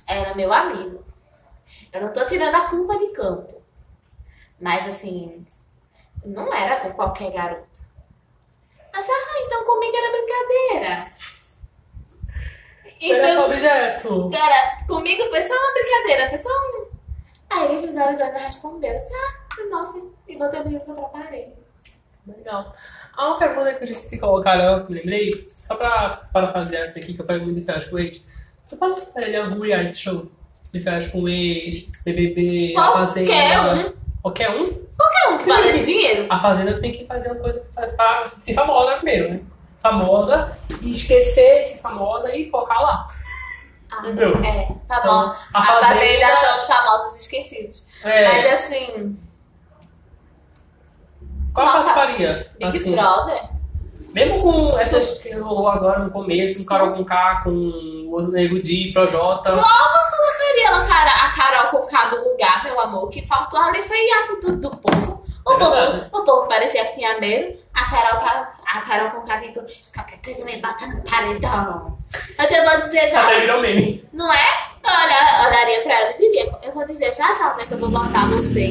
Era 0.08 0.34
meu 0.36 0.52
amigo. 0.52 1.06
Eu 1.92 2.02
não 2.02 2.12
tô 2.12 2.26
tirando 2.26 2.56
a 2.56 2.68
culpa 2.70 2.98
de 2.98 3.08
campo. 3.10 3.62
Mas 4.60 4.88
assim, 4.88 5.46
não 6.26 6.54
era 6.54 6.78
com 6.82 6.92
qualquer 6.94 7.32
garoto. 7.32 7.73
Mas, 8.94 9.10
ah, 9.10 9.44
então 9.46 9.66
comigo 9.66 9.98
era 9.98 10.12
brincadeira. 10.12 11.12
era 13.02 13.28
só 13.28 13.34
Então, 13.34 13.46
objeto. 13.46 14.32
era, 14.34 14.86
comigo 14.88 15.30
foi 15.30 15.42
só 15.42 15.54
uma 15.54 15.74
brincadeira, 15.74 16.30
foi 16.30 16.42
só 16.44 16.50
um. 16.50 16.94
Aí 17.50 17.76
ele 17.76 17.88
visualizando 17.88 18.38
e 18.38 18.42
respondeu, 18.42 18.92
eu 18.92 18.98
disse, 18.98 19.14
ah, 19.14 19.66
nossa, 19.70 20.02
e 20.28 20.38
botei 20.38 20.60
o 20.62 20.64
menino 20.64 20.82
contra 20.86 21.04
a 21.04 21.10
parede. 21.10 21.54
Legal. 22.26 22.74
Há 23.16 23.28
uma 23.28 23.38
pergunta 23.40 23.74
que 23.74 23.84
eu 23.84 23.88
disse 23.88 24.10
que 24.10 24.18
colocaram, 24.18 24.64
eu 24.64 24.86
lembrei, 24.90 25.46
só 25.50 25.76
pra, 25.76 26.30
para 26.32 26.54
fazer 26.54 26.78
essa 26.78 27.00
aqui, 27.00 27.14
que 27.14 27.22
eu 27.22 27.26
falei 27.26 27.42
muito 27.42 27.60
de 27.60 27.66
férias 27.66 27.86
com 27.90 28.00
ex. 28.00 28.32
Tu 28.70 28.78
participaria 28.78 29.30
de 29.30 29.36
algum 29.36 29.62
reality 29.62 29.98
show? 29.98 30.32
De 30.72 30.80
férias 30.80 31.12
com 31.12 31.28
ex, 31.28 31.92
BBB, 32.04 32.74
A 32.78 32.92
Fazenda? 32.92 33.32
Qualquer 33.32 33.88
um. 33.88 34.03
Qualquer 34.24 34.50
um? 34.52 34.66
Qualquer 34.98 35.28
um 35.30 35.38
que 35.38 35.48
valesse 35.48 35.86
dinheiro. 35.86 36.26
A 36.30 36.40
Fazenda 36.40 36.80
tem 36.80 36.92
que 36.92 37.06
fazer 37.06 37.30
uma 37.32 37.42
coisa 37.42 37.64
pra, 37.76 38.26
ser 38.28 38.54
famosa 38.56 38.94
primeiro, 38.96 39.34
né? 39.34 39.42
Famosa 39.82 40.58
e 40.82 40.94
esquecer 40.94 41.66
de 41.66 41.70
ser 41.72 41.78
famosa 41.82 42.34
e 42.36 42.50
focar 42.50 42.82
lá. 42.82 43.08
Ah, 43.92 44.00
Entendeu? 44.00 44.30
é, 44.44 44.68
tá 44.88 44.98
Então, 45.00 45.14
bom. 45.28 45.36
a 45.54 45.60
A 45.60 45.64
Fazenda- 45.64 45.88
Fazenda 46.00 46.36
são 46.40 46.56
os 46.56 46.64
famosos 46.66 47.22
esquecidos. 47.22 47.88
É, 48.04 48.24
Mas 48.44 48.54
assim, 48.54 49.18
qual 51.54 51.66
nossa, 51.68 51.94
participaria? 51.94 52.52
Big 52.60 52.78
Assim, 52.78 52.92
Brother. 52.96 53.42
Mesmo 54.14 54.42
com 54.72 54.80
essas 54.80 55.20
que 55.24 55.34
rolou 55.36 55.68
agora 55.68 56.00
no 56.00 56.12
começo, 56.12 56.60
com 56.60 56.66
Carol 56.66 56.94
com 56.94 57.04
K, 57.04 57.42
com 57.44 57.50
o 57.50 58.22
Nego 58.32 58.62
Di, 58.62 58.92
Projota. 58.94 59.50
Colocaria 59.52 60.13
ela, 60.64 60.86
cara, 60.88 61.12
a 61.26 61.30
Carol 61.32 61.72
com 61.72 61.88
cada 61.88 62.16
lugar, 62.22 62.64
meu 62.64 62.80
amor. 62.80 63.06
O 63.06 63.10
que 63.10 63.26
faltou 63.26 63.60
ali 63.60 63.82
foi 63.82 63.98
a 64.12 64.20
atitude 64.24 64.58
do 64.58 64.70
povo. 64.72 65.24
O, 65.46 65.52
É 65.54 65.58
verdade. 65.58 66.10
povo, 66.10 66.22
o 66.22 66.26
povo 66.26 66.48
parecia 66.48 66.86
que 66.86 66.96
tinha 66.96 67.20
medo. 67.20 67.58
A 67.74 67.86
Carol, 67.90 68.22
a 68.66 68.82
Carol 68.82 69.12
com 69.12 69.28
cada 69.28 69.42
qualquer 69.94 70.22
coisa 70.24 70.46
me 70.46 70.58
bata 70.58 70.86
no 70.88 71.02
paredão. 71.04 71.98
Mas 72.38 72.52
eu 72.52 72.64
vou 72.64 72.82
dizer 72.82 73.10
já, 73.10 73.26
Até 73.26 73.40
virou 73.42 73.60
meme. 73.62 74.04
não 74.14 74.32
é? 74.32 74.46
Eu 74.84 74.90
olha- 74.92 75.48
olharia 75.48 75.82
pra 75.82 75.94
ela 76.00 76.12
e 76.12 76.18
diria, 76.18 76.52
eu 76.64 76.72
vou 76.72 76.86
dizer 76.86 77.14
já 77.14 77.28
já 77.32 77.50
como 77.50 77.62
é 77.62 77.66
que 77.66 77.74
eu 77.74 77.78
vou 77.78 77.90
botar 77.90 78.26
você. 78.28 78.68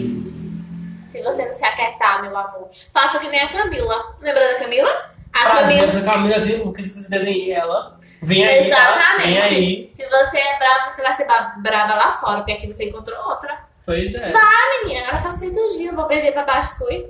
Se 1.10 1.20
você 1.22 1.44
não 1.44 1.52
se 1.54 1.64
aquietar, 1.64 2.22
meu 2.22 2.36
amor. 2.36 2.68
Faça 2.92 3.18
que 3.18 3.28
nem 3.28 3.40
a 3.42 3.48
Camila. 3.48 4.14
Lembra 4.20 4.52
da 4.54 4.58
Camila? 4.58 5.11
A 5.32 5.50
Camila. 5.50 5.86
A 5.86 6.12
Camila 6.12 6.40
de 6.40 6.52
que 6.52 6.82
você 6.82 7.08
desenhei 7.08 7.52
ela. 7.52 7.98
Vem 8.22 8.46
aí. 8.46 8.70
tá? 8.70 8.92
Vem 9.18 9.36
Exatamente. 9.36 9.44
aí. 9.44 9.92
Se 9.98 10.08
você 10.08 10.38
é 10.38 10.58
brava, 10.58 10.90
você 10.90 11.02
vai 11.02 11.16
ser 11.16 11.26
brava 11.58 11.94
lá 11.94 12.12
fora, 12.12 12.38
porque 12.38 12.52
aqui 12.52 12.72
você 12.72 12.84
encontrou 12.84 13.18
outra. 13.28 13.58
Pois 13.84 14.14
é. 14.14 14.32
Ah, 14.34 14.84
menina, 14.84 15.06
agora 15.08 15.16
faço 15.16 15.40
feitogia, 15.40 15.92
vou 15.92 16.06
perder 16.06 16.32
pra 16.32 16.44
baixo, 16.44 16.76
fui. 16.78 17.06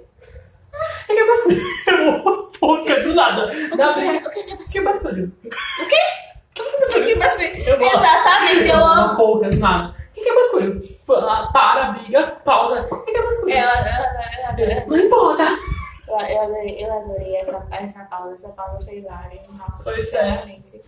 É 1.09 1.15
que 1.15 1.21
eu 1.21 1.27
gosto. 1.27 2.59
Pouca, 2.59 3.01
do 3.01 3.15
nada. 3.15 3.47
O 3.47 3.49
que 3.49 3.77
foi? 3.77 4.17
O 4.17 4.31
que 4.31 4.43
foi? 4.57 4.65
Que 4.65 4.81
barulho. 4.81 5.33
O 5.45 5.87
quê? 5.87 5.97
Que 6.55 7.15
barulho? 7.17 7.69
Eu 7.69 7.79
gosto. 7.79 7.99
Exatamente, 7.99 8.69
eu 8.69 8.77
amo. 8.87 9.17
pouca, 9.17 9.49
do 9.51 9.59
nada. 9.59 9.95
O 10.17 10.23
que 10.23 10.29
é 10.29 10.35
basculho? 10.35 10.81
Para, 11.53 11.85
briga, 11.93 12.23
pausa. 12.45 12.87
O 12.91 13.01
que 13.01 13.17
é 13.17 13.23
basculho? 13.23 13.55
Eu, 13.55 13.67
eu, 13.67 14.59
eu, 14.59 14.69
eu, 14.69 14.87
Não 14.87 14.97
importa. 14.99 15.45
Eu, 16.21 16.27
eu 16.27 16.43
adorei, 16.43 16.77
eu 16.85 16.93
adorei 16.93 17.37
essa, 17.37 17.67
essa 17.71 18.01
pausa, 18.05 18.35
essa 18.35 18.49
pausa 18.51 18.85
foi 18.85 19.01
várias. 19.03 19.49
Nossa, 19.53 19.81
Pois 19.83 19.99
é. 19.99 20.05
sinceramente. 20.05 20.83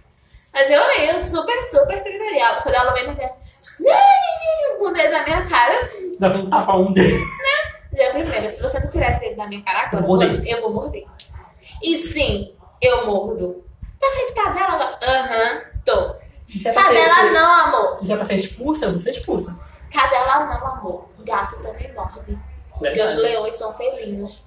Mas 0.52 0.70
eu 0.70 0.82
amei, 0.82 1.10
eu 1.10 1.24
super, 1.24 1.62
super 1.64 2.02
treinaria. 2.02 2.60
Quando 2.62 2.74
ela 2.74 2.92
vem 2.92 3.06
na 3.06 3.12
minha. 3.14 3.30
Com 4.78 4.88
o 4.88 4.92
dedo 4.92 5.10
na 5.12 5.22
minha 5.24 5.46
cara, 5.48 5.74
Dá 6.20 6.30
pra 6.30 6.38
um 6.38 6.50
tapa 6.50 6.76
um 6.76 6.92
dedo. 6.92 7.18
Já 7.92 8.10
primeiro, 8.10 8.54
se 8.54 8.62
você 8.62 8.78
não 8.80 8.90
tirar 8.90 9.10
esse 9.12 9.20
dedo 9.20 9.36
da 9.36 9.46
minha 9.46 9.62
cara 9.62 9.80
agora, 9.88 10.02
Eu 10.02 10.06
vou 10.06 10.16
morder. 10.16 10.46
eu 10.52 10.60
vou 10.60 10.72
morder. 10.72 11.04
E 11.82 11.96
sim, 11.98 12.54
eu 12.80 13.06
mordo. 13.06 13.64
Tá 14.00 14.06
feito 14.14 14.34
cadela 14.34 14.74
agora? 14.74 14.98
Aham, 15.02 15.62
tô. 15.84 16.14
Isso 16.48 16.68
é 16.68 16.72
pra 16.72 16.82
ser- 16.84 16.88
Cadela 17.08 17.30
não, 17.32 17.54
amor. 17.66 17.98
Isso 18.02 18.12
é 18.12 18.16
pra 18.16 18.24
ser 18.24 18.34
expulsa? 18.34 18.90
Você 18.92 19.08
é 19.08 19.12
expulsa. 19.12 19.58
Cadela 19.92 20.46
não, 20.46 20.66
amor. 20.66 21.08
Gato 21.20 21.56
também 21.62 21.92
morde. 21.94 22.38
Porque 22.78 23.02
os 23.02 23.14
leões 23.16 23.54
são 23.56 23.72
felinos. 23.76 24.46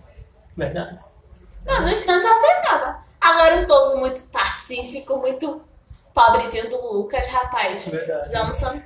Verdade. 0.57 1.03
Não, 1.65 1.81
no 1.81 1.89
instante 1.89 2.25
eu 2.25 2.33
aceitava. 2.33 2.97
Agora 3.21 3.55
um 3.57 3.65
povo 3.65 3.97
muito 3.97 4.21
pacífico, 4.31 5.17
muito 5.17 5.61
pobrezinho 6.13 6.69
do 6.69 6.77
Lucas, 6.81 7.27
rapaz. 7.27 7.87
Verdade. 7.87 8.31
Já 8.31 8.39
almoçando. 8.41 8.81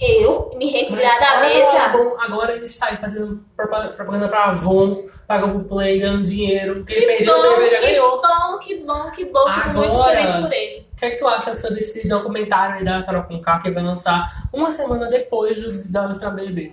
Eu 0.00 0.50
me 0.56 0.68
retirar 0.68 1.20
da 1.20 1.40
mesa. 1.40 1.88
bom, 1.96 2.16
agora 2.18 2.56
ele 2.56 2.66
está 2.66 2.86
aí 2.88 2.96
fazendo 2.96 3.44
propa- 3.56 3.88
propaganda 3.88 4.26
pra 4.28 4.46
Avon, 4.46 5.04
pagando 5.28 5.60
pro 5.60 5.64
Play, 5.68 6.00
ganhando 6.00 6.24
dinheiro. 6.24 6.76
Porque 6.76 6.92
ele 6.94 7.00
Que 7.06 7.16
perdeu, 7.18 7.36
bom, 7.36 7.60
ele 7.60 7.70
já 7.70 7.76
que 7.76 7.86
ganhou. 7.86 8.20
bom, 8.20 8.58
que 8.58 8.76
bom, 8.78 9.10
que 9.12 9.24
bom. 9.26 9.52
Fico 9.52 9.68
muito 9.70 10.02
feliz 10.02 10.30
por 10.32 10.52
ele. 10.52 10.88
O 10.92 10.96
que 10.96 11.04
é 11.04 11.10
que 11.10 11.16
tu 11.18 11.28
acha 11.28 11.54
sobre 11.54 11.80
esse 11.80 12.08
documentário 12.08 12.76
aí 12.76 12.84
da 12.84 13.02
Carol 13.04 13.22
Conká 13.24 13.60
que 13.60 13.70
vai 13.70 13.82
lançar 13.82 14.28
uma 14.52 14.72
semana 14.72 15.06
depois 15.08 15.62
do, 15.62 15.88
da 15.92 16.02
lançar 16.02 16.30
BBB? 16.30 16.72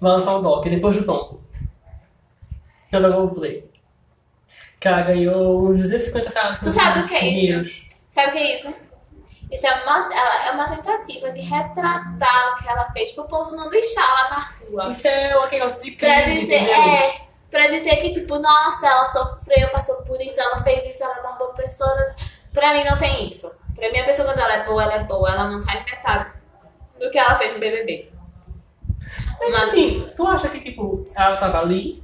Vai 0.00 0.12
lançar 0.12 0.34
o 0.34 0.42
doc, 0.42 0.64
depois 0.64 0.96
do 0.96 1.04
Tom. 1.06 1.38
Pela 2.90 3.08
Globoplay. 3.10 3.68
Que 4.80 4.88
ela 4.88 5.02
ganhou 5.02 5.68
uns 5.70 5.82
250 5.82 6.30
centavos. 6.30 6.58
Tu 6.60 6.70
sabe 6.70 7.00
o 7.00 7.08
que 7.08 7.14
é 7.14 7.28
isso? 7.28 7.88
Sabe 8.14 8.28
o 8.28 8.32
que 8.32 8.38
é 8.38 8.54
isso? 8.54 8.74
Isso 9.50 9.66
é 9.66 9.74
uma, 9.82 10.08
ela- 10.12 10.46
é 10.48 10.50
uma 10.52 10.68
tentativa 10.68 11.32
de 11.32 11.40
retratar 11.40 12.52
o 12.54 12.58
que 12.62 12.68
ela 12.68 12.90
fez 12.92 13.12
pro 13.12 13.24
povo 13.24 13.56
não 13.56 13.70
lixar 13.70 14.04
lá 14.06 14.30
na 14.30 14.50
rua. 14.82 14.90
Isso 14.90 15.08
é 15.08 15.36
um 15.38 15.48
negócio 15.50 15.90
de 15.90 15.96
Pra 15.96 16.22
crise, 16.22 16.40
dizer, 16.40 16.54
é, 16.70 17.20
pra 17.50 17.66
dizer 17.68 17.96
que, 17.96 18.10
tipo, 18.12 18.38
nossa, 18.38 18.86
ela 18.86 19.06
sofreu, 19.06 19.70
passou 19.70 19.96
por 20.02 20.20
isso, 20.20 20.38
ela 20.38 20.62
fez 20.62 20.94
isso, 20.94 21.02
ela 21.02 21.22
matou 21.22 21.48
pessoas. 21.54 22.14
Pra 22.52 22.72
mim 22.74 22.84
não 22.84 22.98
tem 22.98 23.26
isso. 23.26 23.50
Pra 23.74 23.90
mim 23.90 23.98
a 24.00 24.04
pessoa 24.04 24.28
quando 24.28 24.40
ela 24.40 24.52
é 24.54 24.64
boa, 24.66 24.82
ela 24.82 24.94
é 24.94 25.04
boa, 25.04 25.30
ela 25.30 25.48
não 25.48 25.62
faz 25.62 25.82
metade 25.84 26.30
do 27.00 27.10
que 27.10 27.18
ela 27.18 27.36
fez 27.36 27.52
no 27.54 27.58
BBB. 27.58 28.12
Mas 29.40 29.54
Mas- 29.54 29.62
assim, 29.64 30.10
tu 30.16 30.26
acha 30.26 30.48
que 30.50 30.60
tipo, 30.60 31.02
ela 31.16 31.36
tava 31.38 31.60
ali, 31.60 32.02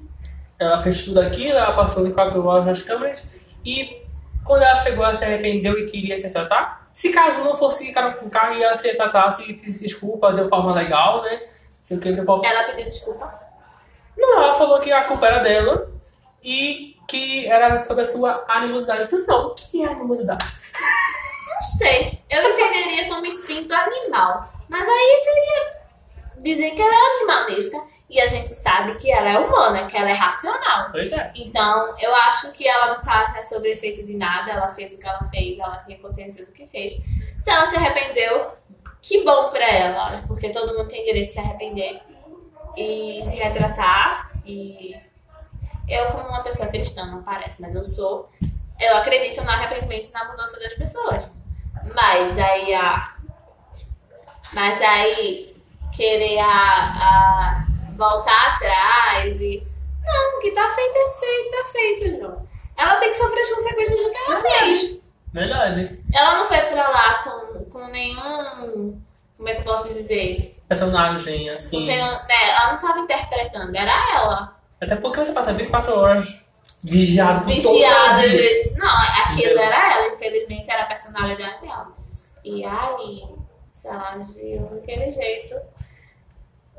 ela 0.64 0.82
fez 0.82 1.04
tudo 1.04 1.20
aquilo, 1.20 1.56
ela 1.56 1.74
passou 1.74 2.04
de 2.04 2.12
quatro 2.12 2.44
horas 2.46 2.66
nas 2.66 2.82
câmeras 2.82 3.32
e 3.64 4.04
quando 4.44 4.62
ela 4.62 4.76
chegou, 4.76 5.04
ela 5.04 5.14
se 5.14 5.24
arrependeu 5.24 5.78
e 5.78 5.86
queria 5.86 6.18
se 6.18 6.30
tratar? 6.30 6.88
Se 6.92 7.10
caso 7.10 7.42
não 7.42 7.56
fosse 7.56 7.92
cara 7.92 8.12
com 8.14 8.28
cara, 8.28 8.76
se 8.76 8.94
tratar, 8.94 9.30
se 9.30 9.44
pedisse 9.44 9.84
desculpa 9.84 10.32
de 10.32 10.42
uma 10.42 10.48
forma 10.48 10.74
legal, 10.74 11.22
né? 11.22 11.40
Se 11.82 11.94
o 11.94 12.00
Ela 12.44 12.64
pediu 12.64 12.84
desculpa. 12.84 13.34
Não, 14.16 14.42
ela 14.42 14.54
falou 14.54 14.78
que 14.80 14.92
a 14.92 15.04
culpa 15.04 15.26
era 15.26 15.40
dela 15.40 15.90
e 16.42 16.96
que 17.08 17.46
era 17.46 17.82
sobre 17.82 18.04
a 18.04 18.06
sua 18.06 18.44
animosidade. 18.48 19.08
Mas 19.10 19.26
não, 19.26 19.48
o 19.48 19.54
que 19.54 19.84
é 19.84 19.88
animosidade? 19.88 20.44
Não 21.48 21.62
sei. 21.62 22.22
Eu 22.30 22.50
entenderia 22.50 23.08
como 23.08 23.26
instinto 23.26 23.74
animal. 23.74 24.52
Mas 24.68 24.86
aí 24.86 25.22
seria 25.24 26.42
dizer 26.42 26.70
que 26.70 26.80
ela 26.80 26.94
é 26.94 27.16
animalista. 27.16 27.76
E 28.08 28.20
a 28.20 28.26
gente 28.26 28.50
sabe 28.50 28.94
que 28.96 29.10
ela 29.10 29.30
é 29.30 29.38
humana, 29.38 29.86
que 29.86 29.96
ela 29.96 30.10
é 30.10 30.12
racional. 30.12 30.90
Pois 30.90 31.10
é. 31.12 31.32
Então, 31.34 31.98
eu 31.98 32.14
acho 32.14 32.52
que 32.52 32.68
ela 32.68 32.94
não 32.94 33.02
tá 33.02 33.42
sob 33.42 33.68
efeito 33.68 34.04
de 34.04 34.14
nada. 34.14 34.52
Ela 34.52 34.68
fez 34.68 34.94
o 34.94 35.00
que 35.00 35.06
ela 35.06 35.24
fez, 35.24 35.58
ela 35.58 35.78
tinha 35.78 35.98
consciência 35.98 36.44
do 36.44 36.52
que 36.52 36.66
fez. 36.66 36.92
Se 36.92 37.50
ela 37.50 37.66
se 37.66 37.76
arrependeu, 37.76 38.52
que 39.00 39.24
bom 39.24 39.48
pra 39.48 39.68
ela. 39.68 40.10
Porque 40.26 40.50
todo 40.50 40.76
mundo 40.76 40.88
tem 40.88 41.04
direito 41.04 41.28
de 41.28 41.34
se 41.34 41.40
arrepender 41.40 42.02
e 42.76 43.20
se 43.24 43.36
retratar. 43.36 44.30
E 44.44 44.94
eu, 45.88 46.12
como 46.12 46.28
uma 46.28 46.42
pessoa 46.42 46.68
cristã, 46.68 47.06
não 47.06 47.22
parece, 47.22 47.60
mas 47.62 47.74
eu 47.74 47.82
sou. 47.82 48.30
Eu 48.78 48.98
acredito 48.98 49.42
no 49.42 49.50
arrependimento 49.50 50.08
e 50.08 50.12
na 50.12 50.30
mudança 50.30 50.60
das 50.60 50.74
pessoas. 50.74 51.34
Mas 51.94 52.32
daí 52.36 52.74
a. 52.74 53.16
Mas 54.52 54.80
aí 54.82 55.56
querer 55.94 56.38
a, 56.38 56.46
a 56.46 57.66
voltar 57.96 58.54
atrás 58.56 59.40
e. 59.40 59.66
Não, 60.04 60.38
o 60.38 60.40
que 60.40 60.50
tá 60.50 60.68
feito 60.68 60.96
é 60.96 61.08
feito, 61.08 61.50
tá 61.50 61.64
feito, 61.72 62.18
João. 62.20 62.48
Ela 62.76 62.96
tem 62.96 63.10
que 63.10 63.16
sofrer 63.18 63.40
as 63.40 63.50
consequências 63.50 63.98
do 64.02 64.10
que 64.10 64.16
ela 64.18 64.40
fez. 64.40 65.04
Verdade. 65.32 66.00
Ela 66.12 66.36
não 66.38 66.44
foi 66.44 66.60
pra 66.60 66.88
lá 66.88 67.14
com, 67.24 67.64
com 67.70 67.86
nenhum. 67.88 69.00
Como 69.36 69.48
é 69.48 69.54
que 69.54 69.60
eu 69.60 69.64
posso 69.64 69.92
dizer? 69.94 70.60
Personagem, 70.68 71.48
assim. 71.50 71.86
Né, 71.86 71.98
ela 71.98 72.72
não 72.72 72.78
tava 72.78 72.98
interpretando, 73.00 73.74
era 73.74 73.92
ela. 74.16 74.56
Até 74.80 74.96
porque 74.96 75.24
você 75.24 75.32
passa 75.32 75.52
24 75.52 75.94
horas 75.98 76.48
vigiado 76.82 77.40
por 77.44 77.62
todo 77.62 77.72
Vigiada. 77.72 78.28
De- 78.28 78.70
Não, 78.76 78.88
aquilo 78.96 79.38
Entendeu? 79.52 79.58
era 79.62 79.92
ela, 79.94 80.14
infelizmente 80.14 80.70
era 80.70 80.82
a 80.82 80.86
personalidade 80.86 81.60
dela. 81.60 81.92
E 82.44 82.64
aí, 82.64 83.24
se 83.72 83.88
ela 83.88 84.10
agiu 84.12 84.66
daquele 84.72 85.10
jeito, 85.10 85.54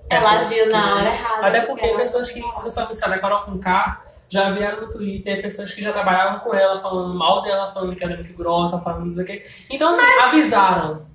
ela 0.09 0.31
agiu 0.33 0.69
na 0.69 0.95
hora 0.95 1.09
errada. 1.09 1.47
Até 1.47 1.61
porque 1.61 1.87
pessoas 1.89 2.29
que 2.31 2.41
se 2.41 2.63
você 2.63 2.85
pensar 2.85 3.09
na 3.09 3.19
Carol 3.19 3.41
com 3.41 3.59
K 3.59 4.03
já 4.29 4.51
vieram 4.51 4.81
no 4.81 4.89
Twitter, 4.89 5.41
pessoas 5.41 5.73
que 5.73 5.81
já 5.81 5.91
trabalhavam 5.93 6.39
com 6.39 6.53
ela, 6.53 6.81
falando 6.81 7.13
mal 7.13 7.41
dela, 7.41 7.71
falando 7.71 7.95
que 7.95 8.03
ela 8.03 8.13
é 8.13 8.17
muito 8.17 8.33
grossa, 8.35 8.79
falando 8.79 9.05
não 9.05 9.13
sei 9.13 9.23
o 9.23 9.27
quê. 9.27 9.45
Então, 9.69 9.91
assim, 9.93 10.05
avisaram. 10.23 11.05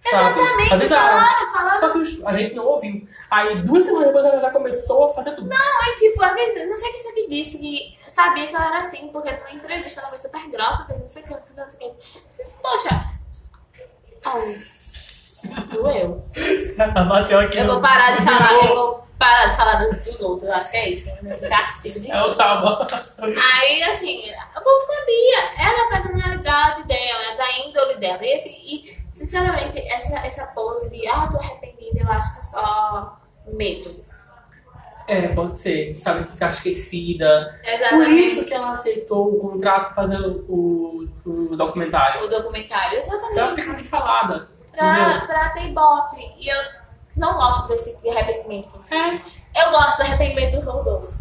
Sabe? 0.00 0.40
Exatamente, 0.40 0.72
Avisaram. 0.72 1.08
falaram, 1.26 1.52
falaram. 1.52 1.80
Só 1.80 1.90
que 1.90 1.98
os- 1.98 2.24
a 2.24 2.32
gente 2.32 2.54
não 2.54 2.64
ouviu. 2.64 3.06
Aí, 3.30 3.60
duas 3.62 3.84
semanas 3.84 4.06
depois, 4.06 4.24
ela 4.24 4.40
já 4.40 4.50
começou 4.50 5.10
a 5.10 5.14
fazer 5.14 5.32
tudo. 5.36 5.48
Mas, 5.48 5.98
tipo, 5.98 6.22
a 6.22 6.28
vezes, 6.32 6.68
não 6.68 6.74
sei 6.76 6.90
quem 6.92 7.02
foi 7.02 7.12
que 7.12 7.28
disse 7.28 7.58
que 7.58 7.98
sabia 8.08 8.46
que 8.48 8.54
ela 8.54 8.66
era 8.68 8.78
assim, 8.78 9.08
porque 9.12 9.30
numa 9.30 9.52
entrevista 9.52 10.00
ela 10.00 10.08
foi 10.08 10.18
super 10.18 10.48
grossa, 10.50 10.86
fez 10.86 11.02
isso 11.02 11.18
aqui, 11.18 11.34
isso 11.34 11.52
aqui, 11.52 11.60
isso 11.60 11.76
aqui. 11.76 12.28
Disse, 12.34 12.62
Poxa, 12.62 13.12
ai, 14.24 15.64
doeu. 15.72 16.24
Ela 16.78 17.04
bateu 17.04 17.40
aqui 17.40 17.58
Eu 17.58 17.66
vou 17.66 17.80
parar 17.80 18.12
de 18.12 18.22
falar, 18.22 18.52
eu 18.52 18.74
vou, 18.74 19.06
parar 19.18 19.46
de 19.46 19.56
falar 19.56 19.84
dos, 19.84 20.20
outros, 20.20 20.48
eu 20.48 20.54
acho 20.54 20.70
que 20.70 20.76
é 20.76 20.88
isso. 20.90 21.10
Castigo 21.48 22.12
É 22.12 22.22
o 22.22 22.34
Taba. 22.34 22.86
Aí, 23.18 23.82
assim, 23.82 24.20
o 24.20 24.60
povo 24.60 24.82
sabia. 24.82 25.38
É 25.58 25.76
da 25.76 25.96
personalidade 25.96 26.82
dela, 26.84 27.32
é 27.32 27.36
da 27.36 27.58
índole 27.66 27.94
dela. 27.96 28.24
E, 28.24 28.34
assim, 28.34 28.56
e 28.64 28.98
sinceramente, 29.12 29.78
essa, 29.78 30.16
essa 30.26 30.46
pose 30.48 30.88
de, 30.90 31.06
ah, 31.06 31.28
tô 31.30 31.38
arrependida, 31.38 32.00
eu 32.00 32.10
acho 32.10 32.34
que 32.34 32.40
é 32.40 32.44
só 32.44 33.20
medo. 33.46 34.10
É, 35.10 35.26
pode 35.28 35.60
ser. 35.60 35.92
Sabe, 35.94 36.30
ficar 36.30 36.50
esquecida. 36.50 37.58
Por 37.64 37.68
Exatamente. 37.68 38.26
isso 38.26 38.46
que 38.46 38.54
ela 38.54 38.72
aceitou 38.72 39.34
o 39.34 39.38
contrato 39.40 39.86
pra 39.86 39.94
fazer 39.94 40.18
o, 40.24 41.08
o 41.26 41.56
documentário. 41.56 42.24
O 42.24 42.28
documentário, 42.28 42.96
exatamente. 42.96 43.34
Já 43.34 43.54
fica 43.56 43.72
ali 43.72 43.82
falada. 43.82 44.48
Pra, 44.74 45.20
pra 45.26 45.48
ter 45.50 45.68
ibope. 45.68 46.34
E 46.38 46.48
eu 46.48 46.62
não 47.16 47.34
gosto 47.34 47.68
desse 47.68 47.90
tipo 47.90 48.02
de 48.02 48.08
arrependimento. 48.10 48.82
É. 48.90 49.14
Eu 49.62 49.70
gosto 49.70 49.96
do 49.98 50.02
arrependimento 50.04 50.60
do 50.60 50.70
Rodolfo. 50.70 51.18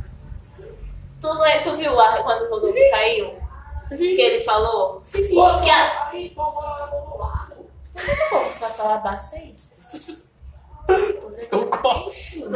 Tu, 1.21 1.43
é- 1.45 1.59
tu 1.59 1.75
viu 1.75 1.99
a- 1.99 2.23
quando 2.23 2.43
o 2.45 2.49
Rodolfo 2.49 2.77
saiu? 2.91 3.37
Que 3.89 4.21
ele 4.21 4.43
falou? 4.43 5.01
Sim, 5.03 5.23
sim. 5.23 5.35
Que 5.61 5.69
a... 5.69 6.11
Só 8.51 8.69
falar 8.69 8.97
baixo 8.99 9.35
aí. 9.35 9.55
Eu 11.51 11.69
gosto. 11.69 12.49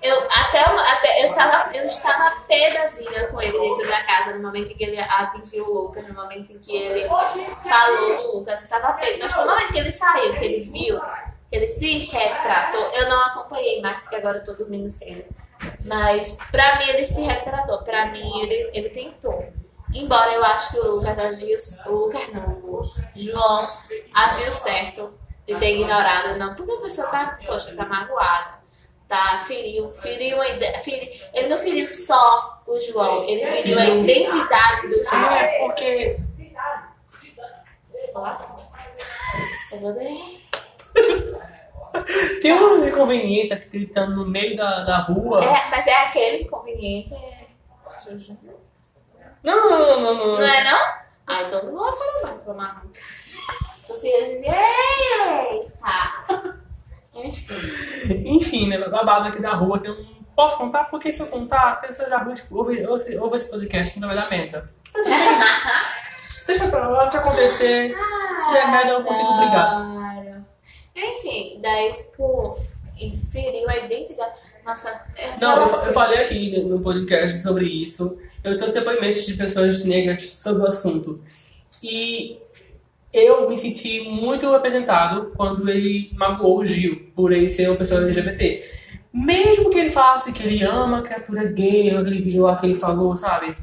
Eu, 0.00 0.16
até, 0.30 0.60
até, 0.60 1.22
eu, 1.22 1.24
estava, 1.24 1.76
eu 1.76 1.84
estava 1.84 2.40
pé 2.42 2.72
da 2.72 2.86
vida 2.86 3.26
com 3.28 3.42
ele 3.42 3.58
dentro 3.58 3.88
da 3.88 4.00
casa 4.02 4.32
no 4.34 4.42
momento 4.42 4.70
em 4.70 4.76
que 4.76 4.84
ele 4.84 5.00
atingiu 5.00 5.64
o 5.64 5.74
Lucas, 5.74 6.06
no 6.06 6.14
momento 6.14 6.52
em 6.52 6.58
que 6.58 6.76
ele 6.76 7.08
falou 7.08 8.22
do 8.22 8.38
Lucas, 8.38 8.60
eu 8.60 8.64
estava 8.64 8.92
pé. 8.92 9.16
Mas 9.18 9.34
no 9.34 9.44
momento 9.44 9.72
que 9.72 9.78
ele 9.78 9.90
saiu, 9.90 10.34
que 10.34 10.44
ele 10.44 10.60
viu, 10.60 11.00
que 11.00 11.56
ele 11.56 11.66
se 11.66 11.98
retratou, 12.06 12.80
eu 12.92 13.08
não 13.08 13.22
acompanhei 13.22 13.80
mais, 13.80 14.00
porque 14.00 14.16
agora 14.16 14.38
eu 14.38 14.44
tô 14.44 14.52
dormindo 14.52 14.88
cedo. 14.88 15.24
Mas 15.84 16.38
pra 16.52 16.78
mim 16.78 16.88
ele 16.90 17.04
se 17.04 17.20
retratou, 17.20 17.78
pra 17.82 18.06
mim 18.06 18.42
ele, 18.42 18.70
ele 18.72 18.90
tentou. 18.90 19.52
Embora 19.92 20.32
eu 20.32 20.44
acho 20.44 20.72
que 20.72 20.78
o 20.78 20.92
Lucas 20.92 21.18
agiu. 21.18 21.58
O 21.86 21.90
Lucas 21.90 22.28
não, 22.32 22.60
o 22.62 22.82
João 23.16 23.66
agiu 24.14 24.52
certo 24.52 25.18
de 25.46 25.56
ter 25.56 25.74
ignorado, 25.74 26.38
não. 26.38 26.54
Porque 26.54 26.72
a 26.72 26.80
pessoa 26.80 27.08
tá, 27.08 27.36
poxa, 27.44 27.74
tá 27.74 27.84
magoada. 27.86 28.57
Tá, 29.08 29.38
feriu, 29.38 29.90
feriu 29.92 30.40
a 30.40 30.48
ide- 30.50 30.78
feri- 30.80 31.18
Ele 31.32 31.48
não 31.48 31.56
feriu 31.56 31.86
só 31.86 32.62
o 32.66 32.78
João, 32.78 33.24
ele 33.24 33.42
feriu 33.42 33.78
a 33.78 33.84
identidade 33.86 34.88
do 34.88 35.02
João. 35.02 35.24
Ah, 35.28 35.42
é 35.42 35.58
porque. 35.66 36.20
Tem 42.42 42.52
uns 42.52 42.86
inconvenientes 42.86 43.52
aqui 43.52 43.68
gritando 43.70 44.22
no 44.24 44.30
meio 44.30 44.54
da, 44.56 44.84
da 44.84 44.98
rua. 44.98 45.42
É, 45.42 45.70
mas 45.70 45.86
é 45.86 45.94
aquele 46.04 46.42
inconveniente. 46.44 47.14
é- 47.14 47.46
Não, 49.42 49.70
não, 49.70 50.00
não, 50.00 50.14
não. 50.14 50.26
Não 50.36 50.42
é 50.42 50.64
não? 50.64 50.78
Ah, 51.26 51.42
então 51.42 51.62
não 51.64 51.72
vou 51.72 51.92
falar 51.92 52.22
mais 52.22 52.42
pra 52.42 52.54
Marrom. 52.54 52.88
Se 52.92 53.92
você 53.92 54.10
dizer, 54.24 54.54
eita! 54.54 55.78
Enfim. 56.58 56.67
Enfim, 58.24 58.68
né? 58.68 58.78
Babado 58.88 59.28
aqui 59.28 59.40
da 59.40 59.52
rua 59.54 59.78
que 59.80 59.88
eu 59.88 59.96
não 59.96 60.18
posso 60.36 60.58
contar, 60.58 60.84
porque 60.84 61.12
se 61.12 61.20
eu 61.20 61.26
contar, 61.26 61.72
a 61.72 61.76
pessoa 61.76 62.08
já 62.08 62.18
ouve, 62.50 62.86
ouve, 62.86 63.16
ouve, 63.16 63.36
esse 63.36 63.50
podcast, 63.50 63.96
então 63.96 64.08
vai 64.08 64.16
dar 64.16 64.30
merda. 64.30 64.70
Deixa 66.46 66.66
pra 66.68 66.88
lá, 66.88 67.02
deixa 67.02 67.18
acontecer. 67.18 67.94
Se 68.40 68.52
der 68.54 68.70
merda, 68.70 68.92
eu 68.92 69.04
consigo 69.04 69.36
brigar. 69.36 69.98
Enfim, 70.96 71.58
daí, 71.60 71.92
tipo, 71.92 72.58
feriu 73.30 73.68
a 73.68 73.76
identidade. 73.76 74.32
Nossa, 74.64 74.88
é 75.16 75.36
Não, 75.38 75.56
eu, 75.56 75.84
eu 75.84 75.92
falei 75.92 76.22
aqui 76.22 76.62
no 76.64 76.80
podcast 76.80 77.38
sobre 77.40 77.66
isso. 77.66 78.18
Eu 78.42 78.56
trouxe 78.56 78.74
depoimentos 78.74 79.26
de 79.26 79.34
pessoas 79.34 79.84
negras 79.84 80.30
sobre 80.30 80.62
o 80.62 80.66
assunto. 80.66 81.20
E 81.82 82.38
eu 83.12 83.48
me 83.48 83.56
senti 83.56 84.08
muito 84.08 84.50
representado 84.50 85.32
quando 85.36 85.68
ele 85.68 86.10
magoou 86.14 86.58
o 86.58 86.64
Gil 86.64 87.12
por 87.14 87.32
ele 87.32 87.48
ser 87.48 87.68
uma 87.68 87.76
pessoa 87.76 88.02
LGBT. 88.02 88.78
Mesmo 89.12 89.70
que 89.70 89.78
ele 89.78 89.90
falasse 89.90 90.32
que 90.32 90.42
ele 90.42 90.62
ama 90.62 90.98
a 90.98 91.02
criatura 91.02 91.44
gay, 91.44 91.90
aquele 91.90 92.22
vídeo 92.22 92.44
lá 92.44 92.56
que 92.56 92.66
ele 92.66 92.74
falou, 92.74 93.16
sabe? 93.16 93.56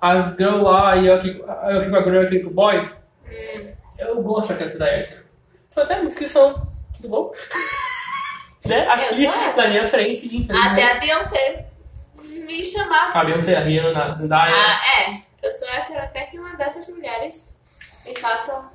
As 0.00 0.36
girl 0.36 0.62
lá 0.62 0.96
e 0.96 1.06
eu 1.06 1.14
eu 1.14 1.18
aqui 1.18 1.90
com 1.90 1.96
a 1.96 2.02
girl 2.02 2.22
aqui 2.22 2.38
com 2.40 2.50
o 2.50 2.54
boy. 2.54 2.90
Hum. 3.26 3.72
Eu 3.98 4.22
gosto 4.22 4.50
da 4.50 4.56
criatura 4.56 4.86
hétero. 4.86 5.22
Só 5.70 5.82
até 5.82 5.96
uma 5.96 6.06
inscrição. 6.06 6.66
Tudo 6.96 7.08
bom? 7.08 7.32
né? 8.66 8.86
Aqui 8.88 9.24
Eu 9.24 9.56
na 9.56 9.68
minha 9.68 9.86
frente, 9.86 10.26
infelizmente. 10.26 10.52
Até 10.52 10.90
a 10.90 11.00
Beyoncé 11.00 11.72
me 12.52 12.64
chamar. 12.64 13.16
A 13.16 13.24
Beyoncé, 13.24 13.56
a 13.56 13.60
Rihanna, 13.60 14.04
a 14.04 14.14
Zendaya. 14.14 14.54
Ah, 14.54 15.00
é. 15.00 15.22
Eu 15.42 15.50
sou 15.50 15.68
hétero 15.68 15.98
até 15.98 16.26
que 16.26 16.38
uma 16.38 16.54
dessas 16.56 16.88
mulheres 16.88 17.60
me 18.06 18.14
faça, 18.16 18.70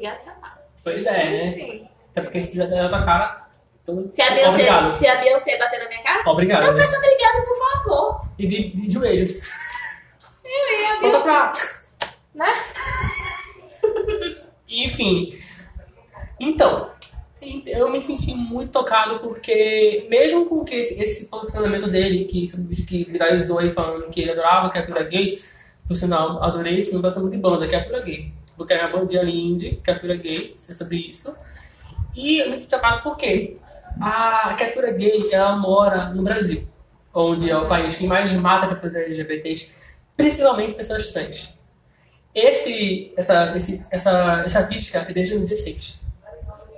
de 0.00 0.24
sapato. 0.24 0.58
Pois 0.82 1.06
é, 1.06 1.30
né? 1.30 1.88
Até 2.10 2.20
porque 2.22 2.42
se 2.42 2.56
der 2.56 2.68
na 2.82 2.88
tua 2.88 3.04
cara. 3.04 3.38
Então, 3.82 4.10
Se 4.14 4.22
a, 4.22 4.30
Beyoncé, 4.34 4.48
Obrigado. 4.50 4.96
se 4.96 5.06
a 5.06 5.14
Beyoncé 5.16 5.58
bater 5.58 5.78
na 5.78 5.88
minha 5.88 6.02
cara, 6.02 6.30
Obrigado. 6.30 6.66
eu 6.66 6.72
né? 6.72 6.80
peço 6.82 6.96
obrigada, 6.96 7.42
por 7.42 7.56
favor. 7.58 8.28
E 8.38 8.46
de, 8.46 8.68
de 8.70 8.90
joelhos. 8.90 9.40
Eu 10.42 10.50
e 10.50 10.86
a 10.86 11.00
Volta 11.00 11.20
pra. 11.20 11.52
né? 12.34 12.64
Enfim. 14.68 15.38
Então, 16.40 16.90
eu 17.66 17.90
me 17.90 18.02
senti 18.02 18.34
muito 18.34 18.72
tocado 18.72 19.20
porque, 19.20 20.06
mesmo 20.08 20.46
com 20.46 20.64
que 20.64 20.74
esse, 20.76 21.02
esse 21.02 21.26
posicionamento 21.26 21.88
dele, 21.88 22.24
que 22.24 22.44
esse 22.44 22.66
vídeo 22.66 22.86
que 22.86 23.04
viralizou 23.04 23.58
aí 23.58 23.70
falando 23.70 24.08
que 24.10 24.20
ele 24.22 24.30
adorava 24.32 24.68
a 24.68 24.70
criatura 24.70 25.04
gay, 25.04 25.38
por 25.86 25.94
sinal, 25.94 26.42
adorei 26.42 26.78
esse, 26.78 26.94
não 26.94 27.02
gosta 27.02 27.20
muito 27.20 27.32
de 27.34 27.38
banda, 27.38 27.66
criatura 27.66 28.00
gay. 28.00 28.32
Vou 28.56 28.66
criar 28.66 28.88
uma 28.88 28.98
bandinha 28.98 29.20
ali 29.20 29.38
indie, 29.38 29.76
criatura 29.76 30.16
gay, 30.16 30.54
sei 30.56 30.74
sobre 30.74 30.96
isso. 30.96 31.36
E 32.14 32.38
eu 32.38 32.50
me 32.50 32.60
senti 32.60 32.70
tocado 32.70 33.02
porque 33.02 33.56
a 34.00 34.54
criatura 34.56 34.92
gay, 34.92 35.28
ela 35.32 35.56
mora 35.56 36.10
no 36.10 36.22
Brasil, 36.22 36.68
onde 37.12 37.50
é 37.50 37.56
o 37.56 37.66
país 37.68 37.96
que 37.96 38.06
mais 38.06 38.32
mata 38.32 38.68
pessoas 38.68 38.94
LGBTs, 38.94 39.94
principalmente 40.16 40.74
pessoas 40.74 41.12
trans. 41.12 41.58
Esse, 42.34 43.12
essa, 43.16 43.56
esse, 43.56 43.86
essa 43.90 44.44
estatística 44.46 44.98
é 44.98 45.12
desde 45.12 45.34
2016. 45.34 46.02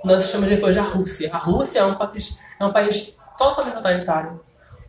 Nós 0.03 0.25
estamos 0.25 0.47
depois 0.47 0.75
da 0.75 0.83
Rússia. 0.83 1.29
A 1.33 1.37
Rússia 1.37 1.79
é 1.79 1.85
um 1.85 1.95
país, 1.95 2.39
é 2.59 2.65
um 2.65 2.71
país 2.71 3.19
totalmente 3.37 3.75
totalitário, 3.75 4.39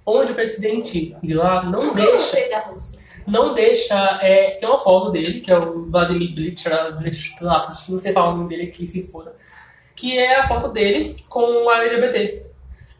onde 0.05 0.33
o 0.33 0.35
presidente 0.35 1.17
de 1.23 1.35
lá 1.35 1.63
não 1.63 1.85
Eu 1.85 1.95
deixa, 1.95 2.13
gostei 2.13 2.51
da 2.51 2.61
Rússia. 2.61 2.99
Não 3.29 3.55
deixa, 3.55 3.95
é, 4.23 4.53
tem 4.53 4.69
uma 4.69 4.79
foto 4.79 5.11
dele, 5.11 5.41
que 5.41 5.51
é 5.51 5.59
o 5.59 5.91
Vladimir 5.91 6.35
Blitcher, 6.35 6.73
não 7.01 7.99
sei 7.99 8.13
falar 8.13 8.31
o 8.33 8.37
nome 8.37 8.49
dele 8.49 8.69
aqui, 8.69 8.87
se 8.87 9.11
for, 9.11 9.33
que 9.95 10.19
é 10.19 10.41
a 10.41 10.49
foto 10.49 10.71
dele 10.73 11.15
com 11.29 11.69
a 11.69 11.83
LGBT. 11.83 12.47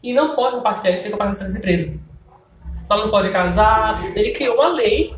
E 0.01 0.13
não 0.13 0.35
pode 0.35 0.57
compartilhar 0.57 0.93
isso 0.93 1.03
sem 1.03 1.11
compartilhar 1.11 1.49
ser 1.49 1.61
preso. 1.61 2.03
Lá 2.89 2.97
não 2.97 3.09
pode 3.09 3.29
casar. 3.29 4.05
Ele 4.15 4.31
criou 4.31 4.55
uma 4.55 4.69
lei 4.69 5.13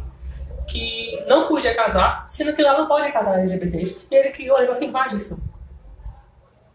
que 0.68 1.24
não 1.28 1.47
podia 1.47 1.74
casar, 1.76 2.26
sendo 2.28 2.53
que 2.53 2.62
lá 2.62 2.78
não 2.78 2.88
pode 2.88 3.12
casar 3.12 3.39
LGBTs. 3.39 4.07
E 4.09 4.16
ele 4.16 4.32
criou 4.32 4.55
a 4.55 4.59
lei 4.59 4.68
pra 4.68 4.76
afirmar 4.76 5.16
isso. 5.16 5.51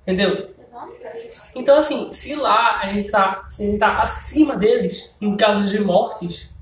Entendeu? 0.02 0.54
Então, 1.54 1.78
assim, 1.78 2.12
se 2.12 2.34
lá 2.34 2.80
a 2.80 2.92
gente 2.92 3.10
tá, 3.10 3.46
se 3.50 3.62
a 3.62 3.66
gente 3.66 3.78
tá 3.78 4.02
acima 4.02 4.56
deles, 4.56 5.16
em 5.20 5.36
casos 5.36 5.70
de 5.70 5.80
mortes, 5.82 6.55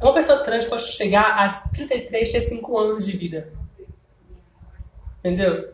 uma 0.00 0.12
pessoa 0.14 0.40
trans 0.40 0.64
pode 0.66 0.82
chegar 0.82 1.22
a 1.38 1.68
33, 1.70 2.30
35 2.30 2.78
anos 2.78 3.06
de 3.06 3.16
vida. 3.16 3.52
Entendeu? 5.20 5.72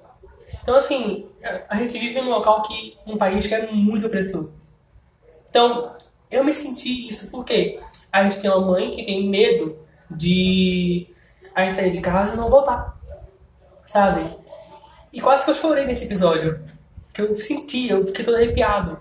Então, 0.63 0.77
assim, 0.77 1.27
a- 1.69 1.77
gente 1.77 1.99
vive 1.99 2.21
num 2.21 2.31
local 2.31 2.63
que, 2.63 2.97
um 3.07 3.17
país 3.17 3.47
que 3.47 3.55
é 3.55 3.71
muito 3.71 4.07
opressor. 4.07 4.51
Então, 5.49 5.97
eu 6.31 6.45
me 6.45 6.55
senti 6.55 7.09
isso 7.09 7.31
porque 7.31 7.81
a 8.13 8.23
gente 8.23 8.41
tem 8.41 8.51
uma 8.51 8.61
mãe 8.61 8.91
que 8.91 9.05
tem 9.05 9.29
medo 9.29 9.79
de 10.11 11.09
a 11.55 11.65
gente 11.65 11.77
sair 11.77 11.91
de 11.91 12.01
casa 12.01 12.35
e 12.35 12.37
não 12.37 12.49
voltar. 12.49 12.97
Sabe? 13.87 14.37
E 15.13 15.21
quase 15.21 15.45
que 15.45 15.51
eu 15.51 15.55
chorei 15.55 15.85
nesse 15.85 16.05
episódio. 16.05 16.61
Que 17.13 17.23
eu 17.23 17.37
senti, 17.37 17.89
eu 17.91 18.07
fiquei 18.07 18.25
todo 18.25 18.37
arrepiado 18.37 19.01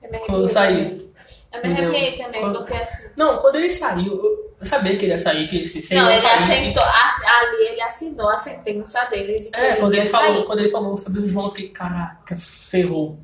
Eu 0.00 0.08
me 0.12 0.18
quando 0.20 0.42
eu 0.42 0.48
saí. 0.48 1.10
Eu 1.52 1.60
me 1.62 1.72
arrepiei 1.72 2.16
também, 2.16 2.40
Quando- 2.40 2.58
porque 2.60 2.74
assim. 2.74 3.08
Não, 3.16 3.38
quando 3.38 3.56
ele 3.56 3.70
saiu, 3.70 4.24
eu- 4.24 4.39
eu 4.60 4.66
sabia 4.66 4.96
que 4.96 5.04
ele 5.06 5.12
ia 5.12 5.18
sair, 5.18 5.48
que 5.48 5.64
se, 5.64 5.80
se 5.82 5.94
Não, 5.94 6.10
ele 6.10 6.20
saísse- 6.20 6.52
assentou, 6.52 6.82
a- 6.82 7.38
ali 7.40 7.66
ele 7.68 7.80
assinou 7.80 8.28
a 8.28 8.36
sentença 8.36 9.04
dele 9.06 9.34
de 9.36 9.50
que 9.50 9.56
É, 9.60 9.76
quando 9.76 9.94
ele, 9.94 10.06
falou, 10.06 10.34
sair. 10.34 10.44
quando 10.44 10.58
ele 10.60 10.68
falou 10.68 10.98
sobre 10.98 11.20
o 11.20 11.28
João, 11.28 11.46
eu 11.46 11.50
fiquei, 11.52 11.68
caraca, 11.70 12.36
ferrou. 12.36 13.18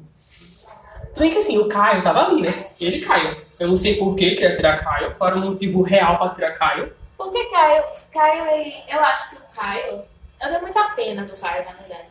Bem 1.18 1.30
que 1.30 1.38
assim, 1.38 1.58
o 1.58 1.68
Caio 1.68 2.02
tava 2.02 2.26
ali, 2.26 2.42
né? 2.42 2.66
Ele 2.80 3.00
caiu. 3.04 3.34
Eu 3.58 3.68
não 3.68 3.76
sei 3.76 3.96
por 3.96 4.14
que 4.14 4.34
que 4.34 4.42
ia 4.42 4.54
tirar 4.56 4.82
Caio, 4.84 5.14
qual 5.14 5.30
era 5.30 5.38
o 5.38 5.42
motivo 5.42 5.80
real 5.82 6.18
pra 6.18 6.28
tirar 6.30 6.52
Caio. 6.58 6.92
Porque 7.16 7.44
Caio, 7.46 7.84
Caio, 8.12 8.72
eu 8.88 9.00
acho 9.00 9.30
que 9.30 9.36
o 9.36 9.40
Caio, 9.58 10.02
eu 10.42 10.48
tenho 10.48 10.60
muita 10.60 10.84
pena 10.90 11.24
do 11.24 11.34
Caio, 11.40 11.64
na 11.64 11.72
verdade. 11.72 12.08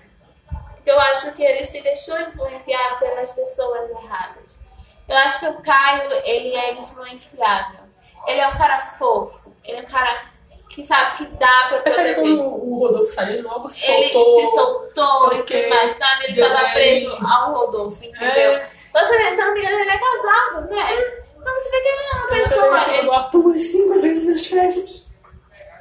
Porque 0.76 0.90
eu 0.90 1.00
acho 1.00 1.32
que 1.34 1.44
ele 1.44 1.66
se 1.68 1.82
deixou 1.82 2.20
influenciar 2.20 2.98
pelas 3.00 3.32
pessoas 3.32 3.90
erradas. 3.92 4.60
Eu 5.08 5.16
acho 5.18 5.40
que 5.40 5.46
o 5.48 5.62
Caio, 5.62 6.12
ele 6.26 6.56
é 6.56 6.74
influenciável. 6.74 7.85
Ele 8.28 8.40
é 8.40 8.48
um 8.48 8.56
cara 8.58 8.80
fofo. 8.80 9.52
Ele 9.64 9.78
é 9.78 9.82
um 9.82 9.86
cara 9.86 10.26
que 10.70 10.84
sabe 10.84 11.18
que 11.18 11.26
dá 11.38 11.66
pra 11.70 11.78
Percebe 11.80 12.14
proteger. 12.16 12.38
como 12.38 12.74
o 12.76 12.80
Rodolfo 12.80 13.08
saiu 13.08 13.44
logo 13.44 13.68
Ele 13.70 14.12
soltou. 14.12 14.40
se 14.40 14.48
soltou 14.56 15.34
e 15.34 15.44
tudo 15.44 15.70
mais. 15.70 15.92
Então, 15.96 16.08
ele 16.24 16.34
deu 16.34 16.48
estava 16.48 16.70
preso 16.70 17.18
ao 17.26 17.54
Rodolfo, 17.54 18.04
entendeu? 18.04 18.52
É. 18.54 18.70
Você 18.94 19.18
vê, 19.18 19.32
se 19.36 19.42
eu 19.42 19.46
não 19.48 19.54
me 19.54 19.60
engano, 19.62 19.80
ele 19.80 19.90
é 19.90 19.98
casado, 20.00 20.70
né? 20.70 21.16
Então 21.38 21.54
você 21.54 21.70
vê 21.70 21.82
que 21.82 21.88
ele 21.88 22.02
é 22.02 22.16
uma 22.16 22.28
pessoa. 22.28 22.78
Ele 22.90 22.98
Ele, 23.00 23.08
o 23.08 23.12
Arthur 23.14 23.58
cinco 23.58 24.02
vezes 24.02 24.30
nas 24.32 24.48
festas. 24.48 25.12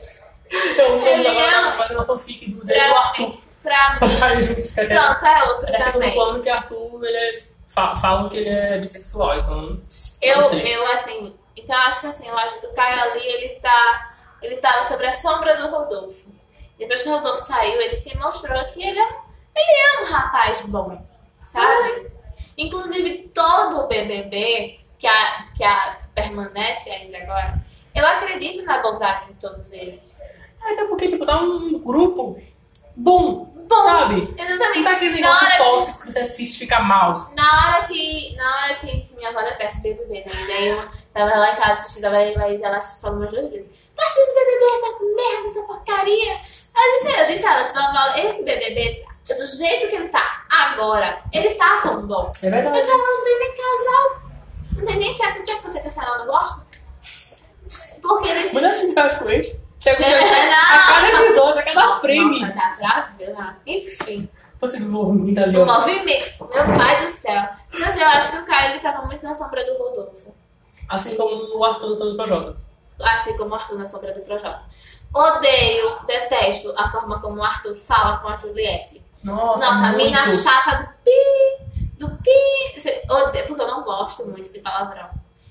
Eu 0.78 1.02
Ele 1.02 1.24
lembro 1.24 1.40
é 1.42 1.78
fazendo 1.78 1.98
uma 1.98 2.06
fanfic 2.06 2.50
do 2.52 2.66
pra 2.66 2.96
Arthur. 2.98 3.38
pra 3.64 4.00
mim. 4.00 4.16
Pronto, 4.76 5.26
é 5.26 5.44
outro 5.44 5.70
É 5.70 5.80
segundo 5.80 5.94
também. 5.94 6.14
plano 6.14 6.42
que 6.42 6.50
Arthur, 6.50 7.04
ele 7.04 7.18
é, 7.18 7.44
fa- 7.68 7.96
falam 7.96 8.30
que 8.30 8.38
ele 8.38 8.50
é 8.50 8.78
bissexual, 8.78 9.40
então. 9.40 9.82
Eu, 10.22 10.42
não 10.42 10.54
eu, 10.60 10.88
assim, 10.94 11.38
então 11.56 11.76
acho 11.82 12.02
que 12.02 12.08
assim, 12.08 12.28
eu 12.28 12.38
acho 12.38 12.60
que 12.60 12.68
o 12.68 12.74
Caio 12.74 13.12
ali, 13.12 13.26
ele 13.26 13.50
tá. 13.60 14.12
Ele 14.42 14.58
tava 14.58 14.84
sobre 14.84 15.08
a 15.08 15.14
sombra 15.14 15.56
do 15.58 15.70
Rodolfo. 15.70 16.30
Depois 16.78 17.02
que 17.02 17.10
o 17.10 17.14
Rodolfo 17.14 17.46
saiu, 17.48 17.82
ele 17.82 17.96
se 17.96 18.16
mostrou 18.18 18.64
que 18.66 18.84
ele 18.84 19.00
é, 19.00 19.08
ele 19.08 19.18
é 19.56 20.02
um 20.02 20.06
rapaz 20.12 20.62
bom, 20.62 21.02
sabe? 21.46 22.12
Inclusive, 22.58 23.30
todo 23.34 23.80
o 23.82 23.88
BBB 23.88 24.80
que, 25.00 25.08
a, 25.08 25.48
que 25.56 25.64
a, 25.64 25.98
permanece 26.14 26.90
ainda 26.92 27.18
agora, 27.18 27.56
eu 27.96 28.06
acredito 28.06 28.64
na 28.66 28.80
bondade 28.80 29.28
de 29.30 29.36
todos 29.36 29.72
eles. 29.72 30.02
Até 30.62 30.86
porque, 30.86 31.08
tipo, 31.10 31.26
dá 31.26 31.38
um 31.38 31.80
grupo 31.80 32.40
bom, 32.96 33.46
Bom, 33.68 33.84
sabe? 33.84 34.34
Exatamente. 34.38 34.78
Não 34.80 34.84
tá 34.84 34.92
aquele 34.92 35.22
Na 35.22 35.28
negócio 35.28 35.46
hora 35.48 35.52
que- 35.52 35.58
tóxico 35.64 36.00
que 36.06 36.12
você 36.14 36.20
assiste 36.20 36.56
e 36.56 36.60
fica 36.60 36.80
mal. 36.82 37.14
Na 37.36 37.68
hora 37.78 37.88
que. 37.88 38.36
Na 38.36 38.56
hora 38.64 38.76
que 38.76 39.08
minha 39.16 39.30
avó 39.30 39.42
detesta 39.42 39.80
BBB, 39.82 40.20
né? 40.20 40.26
Daí 40.48 40.68
eu 40.68 40.84
tava 41.16 41.34
lá 41.34 41.54
em 41.54 41.56
casa 41.56 41.74
assistindo 41.74 42.06
a 42.06 42.10
Laís, 42.10 42.62
ela 42.62 42.82
falou 42.82 43.18
umas 43.18 43.32
duas 43.32 43.50
vezes. 43.50 43.68
Tá 43.96 44.04
assistindo 44.04 44.36
BBB, 44.36 44.66
essa 44.66 44.90
merda, 45.16 45.50
essa 45.50 45.68
porcaria? 45.68 46.34
Eu 46.76 46.94
disse, 46.94 47.20
eu 47.20 47.26
disse 47.26 47.46
ela, 47.46 47.62
vovó, 47.64 48.18
esse 48.18 48.44
BBB, 48.44 49.06
do 49.26 49.46
jeito 49.58 49.88
que 49.88 49.96
ele 49.96 50.10
tá 50.10 50.46
agora, 50.50 51.24
ele 51.32 51.56
tá 51.56 51.80
tão 51.82 52.06
bom. 52.06 52.32
É 52.44 52.50
verdade. 52.50 52.78
Mas 52.78 52.90
ela 52.90 52.98
não 52.98 53.24
tem 53.24 53.40
nem 53.40 53.56
casal. 53.56 54.22
Não 54.76 54.86
tem 54.86 54.96
nem 54.98 55.14
tchaco 55.14 55.44
que 55.44 55.64
você 55.64 55.80
que 55.80 55.88
a 55.88 55.92
senhora 55.92 56.18
não 56.18 56.26
gosta. 56.26 56.66
Porque 58.02 58.28
eles. 58.28 58.54
Mas 58.54 58.62
não 58.62 58.70
é 58.70 58.74
assim 58.74 58.90
que 58.90 58.94
faz 58.94 59.14
com 59.14 59.30
eles. 59.30 59.66
Você 59.80 59.90
É, 59.92 59.94
a 60.52 60.88
cada 60.88 61.24
episódio, 61.24 61.60
a 61.60 61.64
cada 61.64 62.00
frame. 62.00 62.40
Nossa, 62.42 62.78
pra 62.78 63.02
ver 63.18 63.34
lá. 63.34 63.58
Enfim. 63.66 64.30
Você 64.60 64.78
viu 64.78 64.88
o 64.88 64.92
movimento 64.92 65.40
ali, 65.40 65.58
O 65.58 65.66
movimento. 65.66 66.50
Meu 66.54 66.78
pai 66.78 67.06
do 67.06 67.12
céu. 67.14 67.42
Mas 67.80 68.02
eu 68.02 68.08
acho 68.08 68.32
que 68.32 68.38
o 68.38 68.46
Caio 68.46 68.72
ele 68.72 68.80
tava 68.82 69.06
muito 69.06 69.24
na 69.24 69.34
sombra 69.34 69.64
do 69.64 69.78
Rodolfo. 69.78 70.34
Assim 70.90 71.16
como 71.16 71.58
o 71.58 71.64
Arthur 71.66 71.90
no 71.90 71.98
São 71.98 72.16
Projota. 72.16 72.58
Assim 73.02 73.36
como 73.38 73.52
o 73.52 73.56
Arthur 73.56 73.78
na 73.78 73.86
sombra 73.86 74.14
do 74.14 74.22
Projota. 74.22 74.62
Odeio, 75.14 75.98
detesto 76.06 76.74
a 76.78 76.90
forma 76.90 77.20
como 77.22 77.40
o 77.40 77.44
Arthur 77.44 77.76
fala 77.76 78.18
com 78.18 78.28
a 78.28 78.36
Juliette. 78.36 79.02
Nossa, 79.24 79.66
Nossa, 79.66 79.88
a 79.88 79.92
muito. 79.94 79.98
mina 80.06 80.30
chata 80.30 80.84
do 80.84 80.90
pi, 81.04 81.98
do 81.98 82.10
pi. 82.18 83.12
Odeio, 83.12 83.46
porque 83.48 83.62
eu 83.62 83.68
não 83.68 83.84
gosto 83.84 84.26
muito 84.28 84.52
de 84.52 84.60
palavrão. 84.60 85.10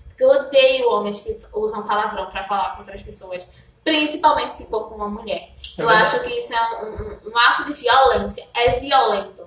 Porque 0.09 0.23
eu 0.25 0.29
odeio 0.31 0.91
homens 0.91 1.21
que 1.23 1.41
usam 1.53 1.83
palavrão 1.83 2.27
pra 2.27 2.45
falar 2.45 2.73
com 2.73 2.81
outras 2.81 3.03
pessoas. 3.03 3.49
Principalmente 3.83 4.59
se 4.59 4.67
for 4.67 4.89
com 4.89 4.95
uma 4.97 5.09
mulher. 5.09 5.51
É 5.79 5.83
eu 5.83 5.89
acho 5.89 6.21
que 6.23 6.31
isso 6.39 6.55
é 6.55 6.85
um, 6.85 6.87
um- 6.87 7.33
um 7.33 7.39
ato 7.39 7.65
de 7.65 7.73
violência. 7.73 8.47
É 8.55 8.71
violento. 8.79 9.45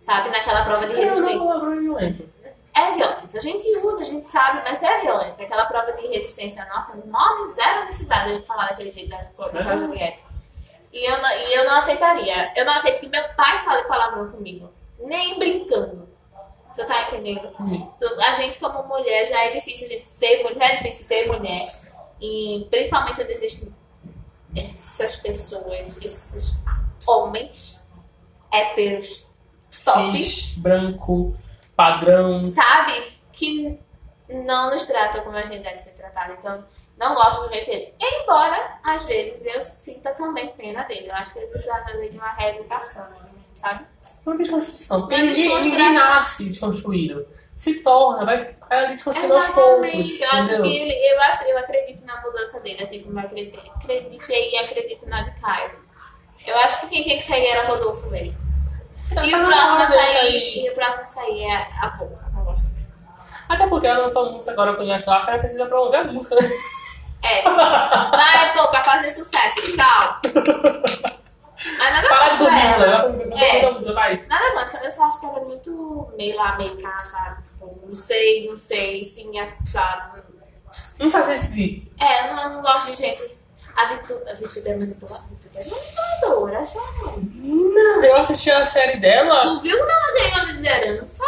Sabe? 0.00 0.28
Naquela 0.30 0.62
prova 0.64 0.86
de 0.86 0.92
Não, 0.92 1.00
resistência. 1.00 1.34
é 1.36 1.78
violento. 1.80 2.28
É 2.74 2.92
violento. 2.92 3.36
A 3.36 3.40
gente 3.40 3.68
usa, 3.78 4.02
a 4.02 4.04
gente 4.04 4.30
sabe, 4.30 4.62
mas 4.62 4.82
é 4.82 5.00
violento. 5.00 5.42
Aquela 5.42 5.66
prova 5.66 5.92
de 5.92 6.06
resistência 6.06 6.64
nossa, 6.66 6.96
nome 7.04 7.54
zero 7.54 7.86
necessidade 7.86 8.38
de 8.38 8.46
falar 8.46 8.68
daquele 8.68 8.90
jeito 8.92 9.10
da. 9.10 9.76
Juliette. 9.76 10.22
E 10.92 11.04
eu, 11.04 11.22
não, 11.22 11.30
e 11.30 11.54
eu 11.54 11.64
não 11.64 11.76
aceitaria. 11.76 12.52
Eu 12.56 12.64
não 12.64 12.74
aceito 12.74 13.00
que 13.00 13.08
meu 13.08 13.22
pai 13.34 13.58
fale 13.58 13.84
palavrão 13.84 14.30
comigo. 14.30 14.70
Nem 14.98 15.38
brincando. 15.38 16.08
Tu 16.74 16.86
tá 16.86 17.06
entendendo? 17.06 17.50
Hum. 17.60 17.92
Então, 17.96 18.20
A 18.20 18.32
gente, 18.32 18.58
como 18.58 18.86
mulher, 18.86 19.24
já 19.24 19.44
é 19.44 19.52
difícil 19.52 19.88
de 19.88 20.04
ser 20.08 20.42
mulher, 20.42 20.72
é 20.72 20.76
difícil 20.76 21.06
ser 21.06 21.26
mulher. 21.26 21.68
E 22.20 22.66
principalmente 22.70 23.20
existem 23.22 23.74
essas 24.54 25.16
pessoas, 25.16 25.96
esses 26.04 26.62
homens 27.06 27.88
héteros 28.52 29.30
tops 29.84 30.18
Cis, 30.18 30.58
branco, 30.58 31.36
padrão. 31.80 32.52
sabe? 32.54 33.02
Que 33.32 33.78
não 34.28 34.70
nos 34.70 34.86
tratam 34.86 35.22
como 35.22 35.36
a 35.36 35.42
gente 35.42 35.62
deve 35.62 35.78
ser 35.78 35.92
tratado. 35.92 36.34
Então, 36.38 36.64
não 36.98 37.14
gosto 37.14 37.44
do 37.44 37.52
jeito 37.52 37.70
dele. 37.70 37.94
Embora, 37.98 38.78
às 38.84 39.04
vezes, 39.06 39.44
eu 39.46 39.62
sinta 39.62 40.10
também 40.14 40.48
pena 40.48 40.82
dele. 40.84 41.08
Eu 41.08 41.14
acho 41.14 41.32
que 41.32 41.38
ele 41.38 41.48
precisava 41.48 41.84
de 41.92 42.18
uma 42.18 42.32
reeducação, 42.32 43.06
sabe? 43.56 43.86
Uma 44.24 44.36
desconstrução. 44.36 44.98
Uma 44.98 45.18
ninguém, 45.18 45.60
ninguém 45.60 45.92
nasce 45.94 46.44
desconstruído. 46.44 47.26
Se 47.56 47.82
torna, 47.82 48.24
vai 48.24 48.56
ali 48.70 48.92
desconstruindo 48.92 49.34
aos 49.34 49.48
poucos. 49.48 49.86
Exatamente. 49.86 50.22
Eu 50.22 50.30
acho 50.30 50.62
que 50.62 50.76
ele, 50.76 51.12
eu, 51.12 51.22
acho, 51.22 51.44
eu 51.44 51.58
acredito 51.58 52.04
na 52.06 52.20
mudança 52.22 52.60
dele, 52.60 52.82
assim 52.82 53.02
como 53.02 53.18
eu 53.18 53.24
acreditei, 53.24 53.70
acreditei 53.74 54.52
e 54.52 54.58
acredito 54.58 55.06
na 55.06 55.22
de 55.22 55.40
Caio. 55.40 55.72
Eu 56.46 56.56
acho 56.58 56.80
que 56.80 56.88
quem 56.88 57.02
tinha 57.02 57.18
que 57.18 57.26
sair 57.26 57.46
era 57.46 57.66
Rodolfo 57.66 58.10
mesmo. 58.10 58.49
Tá 59.14 59.24
E 59.26 59.34
o 59.34 59.44
próximo 59.46 59.82
a 59.82 59.86
sair, 59.88 60.64
e 60.66 60.70
o 60.70 60.74
próximo 60.74 61.04
a 61.04 61.08
sair 61.08 61.44
é 61.44 61.68
a 61.82 61.88
boca. 61.90 62.24
Não 62.34 62.44
gosto. 62.44 62.70
Até 63.48 63.66
porque 63.66 63.86
ela 63.86 64.00
lançou 64.04 64.32
música 64.32 64.52
agora 64.52 64.74
com 64.74 64.82
a 64.92 65.02
Clark, 65.02 65.28
ela 65.30 65.38
precisa 65.38 65.66
promover 65.66 66.00
a 66.00 66.04
música. 66.04 66.36
né? 66.36 66.48
É. 67.22 67.42
Vai, 67.42 68.54
boca, 68.56 68.82
fazer 68.84 69.08
sucesso. 69.08 69.76
Tchau. 69.76 70.20
Mas 71.78 71.92
nada 71.92 72.08
Para 72.08 72.28
de 72.30 72.38
dormir, 72.38 72.60
ela. 72.64 73.08
né? 73.10 73.34
É. 73.36 73.66
a 73.66 73.70
música, 73.72 73.92
vai. 73.92 74.24
Nada 74.28 74.54
mais, 74.54 74.82
eu 74.82 74.90
só 74.90 75.04
acho 75.08 75.20
que 75.20 75.26
ela 75.26 75.40
é 75.40 75.44
muito 75.44 76.10
meio 76.16 76.34
lá, 76.36 76.56
meio 76.56 76.80
cá, 76.80 76.98
sabe? 77.00 77.42
Tipo, 77.42 77.78
não 77.86 77.94
sei, 77.94 78.48
não 78.48 78.56
sei, 78.56 79.04
sim, 79.04 79.38
assado. 79.38 80.22
Não 80.98 81.10
faz 81.10 81.28
esse. 81.28 81.92
É, 82.00 82.30
eu 82.30 82.34
não, 82.34 82.42
eu 82.44 82.50
não 82.50 82.62
gosto 82.62 82.86
de 82.92 82.96
gente. 82.96 83.36
A 83.76 83.84
Vitu- 83.86 84.22
a 84.28 84.32
Vitube 84.32 84.68
é. 84.70 84.78
Manipuladora, 85.68 86.64
João. 86.66 87.14
Menina, 87.18 88.06
eu 88.06 88.16
assisti 88.16 88.50
a 88.50 88.64
série 88.64 88.98
dela. 88.98 89.40
Tu 89.42 89.60
viu 89.60 89.76
quando 89.78 89.90
ela 89.90 90.12
ganhou 90.14 90.40
a 90.40 90.44
liderança? 90.52 91.24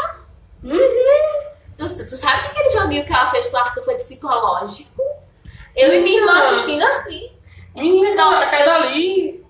Uhum. 0.62 1.42
Tu, 1.76 2.06
tu 2.06 2.16
sabe 2.16 2.42
que 2.42 2.48
aquele 2.48 2.70
joguinho 2.70 3.04
que 3.06 3.12
ela 3.12 3.26
fez 3.30 3.48
com 3.48 3.56
o 3.56 3.60
Arthur 3.60 3.82
foi 3.84 3.94
psicológico? 3.96 5.02
Eu 5.74 5.92
e 5.94 6.00
minha 6.00 6.20
irmã 6.20 6.34
Não. 6.34 6.42
assistindo 6.42 6.84
assim. 6.84 7.32
Menina, 7.74 8.14
Nossa, 8.24 8.46
cai 8.46 8.62
eu- 8.62 8.66
dali. 8.66 9.46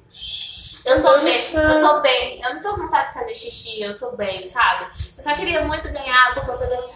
Eu 0.84 1.00
tô 1.00 1.18
bem, 1.20 1.32
Nossa. 1.34 1.58
eu 1.60 1.80
tô 1.80 2.00
bem. 2.00 2.42
Eu 2.42 2.54
não 2.54 2.62
tô 2.62 2.70
com 2.74 2.82
vontade 2.82 3.08
de 3.08 3.14
fazer 3.14 3.34
xixi, 3.34 3.82
eu 3.82 3.96
tô 3.98 4.10
bem, 4.12 4.36
sabe? 4.50 4.86
Eu 5.16 5.22
só 5.22 5.32
queria 5.34 5.60
muito 5.64 5.88
ganhar 5.92 6.34
por 6.34 6.44
conta 6.44 6.66
do 6.66 6.90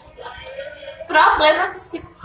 problema, 1.07 1.72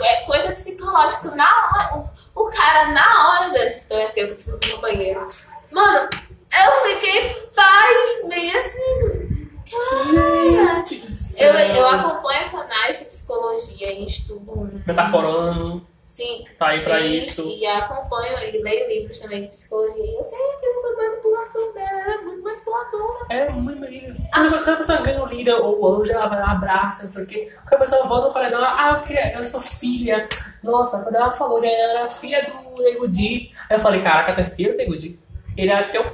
é, 0.02 0.22
coisa 0.26 0.52
psicológica. 0.54 1.30
Na 1.36 1.46
hora, 1.46 1.98
o, 2.36 2.42
o 2.44 2.50
cara, 2.50 2.88
na 2.92 3.30
hora 3.30 3.50
desse. 3.52 3.82
Então 3.86 4.00
é 4.00 4.06
que 4.08 4.20
eu 4.22 4.34
preciso 4.34 4.60
ir 4.64 4.72
no 4.72 4.78
banheiro. 4.82 5.30
Mano, 5.72 6.10
eu 6.52 6.72
fiquei 6.84 7.34
paz, 7.56 8.26
bem 8.28 8.52
assim. 8.58 9.50
Cara. 9.72 10.86
Gente. 10.88 11.12
Eu, 11.38 11.54
eu 11.54 11.88
acompanho 11.88 12.52
canais 12.52 13.00
de 13.00 13.06
psicologia 13.06 13.92
e 13.92 14.06
estudo. 14.06 14.82
Metaforando. 14.86 15.88
Sim, 16.06 16.44
Tá 16.60 16.68
aí 16.68 16.80
pra 16.82 17.00
sim, 17.00 17.18
isso. 17.18 17.48
E 17.50 17.66
acompanho 17.66 18.38
e 18.38 18.62
leio 18.62 18.90
livros 18.90 19.18
também 19.18 19.44
de 19.44 19.48
psicologia. 19.48 20.06
E 20.06 20.14
eu 20.14 20.24
sei 20.24 20.38
que 20.60 20.66
essa 20.66 20.82
foi 20.82 20.96
manipulação 21.08 21.74
dela, 21.74 22.02
ela 22.02 22.14
é 22.14 22.18
muito 22.18 22.44
manipuladora. 22.44 23.26
É 23.30 23.50
muito 23.50 23.80
maneiro. 23.80 24.16
Quando 24.34 24.52
quando 24.52 24.70
a 24.70 24.76
pessoa 24.76 25.02
ganha 25.02 25.24
o 25.24 25.28
líder 25.28 25.54
ou 25.54 25.80
o 25.80 25.96
anjo, 25.96 26.12
ela 26.12 26.28
vai 26.28 26.40
lá, 26.42 26.52
abraça, 26.52 27.04
não 27.04 27.10
sei 27.10 27.24
o 27.24 27.28
quê. 27.28 27.54
Quando 27.62 27.74
a 27.74 27.86
pessoa 27.86 28.08
volta 28.08 28.34
paredão, 28.34 28.60
ela, 28.60 28.76
ah, 28.78 28.98
eu, 28.98 29.04
queria, 29.04 29.34
eu 29.38 29.46
sou 29.46 29.62
filha. 29.62 30.28
Nossa, 30.62 31.02
quando 31.02 31.16
ela 31.16 31.32
falou 31.32 31.62
que 31.62 31.68
ela 31.68 32.00
era 32.00 32.08
filha 32.10 32.46
do 32.46 32.84
Nego 32.84 33.08
Di, 33.08 33.54
eu 33.70 33.80
falei, 33.80 34.02
caraca, 34.02 34.34
tu 34.34 34.42
é 34.42 34.46
filha 34.46 34.74
do 34.74 34.78
Nego 34.78 34.98
Di? 34.98 35.18
Ele 35.62 35.72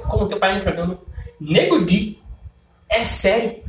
como 0.08 0.28
teu 0.28 0.38
pai 0.38 0.56
no 0.56 0.62
programa. 0.62 0.98
Nego 1.40 1.84
Di? 1.84 2.22
É 2.88 3.04
sério? 3.04 3.62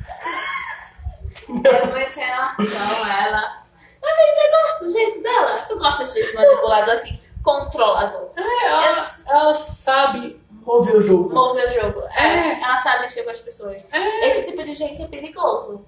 Eu 1.47 1.85
muito 1.87 2.13
sem 2.13 2.27
noção, 2.27 3.07
ela. 3.21 3.63
Mas 4.01 4.17
ainda 4.17 4.57
gosto 4.61 4.85
do 4.85 4.91
jeito 4.91 5.21
dela. 5.21 5.47
Tu 5.67 5.77
gosta 5.77 6.03
desse 6.03 6.21
jeito 6.21 6.35
manipulador, 6.35 6.95
assim, 6.95 7.19
controlador. 7.43 8.29
É, 8.37 8.67
ela, 8.67 9.09
ela 9.27 9.53
sabe 9.53 10.39
mover 10.51 10.95
o 10.95 11.01
jogo. 11.01 11.33
Mover 11.33 11.65
o 11.65 11.73
jogo. 11.81 12.01
É, 12.15 12.23
É. 12.27 12.61
Ela 12.61 12.77
sabe 12.81 13.01
mexer 13.03 13.23
com 13.23 13.31
as 13.31 13.39
pessoas. 13.39 13.85
É. 13.91 14.27
Esse 14.27 14.45
tipo 14.45 14.63
de 14.63 14.73
gente 14.73 15.01
é 15.01 15.07
perigoso. 15.07 15.85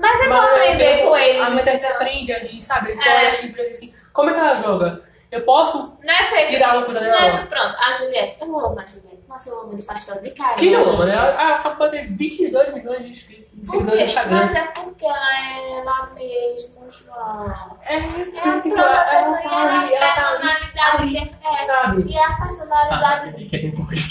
Mas 0.00 0.20
é 0.24 0.28
bom 0.28 0.34
aprender 0.40 1.02
eu- 1.04 1.08
com 1.10 1.16
eles. 1.16 1.42
A 1.42 1.50
mulher 1.50 1.74
entendeu? 1.76 1.94
aprende 1.96 2.32
ali, 2.32 2.62
sabe? 2.62 2.90
Eles 2.92 3.06
É. 3.06 3.10
olham 3.18 3.28
assim, 3.28 3.60
assim, 3.70 3.94
como 4.12 4.30
é 4.30 4.32
que 4.34 4.40
ela 4.40 4.54
joga? 4.56 5.02
Eu 5.30 5.42
posso 5.44 5.96
Não 6.02 6.14
é 6.14 6.24
feito. 6.24 6.48
tirar 6.50 6.76
uma 6.76 6.84
coisa 6.84 7.00
Não 7.00 7.08
é 7.08 7.12
dela? 7.30 7.46
Pronto, 7.46 7.76
a 7.78 7.92
Juliette. 7.92 8.36
Eu 8.40 8.58
amo 8.58 8.78
a 8.80 8.86
Juliette. 8.86 9.11
Nossa, 9.32 9.48
eu 9.48 9.60
amo 9.62 9.74
de 9.76 9.82
pastel 9.82 10.20
de 10.22 10.30
carne. 10.32 10.56
Quem 10.56 10.70
não 10.72 10.90
ama, 10.90 11.06
né? 11.06 11.14
Ela 11.14 11.54
acabou 11.56 11.88
de 11.88 11.96
ter 11.98 12.06
22 12.16 12.74
milhões 12.74 12.98
de 13.02 13.08
inscritos 13.08 13.72
no? 13.72 13.94
Instagram. 13.96 14.36
Mas 14.36 14.54
é 14.54 14.62
porque 14.72 15.04
ela 15.06 15.38
é 15.38 15.78
ela 15.78 16.06
mesmo, 16.14 16.86
João. 16.92 17.76
É, 17.86 17.94
É 17.94 18.48
a 18.48 18.60
tipo, 18.60 18.74
própria 18.74 19.18
ela 19.18 19.38
tá 19.38 19.42
e 19.42 19.54
ali, 19.54 19.96
a 19.96 20.04
ela 20.04 20.14
tá 20.14 20.28
ali, 20.28 20.40
personalidade 20.42 21.02
ali, 21.02 21.12
que 21.40 21.46
é. 21.46 21.56
sabe? 21.64 22.04
E 22.12 22.18
a 22.18 22.32
personalidade 22.36 23.28
Ah, 23.30 23.48
que 23.48 23.56
é 23.56 23.62
importante. 23.64 24.10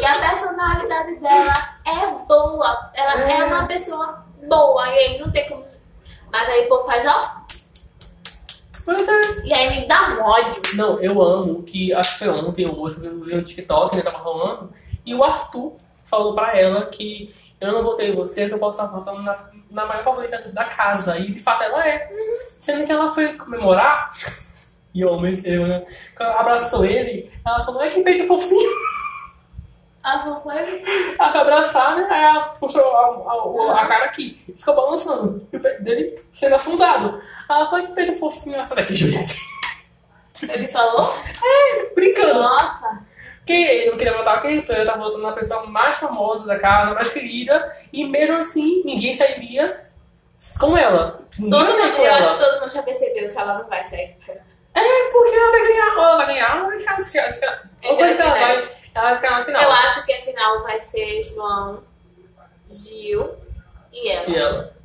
E 0.00 0.04
a 0.04 0.14
personalidade 0.28 1.14
dela 1.16 1.54
é 1.86 2.24
boa. 2.26 2.90
Ela 2.94 3.20
é, 3.30 3.38
É. 3.40 3.44
uma 3.44 3.66
pessoa 3.66 4.24
boa. 4.48 4.88
E 4.88 4.98
aí 4.98 5.18
não 5.18 5.30
tem 5.30 5.48
como. 5.48 5.64
Mas 6.32 6.48
aí 6.48 6.64
o 6.66 6.68
povo 6.68 6.84
faz, 6.86 7.04
ó. 7.06 7.38
Pois 8.88 9.06
é. 9.06 9.44
E 9.44 9.52
aí 9.52 9.80
me 9.80 9.86
dá 9.86 10.16
um 10.16 10.22
ódio. 10.22 10.62
Não, 10.76 10.98
eu 10.98 11.20
amo 11.20 11.62
que, 11.62 11.92
acho 11.92 12.12
que 12.12 12.24
foi 12.24 12.28
ontem 12.30 12.66
ou 12.66 12.80
hoje, 12.80 13.04
eu 13.04 13.20
vi 13.22 13.34
no 13.34 13.42
TikTok, 13.42 13.94
né, 13.94 14.00
tava 14.02 14.16
rolando, 14.16 14.72
e 15.04 15.14
o 15.14 15.22
Arthur 15.22 15.76
falou 16.06 16.34
pra 16.34 16.56
ela 16.58 16.86
que 16.86 17.34
eu 17.60 17.70
não 17.70 17.82
votei 17.82 18.08
em 18.08 18.14
você, 18.14 18.48
que 18.48 18.54
eu 18.54 18.58
posso 18.58 18.80
estar 18.80 18.90
votando 18.90 19.20
na, 19.22 19.36
na 19.70 19.84
maior 19.84 20.02
favorita 20.04 20.38
da 20.54 20.64
casa. 20.64 21.18
E 21.18 21.30
de 21.32 21.38
fato 21.38 21.64
ela 21.64 21.86
é. 21.86 22.08
Sendo 22.60 22.86
que 22.86 22.92
ela 22.92 23.10
foi 23.10 23.34
comemorar, 23.34 24.08
e 24.94 25.02
eu 25.02 25.12
amo 25.12 25.26
esse 25.26 25.50
eu, 25.52 25.66
né? 25.66 25.84
Quando 26.16 26.30
ela 26.30 26.40
abraçou 26.40 26.82
ele, 26.86 27.30
ela 27.44 27.62
falou, 27.62 27.82
ai 27.82 27.90
que 27.90 28.02
peito 28.02 28.26
fofinho. 28.26 28.70
Ela 30.02 30.20
falou 30.20 30.40
com 30.40 30.50
ele. 30.52 30.82
Ela 31.20 31.32
foi 31.32 31.40
abraçar, 31.42 31.94
né? 31.96 32.06
Aí 32.10 32.22
ela 32.24 32.40
puxou 32.58 32.82
a, 32.96 33.74
a- 33.74 33.82
a 33.82 33.86
cara 33.86 34.04
aqui, 34.06 34.40
ficou 34.56 34.74
balançando, 34.74 35.46
e 35.52 35.56
o 35.56 35.60
peito 35.60 35.82
dele 35.84 36.18
sendo 36.32 36.54
afundado. 36.54 37.20
Ela 37.48 37.66
falou, 37.66 37.86
que 37.86 37.92
peito 37.92 38.14
fofinho, 38.14 38.56
essa 38.56 38.74
daqui, 38.74 38.94
Juliette. 38.94 39.38
Ele 40.42 40.68
falou? 40.68 41.12
Brincando. 41.94 42.34
Nossa. 42.34 43.06
que 43.46 43.52
ele 43.52 43.90
não 43.90 43.96
queria 43.96 44.16
votar 44.16 44.42
quem, 44.42 44.56
então 44.58 44.76
ele 44.76 44.84
tava 44.84 44.98
votando 45.02 45.22
na 45.22 45.32
pessoa 45.32 45.66
mais 45.66 45.96
famosa 45.96 46.46
da 46.46 46.58
casa, 46.58 46.94
mais 46.94 47.08
querida, 47.10 47.72
e 47.92 48.04
mesmo 48.04 48.36
assim 48.36 48.82
ninguém 48.84 49.14
sairia 49.14 49.88
com 50.60 50.76
ela. 50.76 51.22
Ninguém 51.38 51.58
Todo 51.58 51.64
vai 51.64 51.74
sair 51.74 51.90
mundo, 51.90 51.98
eu 51.98 52.04
ela. 52.06 52.18
acho 52.18 52.32
que 52.34 52.44
todo 52.44 52.60
mundo 52.60 52.70
já 52.72 52.82
percebeu 52.82 53.30
que 53.32 53.38
ela 53.38 53.58
não 53.58 53.68
vai 53.68 53.82
sair 53.88 54.16
com 54.24 54.32
ela. 54.32 54.42
É 54.74 55.10
porque 55.10 55.34
ela 55.34 55.50
vai 55.50 55.66
ganhar, 55.66 55.96
ou 55.96 56.02
ela 56.04 56.16
vai 56.18 56.26
ganhar, 56.26 56.50
ou 56.50 56.56
ela 56.58 56.68
vai 56.68 56.78
ficar. 56.78 57.24
Acho 57.26 57.40
que, 57.40 57.44
ela, 57.46 57.62
É 57.82 57.90
ou 57.90 57.96
que 57.96 58.02
ela 58.02 58.30
vai, 58.30 58.68
ela 58.94 59.04
vai 59.08 59.14
ficar 59.16 59.30
na 59.30 59.44
final. 59.46 59.62
Eu 59.62 59.70
acho 59.72 60.06
que 60.06 60.12
a 60.12 60.18
final 60.18 60.62
vai 60.62 60.78
ser 60.78 61.22
João, 61.22 61.82
Gil 62.66 63.34
e 63.92 64.08
ela. 64.10 64.28
E 64.28 64.36
ela. 64.36 64.77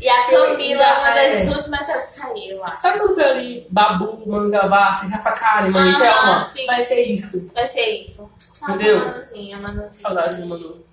E 0.00 0.08
a 0.08 0.26
Camila 0.26 0.82
é 0.82 0.98
uma 0.98 1.18
É. 1.20 1.30
das 1.36 1.56
últimas 1.56 1.88
a 1.90 1.94
sair, 1.94 2.50
eu 2.50 2.64
acho. 2.64 2.82
Sabe 2.82 2.98
quando 3.00 3.14
foi 3.14 3.24
ali 3.24 3.66
Babu, 3.70 4.22
Mangavassi, 4.26 5.08
Rafa 5.08 5.32
Kalimann 5.32 5.86
e 5.90 5.94
Aham, 5.94 5.98
Thelma? 5.98 6.44
sim. 6.44 6.66
Vai 6.66 6.80
ser 6.80 7.02
isso. 7.04 7.52
Vai 7.52 7.68
ser 7.68 7.86
isso. 7.86 8.30
Ah, 8.62 8.72
Entendeu? 8.74 8.98
A 9.00 9.04
Manuzinha, 9.06 9.56
Manuzinha. 9.58 9.88
Saudade 9.88 10.36
do 10.36 10.46
Manu. 10.46 10.84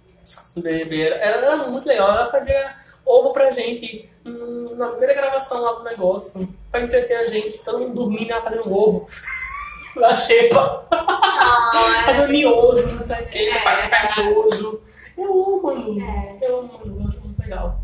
Do 0.55 0.61
BBB. 0.61 1.03
Ela 1.03 1.37
era 1.45 1.57
muito 1.67 1.87
legal. 1.87 2.09
Ela 2.09 2.25
fazia 2.25 2.73
ovo 3.05 3.31
pra 3.31 3.51
gente 3.51 4.09
hum, 4.25 4.73
na 4.75 4.87
primeira 4.87 5.13
gravação 5.13 5.61
lá 5.61 5.73
do 5.73 5.83
negócio. 5.83 6.47
Pra 6.71 6.81
entreter 6.81 7.17
a 7.17 7.25
gente. 7.25 7.63
Todo 7.63 7.79
mundo 7.79 7.93
dormindo, 7.93 8.31
ela 8.31 8.41
fazendo 8.41 8.71
ovo. 8.73 9.07
Na 9.95 10.13
xepa. 10.15 10.85
Ah, 10.91 12.01
Fazendo 12.05 12.29
miojo, 12.29 12.85
não 12.95 13.01
sei 13.01 13.21
o 13.21 13.27
que. 13.27 13.49
É, 13.49 13.61
Faz 13.61 13.91
é. 13.91 14.23
miojo. 14.23 14.81
Eu 15.17 15.25
amo, 15.31 15.61
Manu. 15.63 16.01
É. 16.01 16.37
Eu 16.41 16.59
amo, 16.59 16.73
Manu. 16.73 17.01
Eu 17.01 17.07
acho 17.07 17.21
muito 17.21 17.39
legal. 17.41 17.79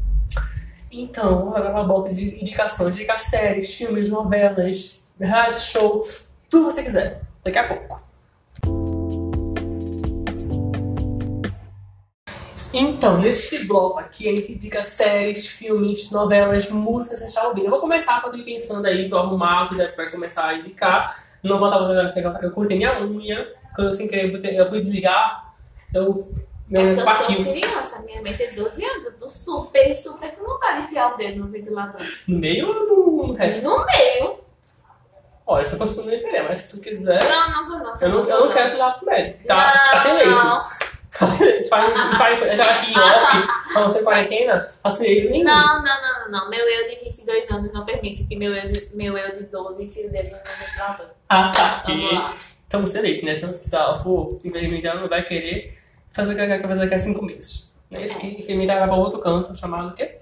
Então, 0.92 1.56
agora 1.56 1.72
uma 1.72 1.86
bloco 1.86 2.10
de 2.10 2.42
indicações. 2.42 2.98
Dica 2.98 3.18
séries, 3.18 3.74
filmes, 3.76 4.10
novelas, 4.10 5.10
reality 5.18 5.60
show. 5.62 6.06
Tudo 6.50 6.68
que 6.68 6.74
você 6.74 6.84
quiser. 6.84 7.22
Daqui 7.46 7.58
a 7.58 7.68
pouco. 7.68 8.02
Então, 12.74 13.20
nesse 13.20 13.68
bloco 13.68 14.00
aqui, 14.00 14.30
a 14.30 14.36
gente 14.36 14.54
indica 14.54 14.84
séries, 14.84 15.48
filmes, 15.48 16.12
novelas, 16.12 16.70
músicas, 16.70 17.20
você 17.20 17.28
está 17.28 17.48
ouvindo. 17.48 17.66
Eu 17.66 17.72
vou 17.72 17.80
começar 17.80 18.22
quando 18.22 18.38
ir 18.38 18.44
pensando 18.44 18.86
aí, 18.86 19.10
tô 19.10 19.18
arrumado, 19.18 19.76
já 19.76 19.94
vai 19.96 20.10
começar 20.10 20.48
a 20.48 20.56
indicar. 20.56 21.18
Não 21.42 21.58
vou 21.58 21.70
estar 21.70 22.44
eu 22.44 22.52
cortei 22.52 22.78
minha 22.78 23.02
unha, 23.02 23.48
quando 23.76 23.89
eu 23.89 23.94
sem 23.94 24.08
querer, 24.08 24.34
eu 24.34 24.66
eu 24.66 24.70
fui 24.70 24.82
desligar, 24.82 25.54
eu. 25.94 26.32
Meu 26.72 26.82
É 26.82 26.95
porque 26.95 27.01
eu 27.01 27.15
sou 27.15 27.51
criança, 27.51 27.99
minha 27.99 28.22
mente 28.22 28.43
é 28.43 28.51
12 28.51 28.86
anos, 28.86 29.05
eu 29.05 29.17
tô 29.17 29.28
super, 29.28 29.93
super 29.93 30.32
com 30.38 30.45
vontade 30.45 30.80
de 30.80 30.86
enfiar 30.86 31.13
o 31.13 31.17
dedo 31.17 31.39
no 31.41 31.51
ventilador. 31.51 32.01
no 32.30 32.39
meio 32.39 32.69
ou 32.69 33.28
no, 33.28 33.34
resto? 33.34 33.61
No 33.61 33.86
meio. 33.86 34.38
Olha, 35.45 35.67
se 35.67 35.74
eu 35.74 35.78
fosse 35.80 35.97
não 35.99 36.09
ia 36.09 36.43
mas 36.43 36.59
se 36.59 36.72
tu 36.72 36.82
quiser. 36.82 37.22
Não, 37.26 37.51
não 37.51 37.67
vou 37.67 37.78
não. 37.80 37.93
Eu 37.99 38.09
não, 38.09 38.30
eu 38.30 38.45
não 38.45 38.53
quero 38.53 38.69
te 38.69 38.78
levar 38.78 38.93
pro 38.93 39.05
médico. 39.05 39.47
Tá, 39.47 39.55
não, 39.55 39.91
tá 39.91 39.99
sem 39.99 40.13
leite. 40.13 40.30
Não, 40.30 40.61
Tá 41.19 41.28
sem 41.28 41.45
leite. 41.45 41.67
Faz, 41.67 42.17
faz, 42.17 42.41
aqui 42.41 42.93
em 42.93 42.99
off, 42.99 43.47
pra 43.74 43.84
você 43.84 44.01
quarentena, 44.01 44.67
tá 44.82 44.91
sem 44.91 45.07
leite 45.07 45.28
nenhum. 45.28 45.43
não, 45.43 45.84
não, 45.84 45.84
não, 45.84 46.22
não, 46.22 46.32
não. 46.39 46.49
Meu 46.49 46.65
eu 46.65 46.88
de 46.88 47.03
22 47.03 47.51
anos 47.51 47.74
não 47.74 47.84
permite 47.84 48.24
que 48.24 48.38
meu 48.38 48.55
eu 48.55 48.72
de, 48.72 48.95
meu 48.95 49.17
eu 49.17 49.34
de 49.34 49.43
12 49.43 49.84
enfie 49.84 50.05
o 50.05 50.09
dedo 50.09 50.30
no 50.30 50.65
ventilador. 50.65 51.07
Ah, 51.28 51.51
tá. 51.53 51.84
Vamos 51.86 52.13
lá. 52.13 52.34
Então 52.65 52.80
você 52.80 53.01
leite, 53.01 53.26
né? 53.26 53.36
Senão, 53.36 53.53
se 53.53 53.76
ela 53.76 53.93
for 53.93 54.39
enfermeira, 54.45 54.88
ela 54.88 55.01
não 55.01 55.09
vai 55.09 55.22
querer 55.22 55.80
fazer 56.12 56.34
o 56.34 56.36
que 56.36 56.41
ela 56.41 56.57
quer 56.59 56.68
fazer 56.68 56.80
daqui 56.82 56.93
a 56.95 56.99
cinco 56.99 57.24
meses. 57.26 57.76
Né? 57.89 58.03
Isso 58.03 58.18
aqui, 58.18 58.39
enfermeira 58.39 58.80
vai 58.80 58.88
pra 58.88 58.95
outro 58.97 59.20
canto, 59.20 59.55
chamado 59.55 59.89
o 59.89 59.93
quê? 59.93 60.18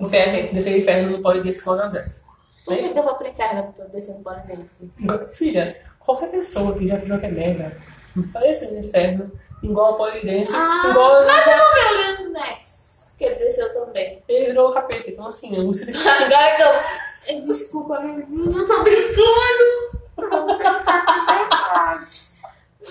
Inferno. 0.00 0.52
Descer 0.52 0.78
inferno 0.78 1.10
não 1.12 1.22
pode 1.22 1.42
descer 1.42 1.62
quando 1.64 1.84
exerce. 1.84 2.26
Por 2.64 2.76
que 2.76 2.88
que 2.92 2.98
eu 2.98 3.02
vou 3.02 3.14
pro 3.14 3.26
inferno 3.28 3.72
pra 3.72 3.84
eu 3.84 3.88
descer 3.90 4.14
no 4.14 4.22
pano 4.22 4.42
desse? 4.46 4.90
Filha, 5.34 5.76
qualquer 6.00 6.30
pessoa 6.30 6.76
que 6.78 6.86
já 6.86 6.96
joga 6.98 7.28
merda, 7.28 7.76
vai 8.16 8.42
descer 8.42 8.70
no 8.72 8.78
inferno, 8.78 9.32
igual 9.62 9.94
a 9.94 9.96
polidense, 9.96 10.52
Ah, 10.54 10.88
igual 10.90 11.24
mas 11.24 11.46
eu 11.46 11.56
não 11.56 11.66
sei 11.72 12.26
o 12.26 12.30
Nex, 12.32 13.12
que 13.18 13.24
ele 13.24 13.34
desceu 13.36 13.72
também. 13.72 14.22
ele 14.28 14.46
virou 14.46 14.70
o 14.70 14.72
capeta. 14.72 15.08
Então, 15.10 15.26
assim, 15.26 15.56
a 15.58 15.62
música 15.62 15.92
dele. 15.92 15.98
Agora 16.08 16.56
que 16.56 16.62
eu... 16.62 17.42
Desculpa, 17.46 18.00
meu 18.00 18.16
Deus, 18.26 18.56
eu 18.56 18.66
tô 18.66 18.82
brincando. 18.82 19.92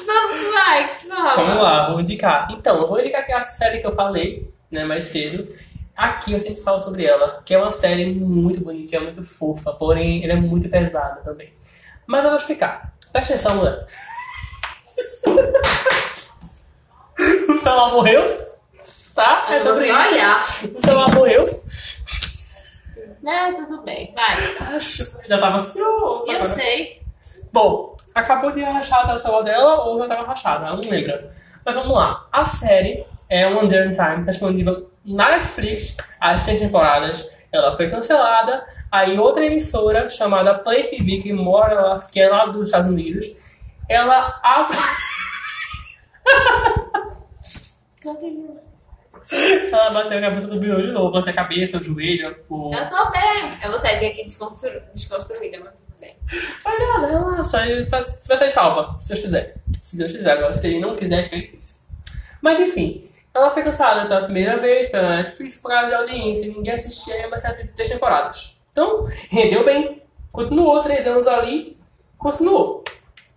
Vamos 0.06 0.54
lá, 0.54 0.84
que 0.88 1.08
fala. 1.08 1.36
Vamos 1.36 1.64
lá, 1.64 1.90
vou 1.92 2.02
indicar. 2.02 2.48
Então, 2.52 2.82
eu 2.82 2.88
vou 2.88 3.00
indicar 3.00 3.22
aquela 3.22 3.42
série 3.42 3.80
que 3.80 3.88
eu 3.88 3.94
falei, 3.94 4.54
né, 4.70 4.84
mais 4.84 5.06
cedo. 5.06 5.48
Aqui 5.96 6.34
eu 6.34 6.40
sempre 6.40 6.62
falo 6.62 6.82
sobre 6.82 7.06
ela, 7.06 7.42
que 7.46 7.54
é 7.54 7.58
uma 7.58 7.72
série 7.72 8.06
muito 8.14 8.62
bonitinha, 8.62 9.02
muito 9.02 9.24
fofa, 9.24 9.74
porém 9.74 10.24
ela 10.24 10.34
é 10.34 10.38
muito 10.38 10.68
pesada 10.70 11.22
também. 11.22 11.52
Mas 12.08 12.24
eu 12.24 12.30
vou 12.32 12.40
explicar. 12.40 12.94
Presta 13.12 13.34
atenção, 13.34 13.56
mulher. 13.58 13.86
o 17.50 17.58
celular 17.58 17.92
morreu? 17.92 18.52
Tá? 19.14 19.44
É 19.50 19.60
sobre 19.60 19.88
isso. 19.88 19.98
Olha. 19.98 20.38
O 20.38 20.82
celular 20.82 21.14
morreu. 21.14 21.64
É, 23.28 23.52
tudo 23.54 23.84
bem, 23.84 24.14
vai. 24.16 24.76
Acho. 24.76 25.28
Já 25.28 25.40
tava 25.40 25.58
assim, 25.58 25.80
Eu 25.80 26.22
agora. 26.24 26.46
sei. 26.46 27.02
Bom, 27.54 27.91
acabou 28.14 28.52
de 28.52 28.62
rachar 28.62 29.10
a 29.10 29.18
celular 29.18 29.44
dela 29.44 29.86
ou 29.86 30.00
já 30.00 30.08
tava 30.08 30.28
rachada, 30.28 30.68
ela 30.68 30.76
não 30.78 30.90
lembra. 30.90 31.32
Mas 31.66 31.76
vamos 31.76 31.94
lá. 31.94 32.28
A 32.32 32.44
série 32.46 33.06
é 33.30 33.48
One 33.48 33.68
Day 33.68 33.88
in 33.88 33.92
Time, 33.92 34.26
tá 34.26 34.32
disponível 34.32 34.92
na 35.06 35.32
Netflix, 35.32 35.98
as 36.20 36.44
três 36.46 36.60
temporadas. 36.60 37.30
Ela 37.52 37.76
foi 37.76 37.90
cancelada. 37.90 38.66
Aí 38.92 39.20
outra 39.20 39.46
emissora 39.46 40.08
chamada 40.10 40.56
Play 40.60 40.84
TV, 40.84 41.18
que 41.18 41.34
mora 41.34 41.82
lá, 41.82 42.00
que 42.00 42.20
é 42.20 42.30
lá 42.30 42.46
dos 42.46 42.68
Estados 42.68 42.92
Unidos, 42.92 43.26
ela 43.90 44.42
Continua. 48.02 48.62
ela 49.72 49.90
bateu 49.92 50.18
a 50.18 50.22
cabeça 50.22 50.48
do 50.48 50.60
bicho 50.60 50.78
de 50.78 50.92
novo, 50.92 51.18
a 51.18 51.34
cabeça, 51.34 51.78
o 51.78 51.84
joelho, 51.84 52.36
o. 52.50 52.74
Eu 52.74 52.90
tô 52.90 53.12
bem. 53.12 53.58
Eu 53.64 53.70
vou 53.70 53.80
sair 53.80 54.00
daqui 54.00 54.24
desconstru... 54.24 54.82
desconstruída, 54.94 55.60
mas 55.60 55.81
Mas 56.64 56.80
nada, 56.80 57.08
relaxa, 57.08 57.44
você 57.84 58.28
vai 58.28 58.38
sair 58.38 58.52
salva, 58.52 58.98
se 59.00 59.10
Deus 59.10 59.22
quiser. 59.22 59.56
Se 59.82 59.98
Deus 59.98 60.12
quiser, 60.12 60.32
agora 60.32 60.54
se 60.54 60.68
ele 60.68 60.80
não 60.80 60.96
quiser, 60.96 61.24
fica 61.26 61.38
difícil. 61.40 61.82
Mas 62.42 62.60
enfim, 62.60 63.10
ela 63.34 63.52
foi 63.52 63.64
cancelada 63.64 64.08
pela 64.08 64.24
primeira 64.26 64.58
vez 64.58 64.90
pela 64.90 65.18
Netflix 65.18 65.62
por 65.62 65.70
causa 65.70 65.88
de 65.88 65.94
audiência, 65.96 66.48
ninguém 66.52 66.74
assistia 66.74 67.28
uma 67.28 67.38
série 67.38 67.64
de 67.64 67.70
três 67.70 67.90
temporadas. 67.90 68.62
Então, 68.72 69.06
rendeu 69.30 69.64
bem, 69.66 70.02
continuou 70.32 70.82
três 70.82 71.06
anos 71.08 71.28
ali, 71.28 71.78
continuou. 72.18 72.84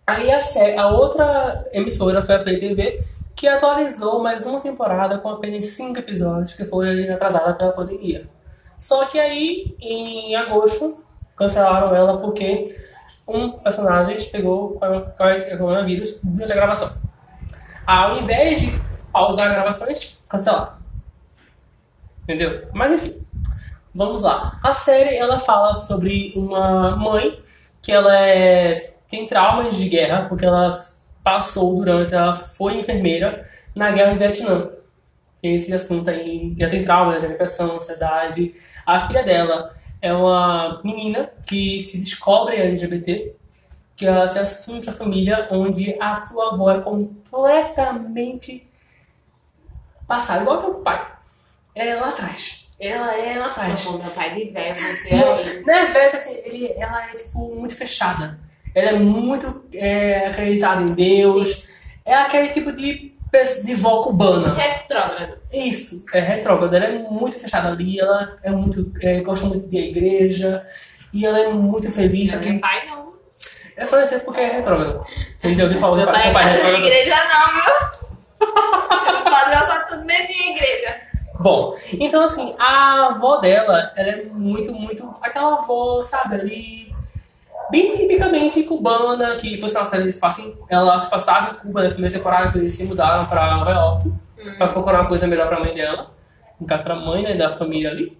Aí 0.07 0.31
a, 0.31 0.41
sé- 0.41 0.77
a 0.77 0.89
outra 0.89 1.67
emissora 1.73 2.23
foi 2.23 2.35
a 2.35 2.39
Play 2.43 2.59
TV, 2.59 3.03
que 3.35 3.49
atualizou 3.49 4.23
mais 4.23 4.47
uma 4.47 4.61
temporada 4.61 5.19
com 5.19 5.29
apenas 5.29 5.65
cinco 5.67 5.99
episódios, 5.99 6.55
que 6.55 6.65
foi 6.65 7.09
atrasada 7.11 7.55
pela 7.55 7.73
pandemia. 7.73 8.29
Só 8.79 9.07
que 9.07 9.19
aí, 9.19 9.75
em 9.81 10.37
agosto, 10.37 11.04
cancelaram 11.37 11.95
ela 11.95 12.19
porque 12.19 12.77
um 13.27 13.53
personagem 13.53 14.17
pegou 14.31 14.79
coronavírus 15.59 16.21
durante 16.23 16.53
a 16.53 16.57
gravação. 16.57 16.93
Ao 17.87 18.19
invés 18.19 18.61
de 18.61 18.73
pausar 19.13 19.53
gravações, 19.53 20.25
cancelar. 20.29 20.79
Entendeu? 22.23 22.69
Mas 22.73 22.93
enfim, 22.93 23.23
vamos 23.95 24.23
lá. 24.23 24.59
A 24.63 24.73
série 24.73 25.17
ela 25.17 25.39
fala 25.39 25.75
sobre 25.75 26.33
uma 26.37 26.97
mãe 26.97 27.43
que 27.83 27.93
ela 27.93 28.17
é, 28.17 28.95
tem 29.09 29.27
traumas 29.27 29.77
de 29.77 29.89
guerra 29.89 30.27
porque 30.29 30.45
ela 30.45 30.71
passou 31.23 31.77
durante, 31.77 32.15
ela 32.15 32.37
foi 32.37 32.79
enfermeira 32.79 33.49
na 33.75 33.91
guerra 33.91 34.13
do 34.13 34.19
Vietnã. 34.19 34.71
Esse 35.43 35.73
assunto 35.75 36.09
aí 36.09 36.55
já 36.59 36.71
tem 36.71 36.83
trauma, 36.83 37.21
depressão, 37.21 37.77
ansiedade. 37.77 38.55
A 38.87 39.01
filha 39.01 39.23
dela 39.23 39.75
é 40.05 40.13
uma 40.13 40.83
menina 40.85 41.31
que 41.47 41.81
se 41.81 41.97
descobre 41.97 42.57
LGBT, 42.57 43.35
que 43.97 44.05
ela 44.05 44.29
se 44.29 44.39
assume 44.39 44.87
a 44.87 44.93
família 44.93 45.49
onde 45.51 45.97
a 45.99 46.15
sua 46.15 46.53
avó 46.53 46.71
é 46.71 46.83
completamente 46.83 48.71
passada, 50.07 50.43
igual 50.43 50.59
teu 50.59 50.75
pai. 50.75 51.11
Ela 51.75 51.91
é 51.91 51.95
lá 51.95 52.11
atrás. 52.11 52.71
Ela 52.79 53.17
é 53.19 53.39
lá 53.39 53.47
atrás. 53.47 53.81
Tipo, 53.81 53.97
meu 53.97 54.11
pai 54.11 54.35
de 54.35 54.51
velho, 54.51 54.75
você 54.75 55.17
Não, 55.17 55.63
não 55.63 55.75
é 55.75 55.87
velho, 55.87 56.17
assim, 56.17 56.35
ele, 56.45 56.71
ela 56.77 57.11
é, 57.11 57.15
tipo, 57.15 57.55
muito 57.55 57.75
fechada. 57.75 58.39
Ela 58.75 58.91
é 58.91 58.99
muito 58.99 59.65
é, 59.73 60.27
acreditada 60.27 60.83
em 60.83 60.95
Deus. 60.95 61.71
É 62.05 62.15
aquele 62.15 62.49
tipo 62.49 62.73
de, 62.73 63.14
de 63.65 63.75
vó 63.75 64.03
cubana. 64.03 64.55
Retrógrado. 64.55 65.39
Isso, 65.53 66.05
é 66.13 66.21
retrógrada. 66.21 66.77
Ela 66.77 66.87
é 66.87 66.99
muito 66.99 67.39
fechada 67.39 67.69
ali, 67.69 67.99
ela 68.01 68.37
é 68.43 68.51
muito, 68.51 68.93
é, 69.01 69.21
gosta 69.21 69.47
muito 69.47 69.69
de 69.69 69.77
ir 69.77 69.81
à 69.81 69.87
igreja. 69.87 70.67
E 71.13 71.25
ela 71.27 71.39
é 71.39 71.49
muito 71.49 71.91
feliz. 71.91 72.31
Só 72.31 72.39
Meu 72.39 72.53
que 72.55 72.59
pai 72.59 72.87
não. 72.87 73.13
é 73.77 73.85
só 73.85 74.01
dizer 74.01 74.21
porque 74.21 74.41
é 74.41 74.53
retrógrado. 74.53 75.05
Entendeu? 75.39 75.67
Ele 75.67 75.79
falou 75.79 75.97
Meu 75.97 76.07
pai 76.07 76.27
não 76.27 76.33
pai 76.33 76.45
é 76.45 76.47
de 76.49 76.57
retrógrado. 76.57 76.83
igreja 76.85 77.17
não, 77.17 77.55
viu? 77.55 79.15
Meu 79.15 79.25
padre 79.25 79.57
gosta 79.57 79.87
tudo 79.89 80.05
meio 80.05 80.27
de 80.27 80.51
igreja. 80.51 80.95
Bom, 81.41 81.77
então 81.95 82.23
assim, 82.25 82.55
a 82.59 83.07
avó 83.07 83.37
dela, 83.39 83.93
ela 83.97 84.09
é 84.11 84.23
muito, 84.27 84.73
muito. 84.73 85.15
Aquela 85.21 85.55
avó, 85.55 86.03
sabe, 86.03 86.37
ali. 86.37 86.94
Bem 87.71 87.97
tipicamente 87.97 88.63
cubana, 88.65 89.37
que 89.37 89.57
por 89.57 89.69
sinal, 89.69 89.89
eles 89.95 90.19
passam, 90.19 90.55
ela 90.69 90.99
se 90.99 91.11
passava 91.11 91.53
em 91.53 91.55
Cuba 91.61 91.83
na 91.83 91.91
primeira 91.91 92.17
temporada, 92.17 92.53
que 92.53 92.59
eles 92.59 92.73
se 92.75 92.85
mudaram 92.85 93.27
pra 93.27 93.57
Nova 93.57 93.71
York, 93.71 94.13
pra 94.59 94.69
procurar 94.69 95.01
uma 95.01 95.09
coisa 95.09 95.27
melhor 95.27 95.49
pra 95.49 95.61
mãe 95.61 95.75
dela. 95.75 96.11
No 96.61 96.67
caso, 96.67 96.85
pra 96.85 96.95
mãe, 96.95 97.23
né, 97.23 97.35
da 97.35 97.57
família 97.57 97.91
ali. 97.91 98.17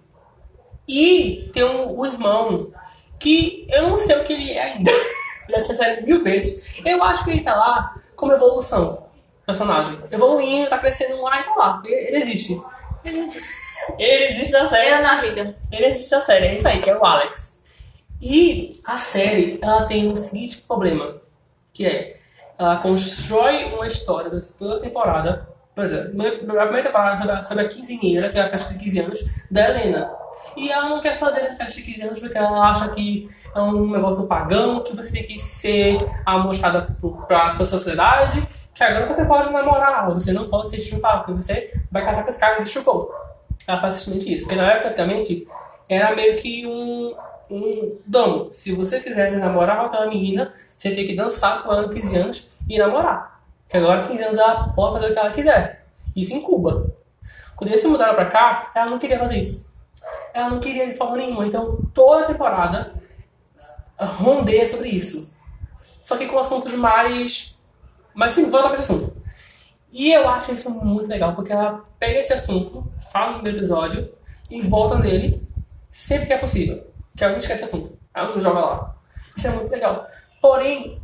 E 0.87 1.49
tem 1.53 1.63
um, 1.63 1.99
um 1.99 2.05
irmão 2.05 2.71
que 3.19 3.65
eu 3.71 3.89
não 3.89 3.97
sei 3.97 4.17
o 4.17 4.23
que 4.23 4.33
ele 4.33 4.51
é 4.51 4.63
ainda. 4.63 4.91
Já 5.49 5.57
assisti 5.57 5.73
a 5.73 5.75
série 5.75 6.05
mil 6.05 6.23
vezes. 6.23 6.81
Eu 6.85 7.03
acho 7.03 7.23
que 7.23 7.31
ele 7.31 7.41
tá 7.41 7.55
lá 7.55 7.95
como 8.15 8.33
evolução. 8.33 9.05
Personagem. 9.45 9.97
Evoluindo, 10.11 10.69
tá 10.69 10.79
crescendo 10.79 11.21
lá 11.21 11.39
e 11.39 11.43
tá 11.43 11.55
lá. 11.55 11.81
Ele, 11.85 11.95
ele 11.95 12.17
existe. 12.17 12.59
Ele 13.03 14.33
existe 14.33 14.51
na 14.51 14.67
série. 14.67 14.89
Eu 14.89 15.01
na 15.01 15.15
vida. 15.15 15.55
Ele 15.71 15.85
existe 15.85 16.11
na 16.11 16.21
série, 16.21 16.47
é 16.47 16.57
isso 16.57 16.67
aí, 16.67 16.79
que 16.79 16.89
é 16.89 16.97
o 16.97 17.05
Alex. 17.05 17.54
E 18.21 18.79
a 18.85 18.97
série, 18.97 19.59
ela 19.61 19.85
tem 19.85 20.11
o 20.11 20.17
seguinte 20.17 20.61
problema, 20.61 21.17
que 21.73 21.85
é, 21.85 22.17
ela 22.57 22.77
constrói 22.77 23.65
uma 23.65 23.85
história 23.85 24.29
durante 24.29 24.49
toda 24.53 24.77
a 24.77 24.79
temporada, 24.79 25.49
por 25.73 25.83
exemplo, 25.83 26.15
na 26.15 26.63
primeira 26.63 26.83
temporada 26.83 27.17
sobre 27.17 27.31
a, 27.33 27.43
sobre 27.43 27.65
a 27.65 27.67
quinzeaneira, 27.67 28.29
que 28.29 28.39
é 28.39 28.43
a 28.43 28.49
festa 28.49 28.73
de 28.73 28.79
15 28.83 28.99
anos, 28.99 29.19
da 29.51 29.69
Helena. 29.69 30.11
E 30.55 30.71
ela 30.71 30.87
não 30.87 31.01
quer 31.01 31.17
fazer 31.17 31.41
essa 31.41 31.55
festa 31.55 31.79
de 31.79 31.81
15 31.81 32.01
anos 32.03 32.19
porque 32.19 32.37
ela 32.37 32.71
acha 32.71 32.89
que 32.89 33.27
é 33.53 33.59
um 33.59 33.91
negócio 33.91 34.27
pagão, 34.27 34.83
que 34.83 34.95
você 34.95 35.11
tem 35.11 35.23
que 35.23 35.37
ser 35.37 35.97
amostrada 36.25 36.87
para 37.27 37.47
a 37.47 37.51
sua 37.51 37.65
sociedade, 37.65 38.41
que 38.73 38.83
agora 38.83 39.05
você 39.05 39.25
pode 39.25 39.51
namorar, 39.51 40.13
você 40.13 40.31
não 40.31 40.47
pode 40.47 40.69
ser 40.69 40.79
chupar, 40.79 41.23
porque 41.23 41.41
você 41.41 41.73
vai 41.91 42.05
casar 42.05 42.23
com 42.23 42.29
esse 42.29 42.39
cara 42.39 42.55
que 42.55 42.65
chupou. 42.65 43.13
Ela 43.67 43.79
faz 43.79 43.95
simplesmente 43.95 44.33
isso. 44.33 44.43
Porque 44.43 44.55
na 44.55 44.67
época, 44.67 44.83
praticamente, 44.83 45.47
era 45.89 46.15
meio 46.15 46.35
que 46.35 46.65
um, 46.65 47.15
um 47.49 47.97
dom. 48.05 48.49
Se 48.51 48.71
você 48.71 48.99
quisesse 48.99 49.35
namorar 49.37 49.79
com 49.79 49.85
aquela 49.85 50.07
menina, 50.07 50.53
você 50.55 50.93
tinha 50.93 51.05
que 51.05 51.15
dançar 51.15 51.63
com 51.63 51.71
ela 51.71 51.83
com 51.83 51.89
15 51.89 52.17
anos 52.17 52.57
e 52.67 52.77
namorar. 52.77 53.41
Porque 53.63 53.77
agora, 53.77 54.07
15 54.07 54.23
anos, 54.23 54.37
ela 54.37 54.69
pode 54.69 54.93
fazer 54.93 55.11
o 55.11 55.13
que 55.13 55.19
ela 55.19 55.31
quiser. 55.31 55.85
Isso 56.15 56.33
em 56.33 56.41
Cuba. 56.41 56.93
Quando 57.55 57.69
eles 57.69 57.81
se 57.81 57.87
mudaram 57.87 58.15
pra 58.15 58.25
cá, 58.25 58.65
ela 58.75 58.89
não 58.89 58.99
queria 58.99 59.19
fazer 59.19 59.37
isso. 59.37 59.71
Ela 60.33 60.49
não 60.49 60.59
queria 60.59 60.87
de 60.87 60.95
forma 60.95 61.17
nenhuma. 61.17 61.47
Então, 61.47 61.79
toda 61.93 62.27
temporada 62.27 62.93
rondeia 63.97 64.67
sobre 64.67 64.89
isso. 64.89 65.33
Só 66.01 66.17
que 66.17 66.27
com 66.27 66.37
assuntos 66.37 66.73
mais. 66.73 67.63
Mas 68.13 68.33
sim, 68.33 68.49
volta 68.49 68.69
pra 68.69 68.77
esse 68.77 68.91
assunto. 68.91 69.15
E 69.91 70.11
eu 70.11 70.27
acho 70.27 70.51
isso 70.51 70.69
muito 70.83 71.07
legal, 71.07 71.33
porque 71.35 71.53
ela 71.53 71.81
pega 71.97 72.19
esse 72.19 72.33
assunto, 72.33 72.85
fala 73.11 73.27
no 73.27 73.33
primeiro 73.35 73.59
episódio 73.59 74.11
e 74.51 74.61
volta 74.61 74.99
nele 74.99 75.41
sempre 75.89 76.27
que 76.27 76.33
é 76.33 76.37
possível. 76.37 76.85
Que 77.15 77.27
não 77.27 77.37
esquece 77.37 77.63
assunto. 77.63 77.97
Ela 78.13 78.29
não 78.29 78.39
joga 78.39 78.59
lá. 78.59 78.95
Isso 79.35 79.47
é 79.47 79.51
muito 79.51 79.71
legal. 79.71 80.05
Porém, 80.41 81.01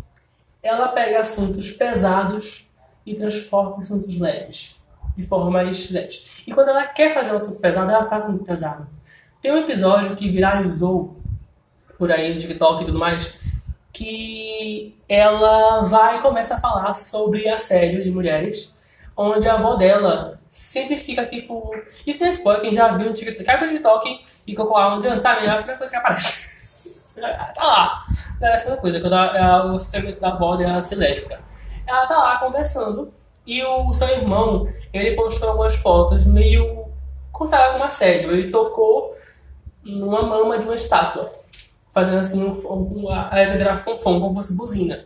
ela 0.61 0.89
pega 0.89 1.19
assuntos 1.19 1.71
pesados 1.71 2.69
e 3.05 3.15
transforma 3.15 3.77
em 3.77 3.81
assuntos 3.81 4.19
leves. 4.19 4.81
De 5.15 5.25
forma 5.25 5.51
mais 5.51 5.91
leve. 5.91 6.19
E 6.47 6.53
quando 6.53 6.69
ela 6.69 6.85
quer 6.87 7.13
fazer 7.13 7.31
um 7.33 7.37
assunto 7.37 7.59
pesado, 7.59 7.91
ela 7.91 8.05
faz 8.05 8.25
um 8.25 8.27
assunto 8.29 8.45
pesado. 8.45 8.87
Tem 9.41 9.51
um 9.51 9.57
episódio 9.57 10.15
que 10.15 10.29
viralizou 10.29 11.17
por 11.97 12.11
aí 12.11 12.33
no 12.33 12.39
TikTok 12.39 12.81
e 12.81 12.85
tudo 12.85 12.97
mais, 12.97 13.39
que 13.93 14.95
ela 15.07 15.81
vai 15.81 16.17
e 16.17 16.21
começa 16.21 16.55
a 16.55 16.59
falar 16.59 16.93
sobre 16.93 17.47
assédio 17.47 18.03
de 18.03 18.11
mulheres, 18.11 18.79
onde 19.15 19.47
a 19.47 19.53
avó 19.53 19.75
dela 19.75 20.39
sempre 20.49 20.97
fica 20.97 21.25
tipo. 21.25 21.75
Isso 22.05 22.21
não 22.21 22.27
é 22.27 22.31
spoiler, 22.31 22.61
quem 22.63 22.73
já 22.73 22.95
viu 22.95 23.07
no 23.07 23.13
TikTok, 23.13 23.43
cai 23.43 23.57
pro 23.57 23.67
TikTok 23.67 24.23
e 24.47 24.55
a 24.57 24.61
alma 24.61 24.97
adiante, 24.97 25.21
sabe? 25.21 25.47
É 25.47 25.51
a 25.51 25.55
primeira 25.55 25.77
coisa 25.77 25.91
que 25.91 25.97
aparece. 25.97 27.15
tá 27.21 27.53
lá. 27.63 28.03
É 28.41 28.53
a 28.53 28.57
segunda 28.57 28.77
coisa, 28.77 28.99
quando 28.99 29.75
o 29.75 29.79
sistema 29.79 30.11
da 30.13 30.29
avó 30.29 30.55
dela 30.55 30.81
se 30.81 30.95
lésbica. 30.95 31.39
Ela 31.85 32.07
tá 32.07 32.17
lá 32.17 32.37
conversando 32.37 33.13
e 33.45 33.63
o 33.63 33.93
seu 33.93 34.07
irmão, 34.09 34.67
ele 34.93 35.15
postou 35.15 35.49
algumas 35.49 35.75
fotos 35.75 36.25
meio. 36.25 36.85
consideradas 37.31 37.73
como 37.73 37.83
assédio. 37.83 38.31
Ele 38.31 38.49
tocou 38.49 39.15
numa 39.83 40.21
mama 40.23 40.57
de 40.57 40.65
uma 40.65 40.75
estátua 40.75 41.31
fazendo 41.93 42.19
assim 42.19 42.43
um, 42.43 42.51
um, 42.51 43.09
a 43.09 43.29
era 43.37 43.75
fonfon, 43.75 44.19
como 44.19 44.33
fosse 44.33 44.55
buzina. 44.55 45.05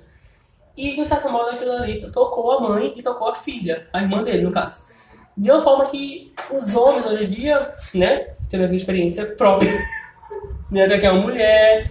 E, 0.78 0.96
de 0.96 1.06
certo 1.08 1.30
modo, 1.30 1.52
aquilo 1.52 1.72
ali 1.72 2.02
tocou 2.12 2.52
a 2.52 2.60
mãe 2.60 2.94
e 2.96 3.02
tocou 3.02 3.30
a 3.30 3.36
filha, 3.36 3.88
a 3.94 4.02
irmã 4.02 4.24
dele, 4.24 4.44
no 4.44 4.52
caso. 4.52 4.88
De 5.38 5.52
uma 5.52 5.62
forma 5.62 5.86
que 5.86 6.34
os 6.52 6.76
homens, 6.76 7.06
hoje 7.06 7.26
em 7.26 7.30
dia, 7.30 7.74
né, 7.96 8.28
tendo 8.56 8.64
aquela 8.64 8.76
experiência 8.76 9.26
própria, 9.36 9.72
né, 10.72 10.98
que 10.98 11.06
é 11.06 11.12
uma 11.12 11.22
mulher, 11.22 11.90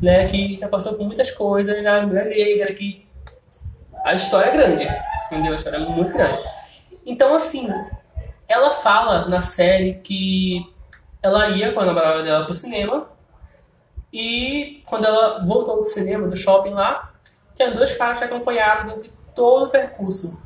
né, 0.00 0.26
que 0.26 0.58
já 0.58 0.68
passou 0.68 0.94
por 0.94 1.06
muitas 1.06 1.30
coisas, 1.30 1.82
né, 1.82 2.00
mulher 2.02 2.26
negra, 2.26 2.72
que 2.72 3.06
a 4.04 4.14
história 4.14 4.50
é 4.50 4.52
grande, 4.52 4.88
entendeu? 5.26 5.52
A 5.52 5.56
história 5.56 5.76
é 5.78 5.80
muito 5.80 6.12
grande. 6.12 6.40
Então, 7.06 7.34
assim, 7.34 7.68
ela 8.48 8.70
fala 8.70 9.28
na 9.28 9.40
série 9.40 9.94
que 9.94 10.66
ela 11.22 11.48
ia 11.50 11.72
com 11.72 11.80
a 11.80 11.84
namorada 11.84 12.22
dela 12.22 12.44
pro 12.44 12.54
cinema, 12.54 13.08
e 14.12 14.82
quando 14.86 15.06
ela 15.06 15.44
voltou 15.44 15.78
do 15.78 15.84
cinema, 15.86 16.28
do 16.28 16.36
shopping 16.36 16.70
lá, 16.70 17.12
tinha 17.54 17.70
dois 17.70 17.96
caras 17.96 18.18
que 18.18 18.24
acompanharam 18.24 18.88
durante 18.88 19.10
todo 19.34 19.66
o 19.66 19.70
percurso. 19.70 20.40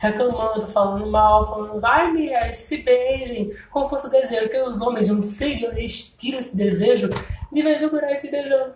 Reclamando, 0.00 0.66
falando 0.66 1.06
mal, 1.10 1.44
falando, 1.44 1.78
vai 1.78 2.10
mulheres, 2.10 2.56
se 2.56 2.78
beijem, 2.78 3.52
como 3.70 3.86
fosse 3.86 4.06
o 4.06 4.10
desejo, 4.10 4.48
porque 4.48 4.60
os 4.62 4.80
homens 4.80 5.10
não 5.10 5.20
sei, 5.20 5.62
eles 5.62 6.16
tiram 6.18 6.40
esse 6.40 6.56
desejo 6.56 7.10
de 7.52 7.62
vez 7.62 7.78
de 7.78 7.86
mulheres 7.86 8.18
se 8.18 8.30
beijando. 8.30 8.74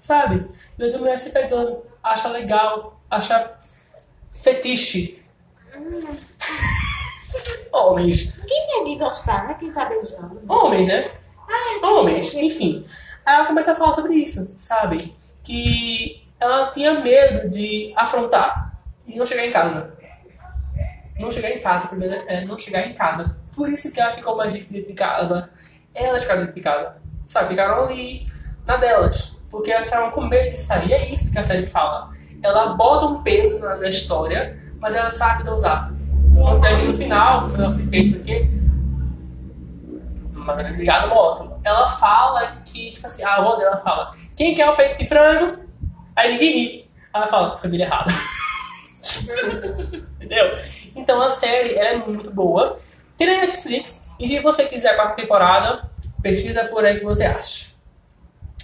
Sabe? 0.00 0.40
De 0.40 0.76
vez 0.76 0.92
de 0.92 0.98
mulheres 0.98 1.20
se 1.22 1.30
pegando. 1.30 1.82
Acha 2.02 2.28
legal, 2.28 3.00
acha 3.10 3.58
fetiche. 4.32 5.22
Homens. 7.72 8.42
Quem 8.46 8.66
tem 8.66 8.84
que 8.84 8.96
gostar, 8.96 9.46
né? 9.46 9.56
Quem 9.58 9.70
tá 9.70 9.84
beijando. 9.84 10.42
Homens, 10.48 10.88
né? 10.88 11.12
Ah, 11.48 11.86
Homens, 11.86 12.34
enfim. 12.34 12.86
Aí 13.24 13.36
ela 13.36 13.46
começa 13.46 13.72
a 13.72 13.76
falar 13.76 13.94
sobre 13.94 14.14
isso, 14.14 14.54
sabe? 14.58 15.14
Que 15.44 16.26
ela 16.38 16.70
tinha 16.70 17.00
medo 17.00 17.48
de 17.48 17.92
afrontar 17.94 18.80
e 19.06 19.16
não 19.16 19.26
chegar 19.26 19.46
em 19.46 19.52
casa. 19.52 19.92
Não 21.20 21.30
chegar 21.30 21.50
em 21.50 21.60
casa, 21.60 21.88
primeiro 21.88 22.14
é 22.26 22.44
não 22.46 22.56
chegar 22.56 22.86
em 22.86 22.94
casa. 22.94 23.36
Por 23.54 23.68
isso 23.68 23.92
que 23.92 24.00
ela 24.00 24.12
ficou 24.12 24.36
mais 24.36 24.54
dentro 24.54 24.88
de 24.88 24.94
casa. 24.94 25.50
Elas 25.94 26.22
ficaram 26.22 26.40
dentro 26.40 26.54
de 26.54 26.62
casa. 26.62 26.96
Sabe? 27.26 27.50
Ficaram 27.50 27.84
ali 27.84 28.26
na 28.66 28.78
delas. 28.78 29.36
Porque 29.50 29.70
elas 29.70 29.84
estavam 29.84 30.10
com 30.10 30.22
medo 30.22 30.54
de 30.54 30.60
sair. 30.60 30.94
É 30.94 31.12
isso 31.12 31.30
que 31.30 31.38
a 31.38 31.44
série 31.44 31.66
fala. 31.66 32.10
Ela 32.42 32.74
bota 32.74 33.06
um 33.06 33.22
peso 33.22 33.60
na, 33.60 33.86
história, 33.86 34.58
mas 34.78 34.94
ela 34.94 35.10
sabe 35.10 35.44
dosar. 35.44 35.92
Então, 36.30 36.64
ali 36.64 36.86
no 36.86 36.96
final, 36.96 37.50
se 37.50 37.60
ela 37.60 37.70
se 37.70 37.86
pensa 37.88 38.18
aqui, 38.18 38.48
mas 40.32 40.58
ela 40.58 40.68
é 40.68 40.72
ligada 40.72 41.08
moto. 41.08 41.52
Ela 41.62 41.86
fala 41.86 42.56
que, 42.64 42.92
tipo 42.92 43.06
assim, 43.06 43.22
a 43.22 43.36
avó 43.36 43.56
dela 43.56 43.76
fala: 43.76 44.14
Quem 44.36 44.54
quer 44.54 44.70
o 44.70 44.76
peito 44.76 44.98
de 44.98 45.04
frango? 45.04 45.58
Aí 46.16 46.32
ninguém 46.32 46.52
ri. 46.52 46.90
Ela 47.12 47.26
fala: 47.26 47.58
Família 47.58 47.84
errada. 47.84 48.10
Entendeu? 50.16 50.56
Então 50.94 51.20
a 51.20 51.28
série 51.28 51.74
é 51.74 51.96
muito 51.96 52.30
boa. 52.30 52.78
Tem 53.16 53.26
na 53.26 53.42
Netflix. 53.42 54.10
E 54.18 54.26
se 54.28 54.38
você 54.40 54.66
quiser 54.66 54.90
a 54.90 54.96
quarta 54.96 55.14
temporada, 55.14 55.90
pesquisa 56.22 56.64
por 56.64 56.84
aí 56.84 56.98
que 56.98 57.04
você 57.04 57.24
acha. 57.24 57.70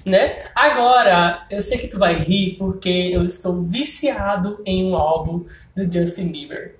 Né? 0.04 0.44
Agora, 0.54 1.46
eu 1.50 1.60
sei 1.60 1.78
que 1.78 1.88
tu 1.88 1.98
vai 1.98 2.14
rir 2.14 2.56
porque 2.56 2.88
eu 2.88 3.24
estou 3.24 3.62
viciado 3.62 4.62
em 4.64 4.90
um 4.90 4.96
álbum 4.96 5.44
do 5.74 5.92
Justin 5.92 6.28
Bieber. 6.28 6.76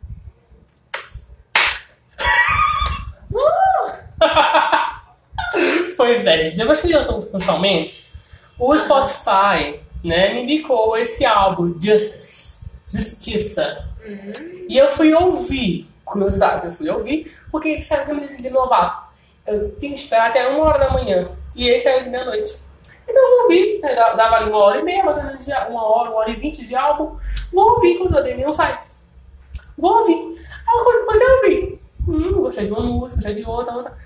pois 5.96 6.24
é, 6.26 6.52
depois 6.52 6.80
que 6.80 6.86
ele 6.86 6.96
lançou 6.96 7.18
os 7.18 7.60
Mendes, 7.60 8.12
o 8.58 8.76
Spotify 8.76 9.80
né, 10.04 10.32
me 10.32 10.44
indicou 10.44 10.96
esse 10.96 11.24
álbum, 11.24 11.74
Justice, 11.80 12.64
Justiça. 12.88 13.88
E 14.68 14.76
eu 14.76 14.88
fui 14.88 15.12
ouvir, 15.12 15.88
curiosidade, 16.04 16.66
eu 16.66 16.72
fui 16.72 16.88
ouvir, 16.88 17.32
porque 17.50 17.82
saiu 17.82 18.36
de 18.36 18.50
novato. 18.50 19.06
Eu 19.46 19.74
tinha 19.76 19.92
que 19.92 19.98
esperar 19.98 20.30
até 20.30 20.48
uma 20.48 20.64
hora 20.64 20.78
da 20.78 20.92
manhã. 20.92 21.28
E 21.54 21.68
esse 21.68 21.84
saiu 21.84 22.04
de 22.04 22.10
meia-noite. 22.10 22.66
Então 23.08 23.22
eu 23.22 23.30
vou 23.30 23.42
ouvir, 23.44 23.80
né, 23.80 23.94
dava 23.94 24.36
ali 24.36 24.50
uma 24.50 24.58
hora 24.58 24.80
e 24.80 24.82
meia, 24.82 25.04
mais 25.04 25.16
ou 25.18 25.24
menos 25.24 25.46
uma 25.46 25.84
hora, 25.84 26.10
uma 26.10 26.18
hora 26.18 26.30
e 26.30 26.36
vinte 26.36 26.66
de 26.66 26.74
álbum. 26.74 27.16
Vou 27.52 27.74
ouvir 27.74 27.98
quando 27.98 28.16
o 28.16 28.22
Demi 28.22 28.42
não 28.42 28.52
sai. 28.52 28.80
Vou 29.78 29.98
ouvir. 29.98 30.36
Aí 30.66 30.98
depois 30.98 31.20
eu 31.20 31.36
ouvi. 31.36 31.80
Hum, 32.08 32.32
gostei 32.42 32.66
de 32.66 32.72
uma 32.72 32.82
música, 32.82 33.22
gostei 33.22 33.34
de 33.42 33.48
outra, 33.48 33.74
outra. 33.74 33.96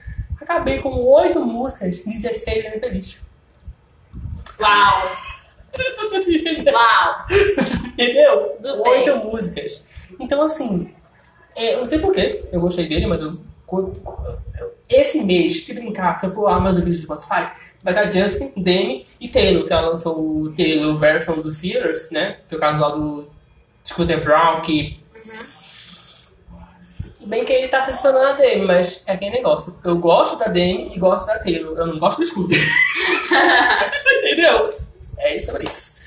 Acabei 0.40 0.78
com 0.81 0.90
oito 1.05 1.40
músicas, 1.40 2.05
16 2.05 2.64
na 2.64 2.70
minha 2.70 2.81
playlist. 2.81 3.24
Uau! 4.60 5.02
Uau! 6.72 7.27
Entendeu? 7.93 8.59
Oito 8.86 9.16
músicas. 9.16 9.86
Então, 10.19 10.43
assim, 10.43 10.91
é, 11.55 11.74
eu 11.74 11.81
não 11.81 11.87
sei 11.87 11.99
porquê, 11.99 12.45
eu 12.53 12.61
gostei 12.61 12.87
dele, 12.87 13.07
mas 13.07 13.20
eu. 13.20 13.31
Esse 14.89 15.23
mês, 15.23 15.65
se 15.65 15.74
brincar, 15.74 16.19
se 16.19 16.27
eu 16.27 16.35
for 16.35 16.45
lá 16.45 16.59
meus 16.59 16.77
vídeos 16.77 16.99
do 16.99 17.03
Spotify, 17.05 17.53
vai 17.82 17.95
dar 17.95 18.11
Justin, 18.11 18.53
Demi 18.57 19.07
e 19.20 19.28
Taylor, 19.28 19.65
que 19.65 19.73
ela 19.73 19.91
lançou 19.91 20.20
o 20.20 20.53
Taylor 20.53 20.97
version 20.97 21.41
do 21.41 21.53
Fears, 21.53 22.11
né? 22.11 22.39
Que 22.49 22.55
é 22.55 22.59
o 22.59 22.61
caso 22.61 22.81
lá 22.81 22.89
do 22.89 23.28
Scooter 23.85 24.24
Brown, 24.24 24.61
que. 24.62 24.99
Bem 27.27 27.45
que 27.45 27.53
ele 27.53 27.69
tá 27.69 27.81
assistindo 27.81 28.19
a 28.19 28.32
Demi, 28.32 28.65
mas 28.65 29.05
é 29.07 29.12
aquele 29.12 29.31
negócio. 29.31 29.78
Eu 29.85 29.97
gosto 29.99 30.39
da 30.39 30.47
Demi 30.47 30.91
e 30.95 30.99
gosto 30.99 31.27
da 31.27 31.39
Taylor. 31.39 31.78
Eu 31.78 31.87
não 31.87 31.99
gosto 31.99 32.19
do 32.19 32.27
Scooter. 32.27 32.59
Entendeu? 34.19 34.70
É 35.19 35.37
isso 35.37 35.47
sobre 35.47 35.65
isso. 35.65 36.01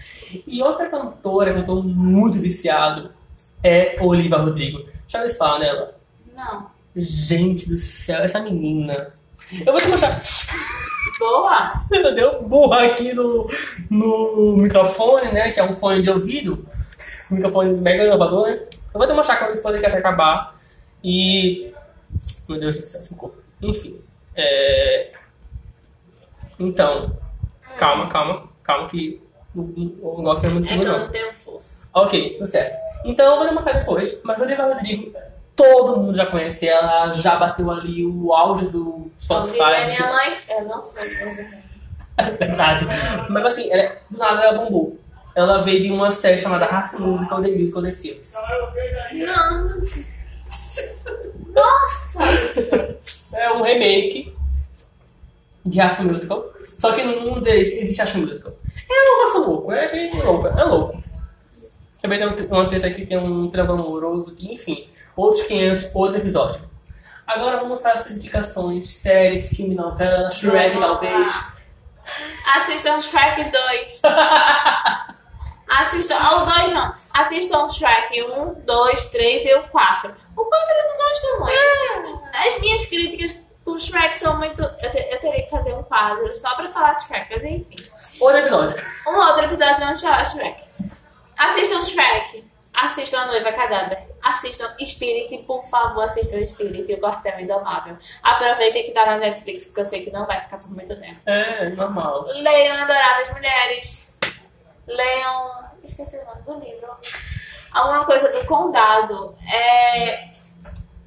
E 0.46 0.62
outra 0.62 0.90
cantora 0.90 1.54
que 1.54 1.60
eu 1.60 1.66
tô 1.66 1.82
muito 1.82 2.40
viciado 2.40 3.12
é 3.64 3.98
Oliva 4.02 4.38
Rodrigo. 4.38 4.86
Já 5.08 5.22
ouviu 5.22 5.36
falar 5.36 5.60
nela? 5.60 5.98
Não. 6.36 6.70
Gente 6.96 7.70
do 7.70 7.78
céu, 7.78 8.22
essa 8.22 8.40
menina. 8.40 9.14
Eu 9.66 9.72
vou 9.72 9.78
te 9.78 9.88
mostrar. 9.88 10.22
Boa! 11.20 11.86
Deu 12.16 12.44
burra 12.44 12.86
aqui 12.86 13.14
no, 13.14 13.48
no 13.90 14.58
microfone, 14.58 15.32
né? 15.32 15.52
Que 15.52 15.60
é 15.60 15.64
um 15.64 15.74
fone 15.74 16.02
de 16.02 16.10
ouvido. 16.10 16.68
Um 17.32 17.36
microfone 17.36 17.74
mega 17.74 18.04
inovador, 18.04 18.48
né? 18.48 18.60
Eu 18.94 19.00
vou 19.00 19.08
te 19.08 19.14
mostrar 19.14 19.38
quando 19.38 19.52
esse 19.52 19.64
podcast 19.64 19.98
acabar. 19.98 20.56
E. 21.04 21.74
Meu 22.48 22.60
Deus 22.60 22.78
do 22.78 22.84
céu, 22.84 23.02
ficou. 23.02 23.36
Enfim. 23.62 24.02
É... 24.36 25.12
Então. 26.60 27.18
Calma, 27.78 28.08
calma. 28.08 28.50
Calma 28.62 28.90
que 28.90 29.22
o 29.56 30.18
negócio 30.18 30.48
é 30.48 30.50
muito 30.50 30.66
É 30.66 30.70
que 30.70 30.80
seguro, 30.80 30.98
eu 30.98 31.00
não 31.00 31.12
tenho 31.12 31.32
força. 31.32 31.88
Ok, 31.94 32.34
tudo 32.36 32.48
certo. 32.48 32.83
Então 33.04 33.32
eu 33.32 33.38
vou 33.38 33.48
demarcar 33.48 33.80
depois, 33.80 34.22
mas 34.24 34.42
a 34.42 34.46
Oliva 34.46 34.64
Rodrigo, 34.64 35.12
todo 35.56 35.98
mundo 35.98 36.16
já 36.16 36.26
conhece 36.26 36.68
ela, 36.68 37.14
já 37.14 37.36
bateu 37.36 37.70
ali 37.72 38.06
o 38.06 38.34
auge 38.34 38.68
do 38.68 39.12
Spotify. 39.22 39.60
Ouvi 39.62 39.76
a 39.76 39.88
minha 39.88 40.14
mãe. 40.14 40.34
Eu 40.50 40.66
não 40.66 40.82
sei. 40.84 41.04
É 42.18 42.24
verdade. 42.32 42.86
Mas 43.30 43.46
assim, 43.46 43.72
ela- 43.72 43.96
do 44.10 44.18
nada 44.18 44.42
ela 44.44 44.58
bombou. 44.64 44.98
Ela 45.36 45.62
veio 45.64 45.82
de 45.82 45.92
uma 45.92 46.12
série 46.12 46.38
chamada 46.38 46.66
High 46.66 47.00
Musical 47.00 47.42
The 47.42 47.50
Musical 47.50 47.82
The 47.82 47.92
Series. 47.92 48.34
Não. 49.14 49.82
Nossa! 51.54 52.20
É 53.34 53.52
um 53.52 53.64
remake 53.64 54.34
de 55.66 55.80
School 55.90 56.12
Musical, 56.12 56.46
só 56.78 56.92
que 56.92 57.04
num 57.04 57.40
deles 57.42 57.70
existe 57.72 58.06
School 58.06 58.28
Musical. 58.28 58.54
É 58.78 58.94
um 58.94 59.18
negócio 59.18 59.50
louco, 59.50 59.72
é 59.72 59.92
bem 59.92 60.22
louco, 60.22 60.48
é 60.48 60.64
louco. 60.64 61.04
Também 62.04 62.20
tem 62.20 62.28
um- 62.28 62.48
uma 62.54 62.68
treta 62.68 62.86
aqui, 62.88 63.06
tem 63.06 63.18
um 63.18 63.50
travão 63.50 63.80
amoroso, 63.80 64.36
que, 64.36 64.52
enfim, 64.54 64.90
outros 65.16 65.44
500, 65.44 65.96
outro 65.96 66.18
episódio. 66.18 66.70
Agora 67.26 67.56
vamos 67.56 67.70
mostrar 67.70 67.94
essas 67.94 68.18
indicações, 68.18 68.90
série, 68.90 69.42
filme, 69.42 69.74
novela, 69.74 70.30
Shrek, 70.30 70.78
talvez. 70.78 71.32
Assistam 72.58 73.00
Shrek 73.00 73.46
2. 73.50 74.02
Assistam. 75.70 76.16
Ah, 76.20 76.36
o 76.36 76.46
2 76.46 76.70
não. 76.72 76.94
Assistam 77.14 77.68
Shrek 77.70 78.22
1, 78.22 78.54
2, 78.66 79.06
3 79.08 79.46
e 79.46 79.56
o 79.56 79.64
4. 79.70 80.14
O 80.36 80.46
4 80.46 80.76
eu 80.76 80.90
não 80.90 80.98
gosto 80.98 81.40
muito. 81.40 82.22
As 82.46 82.60
minhas 82.60 82.86
críticas 82.86 83.40
com 83.64 83.80
Shrek 83.80 84.20
são 84.20 84.38
muito. 84.38 84.62
Eu, 84.62 84.92
te- 84.92 85.08
eu 85.10 85.20
teria 85.20 85.44
que 85.44 85.50
fazer 85.50 85.74
um 85.74 85.84
quadro 85.84 86.38
só 86.38 86.54
pra 86.56 86.68
falar 86.68 86.94
de 86.94 87.06
Shrek, 87.06 87.28
mas 87.32 87.44
enfim. 87.44 87.76
Outro 88.20 88.38
episódio. 88.40 88.76
Um 89.08 89.16
outro 89.16 89.46
episódio 89.46 89.86
não 89.86 89.98
falar 89.98 90.24
Shrek. 90.26 90.62
Assistam 91.38 91.84
Shrek. 91.84 92.44
Assistam 92.74 93.20
A 93.22 93.26
Noiva 93.28 93.52
Cadáver. 93.52 94.04
Assistam 94.24 94.68
Spirit, 94.84 95.38
por 95.46 95.64
favor, 95.66 96.04
assistam 96.04 96.44
Spirit 96.46 96.92
e 96.92 96.96
o 96.96 97.00
Corcel 97.00 97.40
Indomável. 97.40 97.98
Aproveitem 98.24 98.84
que 98.86 98.92
tá 98.92 99.06
na 99.06 99.18
Netflix, 99.18 99.66
porque 99.66 99.82
eu 99.82 99.86
sei 99.86 100.04
que 100.04 100.12
não 100.12 100.26
vai 100.26 100.40
ficar 100.40 100.58
por 100.58 100.72
muito 100.72 100.96
tempo. 101.00 101.20
É, 101.26 101.70
normal. 101.70 102.24
Leiam 102.28 102.78
Adoráveis 102.78 103.32
Mulheres. 103.34 104.18
Leiam. 104.88 105.64
Esqueci 105.84 106.18
o 106.18 106.26
nome 106.26 106.42
do 106.44 106.66
livro. 106.66 106.88
Alguma 107.74 108.06
coisa 108.06 108.30
do 108.30 108.46
condado. 108.46 109.36
É. 109.52 110.26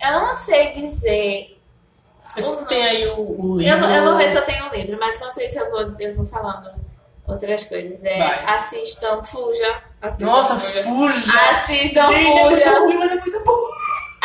Eu 0.02 0.12
não 0.12 0.34
sei 0.34 0.72
dizer. 0.74 1.58
Mas 2.36 2.64
tem 2.66 2.84
aí 2.84 3.06
o, 3.08 3.18
o 3.20 3.58
livro. 3.58 3.72
Eu, 3.74 3.80
vou- 3.80 3.88
eu 3.88 4.04
vou 4.04 4.16
ver 4.18 4.30
se 4.30 4.36
eu 4.36 4.44
tenho 4.44 4.66
um 4.66 4.70
livro, 4.70 4.98
mas 5.00 5.16
enquanto 5.16 5.40
isso 5.40 5.58
eu 5.58 5.70
vou, 5.70 5.80
eu 5.98 6.14
vou 6.14 6.26
falando 6.26 6.70
outras 7.26 7.64
coisas. 7.64 8.04
É, 8.04 8.20
assistam 8.44 9.22
Fuja. 9.24 9.82
Assistam 10.08 10.26
Nossa, 10.26 10.56
Fuja. 10.56 11.32
Assistam 11.50 12.08
Gente, 12.12 12.38
é 12.38 12.48
Fuja. 12.48 12.78
ruim, 12.80 12.96
mas 12.98 13.12
é 13.12 13.14
muito 13.16 13.44
bom. 13.44 13.66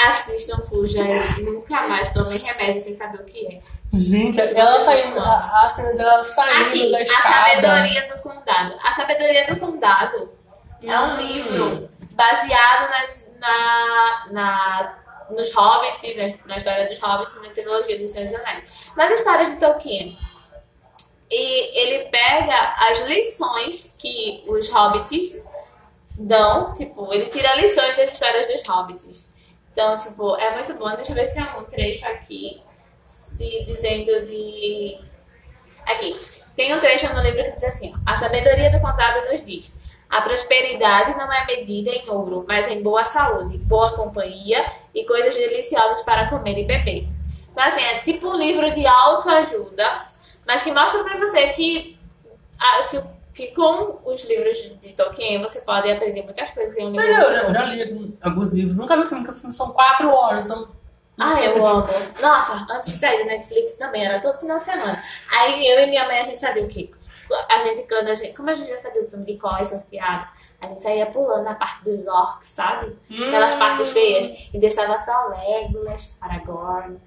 Assistam 0.08 0.58
Fuja. 0.68 1.02
Eu 1.02 1.54
nunca 1.54 1.88
mais 1.88 2.10
tomei 2.10 2.38
remédio 2.40 2.84
sem 2.84 2.96
saber 2.96 3.20
o 3.22 3.26
que 3.26 3.46
é. 3.48 3.62
Gente, 3.94 4.40
ela 4.40 4.80
saindo, 4.80 5.20
a, 5.20 5.64
a 5.66 5.70
cena 5.70 5.94
dela 5.94 6.24
saindo 6.24 6.68
Aqui, 6.70 6.92
da 6.92 6.98
A 6.98 7.02
escada. 7.02 7.62
Sabedoria 7.62 8.08
do 8.08 8.22
Condado. 8.22 8.76
A 8.84 8.94
Sabedoria 8.94 9.46
do 9.48 9.56
Condado 9.60 10.32
é 10.82 11.00
um 11.00 11.14
Hum. 11.14 11.18
livro 11.18 11.90
baseado 12.14 12.90
nas, 12.90 13.30
na, 13.40 14.26
na, 14.32 14.96
nos 15.30 15.54
Hobbits, 15.54 16.16
na, 16.16 16.48
na 16.48 16.58
história 16.58 16.88
dos 16.88 17.00
Hobbits 17.00 17.36
e 17.36 17.40
na 17.48 17.50
trilogia 17.54 18.00
dos 18.00 18.12
Senhor 18.12 18.28
dos 18.32 18.40
Anéis. 18.40 18.92
Nas 18.96 19.12
histórias 19.20 19.50
de 19.52 19.58
Tolkien. 19.58 20.18
E 21.30 21.80
ele 21.80 22.10
pega 22.10 22.76
as 22.90 23.08
lições 23.08 23.96
que 23.98 24.44
os 24.48 24.70
Hobbits 24.70 25.42
dão, 26.26 26.74
tipo, 26.74 27.14
ele 27.14 27.26
tira 27.26 27.56
lições 27.56 27.98
das 27.98 28.12
histórias 28.12 28.48
dos 28.48 28.68
Hobbits. 28.68 29.32
Então, 29.72 29.98
tipo, 29.98 30.36
é 30.38 30.54
muito 30.56 30.74
bom. 30.74 30.90
Deixa 30.96 31.12
eu 31.12 31.16
ver 31.16 31.26
se 31.28 31.34
tem 31.36 31.44
algum 31.44 31.64
trecho 31.64 32.06
aqui 32.08 32.62
de, 33.34 33.66
dizendo 33.66 34.26
de. 34.26 35.00
Aqui. 35.86 36.16
Tem 36.56 36.74
um 36.76 36.80
trecho 36.80 37.14
no 37.14 37.22
livro 37.22 37.44
que 37.44 37.52
diz 37.52 37.64
assim: 37.64 37.94
A 38.06 38.18
sabedoria 38.18 38.70
do 38.70 38.80
contado 38.80 39.30
nos 39.32 39.46
diz. 39.46 39.80
A 40.10 40.22
prosperidade 40.22 41.18
não 41.18 41.32
é 41.32 41.46
medida 41.46 41.90
em 41.90 42.10
ouro, 42.10 42.44
mas 42.46 42.68
em 42.68 42.84
boa 42.84 43.06
saúde, 43.06 43.58
boa 43.60 43.96
companhia 43.96 44.70
e 44.94 45.06
coisas 45.06 45.34
deliciosas 45.34 46.02
para 46.04 46.30
comer 46.30 46.58
e 46.60 46.66
beber. 46.66 47.08
Então, 47.50 47.64
assim, 47.66 47.82
é 47.82 48.00
tipo 48.00 48.28
um 48.28 48.36
livro 48.36 48.70
de 48.72 48.86
autoajuda, 48.86 50.06
mas 50.46 50.64
que 50.64 50.72
mostra 50.74 51.02
pra 51.06 51.18
você 51.18 51.48
que, 51.54 51.98
a- 52.60 52.84
que, 52.90 53.02
que 53.34 53.48
com 53.56 54.00
os 54.06 54.24
livros 54.26 54.58
de 54.80 54.94
Tolkien 54.94 55.42
você 55.42 55.62
pode 55.62 55.90
aprender 55.92 56.24
muitas 56.24 56.50
coisas 56.52 56.76
em 56.78 56.86
um 56.86 56.92
livro. 56.92 57.06
eu, 57.08 57.22
eu 57.22 57.54
já 57.54 57.64
li 57.66 58.18
alguns 58.22 58.54
livros, 58.54 58.78
nunca 58.78 58.96
vi 58.98 59.08
porque 59.08 59.40
filmes 59.40 59.56
são 59.58 59.72
quatro 59.72 60.10
horas. 60.14 60.44
São... 60.46 60.70
Ah, 61.20 61.42
eu 61.44 61.66
amo. 61.66 61.88
Nossa, 62.22 62.66
antes 62.70 62.94
de 62.94 63.00
sair 63.00 63.24
Netflix 63.26 63.76
também, 63.76 64.06
era 64.06 64.20
todo 64.20 64.38
final 64.40 64.58
de 64.58 64.66
semana. 64.66 65.02
Aí 65.32 65.68
eu 65.68 65.80
e 65.82 65.88
minha 65.90 66.06
mãe, 66.08 66.20
a 66.20 66.24
gente 66.24 66.40
fazia 66.40 66.64
o 66.64 66.68
quê? 66.68 66.90
A 67.50 67.60
gente, 67.60 67.88
quando 67.88 68.08
a 68.10 68.14
gente, 68.14 68.36
como 68.36 68.50
a 68.50 68.56
gente 68.56 68.70
já 68.70 68.78
sabia 68.82 69.04
o 69.04 69.10
filme 69.10 69.26
de 69.26 69.40
é 69.62 69.66
sorteado, 69.66 70.28
a 70.60 70.68
gente 70.68 70.84
saía 70.84 71.06
pulando 71.06 71.48
a 71.48 71.54
parte 71.56 71.84
dos 71.84 72.08
orcs, 72.08 72.48
sabe? 72.50 72.98
Aquelas 73.28 73.54
Hum. 73.54 73.60
partes 73.60 73.92
feias. 73.92 74.50
E 74.54 74.60
deixava 74.60 74.98
só 75.00 75.28
Legolas, 75.28 76.18
Aragorn. 76.20 77.00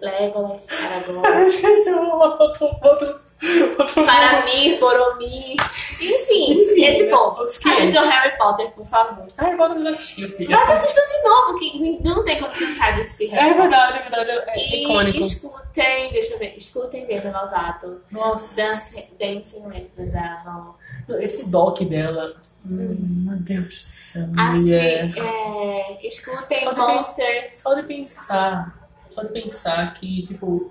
Legolas, 0.00 0.66
Eu 0.68 0.86
Aragorn. 1.20 1.42
esqueci 1.46 1.90
outro, 1.90 2.44
outro, 2.44 2.66
outro 2.82 3.20
Faramir, 3.40 4.78
Boromir. 4.80 5.56
Enfim, 6.00 6.52
Enfim, 6.62 6.84
esse 6.84 7.02
né? 7.04 7.10
povo. 7.10 7.36
500. 7.46 7.64
Assistam 7.82 8.04
Harry 8.08 8.36
Potter, 8.38 8.70
por 8.72 8.86
favor. 8.86 9.26
Harry 9.38 9.56
Potter 9.56 9.78
não 9.78 9.90
assistiu, 9.90 10.28
filha. 10.30 10.56
Mas 10.56 10.70
assistam 10.84 11.02
de 11.08 11.28
novo, 11.28 11.58
que 11.58 12.02
não 12.08 12.24
tem 12.24 12.38
como 12.38 12.52
cansar 12.52 12.94
de 12.94 13.00
assistir 13.02 13.34
É 13.34 13.40
Harry 13.40 13.54
Potter. 13.54 13.70
verdade, 13.70 13.98
é 13.98 14.10
verdade. 14.24 14.50
É 14.50 14.58
E 14.58 14.84
icônico. 14.84 15.18
escutem, 15.18 16.12
deixa 16.12 16.34
eu 16.34 16.38
ver, 16.38 16.54
escutem 16.56 17.06
Demi 17.06 17.30
Lovato, 17.32 18.00
Nossa. 18.10 18.56
Dancing, 18.56 19.04
Dancing 19.18 19.62
the 19.96 20.02
Devil. 20.04 21.20
Esse 21.20 21.50
doc 21.50 21.80
dela. 21.82 22.34
Hum, 22.66 22.96
meu 23.26 23.36
Deus 23.38 23.66
do 23.66 23.72
céu. 23.72 24.26
Assim, 24.36 24.72
é, 24.74 26.06
escutem 26.06 26.60
Só 26.64 26.72
de 26.72 26.78
Monster. 26.78 27.48
Só 27.52 27.74
de 27.74 27.82
pensar. 27.84 28.88
Só 29.08 29.22
de 29.22 29.32
pensar 29.32 29.94
que, 29.94 30.22
tipo, 30.26 30.70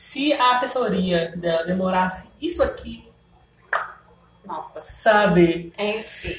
se 0.00 0.32
a 0.32 0.52
assessoria 0.54 1.32
dela 1.36 1.64
demorasse 1.64 2.32
isso 2.40 2.62
aqui, 2.62 3.04
Nossa, 4.44 4.80
sabe? 4.84 5.72
enfim. 5.76 6.36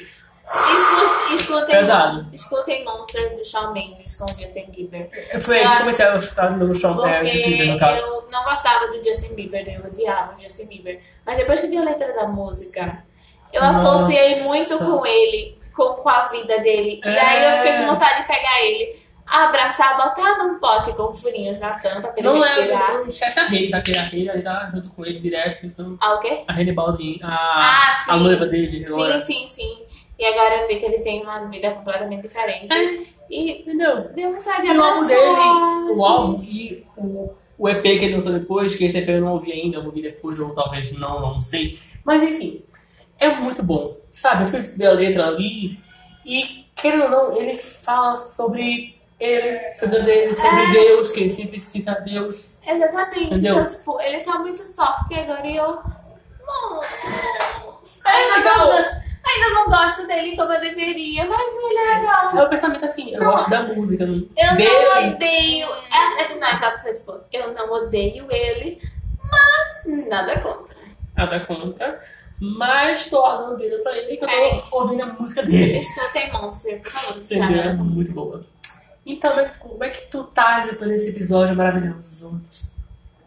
Escu- 0.52 1.34
Escutem, 1.34 1.76
Pesado. 1.76 2.28
escutem 2.34 2.84
Monster 2.86 3.36
do 3.36 3.44
Shawn 3.46 3.74
Mendes 3.74 4.16
com 4.16 4.26
Justin 4.30 4.72
Bieber. 4.72 5.10
Foi 5.42 5.60
aí 5.60 5.68
que 5.74 5.78
comecei 5.80 6.06
a 6.06 6.12
gostar 6.16 6.48
do 6.58 6.74
Shawn 6.74 6.96
Justin 7.26 7.50
Bieber, 7.52 7.74
no 7.74 7.80
caso. 7.80 8.02
eu 8.08 8.30
não 8.32 8.44
gostava 8.46 8.88
do 8.88 9.04
Justin 9.04 9.36
Bieber, 9.36 9.68
eu 9.68 9.86
odiava 9.86 10.36
o 10.38 10.42
Justin 10.42 10.66
Bieber. 10.68 11.02
Mas 11.26 11.38
depois 11.38 11.60
que 11.60 11.68
vi 11.68 11.78
a 11.78 11.84
letra 11.84 12.14
da 12.16 12.28
música, 12.30 13.04
eu 13.54 13.62
Nossa. 13.62 13.80
associei 13.96 14.42
muito 14.42 14.76
com 14.80 15.06
ele, 15.06 15.60
com, 15.76 15.96
com 15.96 16.10
a 16.10 16.30
vida 16.30 16.60
dele. 16.62 17.02
E 17.06 17.10
É. 17.10 17.20
aí 17.22 17.44
eu 17.46 17.58
fiquei 17.58 17.78
com 17.86 17.94
vontade 17.94 18.22
de 18.22 18.28
pegar 18.28 18.62
ele, 18.64 19.00
abraçar, 19.30 19.96
botar 19.98 20.38
num 20.44 20.60
pote 20.60 20.94
com 20.94 21.16
furinhos 21.16 21.60
na 21.60 21.72
tampa 21.72 22.08
pra 22.10 22.14
ele 22.18 22.28
Não 22.28 22.40
respirar. 22.42 22.92
é, 22.92 22.94
não 23.00 23.08
esquece 23.08 23.40
a 23.40 23.46
Rei, 23.46 23.70
tá? 23.70 23.82
Que 23.82 23.98
a 23.98 24.02
Rei 24.02 24.30
aí 24.30 24.42
tá 24.42 24.70
junto 24.74 24.90
com 24.92 25.06
ele 25.06 25.20
direto, 25.20 25.66
então. 25.66 25.98
Ah, 26.02 26.14
o 26.16 26.20
quê? 26.20 26.44
A 26.48 26.54
Rei 26.54 26.72
Baldwin, 26.72 27.20
a, 27.22 27.30
Ah, 27.30 28.04
sim. 28.06 28.12
a 28.12 28.18
noiva 28.18 28.46
dele 28.46 28.86
agora. 28.86 29.20
Sim, 29.20 29.46
sim, 29.46 29.48
sim. 29.48 29.84
E 30.18 30.26
agora 30.26 30.62
eu 30.64 30.68
vi 30.68 30.78
que 30.80 30.86
ele 30.86 31.00
tem 31.00 31.22
uma 31.24 31.40
vida 31.46 31.72
completamente 31.72 32.24
diferente. 32.24 32.68
É. 32.74 33.04
E 33.30 33.62
Entendeu? 33.62 34.10
deu 34.14 34.34
vontade 34.34 34.64
de 34.64 34.70
abraçar. 34.72 35.08
dele, 35.08 35.94
o 35.96 36.04
álbum 36.06 36.36
e 36.42 36.86
o, 36.98 37.34
o 37.58 37.70
EP 37.70 37.82
que 37.84 37.90
ele 38.06 38.16
lançou 38.16 38.34
depois, 38.34 38.76
que 38.76 38.84
esse 38.86 38.98
EP 38.98 39.08
eu 39.10 39.22
não 39.22 39.34
ouvi 39.34 39.52
ainda, 39.54 39.78
eu 39.78 39.82
vou 39.82 39.90
ouvir 39.92 40.02
depois, 40.02 40.40
ou 40.40 40.54
talvez 40.54 40.92
não, 41.00 41.22
não 41.22 41.40
sei. 41.40 41.78
Mas 42.04 42.24
enfim, 42.24 42.62
é 43.20 43.30
muito 43.30 43.64
bom. 43.64 43.96
Sabe, 44.12 44.44
eu 44.44 44.48
fui 44.48 44.60
ver 44.60 44.88
a 44.88 44.92
letra 44.92 45.28
ali 45.28 45.80
e, 46.26 46.66
querendo 46.76 47.04
ou 47.04 47.10
não, 47.12 47.38
ele 47.42 47.56
fala 47.56 48.16
sobre 48.16 48.99
ele, 49.20 49.76
sobre 49.76 50.00
Deus, 50.02 50.38
sobre 50.38 50.64
É. 50.64 50.72
Deus, 50.72 51.12
que 51.12 51.20
ele 51.22 51.30
sempre 51.30 51.60
cita 51.60 51.94
Deus. 52.02 52.58
Exatamente. 52.66 53.24
Entendeu? 53.26 53.56
Então, 53.56 53.68
tipo, 53.68 54.02
ele 54.02 54.22
tá 54.22 54.40
muito 54.40 54.66
soft 54.66 55.12
agora 55.12 55.46
e 55.48 55.58
eu. 55.58 55.80
Não. 56.48 56.82
É 56.84 58.10
Ainda 58.12 58.38
legal. 58.38 58.58
não, 58.58 58.74
ainda 58.76 59.50
não 59.54 59.66
gosto 59.70 60.08
dele 60.08 60.36
como 60.36 60.52
eu 60.54 60.60
deveria, 60.62 61.26
mas 61.26 61.40
ele 61.40 61.78
é 61.78 61.98
legal. 62.00 62.38
É 62.38 62.44
o 62.44 62.50
pensamento 62.50 62.86
assim, 62.86 63.14
eu 63.14 63.20
Não. 63.22 63.32
gosto 63.32 63.50
da 63.50 63.64
música, 63.64 64.06
não, 64.06 64.16
Eu 64.16 64.56
dele. 64.56 64.70
não 64.70 65.14
odeio. 65.14 65.68
É, 65.68 66.22
é, 66.24 66.36
não, 66.36 66.48
é 66.48 66.52
aquela 66.52 66.72
pessoa, 66.72 66.94
tipo, 66.96 67.20
eu 67.32 67.54
não 67.54 67.72
odeio 67.72 68.26
ele, 68.32 68.82
mas 69.30 70.08
nada 70.08 70.40
contra. 70.40 70.76
Nada 71.16 71.40
contra. 71.42 72.02
Mas 72.42 73.10
tô 73.10 73.22
dando 73.38 73.58
dedo 73.58 73.84
pra 73.84 73.98
ele 73.98 74.16
que 74.16 74.24
eu 74.24 74.30
É. 74.30 74.62
tô 74.62 74.78
ouvindo 74.82 75.04
a 75.04 75.08
música 75.08 75.44
dele. 75.44 75.78
Escutem 75.78 76.32
Monster, 76.32 76.82
por 76.82 76.90
favor. 76.92 77.18
Entendeu? 77.22 77.62
É 77.62 77.74
muito 77.74 78.12
boa. 78.14 78.46
Então, 79.12 79.50
como 79.60 79.84
é 79.84 79.90
que- 79.90 80.06
tu 80.10 80.24
tá 80.26 80.60
depois 80.60 80.90
desse 80.92 81.10
episódio 81.10 81.56
maravilhoso? 81.56 82.40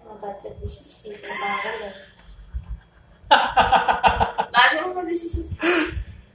Vontade 0.04 0.36
de 0.42 0.48
fazer 0.54 0.68
xixi, 0.68 1.20
maravilhoso. 1.28 2.00
Mas 4.52 4.72
eu 4.74 4.84
vou 4.84 4.94
fazer 4.94 5.16
xixi. 5.16 5.50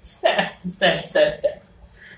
certo, 0.04 0.70
certo, 0.70 1.12
certo, 1.12 1.42
certo. 1.42 1.68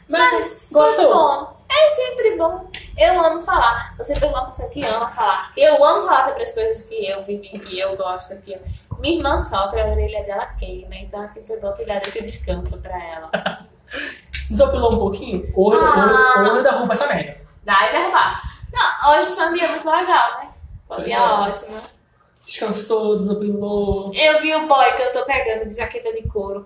Mas 0.07 0.33
Mas, 0.33 0.69
gostou? 0.71 1.13
bom. 1.13 1.59
É 1.71 1.89
sempre 1.91 2.35
bom. 2.35 2.67
Eu 2.97 3.19
amo 3.23 3.43
falar. 3.43 3.95
Você 3.97 4.13
pegou 4.15 4.29
uma 4.31 4.47
pessoa 4.47 4.67
que 4.69 4.83
ama 4.83 5.07
falar. 5.11 5.53
Eu 5.55 5.83
amo 5.85 6.01
falar 6.01 6.25
sobre 6.29 6.41
as 6.43 6.51
coisas 6.51 6.87
que 6.87 7.05
eu 7.07 7.23
vivi, 7.23 7.59
que 7.59 7.77
eu 7.79 7.95
gosto, 7.95 8.41
que 8.41 8.53
eu... 8.53 8.61
Minha 8.97 9.17
irmã 9.17 9.37
sofre, 9.37 9.79
a 9.79 9.85
orelha 9.85 10.23
dela 10.23 10.47
queima. 10.57 10.95
Então, 10.95 11.21
assim, 11.21 11.45
foi 11.45 11.59
bom 11.59 11.71
ter 11.73 11.85
dado 11.85 12.07
esse 12.07 12.23
descanso 12.23 12.79
pra 12.81 12.97
ela. 13.05 13.29
Desopilou 14.49 14.93
um 14.93 14.99
pouquinho? 14.99 15.51
Hoje, 15.55 15.79
Ah. 15.83 16.43
hoje 16.49 16.63
derruba 16.63 16.93
essa 16.93 17.07
merda. 17.07 17.37
Dá 17.63 17.89
e 17.89 17.91
derrubar. 17.91 18.41
Não, 18.73 19.11
hoje 19.13 19.27
foi 19.27 19.45
um 19.47 19.53
dia 19.53 19.67
muito 19.67 19.85
legal, 19.89 20.39
né? 20.39 20.49
Foi 20.87 21.01
um 21.01 21.03
dia 21.03 21.15
é. 21.17 21.21
ótimo. 21.21 21.77
Descansou, 22.45 23.17
desopilou. 23.17 24.11
Eu 24.15 24.39
vi 24.39 24.55
o 24.55 24.67
boy 24.67 24.91
que 24.93 25.01
eu 25.03 25.11
tô 25.11 25.23
pegando 25.23 25.67
de 25.67 25.75
jaqueta 25.75 26.11
de 26.13 26.27
couro. 26.27 26.65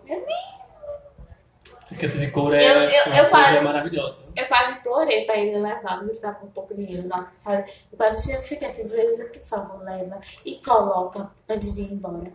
Jaqueta 1.91 2.17
de 2.17 2.31
couro 2.31 2.55
é 2.55 2.63
Eu- 2.65 2.73
eu- 2.73 3.05
uma 3.07 3.17
eu 3.17 3.29
coisa 3.29 3.29
quase- 3.29 3.59
maravilhosa. 3.61 4.31
eu 4.35 4.47
quase 4.47 4.71
implorei 4.77 5.25
pra 5.25 5.37
ele 5.37 5.59
levar, 5.59 5.97
mas 5.97 6.07
ele 6.09 6.17
tava 6.19 6.35
com 6.35 6.47
pouco 6.47 6.73
dinheiro. 6.73 7.07
Não. 7.07 7.27
Eu 7.45 7.97
quase 7.97 8.23
tinha 8.23 8.39
fiquei 8.41 8.67
assim, 8.69 8.85
de 8.85 8.91
vez 8.95 9.29
por 9.37 9.45
favor, 9.45 9.83
leva 9.83 10.19
e 10.45 10.55
coloca 10.55 11.29
antes 11.49 11.75
de 11.75 11.81
ir 11.81 11.93
embora. 11.93 12.31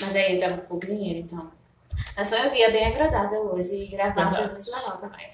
Mas 0.00 0.16
aí 0.16 0.32
ele 0.32 0.40
tava 0.40 0.60
com 0.62 0.68
pouco 0.68 0.86
dinheiro, 0.86 1.18
então. 1.20 1.50
Mas 2.16 2.28
foi 2.28 2.46
um 2.46 2.50
dia 2.50 2.70
bem 2.70 2.86
agradável 2.86 3.52
hoje 3.54 3.74
e 3.74 3.86
gravar 3.88 4.34
foi 4.34 4.46
muito 4.46 4.70
legal 4.70 4.96
também. 4.98 5.28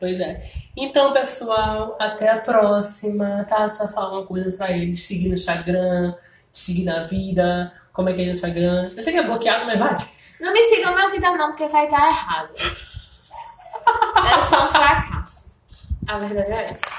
Pois 0.00 0.20
é. 0.20 0.44
Então, 0.76 1.12
pessoal, 1.12 1.96
até 1.98 2.28
a 2.28 2.38
próxima. 2.38 3.44
Tá? 3.48 3.68
Só 3.68 3.88
falar 3.88 4.24
coisas 4.26 4.54
pra 4.54 4.70
eles. 4.70 5.02
Seguir 5.02 5.28
no 5.28 5.34
Instagram, 5.34 6.14
seguir 6.52 6.84
na 6.84 7.04
vida. 7.04 7.72
Como 7.92 8.08
é 8.08 8.12
que 8.12 8.22
é 8.22 8.26
no 8.26 8.32
Instagram? 8.32 8.82
Eu 8.84 9.02
sei 9.02 9.12
que 9.12 9.18
é 9.18 9.24
bloqueado, 9.24 9.66
mas 9.66 9.78
vai. 9.78 9.96
Não 10.40 10.52
me 10.52 10.68
sigam 10.68 10.94
na 10.94 11.08
vida 11.08 11.30
não, 11.32 11.48
porque 11.48 11.66
vai 11.66 11.88
dar 11.88 12.08
errado. 12.08 12.54
Eu 14.32 14.40
sou 14.40 14.62
um 14.62 14.68
fracasso. 14.68 15.52
A 16.06 16.18
verdade 16.18 16.52
é 16.52 16.64
essa. 16.64 16.97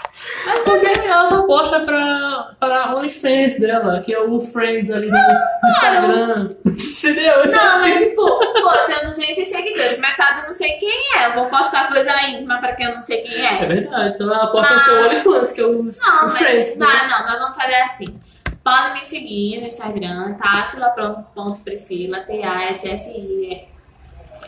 Porque 0.65 1.07
ela 1.07 1.29
só 1.29 1.45
posta 1.47 1.79
pra, 1.81 2.51
pra 2.59 2.83
a 2.85 2.95
OnlyFans 2.95 3.59
dela, 3.59 3.99
que 4.01 4.13
é 4.13 4.19
o 4.19 4.39
Friends 4.39 4.91
ali 4.91 5.07
no, 5.07 5.17
no 5.17 5.69
Instagram. 5.69 6.49
Entendeu? 6.65 7.47
Não, 7.51 7.59
assim, 7.59 7.89
mas 7.89 8.03
tipo, 8.03 8.21
pô, 8.39 8.71
eu 8.71 8.85
tenho 8.85 9.05
200 9.07 9.47
seguidores, 9.49 9.97
metade 9.99 10.39
eu 10.41 10.45
não 10.45 10.53
sei 10.53 10.71
quem 10.73 11.17
é. 11.17 11.25
Eu 11.27 11.31
vou 11.33 11.49
postar 11.49 11.87
coisa 11.87 12.11
íntima 12.27 12.57
pra 12.59 12.75
quem 12.75 12.85
eu 12.87 12.93
não 12.93 12.99
sei 13.01 13.21
quem 13.21 13.45
É 13.45 13.63
é. 13.63 13.65
verdade. 13.65 14.13
Então 14.15 14.33
ela 14.33 14.47
posta 14.47 14.73
no 14.75 14.81
seu 14.81 15.05
OnlyFans, 15.05 15.51
que 15.53 15.61
é 15.61 15.65
o, 15.65 15.83
Não, 15.83 16.27
o 16.27 16.29
Friends. 16.29 16.77
mas 16.77 16.93
né? 16.93 17.07
não, 17.09 17.19
não, 17.19 17.27
nós 17.27 17.39
vamos 17.39 17.57
fazer 17.57 17.75
assim. 17.75 18.19
Podem 18.63 18.93
me 18.93 19.01
seguir 19.01 19.61
no 19.61 19.67
Instagram, 19.67 20.35
tassila.priscila, 20.43 22.19
T-A-S-S-I. 22.21 23.67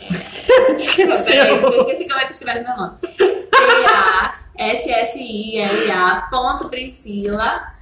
Esqueceu. 0.75 1.45
Eu 1.45 1.79
esqueci 1.79 2.07
como 2.07 2.19
é 2.19 2.25
que 2.25 2.31
escreve 2.33 2.61
meu 2.61 2.75
nome. 2.75 2.97
T-A-S-S-I-L-A 4.61 6.27
ponto 6.29 6.69
Priscila. 6.69 7.73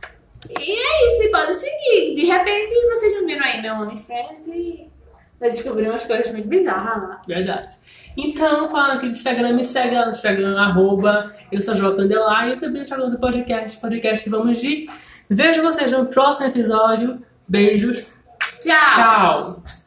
E 0.58 0.72
é 0.72 1.08
isso, 1.08 1.32
podem 1.32 1.56
seguir. 1.56 2.16
De 2.16 2.26
repente 2.26 2.74
vocês 2.88 3.14
não 3.14 3.28
viram 3.28 3.46
aí 3.46 3.62
meu 3.62 3.76
OnlyFans 3.76 4.48
e 4.48 4.88
vai 5.38 5.50
descobrir 5.50 5.90
umas 5.90 6.06
coisas 6.06 6.32
muito 6.32 6.48
bizarras 6.48 7.04
lá. 7.04 7.22
Verdade. 7.28 7.74
Então, 8.18 8.70
falando 8.70 8.98
aqui 8.98 9.08
do 9.08 9.12
Instagram, 9.12 9.54
me 9.54 9.64
segue 9.64 9.96
lá 9.96 10.06
no 10.06 10.12
Instagram, 10.12 10.60
arroba, 10.60 11.36
eu 11.52 11.62
sou 11.62 11.76
Joca 11.76 11.98
Candelar, 11.98 12.50
e 12.50 12.56
também 12.56 12.78
no 12.78 12.82
Instagram 12.82 13.10
do 13.10 13.20
podcast, 13.20 13.80
podcast 13.80 14.30
Vamos 14.30 14.60
de. 14.60 14.88
Vejo 15.30 15.62
vocês 15.62 15.92
no 15.92 16.08
próximo 16.08 16.48
episódio. 16.48 17.22
Beijos. 17.48 18.18
Tchau! 18.62 18.92
Tchau. 18.94 19.79